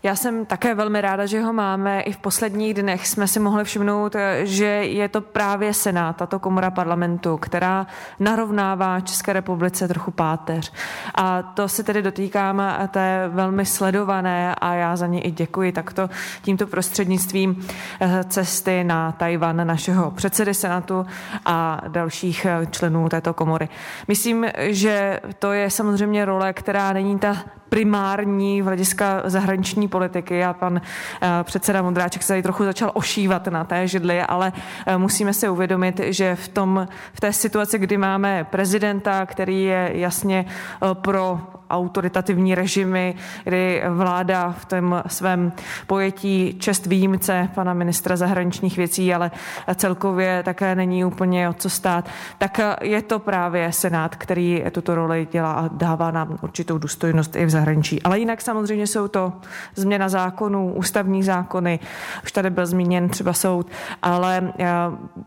Já 0.05 0.17
jsem 0.17 0.47
také 0.47 0.75
velmi 0.75 1.01
ráda, 1.01 1.27
že 1.27 1.41
ho 1.41 1.53
máme. 1.53 2.01
I 2.01 2.13
v 2.13 2.17
posledních 2.17 2.75
dnech 2.75 3.09
jsme 3.09 3.29
si 3.29 3.41
mohli 3.41 3.65
všimnout, 3.65 4.17
že 4.43 4.65
je 4.67 5.09
to 5.09 5.21
právě 5.21 5.75
Senát, 5.75 6.17
tato 6.17 6.39
komora 6.39 6.71
parlamentu, 6.71 7.37
která 7.37 7.87
narovnává 8.21 9.01
České 9.01 9.33
republice 9.33 9.89
trochu 9.89 10.11
páteř. 10.11 10.73
A 11.15 11.43
to 11.43 11.69
se 11.69 11.83
tedy 11.83 12.03
dotýkám 12.03 12.63
té 12.91 13.29
velmi 13.29 13.67
sledované 13.67 14.55
a 14.55 14.75
já 14.75 14.97
za 14.97 15.07
ně 15.07 15.21
i 15.21 15.31
děkuji 15.31 15.73
takto 15.73 16.11
tímto 16.43 16.67
prostřednictvím 16.67 17.67
eh, 18.01 18.25
cesty 18.25 18.85
na 18.85 19.13
Tajvan 19.13 19.67
našeho 19.67 20.11
předsedy 20.11 20.55
Senátu 20.55 21.07
a 21.45 21.81
dalších 21.89 22.45
eh, 22.45 22.67
členů 22.67 23.09
této 23.09 23.35
komory. 23.35 23.69
Myslím, 24.09 24.47
že 24.59 25.21
to 25.39 25.53
je 25.53 25.71
samozřejmě 25.71 26.25
role, 26.25 26.53
která 26.53 26.93
není 26.93 27.19
ta 27.19 27.37
primární 27.73 28.63
v 28.63 28.65
hlediska 28.65 29.23
zahraniční 29.25 29.89
politiky 29.89 30.45
a 30.45 30.53
pan 30.53 30.81
eh, 31.23 31.29
předseda 31.43 31.83
Mondráček 31.83 32.23
se 32.23 32.29
tady 32.29 32.43
trochu 32.43 32.65
začal 32.65 32.91
ošívat 32.95 33.47
na 33.47 33.65
té 33.65 33.89
židli, 33.89 34.23
ale 34.23 34.53
eh, 34.87 34.99
musíme 34.99 35.35
si 35.35 35.49
uvědomit, 35.49 36.01
že 36.05 36.37
v, 36.37 36.49
tom, 36.49 36.89
v 37.13 37.21
té 37.21 37.33
situaci, 37.33 37.79
kdy 37.79 37.97
máme 37.97 38.45
prezidenta, 38.45 39.27
který 39.27 39.63
je 39.63 39.91
jasně 39.95 40.45
eh, 40.47 40.95
pro 40.95 41.41
autoritativní 41.71 42.55
režimy, 42.55 43.15
kdy 43.45 43.83
vláda 43.89 44.55
v 44.59 44.65
tom 44.65 45.03
svém 45.07 45.53
pojetí 45.87 46.57
čest 46.59 46.87
výjimce 46.87 47.49
pana 47.55 47.75
ministra 47.75 48.17
zahraničních 48.17 48.77
věcí, 48.77 49.15
ale 49.15 49.31
celkově 49.75 50.43
také 50.43 50.75
není 50.75 51.05
úplně 51.05 51.49
o 51.49 51.53
co 51.53 51.71
stát, 51.71 52.09
tak 52.39 52.61
je 52.83 53.03
to 53.03 53.19
právě 53.19 53.73
Senát, 53.73 54.17
který 54.17 54.65
tuto 54.73 54.95
roli 54.95 55.29
dělá 55.33 55.53
a 55.53 55.69
dává 55.69 56.11
nám 56.11 56.39
určitou 56.43 56.79
důstojnost 56.79 57.37
i 57.37 57.45
v 57.45 57.51
zahraničí. 57.51 57.62
Ale 58.05 58.19
jinak 58.19 58.41
samozřejmě 58.41 58.87
jsou 58.87 59.09
to 59.09 59.33
změna 59.75 60.09
zákonů, 60.09 60.73
ústavní 60.75 61.23
zákony, 61.23 61.81
už 62.25 62.33
tady 62.33 62.51
byl 62.51 62.67
zmíněn 62.67 63.09
třeba 63.09 63.33
soud, 63.33 63.67
ale 64.03 64.53
eh, 64.59 64.67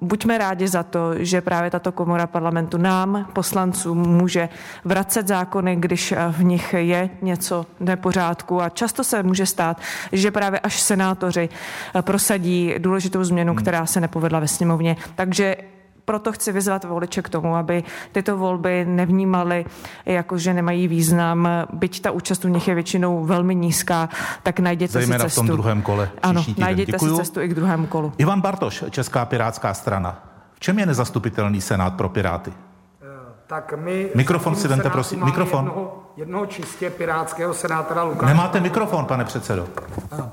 buďme 0.02 0.38
rádi 0.38 0.68
za 0.68 0.84
to, 0.84 1.12
že 1.18 1.42
právě 1.42 1.72
tato 1.72 1.92
komora 1.92 2.28
parlamentu 2.28 2.78
nám, 2.78 3.28
poslancům, 3.34 3.98
může 3.98 4.50
vracet 4.86 5.28
zákony, 5.28 5.76
když 5.76 6.12
eh, 6.12 6.18
v 6.30 6.44
nich 6.44 6.74
je 6.74 7.10
něco 7.22 7.66
nepořádku. 7.80 8.62
A 8.62 8.70
často 8.70 9.04
se 9.04 9.24
může 9.24 9.46
stát, 9.46 9.78
že 10.12 10.32
právě 10.32 10.60
až 10.60 10.82
senátoři 10.82 11.50
eh, 11.96 12.02
prosadí 12.02 12.74
důležitou 12.78 13.24
změnu, 13.24 13.56
která 13.56 13.86
se 13.86 14.02
nepovedla 14.02 14.40
ve 14.40 14.48
sněmovně. 14.48 14.98
Takže 15.16 15.56
proto 16.06 16.32
chci 16.32 16.52
vyzvat 16.52 16.84
voliče 16.84 17.22
k 17.22 17.30
tomu, 17.30 17.56
aby 17.56 17.84
tyto 18.12 18.38
volby 18.38 18.86
nevnímali 18.86 19.66
jako, 20.06 20.38
že 20.38 20.54
nemají 20.54 20.88
význam, 20.88 21.50
byť 21.74 22.02
ta 22.02 22.12
účast 22.12 22.46
u 22.46 22.48
nich 22.48 22.68
je 22.68 22.76
většinou 22.76 23.26
velmi 23.26 23.56
nízká, 23.56 24.10
tak 24.44 24.60
najděte 24.60 24.94
Zajména 24.94 25.24
si 25.24 25.30
cestu. 25.30 25.42
v 25.42 25.48
tom 25.48 25.56
druhém 25.56 25.82
kole. 25.82 26.10
Ano, 26.24 26.46
najděte 26.58 26.92
Děkuju. 26.92 27.18
si 27.18 27.24
cestu 27.24 27.42
i 27.42 27.48
k 27.48 27.54
druhému 27.54 27.88
kolu. 27.88 28.14
Ivan 28.18 28.42
Bartoš, 28.42 28.84
Česká 28.90 29.26
pirátská 29.26 29.74
strana. 29.74 30.24
V 30.54 30.60
čem 30.60 30.80
je 30.80 30.86
nezastupitelný 30.86 31.62
senát 31.62 31.94
pro 31.94 32.10
Piráty? 32.10 32.54
Tak 33.48 33.74
my... 33.78 34.10
Mikrofon 34.16 34.56
si 34.56 34.68
vemte, 34.68 34.90
prosím. 34.90 35.26
Mikrofon. 35.26 35.66
Jednoho, 35.66 36.05
jednoho 36.18 36.46
čistě 36.46 36.90
pirátského 36.90 37.54
senátora 37.54 38.04
Lukáše. 38.04 38.34
Nemáte 38.34 38.60
mikrofon, 38.60 39.06
pane 39.06 39.26
předsedo. 39.26 39.68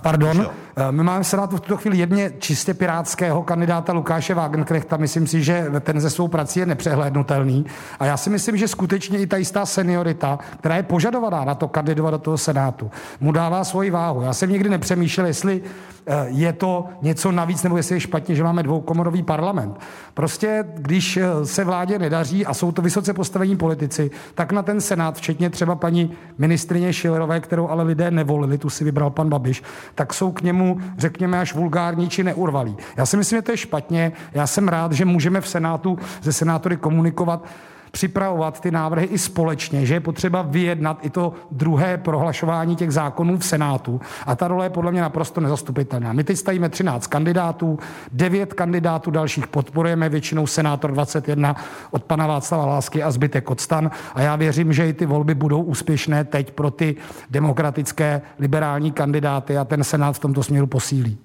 Pardon. 0.02 0.46
Eh, 0.76 0.92
my 0.92 1.02
máme 1.02 1.22
v 1.22 1.26
Senátu 1.26 1.56
v 1.56 1.60
tuto 1.60 1.76
chvíli 1.76 1.98
jedně 1.98 2.32
čistě 2.38 2.74
pirátského 2.74 3.42
kandidáta 3.42 3.92
Lukáše 3.92 4.34
Wagenknechta. 4.34 4.96
Myslím 4.96 5.26
si, 5.26 5.42
že 5.42 5.70
ten 5.80 6.00
ze 6.00 6.10
svou 6.10 6.28
prací 6.28 6.60
je 6.60 6.66
nepřehlédnutelný. 6.66 7.66
A 8.00 8.06
já 8.06 8.16
si 8.16 8.30
myslím, 8.30 8.56
že 8.56 8.68
skutečně 8.68 9.18
i 9.18 9.26
ta 9.26 9.36
jistá 9.36 9.66
seniorita, 9.66 10.38
která 10.58 10.76
je 10.76 10.82
požadovaná 10.82 11.44
na 11.44 11.54
to 11.54 11.68
kandidovat 11.68 12.10
do 12.10 12.18
toho 12.18 12.38
Senátu, 12.38 12.90
mu 13.20 13.32
dává 13.32 13.64
svoji 13.64 13.90
váhu. 13.90 14.22
Já 14.22 14.32
jsem 14.32 14.50
nikdy 14.50 14.68
nepřemýšlel, 14.68 15.26
jestli 15.26 15.62
eh, 16.06 16.26
je 16.26 16.52
to 16.52 16.88
něco 17.02 17.32
navíc, 17.32 17.62
nebo 17.62 17.76
jestli 17.76 17.96
je 17.96 18.00
špatně, 18.00 18.34
že 18.34 18.44
máme 18.44 18.62
dvoukomorový 18.62 19.22
parlament. 19.22 19.80
Prostě, 20.14 20.64
když 20.74 21.16
eh, 21.16 21.46
se 21.46 21.64
vládě 21.64 21.98
nedaří 21.98 22.46
a 22.46 22.54
jsou 22.54 22.72
to 22.72 22.82
vysoce 22.82 23.14
postavení 23.14 23.56
politici, 23.56 24.10
tak 24.34 24.52
na 24.52 24.62
ten 24.62 24.80
Senát, 24.80 25.16
včetně 25.16 25.50
třeba 25.50 25.71
paní 25.76 26.10
ministrině 26.38 26.92
Šilerové, 26.92 27.40
kterou 27.40 27.68
ale 27.68 27.82
lidé 27.82 28.10
nevolili, 28.10 28.58
tu 28.58 28.70
si 28.70 28.84
vybral 28.84 29.10
pan 29.10 29.28
Babiš, 29.28 29.62
tak 29.94 30.14
jsou 30.14 30.32
k 30.32 30.42
němu, 30.42 30.80
řekněme, 30.98 31.40
až 31.40 31.54
vulgární 31.54 32.08
či 32.08 32.24
neurvalí. 32.24 32.76
Já 32.96 33.06
si 33.06 33.16
myslím, 33.16 33.38
že 33.38 33.42
to 33.42 33.50
je 33.50 33.56
špatně. 33.56 34.12
Já 34.34 34.46
jsem 34.46 34.68
rád, 34.68 34.92
že 34.92 35.04
můžeme 35.04 35.40
v 35.40 35.48
Senátu 35.48 35.98
ze 36.22 36.32
senátory 36.32 36.76
komunikovat 36.76 37.44
připravovat 37.92 38.60
ty 38.60 38.70
návrhy 38.70 39.06
i 39.06 39.18
společně, 39.18 39.86
že 39.86 39.94
je 39.94 40.00
potřeba 40.00 40.42
vyjednat 40.42 40.98
i 41.02 41.10
to 41.10 41.32
druhé 41.50 41.98
prohlašování 41.98 42.76
těch 42.76 42.92
zákonů 42.92 43.38
v 43.38 43.44
Senátu. 43.44 44.00
A 44.26 44.36
ta 44.36 44.48
role 44.48 44.66
je 44.66 44.70
podle 44.70 44.92
mě 44.92 45.00
naprosto 45.00 45.40
nezastupitelná. 45.40 46.12
My 46.12 46.24
teď 46.24 46.36
stavíme 46.36 46.68
13 46.68 47.06
kandidátů, 47.06 47.78
9 48.12 48.54
kandidátů 48.54 49.10
dalších 49.10 49.46
podporujeme, 49.46 50.08
většinou 50.08 50.46
senátor 50.46 50.92
21 50.92 51.56
od 51.90 52.04
pana 52.04 52.26
Václava 52.26 52.66
Lásky 52.66 53.02
a 53.02 53.10
zbytek 53.10 53.50
od 53.50 53.60
stan. 53.60 53.90
A 54.14 54.20
já 54.20 54.36
věřím, 54.36 54.72
že 54.72 54.88
i 54.88 54.92
ty 54.92 55.06
volby 55.06 55.34
budou 55.34 55.62
úspěšné 55.62 56.24
teď 56.24 56.52
pro 56.52 56.70
ty 56.70 56.96
demokratické 57.30 58.22
liberální 58.38 58.92
kandidáty 58.92 59.58
a 59.58 59.64
ten 59.64 59.84
Senát 59.84 60.16
v 60.16 60.18
tomto 60.18 60.42
směru 60.42 60.66
posílí. 60.66 61.18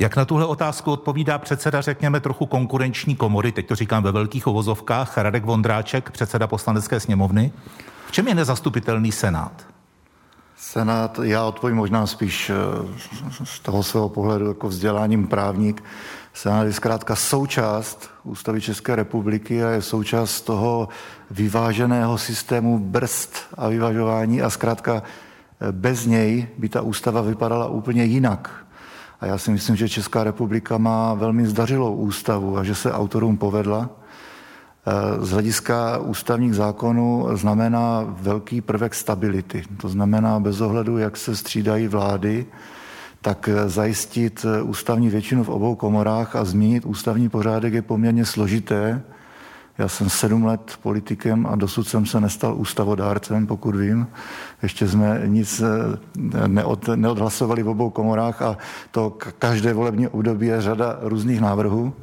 Jak 0.00 0.16
na 0.16 0.24
tuhle 0.24 0.46
otázku 0.46 0.92
odpovídá 0.92 1.38
předseda, 1.38 1.80
řekněme, 1.80 2.20
trochu 2.20 2.46
konkurenční 2.46 3.16
komory, 3.16 3.52
teď 3.52 3.66
to 3.66 3.74
říkám 3.74 4.02
ve 4.02 4.12
velkých 4.12 4.46
ovozovkách, 4.46 5.18
Radek 5.18 5.44
Vondráček, 5.44 6.10
předseda 6.10 6.46
poslanecké 6.46 7.00
sněmovny. 7.00 7.52
V 8.06 8.12
čem 8.12 8.28
je 8.28 8.34
nezastupitelný 8.34 9.12
Senát? 9.12 9.66
Senát, 10.56 11.20
já 11.22 11.44
odpovím 11.44 11.76
možná 11.76 12.06
spíš 12.06 12.50
eh, 12.50 12.54
z 13.44 13.60
toho 13.60 13.82
svého 13.82 14.08
pohledu 14.08 14.48
jako 14.48 14.68
vzděláním 14.68 15.26
právník. 15.26 15.84
Senát 16.34 16.64
je 16.64 16.72
zkrátka 16.72 17.16
součást 17.16 18.10
Ústavy 18.24 18.60
České 18.60 18.96
republiky 18.96 19.64
a 19.64 19.68
je 19.70 19.82
součást 19.82 20.40
toho 20.40 20.88
vyváženého 21.30 22.18
systému 22.18 22.78
brzd 22.78 23.36
a 23.56 23.68
vyvažování 23.68 24.42
a 24.42 24.50
zkrátka 24.50 25.02
eh, 25.02 25.72
bez 25.72 26.06
něj 26.06 26.48
by 26.58 26.68
ta 26.68 26.82
ústava 26.82 27.20
vypadala 27.20 27.66
úplně 27.66 28.04
jinak. 28.04 28.67
A 29.20 29.26
já 29.26 29.38
si 29.38 29.50
myslím, 29.50 29.76
že 29.76 29.88
Česká 29.88 30.24
republika 30.24 30.78
má 30.78 31.14
velmi 31.14 31.46
zdařilou 31.46 31.94
ústavu 31.94 32.58
a 32.58 32.64
že 32.64 32.74
se 32.74 32.92
autorům 32.92 33.36
povedla. 33.36 33.90
E, 34.86 35.24
z 35.24 35.30
hlediska 35.30 35.98
ústavních 35.98 36.54
zákonů 36.54 37.28
znamená 37.32 38.04
velký 38.08 38.60
prvek 38.60 38.94
stability. 38.94 39.64
To 39.80 39.88
znamená 39.88 40.40
bez 40.40 40.60
ohledu, 40.60 40.98
jak 40.98 41.16
se 41.16 41.36
střídají 41.36 41.88
vlády, 41.88 42.46
tak 43.20 43.48
zajistit 43.66 44.46
ústavní 44.62 45.08
většinu 45.08 45.44
v 45.44 45.48
obou 45.48 45.74
komorách 45.74 46.36
a 46.36 46.44
změnit 46.44 46.84
ústavní 46.86 47.28
pořádek 47.28 47.72
je 47.74 47.82
poměrně 47.82 48.24
složité. 48.24 49.02
Já 49.78 49.88
jsem 49.88 50.10
sedm 50.10 50.44
let 50.44 50.78
politikem 50.82 51.46
a 51.46 51.56
dosud 51.56 51.88
jsem 51.88 52.06
se 52.06 52.20
nestal 52.20 52.54
ústavodárcem, 52.56 53.46
pokud 53.46 53.76
vím. 53.76 54.06
Ještě 54.62 54.88
jsme 54.88 55.22
nic 55.26 55.60
eh, 55.60 56.48
neod, 56.48 56.88
neodhlasovali 56.94 57.62
v 57.62 57.68
obou 57.68 57.90
komorách 57.90 58.42
a 58.42 58.56
to 58.90 59.10
každé 59.38 59.72
volební 59.72 60.08
období 60.08 60.46
je 60.46 60.60
řada 60.60 60.98
různých 61.00 61.40
návrhů. 61.40 61.94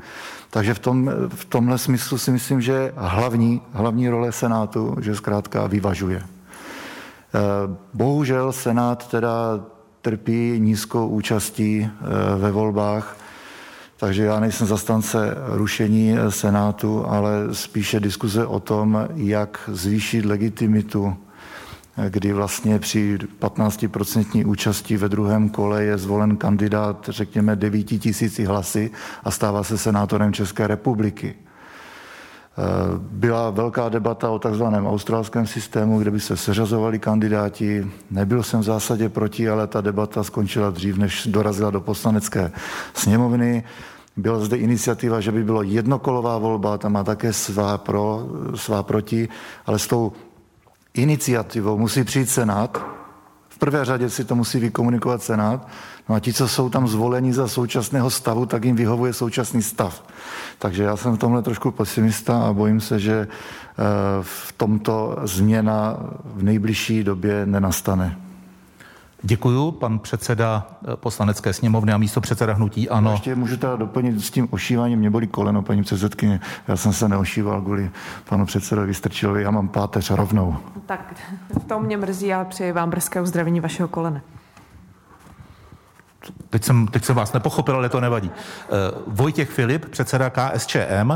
Takže 0.49 0.73
v, 0.73 0.79
tom, 0.79 1.11
v 1.29 1.45
tomhle 1.45 1.77
smyslu 1.77 2.17
si 2.17 2.31
myslím, 2.31 2.61
že 2.61 2.93
hlavní, 2.95 3.61
hlavní 3.73 4.09
role 4.09 4.31
Senátu, 4.31 4.95
že 5.01 5.15
zkrátka 5.15 5.67
vyvažuje. 5.67 6.21
Eh, 7.35 7.39
bohužel 7.93 8.51
Senát 8.51 9.07
teda 9.07 9.59
trpí 10.01 10.55
nízkou 10.59 11.07
účastí 11.07 11.89
eh, 11.89 12.35
ve 12.37 12.51
volbách, 12.51 13.17
takže 14.05 14.23
já 14.23 14.39
nejsem 14.39 14.67
zastance 14.67 15.37
rušení 15.47 16.15
Senátu, 16.29 17.05
ale 17.07 17.31
spíše 17.51 17.99
diskuze 17.99 18.45
o 18.45 18.59
tom, 18.59 19.07
jak 19.15 19.69
zvýšit 19.73 20.25
legitimitu, 20.25 21.15
kdy 22.09 22.33
vlastně 22.33 22.79
při 22.79 23.17
15% 23.41 24.47
účasti 24.47 24.97
ve 24.97 25.09
druhém 25.09 25.49
kole 25.49 25.83
je 25.83 25.97
zvolen 25.97 26.37
kandidát, 26.37 27.09
řekněme, 27.11 27.55
9 27.55 27.83
tisíci 27.83 28.45
hlasy 28.45 28.91
a 29.23 29.31
stává 29.31 29.63
se 29.63 29.77
senátorem 29.77 30.33
České 30.33 30.67
republiky. 30.67 31.35
Byla 32.99 33.49
velká 33.49 33.89
debata 33.89 34.29
o 34.29 34.39
takzvaném 34.39 34.87
australském 34.87 35.47
systému, 35.47 35.99
kde 35.99 36.11
by 36.11 36.19
se 36.19 36.37
seřazovali 36.37 36.99
kandidáti. 36.99 37.87
Nebyl 38.11 38.43
jsem 38.43 38.59
v 38.59 38.63
zásadě 38.63 39.09
proti, 39.09 39.49
ale 39.49 39.67
ta 39.67 39.81
debata 39.81 40.23
skončila 40.23 40.69
dřív, 40.69 40.97
než 40.97 41.27
dorazila 41.27 41.69
do 41.71 41.81
poslanecké 41.81 42.51
sněmovny. 42.93 43.63
Byla 44.17 44.39
zde 44.39 44.57
iniciativa, 44.57 45.19
že 45.19 45.31
by 45.31 45.43
bylo 45.43 45.63
jednokolová 45.63 46.37
volba, 46.37 46.77
tam 46.77 46.93
má 46.93 47.03
také 47.03 47.33
svá 47.33 47.77
pro, 47.77 48.27
svá 48.55 48.83
proti, 48.83 49.29
ale 49.65 49.79
s 49.79 49.87
tou 49.87 50.11
iniciativou 50.93 51.77
musí 51.77 52.03
přijít 52.03 52.29
Senát. 52.29 52.85
V 53.49 53.57
prvé 53.57 53.85
řadě 53.85 54.09
si 54.09 54.25
to 54.25 54.35
musí 54.35 54.59
vykomunikovat 54.59 55.23
Senát. 55.23 55.67
No 56.09 56.15
a 56.15 56.19
ti, 56.19 56.33
co 56.33 56.47
jsou 56.47 56.69
tam 56.69 56.87
zvoleni 56.87 57.33
za 57.33 57.47
současného 57.47 58.09
stavu, 58.09 58.45
tak 58.45 58.65
jim 58.65 58.75
vyhovuje 58.75 59.13
současný 59.13 59.61
stav. 59.61 60.03
Takže 60.59 60.83
já 60.83 60.97
jsem 60.97 61.15
v 61.15 61.19
tomhle 61.19 61.41
trošku 61.41 61.71
pesimista 61.71 62.43
a 62.43 62.53
bojím 62.53 62.81
se, 62.81 62.99
že 62.99 63.27
eh, 63.27 63.83
v 64.21 64.53
tomto 64.57 65.17
změna 65.23 65.97
v 66.25 66.43
nejbližší 66.43 67.03
době 67.03 67.45
nenastane. 67.45 68.24
Děkuju, 69.27 69.71
pan 69.71 69.99
předseda 69.99 70.67
eh, 70.67 70.95
poslanecké 70.95 71.53
sněmovny 71.53 71.93
a 71.93 71.97
místo 71.97 72.21
předseda 72.21 72.53
hnutí 72.53 72.89
ANO. 72.89 73.11
Ještě 73.11 73.35
můžu 73.35 73.57
teda 73.57 73.75
doplnit 73.75 74.19
s 74.19 74.31
tím 74.31 74.47
ošíváním, 74.51 74.99
mě 74.99 75.09
bolí 75.09 75.27
koleno, 75.27 75.61
paní 75.61 75.83
předsedkyně. 75.83 76.39
Já 76.67 76.75
jsem 76.75 76.93
se 76.93 77.09
neošíval 77.09 77.61
kvůli 77.61 77.91
panu 78.29 78.45
předsedovi 78.45 78.93
Strčilovi, 78.93 79.43
já 79.43 79.51
mám 79.51 79.67
páteř 79.67 80.11
rovnou. 80.11 80.57
Tak 80.85 81.13
to 81.67 81.79
mě 81.79 81.97
mrzí 81.97 82.33
a 82.33 82.43
přeji 82.43 82.71
vám 82.71 82.89
brzké 82.89 83.21
uzdravení 83.21 83.59
vašeho 83.59 83.87
kolene. 83.87 84.21
Teď 86.49 86.63
jsem, 86.63 86.87
teď 86.87 87.05
jsem 87.05 87.15
vás 87.15 87.33
nepochopil, 87.33 87.75
ale 87.75 87.89
to 87.89 88.01
nevadí. 88.01 88.31
Eh, 88.31 88.69
Vojtěch 89.07 89.49
Filip, 89.49 89.85
předseda 89.85 90.29
KSČM. 90.29 91.11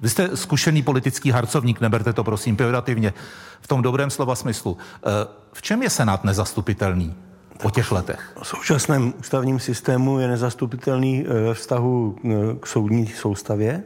Vy 0.00 0.08
jste 0.08 0.36
zkušený 0.36 0.82
politický 0.82 1.30
harcovník, 1.30 1.80
neberte 1.80 2.12
to 2.12 2.24
prosím 2.24 2.56
pejorativně, 2.56 3.12
v 3.60 3.66
tom 3.66 3.82
dobrém 3.82 4.10
slova 4.10 4.34
smyslu. 4.34 4.78
Eh, 5.06 5.10
v 5.52 5.62
čem 5.62 5.82
je 5.82 5.90
Senát 5.90 6.24
nezastupitelný? 6.24 7.16
Po 7.62 7.70
těch 7.70 7.92
letech? 7.92 8.20
V 8.42 8.46
současném 8.46 9.14
ústavním 9.20 9.60
systému 9.60 10.18
je 10.18 10.28
nezastupitelný 10.28 11.24
eh, 11.26 11.32
ve 11.32 11.54
vztahu 11.54 12.16
k 12.60 12.66
soudní 12.66 13.06
soustavě. 13.06 13.82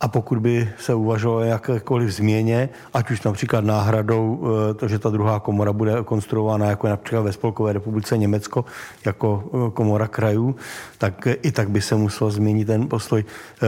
A 0.00 0.08
pokud 0.08 0.38
by 0.38 0.70
se 0.78 0.94
uvažovalo 0.94 1.40
jakékoliv 1.40 2.10
změně, 2.10 2.68
ať 2.94 3.10
už 3.10 3.22
například 3.22 3.64
náhradou, 3.64 4.46
eh, 4.70 4.74
to, 4.74 4.88
že 4.88 4.98
ta 4.98 5.10
druhá 5.10 5.40
komora 5.40 5.72
bude 5.72 5.92
konstruována 6.04 6.66
jako 6.66 6.88
například 6.88 7.22
ve 7.22 7.32
Spolkové 7.32 7.72
republice 7.72 8.18
Německo 8.18 8.64
jako 9.04 9.44
eh, 9.46 9.70
komora 9.70 10.08
krajů, 10.08 10.56
tak 10.98 11.28
i 11.42 11.52
tak 11.52 11.70
by 11.70 11.80
se 11.80 11.94
musel 11.94 12.30
změnit 12.30 12.64
ten 12.64 12.88
postoj. 12.88 13.24
Eh, 13.24 13.66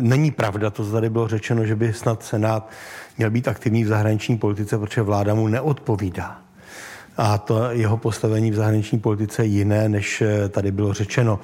není 0.00 0.30
pravda, 0.30 0.70
to 0.70 0.90
tady 0.90 1.10
bylo 1.10 1.28
řečeno, 1.28 1.66
že 1.66 1.76
by 1.76 1.92
snad 1.92 2.22
Senát 2.22 2.70
měl 3.18 3.30
být 3.30 3.48
aktivní 3.48 3.84
v 3.84 3.88
zahraniční 3.88 4.38
politice, 4.38 4.78
protože 4.78 5.02
vláda 5.02 5.34
mu 5.34 5.48
neodpovídá 5.48 6.41
a 7.16 7.38
to 7.38 7.70
jeho 7.70 7.96
postavení 7.96 8.50
v 8.50 8.54
zahraniční 8.54 8.98
politice 8.98 9.42
je 9.42 9.48
jiné, 9.48 9.88
než 9.88 10.22
tady 10.50 10.72
bylo 10.72 10.92
řečeno. 10.92 11.40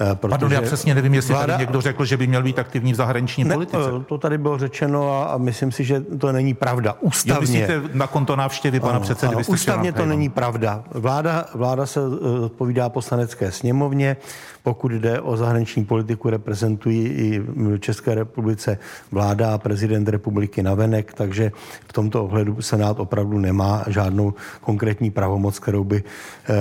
Eh, 0.00 0.14
protože 0.14 0.30
Pardon, 0.30 0.52
já 0.52 0.62
přesně 0.62 0.94
nevím, 0.94 1.14
jestli 1.14 1.34
vláda... 1.34 1.52
tady 1.52 1.62
někdo 1.62 1.80
řekl, 1.80 2.04
že 2.04 2.16
by 2.16 2.26
měl 2.26 2.42
být 2.42 2.58
aktivní 2.58 2.92
v 2.92 2.96
zahraniční 2.96 3.44
ne, 3.44 3.54
politice. 3.54 3.90
Eh, 4.00 4.04
to 4.04 4.18
tady 4.18 4.38
bylo 4.38 4.58
řečeno 4.58 5.22
a, 5.22 5.24
a 5.24 5.38
myslím 5.38 5.72
si, 5.72 5.84
že 5.84 6.00
to 6.00 6.32
není 6.32 6.54
pravda. 6.54 6.96
Ústavně. 7.00 7.34
Jo, 7.34 7.40
myslíte 7.40 7.82
na 7.92 8.06
konto 8.06 8.36
návštěvy 8.36 8.80
pana 8.80 8.92
ano, 8.92 9.00
předsedy? 9.00 9.34
Ano, 9.34 9.44
ústavně 9.48 9.92
to 9.92 10.06
není 10.06 10.28
pravda. 10.28 10.84
Vláda, 10.94 11.46
vláda 11.54 11.86
se 11.86 12.00
eh, 12.00 12.40
odpovídá 12.40 12.88
poslanecké 12.88 13.52
sněmovně. 13.52 14.16
Pokud 14.62 14.92
jde 14.92 15.20
o 15.20 15.36
zahraniční 15.36 15.84
politiku, 15.84 16.30
reprezentují 16.30 17.06
i 17.06 17.38
v 17.38 17.78
České 17.78 18.14
republice 18.14 18.78
vláda 19.12 19.54
a 19.54 19.58
prezident 19.58 20.08
republiky 20.08 20.62
navenek, 20.62 21.14
takže 21.14 21.52
v 21.88 21.92
tomto 21.92 22.24
ohledu 22.24 22.62
Senát 22.62 23.00
opravdu 23.00 23.38
nemá 23.38 23.84
žádnou 23.86 24.34
konkrétní 24.60 25.10
pravomoc, 25.10 25.58
kterou 25.58 25.84
by 25.84 26.02
eh, 26.04 26.52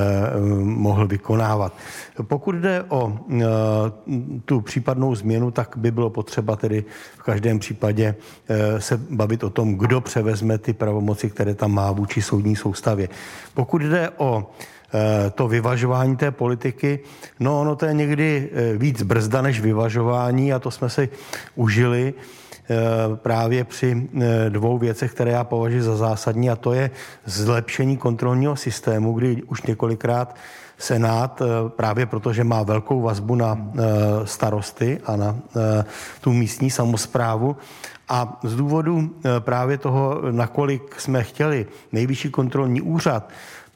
mohl 0.63 1.07
vykonávat. 1.07 1.73
Pokud 2.21 2.55
jde 2.55 2.83
o 2.89 3.19
eh, 3.31 3.43
tu 4.45 4.61
případnou 4.61 5.15
změnu, 5.15 5.51
tak 5.51 5.77
by 5.77 5.91
bylo 5.91 6.09
potřeba 6.09 6.55
tedy 6.55 6.85
v 7.17 7.23
každém 7.23 7.59
případě 7.59 8.15
eh, 8.49 8.81
se 8.81 8.97
bavit 8.97 9.43
o 9.43 9.49
tom, 9.49 9.75
kdo 9.75 10.01
převezme 10.01 10.57
ty 10.57 10.73
pravomoci, 10.73 11.29
které 11.29 11.55
tam 11.55 11.71
má 11.71 11.91
vůči 11.91 12.21
soudní 12.21 12.55
soustavě. 12.55 13.09
Pokud 13.53 13.81
jde 13.81 14.09
o 14.17 14.51
to 15.35 15.47
vyvažování 15.47 16.17
té 16.17 16.31
politiky, 16.31 16.99
no 17.39 17.61
ono 17.61 17.75
to 17.75 17.85
je 17.85 17.93
někdy 17.93 18.49
eh, 18.53 18.77
víc 18.77 19.03
brzda 19.03 19.41
než 19.41 19.61
vyvažování 19.61 20.53
a 20.53 20.59
to 20.59 20.71
jsme 20.71 20.89
si 20.89 21.09
užili 21.55 22.13
eh, 22.13 22.75
právě 23.15 23.63
při 23.63 24.09
dvou 24.49 24.77
věcech, 24.77 25.11
které 25.11 25.31
já 25.31 25.43
považuji 25.43 25.81
za 25.81 25.95
zásadní 25.95 26.49
a 26.49 26.55
to 26.55 26.73
je 26.73 26.91
zlepšení 27.25 27.97
kontrolního 27.97 28.55
systému, 28.55 29.13
kdy 29.13 29.43
už 29.43 29.61
několikrát 29.61 30.35
Senát 30.81 31.41
právě 31.67 32.05
protože 32.05 32.43
má 32.43 32.63
velkou 32.63 33.01
vazbu 33.01 33.35
na 33.35 33.71
starosty 34.23 34.99
a 35.05 35.15
na 35.15 35.35
tu 36.21 36.33
místní 36.33 36.71
samozprávu 36.71 37.57
a 38.09 38.39
z 38.43 38.55
důvodu 38.55 39.15
právě 39.39 39.77
toho, 39.77 40.21
nakolik 40.31 41.01
jsme 41.01 41.23
chtěli 41.23 41.65
nejvyšší 41.91 42.29
kontrolní 42.29 42.81
úřad, 42.81 43.29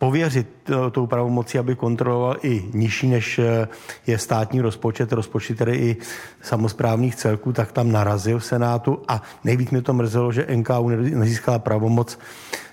pověřit 0.04 0.48
eh, 0.63 0.63
tou 0.92 1.08
pravomocí, 1.08 1.60
aby 1.60 1.76
kontroloval 1.76 2.36
i 2.44 2.66
nižší, 2.74 3.08
než 3.08 3.40
eh, 3.40 3.68
je 4.08 4.18
státní 4.18 4.62
rozpočet, 4.62 5.12
rozpočet 5.12 5.58
tedy 5.58 5.76
i 5.76 5.98
samozprávných 6.42 7.16
celků, 7.16 7.54
tak 7.54 7.72
tam 7.72 7.92
narazil 7.92 8.40
v 8.40 8.46
Senátu 8.46 9.02
a 9.08 9.22
nejvíc 9.44 9.70
mě 9.72 9.82
to 9.82 9.94
mrzelo, 9.94 10.32
že 10.32 10.48
NKU 10.56 10.90
nezískala 10.90 11.60
pravomoc 11.60 12.18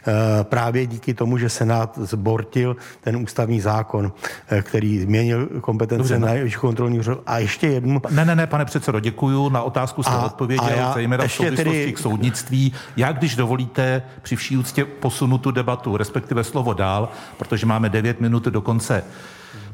Eh, 0.06 0.44
právě 0.44 0.86
díky 0.86 1.14
tomu, 1.14 1.38
že 1.38 1.48
Senát 1.48 1.98
zbortil 2.02 2.76
ten 3.00 3.16
ústavní 3.16 3.60
zákon, 3.60 4.12
eh, 4.48 4.62
který 4.62 5.00
změnil 5.00 5.48
kompetence 5.60 5.98
Dobře, 5.98 6.18
na 6.18 6.32
nejvyšší 6.32 6.56
kontrolní 6.56 6.98
úřad. 6.98 7.18
A 7.26 7.38
ještě 7.38 7.66
jednu. 7.66 8.00
Ne, 8.10 8.24
ne, 8.24 8.34
ne, 8.36 8.46
pane 8.46 8.64
předsedo, 8.64 9.00
děkuju. 9.00 9.48
Na 9.48 9.62
otázku 9.62 10.02
jste 10.02 10.16
odpověděl, 10.16 10.90
zejména 10.94 11.26
v 11.26 11.32
souvislosti 11.32 11.64
tedy... 11.64 11.92
k 11.92 11.98
soudnictví. 11.98 12.72
Já, 12.96 13.12
když 13.12 13.36
dovolíte, 13.36 14.02
při 14.22 14.36
vší 14.36 14.56
úctě 14.56 14.84
posunu 14.84 15.38
tu 15.38 15.50
debatu, 15.50 15.96
respektive 15.96 16.44
slovo 16.44 16.72
dál, 16.72 17.08
protože 17.38 17.66
máme 17.80 17.88
9 17.88 18.20
minut 18.20 18.44
do 18.44 18.60
konce 18.60 19.04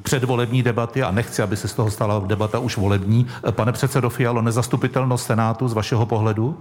předvolební 0.02 0.62
debaty 0.62 1.02
a 1.02 1.10
nechci, 1.10 1.42
aby 1.42 1.56
se 1.56 1.68
z 1.68 1.74
toho 1.74 1.90
stala 1.90 2.22
debata 2.26 2.58
už 2.58 2.76
volební. 2.76 3.26
Pane 3.50 3.72
předsedo 3.72 4.10
Fialo, 4.10 4.42
nezastupitelnost 4.42 5.26
Senátu 5.26 5.68
z 5.68 5.72
vašeho 5.72 6.06
pohledu? 6.06 6.58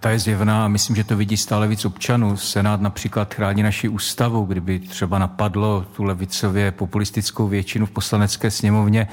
Ta 0.00 0.10
je 0.10 0.18
zjevná 0.18 0.64
a 0.64 0.68
myslím, 0.68 0.96
že 0.96 1.04
to 1.04 1.16
vidí 1.16 1.36
stále 1.36 1.68
víc 1.68 1.84
občanů. 1.84 2.36
Senát 2.36 2.80
například 2.80 3.34
chrání 3.34 3.62
naši 3.62 3.88
ústavu, 3.88 4.44
kdyby 4.44 4.78
třeba 4.78 5.18
napadlo 5.18 5.86
tu 5.96 6.04
levicově 6.04 6.72
populistickou 6.72 7.48
většinu 7.48 7.86
v 7.86 7.90
poslanecké 7.90 8.50
sněmovně, 8.50 9.08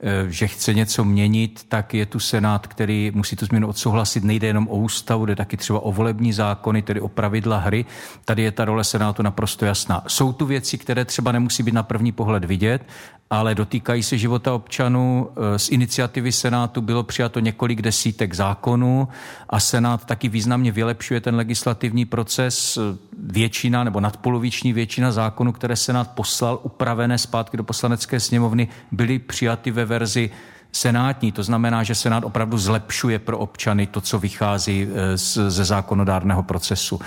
eh, 0.00 0.30
že 0.30 0.46
chce 0.46 0.74
něco 0.74 1.04
měnit, 1.04 1.64
tak 1.68 1.94
je 1.94 2.06
tu 2.06 2.20
Senát, 2.20 2.66
který 2.66 3.12
musí 3.14 3.36
tu 3.36 3.46
změnu 3.46 3.68
odsouhlasit. 3.68 4.24
Nejde 4.24 4.46
jenom 4.46 4.68
o 4.68 4.76
ústavu, 4.76 5.26
jde 5.26 5.36
taky 5.36 5.56
třeba 5.56 5.80
o 5.80 5.92
volební 5.92 6.32
zákony, 6.32 6.82
tedy 6.82 7.00
o 7.00 7.08
pravidla 7.08 7.58
hry. 7.58 7.84
Tady 8.24 8.42
je 8.42 8.50
ta 8.50 8.64
role 8.64 8.84
Senátu 8.84 9.22
naprosto 9.22 9.64
jasná. 9.64 10.02
Jsou 10.06 10.32
tu 10.32 10.46
věci, 10.46 10.78
které 10.78 11.04
třeba 11.04 11.32
nemusí 11.32 11.62
být 11.62 11.74
na 11.74 11.82
první 11.82 12.12
pohled 12.12 12.44
vidět, 12.44 12.82
ale 13.32 13.54
dotýkají 13.54 14.02
se 14.02 14.18
života 14.18 14.54
občanů. 14.54 15.28
Eh, 15.36 15.58
z 15.58 15.68
iniciativy 15.68 16.32
Senátu 16.32 16.80
bylo 16.80 17.02
přijato 17.02 17.40
několik 17.40 17.82
desítek 17.82 18.34
zákonů 18.34 19.08
a 19.48 19.60
Senát 19.60 20.04
taky 20.04 20.28
významně 20.28 20.72
vylepšuje 20.72 21.20
ten 21.20 21.36
legislativní 21.36 22.04
proces. 22.04 22.78
Většina 23.18 23.84
nebo 23.84 24.00
nadpoloviční 24.00 24.72
většina 24.72 25.12
zákonů, 25.12 25.52
které 25.52 25.76
Senát 25.76 26.10
poslal 26.10 26.60
upravené 26.62 27.18
zpátky 27.18 27.56
do 27.56 27.64
poslanecké 27.64 28.20
sněmovny, 28.20 28.68
byly 28.90 29.18
přijaty 29.18 29.70
ve 29.70 29.84
verzi 29.84 30.30
senátní. 30.72 31.32
To 31.32 31.42
znamená, 31.42 31.82
že 31.82 31.94
Senát 31.94 32.24
opravdu 32.24 32.58
zlepšuje 32.58 33.18
pro 33.18 33.38
občany 33.38 33.86
to, 33.86 34.00
co 34.00 34.18
vychází 34.18 34.88
eh, 34.88 35.16
ze 35.50 35.64
zákonodárného 35.64 36.42
procesu. 36.42 37.00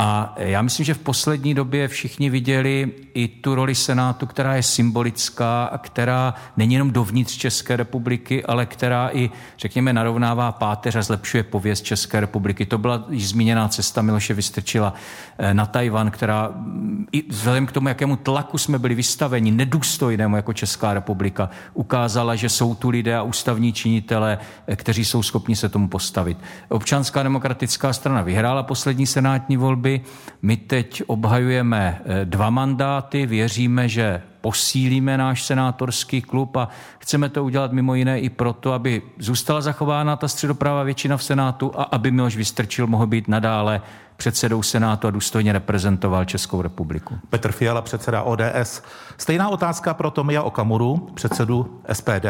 A 0.00 0.34
já 0.36 0.62
myslím, 0.62 0.86
že 0.86 0.94
v 0.94 0.98
poslední 0.98 1.54
době 1.54 1.88
všichni 1.88 2.30
viděli 2.30 2.92
i 3.14 3.28
tu 3.28 3.54
roli 3.54 3.74
Senátu, 3.74 4.26
která 4.26 4.54
je 4.54 4.62
symbolická 4.62 5.64
a 5.64 5.78
která 5.78 6.34
není 6.56 6.74
jenom 6.74 6.90
dovnitř 6.90 7.36
České 7.36 7.76
republiky, 7.76 8.44
ale 8.44 8.66
která 8.66 9.10
i, 9.12 9.30
řekněme, 9.58 9.92
narovnává 9.92 10.52
páteř 10.52 10.96
a 10.96 11.02
zlepšuje 11.02 11.42
pověst 11.42 11.82
České 11.82 12.20
republiky. 12.20 12.66
To 12.66 12.78
byla 12.78 13.04
již 13.10 13.28
zmíněná 13.28 13.68
cesta 13.68 14.02
Miloše 14.02 14.34
Vystrčila 14.34 14.94
eh, 15.38 15.54
na 15.54 15.66
Tajvan, 15.66 16.10
která 16.10 16.48
mm, 16.48 17.06
i 17.12 17.30
vzhledem 17.30 17.66
k 17.66 17.72
tomu, 17.72 17.88
jakému 17.88 18.16
tlaku 18.16 18.58
jsme 18.58 18.78
byli 18.78 18.94
vystaveni, 18.94 19.50
nedůstojnému 19.50 20.36
jako 20.36 20.52
Česká 20.52 20.94
republika, 20.94 21.50
ukázala, 21.74 22.36
že 22.36 22.48
jsou 22.48 22.74
tu 22.74 22.90
lidé 22.90 23.16
a 23.16 23.22
ústavní 23.22 23.72
činitele, 23.72 24.38
eh, 24.66 24.76
kteří 24.76 25.04
jsou 25.04 25.22
schopni 25.22 25.56
se 25.56 25.68
tomu 25.68 25.88
postavit. 25.88 26.38
Občanská 26.68 27.22
demokratická 27.22 27.92
strana 27.92 28.22
vyhrála 28.22 28.62
poslední 28.62 29.06
senátní 29.06 29.56
volby, 29.56 29.87
volby. 29.88 30.00
My 30.42 30.56
teď 30.56 31.02
obhajujeme 31.06 32.00
eh, 32.04 32.24
dva 32.24 32.50
mandáty, 32.50 33.26
věříme, 33.26 33.88
že 33.88 34.22
posílíme 34.40 35.18
náš 35.18 35.42
senátorský 35.42 36.22
klub 36.22 36.56
a 36.56 36.68
chceme 36.98 37.28
to 37.28 37.44
udělat 37.44 37.72
mimo 37.72 37.94
jiné 37.94 38.20
i 38.20 38.28
proto, 38.28 38.72
aby 38.72 39.02
zůstala 39.18 39.60
zachována 39.60 40.16
ta 40.16 40.28
středoprává 40.28 40.82
většina 40.82 41.16
v 41.16 41.24
Senátu 41.24 41.72
a 41.76 41.82
aby 41.82 42.10
Miloš 42.10 42.36
Vystrčil 42.36 42.86
mohl 42.86 43.06
být 43.06 43.28
nadále 43.28 43.82
předsedou 44.16 44.62
Senátu 44.62 45.06
a 45.06 45.10
důstojně 45.10 45.52
reprezentoval 45.52 46.24
Českou 46.24 46.62
republiku. 46.62 47.18
Petr 47.30 47.52
Fiala, 47.52 47.82
předseda 47.82 48.22
ODS. 48.22 48.82
Stejná 49.18 49.48
otázka 49.48 49.94
pro 49.94 50.10
Tomia 50.10 50.42
Okamuru, 50.42 50.96
předsedu 51.14 51.80
SPD. 51.92 52.26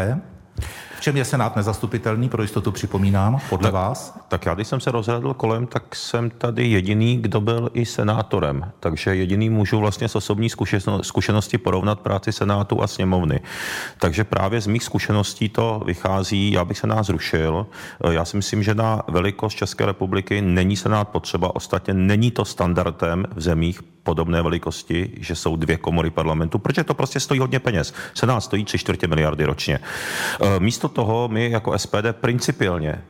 V 0.99 1.01
čem 1.01 1.17
je 1.17 1.25
Senát 1.25 1.57
nezastupitelný, 1.57 2.29
pro 2.29 2.43
jistotu 2.43 2.73
připomínám, 2.73 3.41
podle 3.49 3.67
tak, 3.67 3.75
vás? 3.75 4.19
Tak 4.29 4.47
já, 4.47 4.55
když 4.55 4.69
jsem 4.69 4.81
se 4.81 4.91
rozhledl 4.91 5.35
kolem, 5.35 5.67
tak 5.67 5.95
jsem 5.95 6.31
tady 6.31 6.69
jediný, 6.69 7.17
kdo 7.17 7.41
byl 7.41 7.71
i 7.75 7.87
senátorem. 7.87 8.73
Takže 8.81 9.15
jediný 9.15 9.51
můžu 9.51 9.79
vlastně 9.79 10.09
s 10.09 10.17
osobní 10.17 10.51
zkušenosti 11.03 11.59
porovnat 11.59 12.01
práci 12.01 12.33
Senátu 12.33 12.83
a 12.83 12.87
sněmovny. 12.87 13.41
Takže 13.99 14.25
právě 14.25 14.61
z 14.61 14.67
mých 14.67 14.85
zkušeností 14.85 15.49
to 15.49 15.83
vychází, 15.87 16.53
já 16.53 16.65
bych 16.65 16.79
se 16.79 16.87
nás 16.87 17.07
zrušil. 17.07 17.67
Já 18.11 18.25
si 18.25 18.37
myslím, 18.37 18.63
že 18.63 18.75
na 18.75 19.03
velikost 19.09 19.55
České 19.55 19.87
republiky 19.87 20.43
není 20.43 20.77
Senát 20.77 21.09
potřeba. 21.09 21.57
Ostatně 21.57 21.95
není 21.95 22.31
to 22.31 22.45
standardem 22.45 23.25
v 23.35 23.41
zemích 23.41 23.81
podobné 24.03 24.43
velikosti, 24.43 25.11
že 25.21 25.35
jsou 25.35 25.57
dvě 25.57 25.77
komory 25.77 26.11
parlamentu, 26.11 26.59
protože 26.59 26.85
to 26.85 26.95
prostě 26.95 27.21
stojí 27.21 27.41
hodně 27.41 27.59
peněz. 27.59 27.95
Senát 28.15 28.41
stojí 28.41 28.65
tři 28.65 28.79
čtvrtě 28.79 29.07
miliardy 29.07 29.45
ročně. 29.45 29.81
E, 30.41 30.61
místo 30.61 30.89
toho 30.89 31.29
my 31.29 31.51
jako 31.51 31.79
SPD 31.79 32.13
principiálně 32.13 32.91
e, 32.91 33.01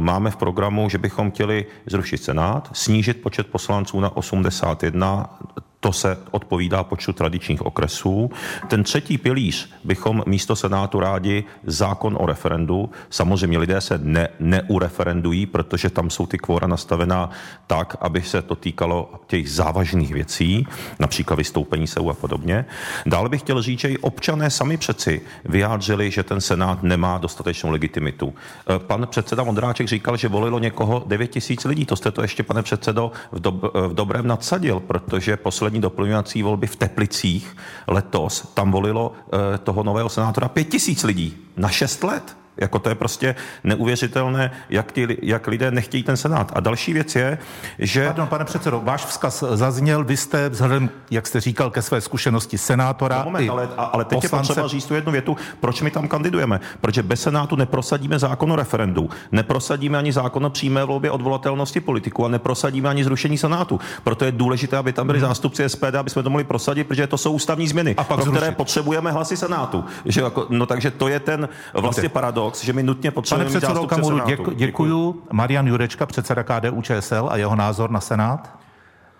máme 0.00 0.30
v 0.30 0.36
programu, 0.36 0.88
že 0.88 0.98
bychom 0.98 1.30
chtěli 1.30 1.66
zrušit 1.86 2.22
Senát, 2.22 2.70
snížit 2.72 3.22
počet 3.22 3.46
poslanců 3.46 4.00
na 4.00 4.16
81, 4.16 5.38
to 5.80 5.92
se 5.92 6.18
odpovídá 6.30 6.84
počtu 6.84 7.12
tradičních 7.12 7.66
okresů. 7.66 8.30
Ten 8.68 8.82
třetí 8.82 9.18
pilíř 9.18 9.70
bychom 9.84 10.22
místo 10.26 10.56
Senátu 10.56 11.00
rádi 11.00 11.44
zákon 11.66 12.16
o 12.20 12.26
referendu. 12.26 12.90
Samozřejmě 13.10 13.58
lidé 13.58 13.80
se 13.80 13.98
ne, 14.02 14.28
neureferendují, 14.40 15.46
protože 15.46 15.90
tam 15.90 16.10
jsou 16.10 16.26
ty 16.26 16.38
kvóra 16.38 16.66
nastavená 16.66 17.30
tak, 17.66 17.96
aby 18.00 18.22
se 18.22 18.42
to 18.42 18.56
týkalo 18.56 19.12
těch 19.26 19.50
závažných 19.50 20.14
věcí, 20.14 20.66
například 20.98 21.36
vystoupení 21.36 21.86
se 21.86 22.00
a 22.10 22.12
podobně. 22.12 22.64
Dále 23.06 23.28
bych 23.28 23.40
chtěl 23.40 23.62
říct, 23.62 23.80
že 23.80 23.88
i 23.88 23.98
občané 23.98 24.50
sami 24.50 24.76
přeci 24.76 25.20
vyjádřili, 25.44 26.10
že 26.10 26.22
ten 26.22 26.40
Senát 26.40 26.82
nemá 26.82 27.18
dostatečnou 27.18 27.70
legitimitu. 27.70 28.34
Eh, 28.34 28.78
pan 28.78 29.06
předseda 29.10 29.44
Mondráček 29.44 29.88
říkal, 29.88 30.16
že 30.16 30.28
volilo 30.28 30.58
někoho 30.58 31.04
9 31.06 31.26
tisíc 31.26 31.64
lidí. 31.64 31.86
To 31.86 31.96
jste 31.96 32.10
to 32.10 32.22
ještě, 32.22 32.42
pane 32.42 32.62
předsedo, 32.62 33.12
v, 33.32 33.40
dob- 33.40 33.88
v 33.88 33.94
dobrém 33.94 34.26
nadsadil, 34.26 34.80
protože 34.80 35.36
poslední 35.36 35.67
poslední 35.68 35.80
doplňovací 35.80 36.42
volby 36.42 36.66
v 36.66 36.76
Teplicích 36.76 37.56
letos, 37.86 38.52
tam 38.54 38.72
volilo 38.72 39.12
eh, 39.12 39.58
toho 39.58 39.82
nového 39.82 40.08
senátora 40.08 40.48
pět 40.48 40.64
tisíc 40.64 41.04
lidí 41.04 41.36
na 41.56 41.68
šest 41.68 42.04
let. 42.04 42.36
Jako 42.58 42.78
to 42.78 42.88
je 42.88 42.94
prostě 42.94 43.34
neuvěřitelné, 43.64 44.50
jak, 44.70 44.92
ty, 44.92 45.18
jak 45.22 45.46
lidé 45.46 45.70
nechtějí 45.70 46.02
ten 46.02 46.16
senát. 46.16 46.52
A 46.54 46.60
další 46.60 46.92
věc 46.92 47.16
je, 47.16 47.38
že... 47.78 48.06
Pardon, 48.06 48.26
pane 48.26 48.44
předsedo, 48.44 48.80
váš 48.84 49.04
vzkaz 49.04 49.44
zazněl, 49.52 50.04
vy 50.04 50.16
jste 50.16 50.48
vzhledem, 50.48 50.90
jak 51.10 51.26
jste 51.26 51.40
říkal, 51.40 51.70
ke 51.70 51.82
své 51.82 52.00
zkušenosti 52.00 52.58
senátora. 52.58 53.18
No 53.18 53.24
moment, 53.24 53.50
ale, 53.50 53.68
ale 53.76 54.04
teď 54.04 54.16
poslance... 54.16 54.52
je 54.52 54.54
potřeba 54.54 54.68
říct 54.68 54.84
tu 54.84 54.94
jednu 54.94 55.12
větu, 55.12 55.36
proč 55.60 55.82
my 55.82 55.90
tam 55.90 56.08
kandidujeme. 56.08 56.60
Protože 56.80 57.02
bez 57.02 57.22
senátu 57.22 57.56
neprosadíme 57.56 58.18
zákon 58.18 58.52
o 58.52 58.56
referendu, 58.56 59.10
neprosadíme 59.32 59.98
ani 59.98 60.12
zákon 60.12 60.46
o 60.46 60.50
přímé 60.50 60.84
volbě 60.84 61.10
odvolatelnosti 61.10 61.80
politiku 61.80 62.24
a 62.24 62.28
neprosadíme 62.28 62.88
ani 62.88 63.04
zrušení 63.04 63.38
senátu. 63.38 63.80
Proto 64.04 64.24
je 64.24 64.32
důležité, 64.32 64.76
aby 64.76 64.92
tam 64.92 65.06
byli 65.06 65.18
hmm. 65.18 65.28
zástupci 65.28 65.68
SPD, 65.68 65.94
aby 65.94 66.10
jsme 66.10 66.22
to 66.22 66.30
mohli 66.30 66.44
prosadit, 66.44 66.84
protože 66.84 67.06
to 67.06 67.18
jsou 67.18 67.32
ústavní 67.32 67.68
změny, 67.68 67.94
a 67.96 68.04
pak 68.04 68.16
pro 68.16 68.24
zrušit. 68.24 68.38
které 68.38 68.52
potřebujeme 68.52 69.12
hlasy 69.12 69.36
senátu. 69.36 69.84
Že 70.04 70.20
jako, 70.20 70.46
no 70.48 70.66
takže 70.66 70.90
to 70.90 71.08
je 71.08 71.20
ten 71.20 71.48
vlastně 71.74 72.08
paradox 72.08 72.47
paradox, 72.48 72.64
že 72.64 72.72
my 72.72 72.82
nutně 72.82 73.10
potřebujeme 73.10 73.50
Pane 73.50 73.60
předsedo 73.60 73.86
Kamuru, 73.86 74.26
děku, 74.26 74.50
děkuju. 74.50 75.22
Marian 75.32 75.66
Jurečka, 75.66 76.06
předseda 76.06 76.42
KDU 76.42 76.82
ČSL 76.82 77.28
a 77.30 77.36
jeho 77.36 77.56
názor 77.56 77.90
na 77.90 78.00
Senát? 78.00 78.58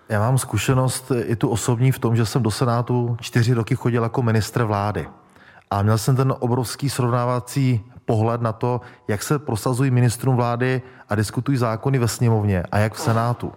Já 0.09 0.19
mám 0.19 0.37
zkušenost 0.37 1.11
i 1.25 1.35
tu 1.35 1.49
osobní 1.49 1.91
v 1.91 1.99
tom, 1.99 2.15
že 2.15 2.25
jsem 2.25 2.43
do 2.43 2.51
Senátu 2.51 3.17
čtyři 3.21 3.53
roky 3.53 3.75
chodil 3.75 4.03
jako 4.03 4.21
ministr 4.21 4.63
vlády. 4.63 5.07
A 5.71 5.81
měl 5.81 5.97
jsem 5.97 6.15
ten 6.15 6.33
obrovský 6.39 6.89
srovnávací 6.89 7.81
pohled 8.05 8.41
na 8.41 8.53
to, 8.53 8.81
jak 9.07 9.23
se 9.23 9.39
prosazují 9.39 9.91
ministrům 9.91 10.35
vlády 10.35 10.81
a 11.09 11.15
diskutují 11.15 11.57
zákony 11.57 11.99
ve 11.99 12.07
sněmovně 12.07 12.63
a 12.71 12.77
jak 12.77 12.93
v 12.93 12.99
Senátu. 12.99 13.53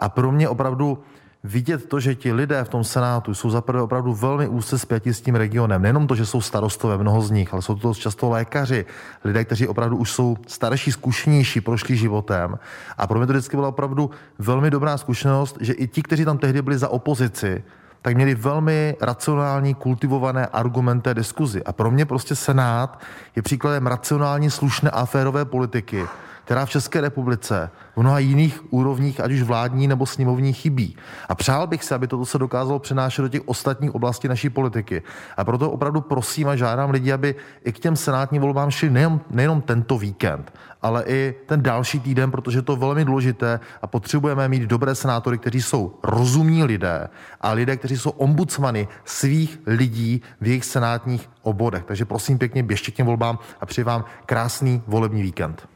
A 0.00 0.08
pro 0.08 0.32
mě 0.32 0.48
opravdu 0.48 0.98
vidět 1.44 1.88
to, 1.88 2.00
že 2.00 2.14
ti 2.14 2.32
lidé 2.32 2.64
v 2.64 2.68
tom 2.68 2.84
Senátu 2.84 3.34
jsou 3.34 3.50
zaprvé 3.50 3.82
opravdu 3.82 4.14
velmi 4.14 4.48
úzce 4.48 4.78
spjati 4.78 5.14
s 5.14 5.20
tím 5.20 5.34
regionem. 5.34 5.82
Nejenom 5.82 6.06
to, 6.06 6.14
že 6.14 6.26
jsou 6.26 6.40
starostové, 6.40 6.98
mnoho 6.98 7.22
z 7.22 7.30
nich, 7.30 7.52
ale 7.52 7.62
jsou 7.62 7.74
to 7.74 7.94
často 7.94 8.28
lékaři, 8.28 8.84
lidé, 9.24 9.44
kteří 9.44 9.68
opravdu 9.68 9.96
už 9.96 10.10
jsou 10.10 10.36
starší, 10.46 10.92
zkušenější, 10.92 11.60
prošli 11.60 11.96
životem. 11.96 12.58
A 12.98 13.06
pro 13.06 13.18
mě 13.18 13.26
to 13.26 13.32
vždycky 13.32 13.56
byla 13.56 13.68
opravdu 13.68 14.10
velmi 14.38 14.70
dobrá 14.70 14.96
zkušenost, 14.96 15.56
že 15.60 15.72
i 15.72 15.88
ti, 15.88 16.02
kteří 16.02 16.24
tam 16.24 16.38
tehdy 16.38 16.62
byli 16.62 16.78
za 16.78 16.88
opozici, 16.88 17.64
tak 18.02 18.16
měli 18.16 18.34
velmi 18.34 18.96
racionální, 19.00 19.74
kultivované 19.74 20.46
argumenty 20.46 21.14
diskuzi. 21.14 21.64
A 21.64 21.72
pro 21.72 21.90
mě 21.90 22.04
prostě 22.04 22.36
Senát 22.36 23.00
je 23.36 23.42
příkladem 23.42 23.86
racionální, 23.86 24.50
slušné 24.50 24.90
a 24.90 25.04
férové 25.04 25.44
politiky, 25.44 26.06
která 26.44 26.66
v 26.66 26.70
České 26.70 27.00
republice 27.00 27.70
v 27.96 28.00
mnoha 28.00 28.18
jiných 28.18 28.72
úrovních, 28.72 29.20
ať 29.20 29.32
už 29.32 29.42
vládní 29.42 29.88
nebo 29.88 30.06
sněmovní, 30.06 30.52
chybí. 30.52 30.96
A 31.28 31.34
přál 31.34 31.66
bych 31.66 31.84
se, 31.84 31.94
aby 31.94 32.06
toto 32.06 32.26
se 32.26 32.38
dokázalo 32.38 32.78
přenášet 32.78 33.22
do 33.22 33.28
těch 33.28 33.48
ostatních 33.48 33.94
oblastí 33.94 34.28
naší 34.28 34.50
politiky. 34.50 35.02
A 35.36 35.44
proto 35.44 35.70
opravdu 35.70 36.00
prosím 36.00 36.48
a 36.48 36.56
žádám 36.56 36.90
lidi, 36.90 37.12
aby 37.12 37.34
i 37.64 37.72
k 37.72 37.78
těm 37.78 37.96
senátním 37.96 38.42
volbám 38.42 38.70
šli 38.70 38.90
nejen, 38.90 39.20
nejenom 39.30 39.60
tento 39.60 39.98
víkend, 39.98 40.52
ale 40.82 41.04
i 41.06 41.34
ten 41.46 41.62
další 41.62 42.00
týden, 42.00 42.30
protože 42.30 42.62
to 42.62 42.72
je 42.72 42.78
velmi 42.78 43.04
důležité 43.04 43.60
a 43.82 43.86
potřebujeme 43.86 44.48
mít 44.48 44.62
dobré 44.62 44.94
senátory, 44.94 45.38
kteří 45.38 45.62
jsou 45.62 45.98
rozumní 46.02 46.64
lidé 46.64 47.08
a 47.40 47.52
lidé, 47.52 47.76
kteří 47.76 47.96
jsou 47.96 48.10
ombudsmany 48.10 48.88
svých 49.04 49.60
lidí 49.66 50.22
v 50.40 50.46
jejich 50.46 50.64
senátních 50.64 51.30
obodech. 51.42 51.84
Takže 51.84 52.04
prosím 52.04 52.38
pěkně, 52.38 52.62
běžte 52.62 52.90
k 52.90 52.94
těm 52.94 53.06
volbám 53.06 53.38
a 53.60 53.66
přeji 53.66 53.84
vám 53.84 54.04
krásný 54.26 54.82
volební 54.86 55.22
víkend. 55.22 55.73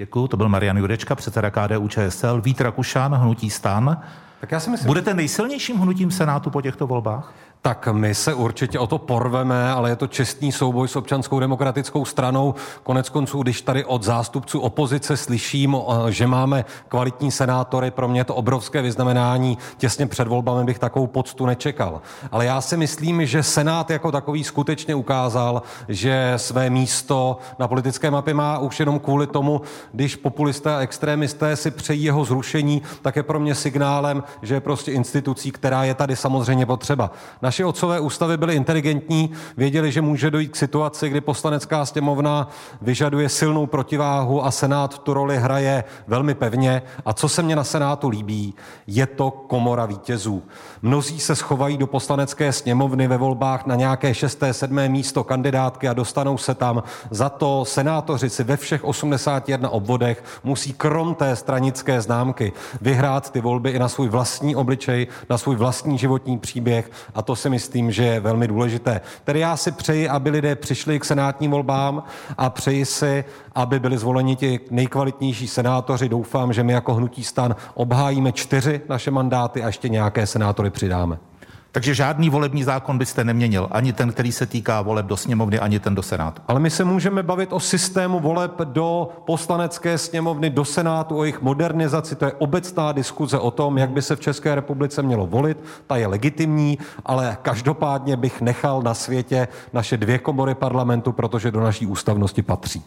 Děkuji, 0.00 0.28
to 0.28 0.36
byl 0.36 0.48
Marian 0.48 0.76
Jurečka, 0.76 1.14
předseda 1.14 1.50
KDU 1.50 1.88
ČSL, 1.88 2.40
Vít 2.40 2.60
Rakušan, 2.60 3.14
Hnutí 3.14 3.50
stan. 3.50 4.02
Tak 4.40 4.52
já 4.52 4.60
si 4.60 4.70
myslím, 4.70 4.86
Budete 4.86 5.14
nejsilnějším 5.14 5.76
hnutím 5.76 6.10
Senátu 6.10 6.50
po 6.50 6.62
těchto 6.62 6.86
volbách? 6.86 7.34
Tak 7.62 7.88
my 7.92 8.14
se 8.14 8.34
určitě 8.34 8.78
o 8.78 8.86
to 8.86 8.98
porveme, 8.98 9.70
ale 9.70 9.90
je 9.90 9.96
to 9.96 10.06
čestný 10.06 10.52
souboj 10.52 10.88
s 10.88 10.96
občanskou 10.96 11.40
demokratickou 11.40 12.04
stranou. 12.04 12.54
Konec 12.82 13.08
konců, 13.08 13.42
když 13.42 13.62
tady 13.62 13.84
od 13.84 14.02
zástupců 14.02 14.60
opozice 14.60 15.16
slyším, 15.16 15.76
že 16.08 16.26
máme 16.26 16.64
kvalitní 16.88 17.30
senátory, 17.30 17.90
pro 17.90 18.08
mě 18.08 18.20
je 18.20 18.24
to 18.24 18.34
obrovské 18.34 18.82
vyznamenání. 18.82 19.58
Těsně 19.76 20.06
před 20.06 20.28
volbami 20.28 20.64
bych 20.64 20.78
takovou 20.78 21.06
poctu 21.06 21.46
nečekal. 21.46 22.02
Ale 22.32 22.46
já 22.46 22.60
si 22.60 22.76
myslím, 22.76 23.26
že 23.26 23.42
Senát 23.42 23.90
jako 23.90 24.12
takový 24.12 24.44
skutečně 24.44 24.94
ukázal, 24.94 25.62
že 25.88 26.32
své 26.36 26.70
místo 26.70 27.38
na 27.58 27.68
politické 27.68 28.10
mapě 28.10 28.34
má 28.34 28.58
už 28.58 28.80
jenom 28.80 28.98
kvůli 28.98 29.26
tomu, 29.26 29.60
když 29.92 30.16
populisté 30.16 30.76
a 30.76 30.80
extrémisté 30.80 31.56
si 31.56 31.70
přejí 31.70 32.04
jeho 32.04 32.24
zrušení, 32.24 32.82
tak 33.02 33.16
je 33.16 33.22
pro 33.22 33.40
mě 33.40 33.54
signálem, 33.54 34.22
že 34.42 34.54
je 34.54 34.60
prostě 34.60 34.92
institucí, 34.92 35.50
která 35.50 35.84
je 35.84 35.94
tady 35.94 36.16
samozřejmě 36.16 36.66
potřeba. 36.66 37.10
Naše 37.50 37.64
otcové 37.64 38.00
ústavy 38.00 38.36
byly 38.36 38.54
inteligentní, 38.54 39.30
věděli, 39.56 39.92
že 39.92 40.00
může 40.00 40.30
dojít 40.30 40.52
k 40.52 40.56
situaci, 40.56 41.08
kdy 41.08 41.20
poslanecká 41.20 41.86
sněmovna 41.86 42.48
vyžaduje 42.80 43.28
silnou 43.28 43.66
protiváhu 43.66 44.44
a 44.44 44.50
Senát 44.50 44.98
tu 44.98 45.14
roli 45.14 45.38
hraje 45.38 45.84
velmi 46.06 46.34
pevně. 46.34 46.82
A 47.04 47.12
co 47.12 47.28
se 47.28 47.42
mně 47.42 47.56
na 47.56 47.64
Senátu 47.64 48.08
líbí, 48.08 48.54
je 48.86 49.06
to 49.06 49.30
komora 49.30 49.86
vítězů. 49.86 50.42
Mnozí 50.82 51.20
se 51.20 51.36
schovají 51.36 51.76
do 51.76 51.86
poslanecké 51.86 52.52
sněmovny 52.52 53.08
ve 53.08 53.16
volbách 53.16 53.66
na 53.66 53.74
nějaké 53.74 54.14
šesté, 54.14 54.52
sedmé 54.52 54.88
místo 54.88 55.24
kandidátky 55.24 55.88
a 55.88 55.94
dostanou 55.94 56.38
se 56.38 56.54
tam. 56.54 56.82
Za 57.10 57.28
to 57.28 57.64
senátoři 57.64 58.30
si 58.30 58.44
ve 58.44 58.56
všech 58.56 58.84
81 58.84 59.68
obvodech 59.68 60.24
musí 60.44 60.72
krom 60.72 61.14
té 61.14 61.36
stranické 61.36 62.00
známky 62.00 62.52
vyhrát 62.80 63.30
ty 63.30 63.40
volby 63.40 63.70
i 63.70 63.78
na 63.78 63.88
svůj 63.88 64.08
vlastní 64.08 64.56
obličej, 64.56 65.06
na 65.30 65.38
svůj 65.38 65.56
vlastní 65.56 65.98
životní 65.98 66.38
příběh 66.38 66.90
a 67.14 67.22
to 67.22 67.36
si 67.40 67.50
myslím, 67.50 67.92
že 67.92 68.04
je 68.04 68.20
velmi 68.20 68.48
důležité. 68.48 69.00
Tedy 69.24 69.40
já 69.40 69.56
si 69.56 69.72
přeji, 69.72 70.08
aby 70.08 70.30
lidé 70.30 70.56
přišli 70.56 71.00
k 71.00 71.04
senátním 71.04 71.50
volbám 71.50 72.02
a 72.38 72.50
přeji 72.50 72.84
si, 72.84 73.24
aby 73.54 73.80
byli 73.80 73.98
zvoleni 73.98 74.36
ti 74.36 74.60
nejkvalitnější 74.70 75.48
senátoři. 75.48 76.08
Doufám, 76.08 76.52
že 76.52 76.62
my 76.62 76.72
jako 76.72 76.94
hnutí 76.94 77.24
stan 77.24 77.56
obhájíme 77.74 78.32
čtyři 78.32 78.80
naše 78.88 79.10
mandáty 79.10 79.62
a 79.62 79.66
ještě 79.66 79.88
nějaké 79.88 80.26
senátory 80.26 80.70
přidáme. 80.70 81.29
Takže 81.72 81.94
žádný 81.94 82.30
volební 82.30 82.64
zákon 82.64 82.98
byste 82.98 83.24
neměnil, 83.24 83.68
ani 83.70 83.92
ten, 83.92 84.12
který 84.12 84.32
se 84.32 84.46
týká 84.46 84.82
voleb 84.82 85.06
do 85.06 85.16
sněmovny, 85.16 85.58
ani 85.58 85.80
ten 85.80 85.94
do 85.94 86.02
Senátu. 86.02 86.42
Ale 86.48 86.60
my 86.60 86.70
se 86.70 86.84
můžeme 86.84 87.22
bavit 87.22 87.52
o 87.52 87.60
systému 87.60 88.20
voleb 88.20 88.52
do 88.64 89.08
poslanecké 89.24 89.98
sněmovny, 89.98 90.50
do 90.50 90.64
Senátu, 90.64 91.18
o 91.18 91.24
jejich 91.24 91.42
modernizaci. 91.42 92.16
To 92.16 92.24
je 92.24 92.32
obecná 92.32 92.92
diskuze 92.92 93.38
o 93.38 93.50
tom, 93.50 93.78
jak 93.78 93.90
by 93.90 94.02
se 94.02 94.16
v 94.16 94.20
České 94.20 94.54
republice 94.54 95.02
mělo 95.02 95.26
volit. 95.26 95.58
Ta 95.86 95.96
je 95.96 96.06
legitimní, 96.06 96.78
ale 97.06 97.36
každopádně 97.42 98.16
bych 98.16 98.40
nechal 98.40 98.82
na 98.82 98.94
světě 98.94 99.48
naše 99.72 99.96
dvě 99.96 100.18
komory 100.18 100.54
parlamentu, 100.54 101.12
protože 101.12 101.50
do 101.50 101.60
naší 101.60 101.86
ústavnosti 101.86 102.42
patří. 102.42 102.82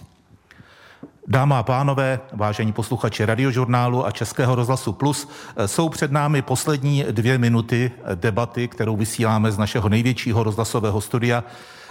Dámy 1.28 1.54
a 1.58 1.64
pánové, 1.64 2.20
vážení 2.34 2.74
posluchači 2.74 3.26
radiožurnálu 3.26 4.06
a 4.06 4.12
Českého 4.12 4.56
rozhlasu 4.56 4.94
Plus, 4.94 5.30
jsou 5.66 5.90
před 5.90 6.12
námi 6.12 6.42
poslední 6.42 7.06
dvě 7.12 7.38
minuty 7.38 7.92
debaty, 8.16 8.68
kterou 8.68 8.96
vysíláme 8.96 9.52
z 9.52 9.58
našeho 9.58 9.90
největšího 9.90 10.44
rozhlasového 10.44 11.02
studia 11.02 11.44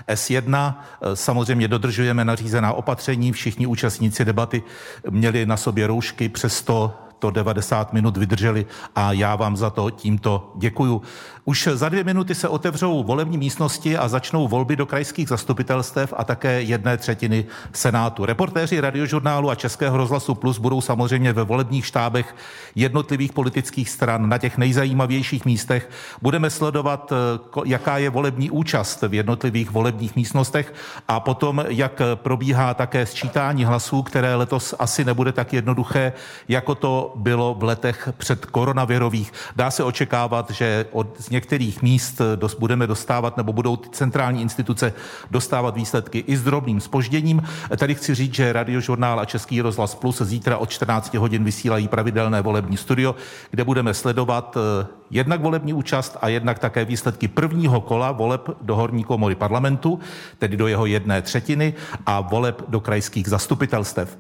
S1. 0.09 0.75
Samozřejmě 1.15 1.69
dodržujeme 1.69 2.25
nařízená 2.25 2.73
opatření, 2.73 3.33
všichni 3.33 3.67
účastníci 3.67 4.25
debaty 4.25 4.63
měli 5.11 5.47
na 5.47 5.57
sobě 5.57 5.87
roušky, 5.87 6.29
přesto 6.29 6.95
to 7.19 7.31
90 7.31 7.93
minut 7.93 8.17
vydrželi 8.17 8.67
a 8.95 9.13
já 9.13 9.37
vám 9.37 9.57
za 9.57 9.71
to 9.71 9.91
tímto 9.91 10.53
děkuju. 10.57 11.03
Už 11.45 11.69
za 11.73 11.89
dvě 11.89 12.05
minuty 12.05 12.35
se 12.35 12.49
otevřou 12.49 13.03
volební 13.03 13.39
místnosti 13.39 13.97
a 13.97 14.09
začnou 14.09 14.49
volby 14.49 14.77
do 14.77 14.87
krajských 14.87 15.29
zastupitelstev 15.29 16.15
a 16.17 16.25
také 16.25 16.63
jedné 16.63 16.97
třetiny 16.97 17.45
Senátu. 17.73 18.25
Reportéři 18.25 18.81
radiožurnálu 18.81 19.51
a 19.51 19.55
Českého 19.55 19.97
rozhlasu 19.97 20.35
Plus 20.35 20.59
budou 20.59 20.81
samozřejmě 20.81 21.33
ve 21.33 21.43
volebních 21.43 21.87
štábech 21.87 22.35
jednotlivých 22.75 23.33
politických 23.33 23.91
stran 23.91 24.29
na 24.29 24.39
těch 24.39 24.59
nejzajímavějších 24.59 25.45
místech. 25.45 25.91
Budeme 26.23 26.51
sledovat, 26.51 27.13
eh, 27.13 27.61
jaká 27.65 27.99
je 27.99 28.11
volební 28.11 28.51
účast 28.51 29.03
v 29.03 29.15
jednotlivých 29.15 29.71
volebních 29.71 30.17
místnostech 30.17 30.75
a 31.09 31.21
potom, 31.21 31.65
jak 31.69 32.03
probíhá 32.15 32.75
také 32.75 33.07
sčítání 33.07 33.65
hlasů, 33.65 34.03
které 34.03 34.35
letos 34.35 34.75
asi 34.79 35.05
nebude 35.05 35.33
tak 35.33 35.53
jednoduché, 35.53 36.13
jako 36.49 36.75
to 36.75 37.13
bylo 37.17 37.55
v 37.55 37.63
letech 37.63 38.09
před 38.19 38.47
koronavirových. 38.47 39.33
Dá 39.57 39.71
se 39.71 39.85
očekávat, 39.85 40.51
že 40.51 40.87
od 40.93 41.17
některých 41.33 41.83
míst 41.83 42.21
dos, 42.37 42.55
budeme 42.55 42.87
dostávat, 42.87 43.37
nebo 43.37 43.53
budou 43.53 43.77
ty 43.77 43.89
centrální 43.89 44.43
instituce 44.43 44.93
dostávat 45.31 45.75
výsledky 45.75 46.19
i 46.19 46.37
s 46.37 46.43
drobným 46.43 46.81
spožděním. 46.81 47.43
Tady 47.77 47.95
chci 47.95 48.15
říct, 48.15 48.35
že 48.35 48.53
Radiožurnál 48.53 49.21
a 49.21 49.25
Český 49.25 49.61
rozhlas 49.61 49.95
Plus 49.95 50.23
zítra 50.23 50.59
od 50.59 50.71
14 50.71 51.15
hodin 51.15 51.45
vysílají 51.45 51.89
pravidelné 51.89 52.43
volební 52.43 52.77
studio, 52.77 53.15
kde 53.51 53.65
budeme 53.65 53.95
sledovat 53.95 54.57
eh, 54.57 54.87
jednak 55.11 55.41
volební 55.41 55.73
účast 55.73 56.17
a 56.21 56.29
jednak 56.29 56.59
také 56.59 56.85
výsledky 56.85 57.29
prvního 57.29 57.81
kola 57.81 58.13
voleb 58.13 58.49
do 58.61 58.77
horní 58.77 59.05
komory 59.05 59.35
parlamentu, 59.35 59.99
tedy 60.39 60.57
do 60.57 60.67
jeho 60.67 60.87
jedné 60.87 61.23
třetiny 61.23 61.75
a 62.07 62.21
voleb 62.21 62.63
do 62.69 62.81
krajských 62.81 63.29
zastupitelstev. 63.29 64.19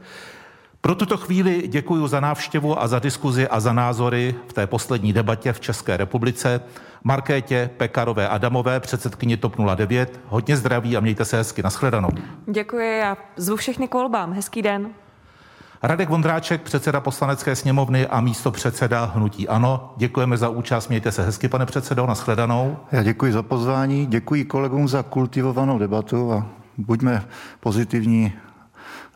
Pro 0.85 0.95
tuto 0.95 1.17
chvíli 1.17 1.69
děkuji 1.69 2.07
za 2.07 2.21
návštěvu 2.21 2.83
a 2.83 2.89
za 2.89 2.99
diskuzi 2.99 3.49
a 3.49 3.61
za 3.61 3.73
názory 3.73 4.35
v 4.49 4.53
té 4.53 4.67
poslední 4.67 5.13
debatě 5.13 5.53
v 5.53 5.61
České 5.61 5.97
republice. 5.97 6.61
Markétě 7.05 7.71
Pekarové 7.77 8.29
Adamové, 8.29 8.81
předsedkyni 8.81 9.37
TOP 9.37 9.57
09. 9.75 10.21
Hodně 10.27 10.57
zdraví 10.57 10.97
a 10.97 11.01
mějte 11.01 11.25
se 11.25 11.37
hezky. 11.37 11.63
Naschledanou. 11.63 12.09
Děkuji 12.47 13.03
a 13.03 13.17
zvu 13.37 13.57
všechny 13.57 13.89
k 13.89 13.95
volbám. 13.95 14.33
Hezký 14.33 14.63
den. 14.63 14.91
Radek 15.83 16.09
Vondráček, 16.09 16.63
předseda 16.63 17.01
poslanecké 17.01 17.57
sněmovny 17.57 18.07
a 18.07 18.21
místo 18.21 18.51
předseda 18.51 19.05
Hnutí 19.15 19.49
Ano. 19.49 19.95
Děkujeme 19.97 20.37
za 20.37 20.49
účast, 20.49 20.89
mějte 20.89 21.13
se 21.13 21.23
hezky, 21.23 21.49
pane 21.49 21.67
předsedo, 21.67 22.07
naschledanou. 22.07 22.77
Já 22.93 23.03
děkuji 23.03 23.33
za 23.33 23.43
pozvání, 23.43 24.07
děkuji 24.07 24.45
kolegům 24.45 24.89
za 24.89 25.03
kultivovanou 25.03 25.79
debatu 25.79 26.33
a 26.33 26.47
buďme 26.79 27.25
pozitivní, 27.61 28.33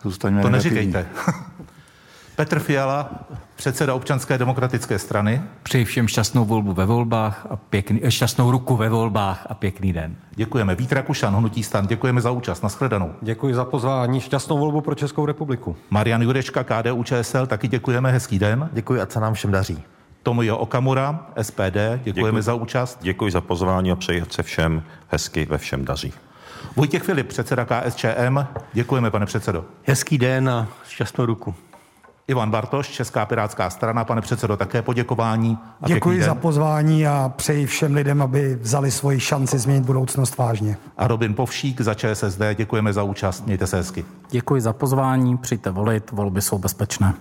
zůstaňme 0.03 0.43
To 0.43 0.49
negativní. 0.49 0.77
neříkejte. 0.77 1.07
Petr 2.37 2.59
Fiala, 2.59 3.11
předseda 3.57 3.95
občanské 3.95 4.39
demokratické 4.39 4.99
strany. 4.99 5.43
Přeji 5.63 5.85
všem 5.85 6.09
šťastnou 6.09 6.45
volbu 6.45 6.73
ve 6.73 6.87
volbách 6.87 7.47
a 7.51 7.57
pěkný, 7.57 8.01
eh, 8.05 8.11
šťastnou 8.11 8.51
ruku 8.51 8.77
ve 8.77 8.89
volbách 8.89 9.47
a 9.51 9.55
pěkný 9.55 9.93
den. 9.93 10.17
Děkujeme. 10.35 10.75
Vít 10.75 10.93
Rakušan, 10.93 11.37
Hnutí 11.37 11.63
stan, 11.63 11.87
děkujeme 11.87 12.21
za 12.21 12.31
účast. 12.31 12.63
Naschledanou. 12.63 13.13
Děkuji 13.23 13.55
za 13.55 13.65
pozvání. 13.65 14.21
Šťastnou 14.21 14.59
volbu 14.59 14.81
pro 14.81 14.95
Českou 14.95 15.27
republiku. 15.27 15.77
Marian 15.91 16.23
Jurečka, 16.23 16.65
KDU 16.65 17.03
ČSL, 17.03 17.47
taky 17.47 17.69
děkujeme. 17.69 18.13
Hezký 18.13 18.39
den. 18.39 18.69
Děkuji 18.73 19.01
a 19.01 19.07
se 19.11 19.21
nám 19.21 19.35
všem 19.35 19.51
daří. 19.51 19.83
Tomio 20.23 20.57
Okamura, 20.57 21.27
SPD, 21.43 21.77
děkujeme 22.05 22.31
Děkuji. 22.39 22.43
za 22.43 22.55
účast. 22.55 22.99
Děkuji 23.03 23.33
za 23.33 23.41
pozvání 23.41 23.93
a 23.93 23.97
přeji 23.97 24.23
se 24.31 24.43
všem 24.43 24.83
hezky 25.09 25.47
ve 25.51 25.59
všem 25.59 25.85
daří. 25.85 26.13
Vojtěch 26.77 27.03
Filip, 27.03 27.29
předseda 27.29 27.65
KSČM, 27.65 28.39
děkujeme, 28.73 29.11
pane 29.11 29.27
předsedo. 29.27 29.65
Hezký 29.87 30.19
den 30.19 30.49
a 30.49 30.69
šťastnou 30.89 31.27
ruku. 31.27 31.55
Ivan 32.29 32.51
Bartoš, 32.51 32.89
Česká 32.89 33.27
pirátská 33.27 33.71
strana, 33.71 34.05
pane 34.05 34.21
předsedo, 34.21 34.57
také 34.57 34.83
poděkování. 34.83 35.59
A 35.83 35.89
Děkuji 35.89 36.23
za 36.23 36.35
pozvání 36.35 37.07
a 37.07 37.33
přeji 37.37 37.67
všem 37.67 37.95
lidem, 37.95 38.23
aby 38.23 38.59
vzali 38.61 38.91
svoji 38.91 39.21
šanci 39.21 39.59
změnit 39.59 39.85
budoucnost 39.85 40.37
vážně. 40.37 40.77
A 40.97 41.07
Robin 41.07 41.35
Povšík 41.35 41.81
za 41.81 41.95
ČSSD, 41.95 42.41
děkujeme 42.55 42.93
za 42.93 43.03
účast, 43.03 43.47
mějte 43.47 43.67
se 43.67 43.77
hezky. 43.77 44.05
Děkuji 44.31 44.61
za 44.61 44.73
pozvání, 44.73 45.37
přijďte 45.37 45.71
volit, 45.71 46.11
volby 46.11 46.43
jsou 46.43 46.59
bezpečné. 46.59 47.15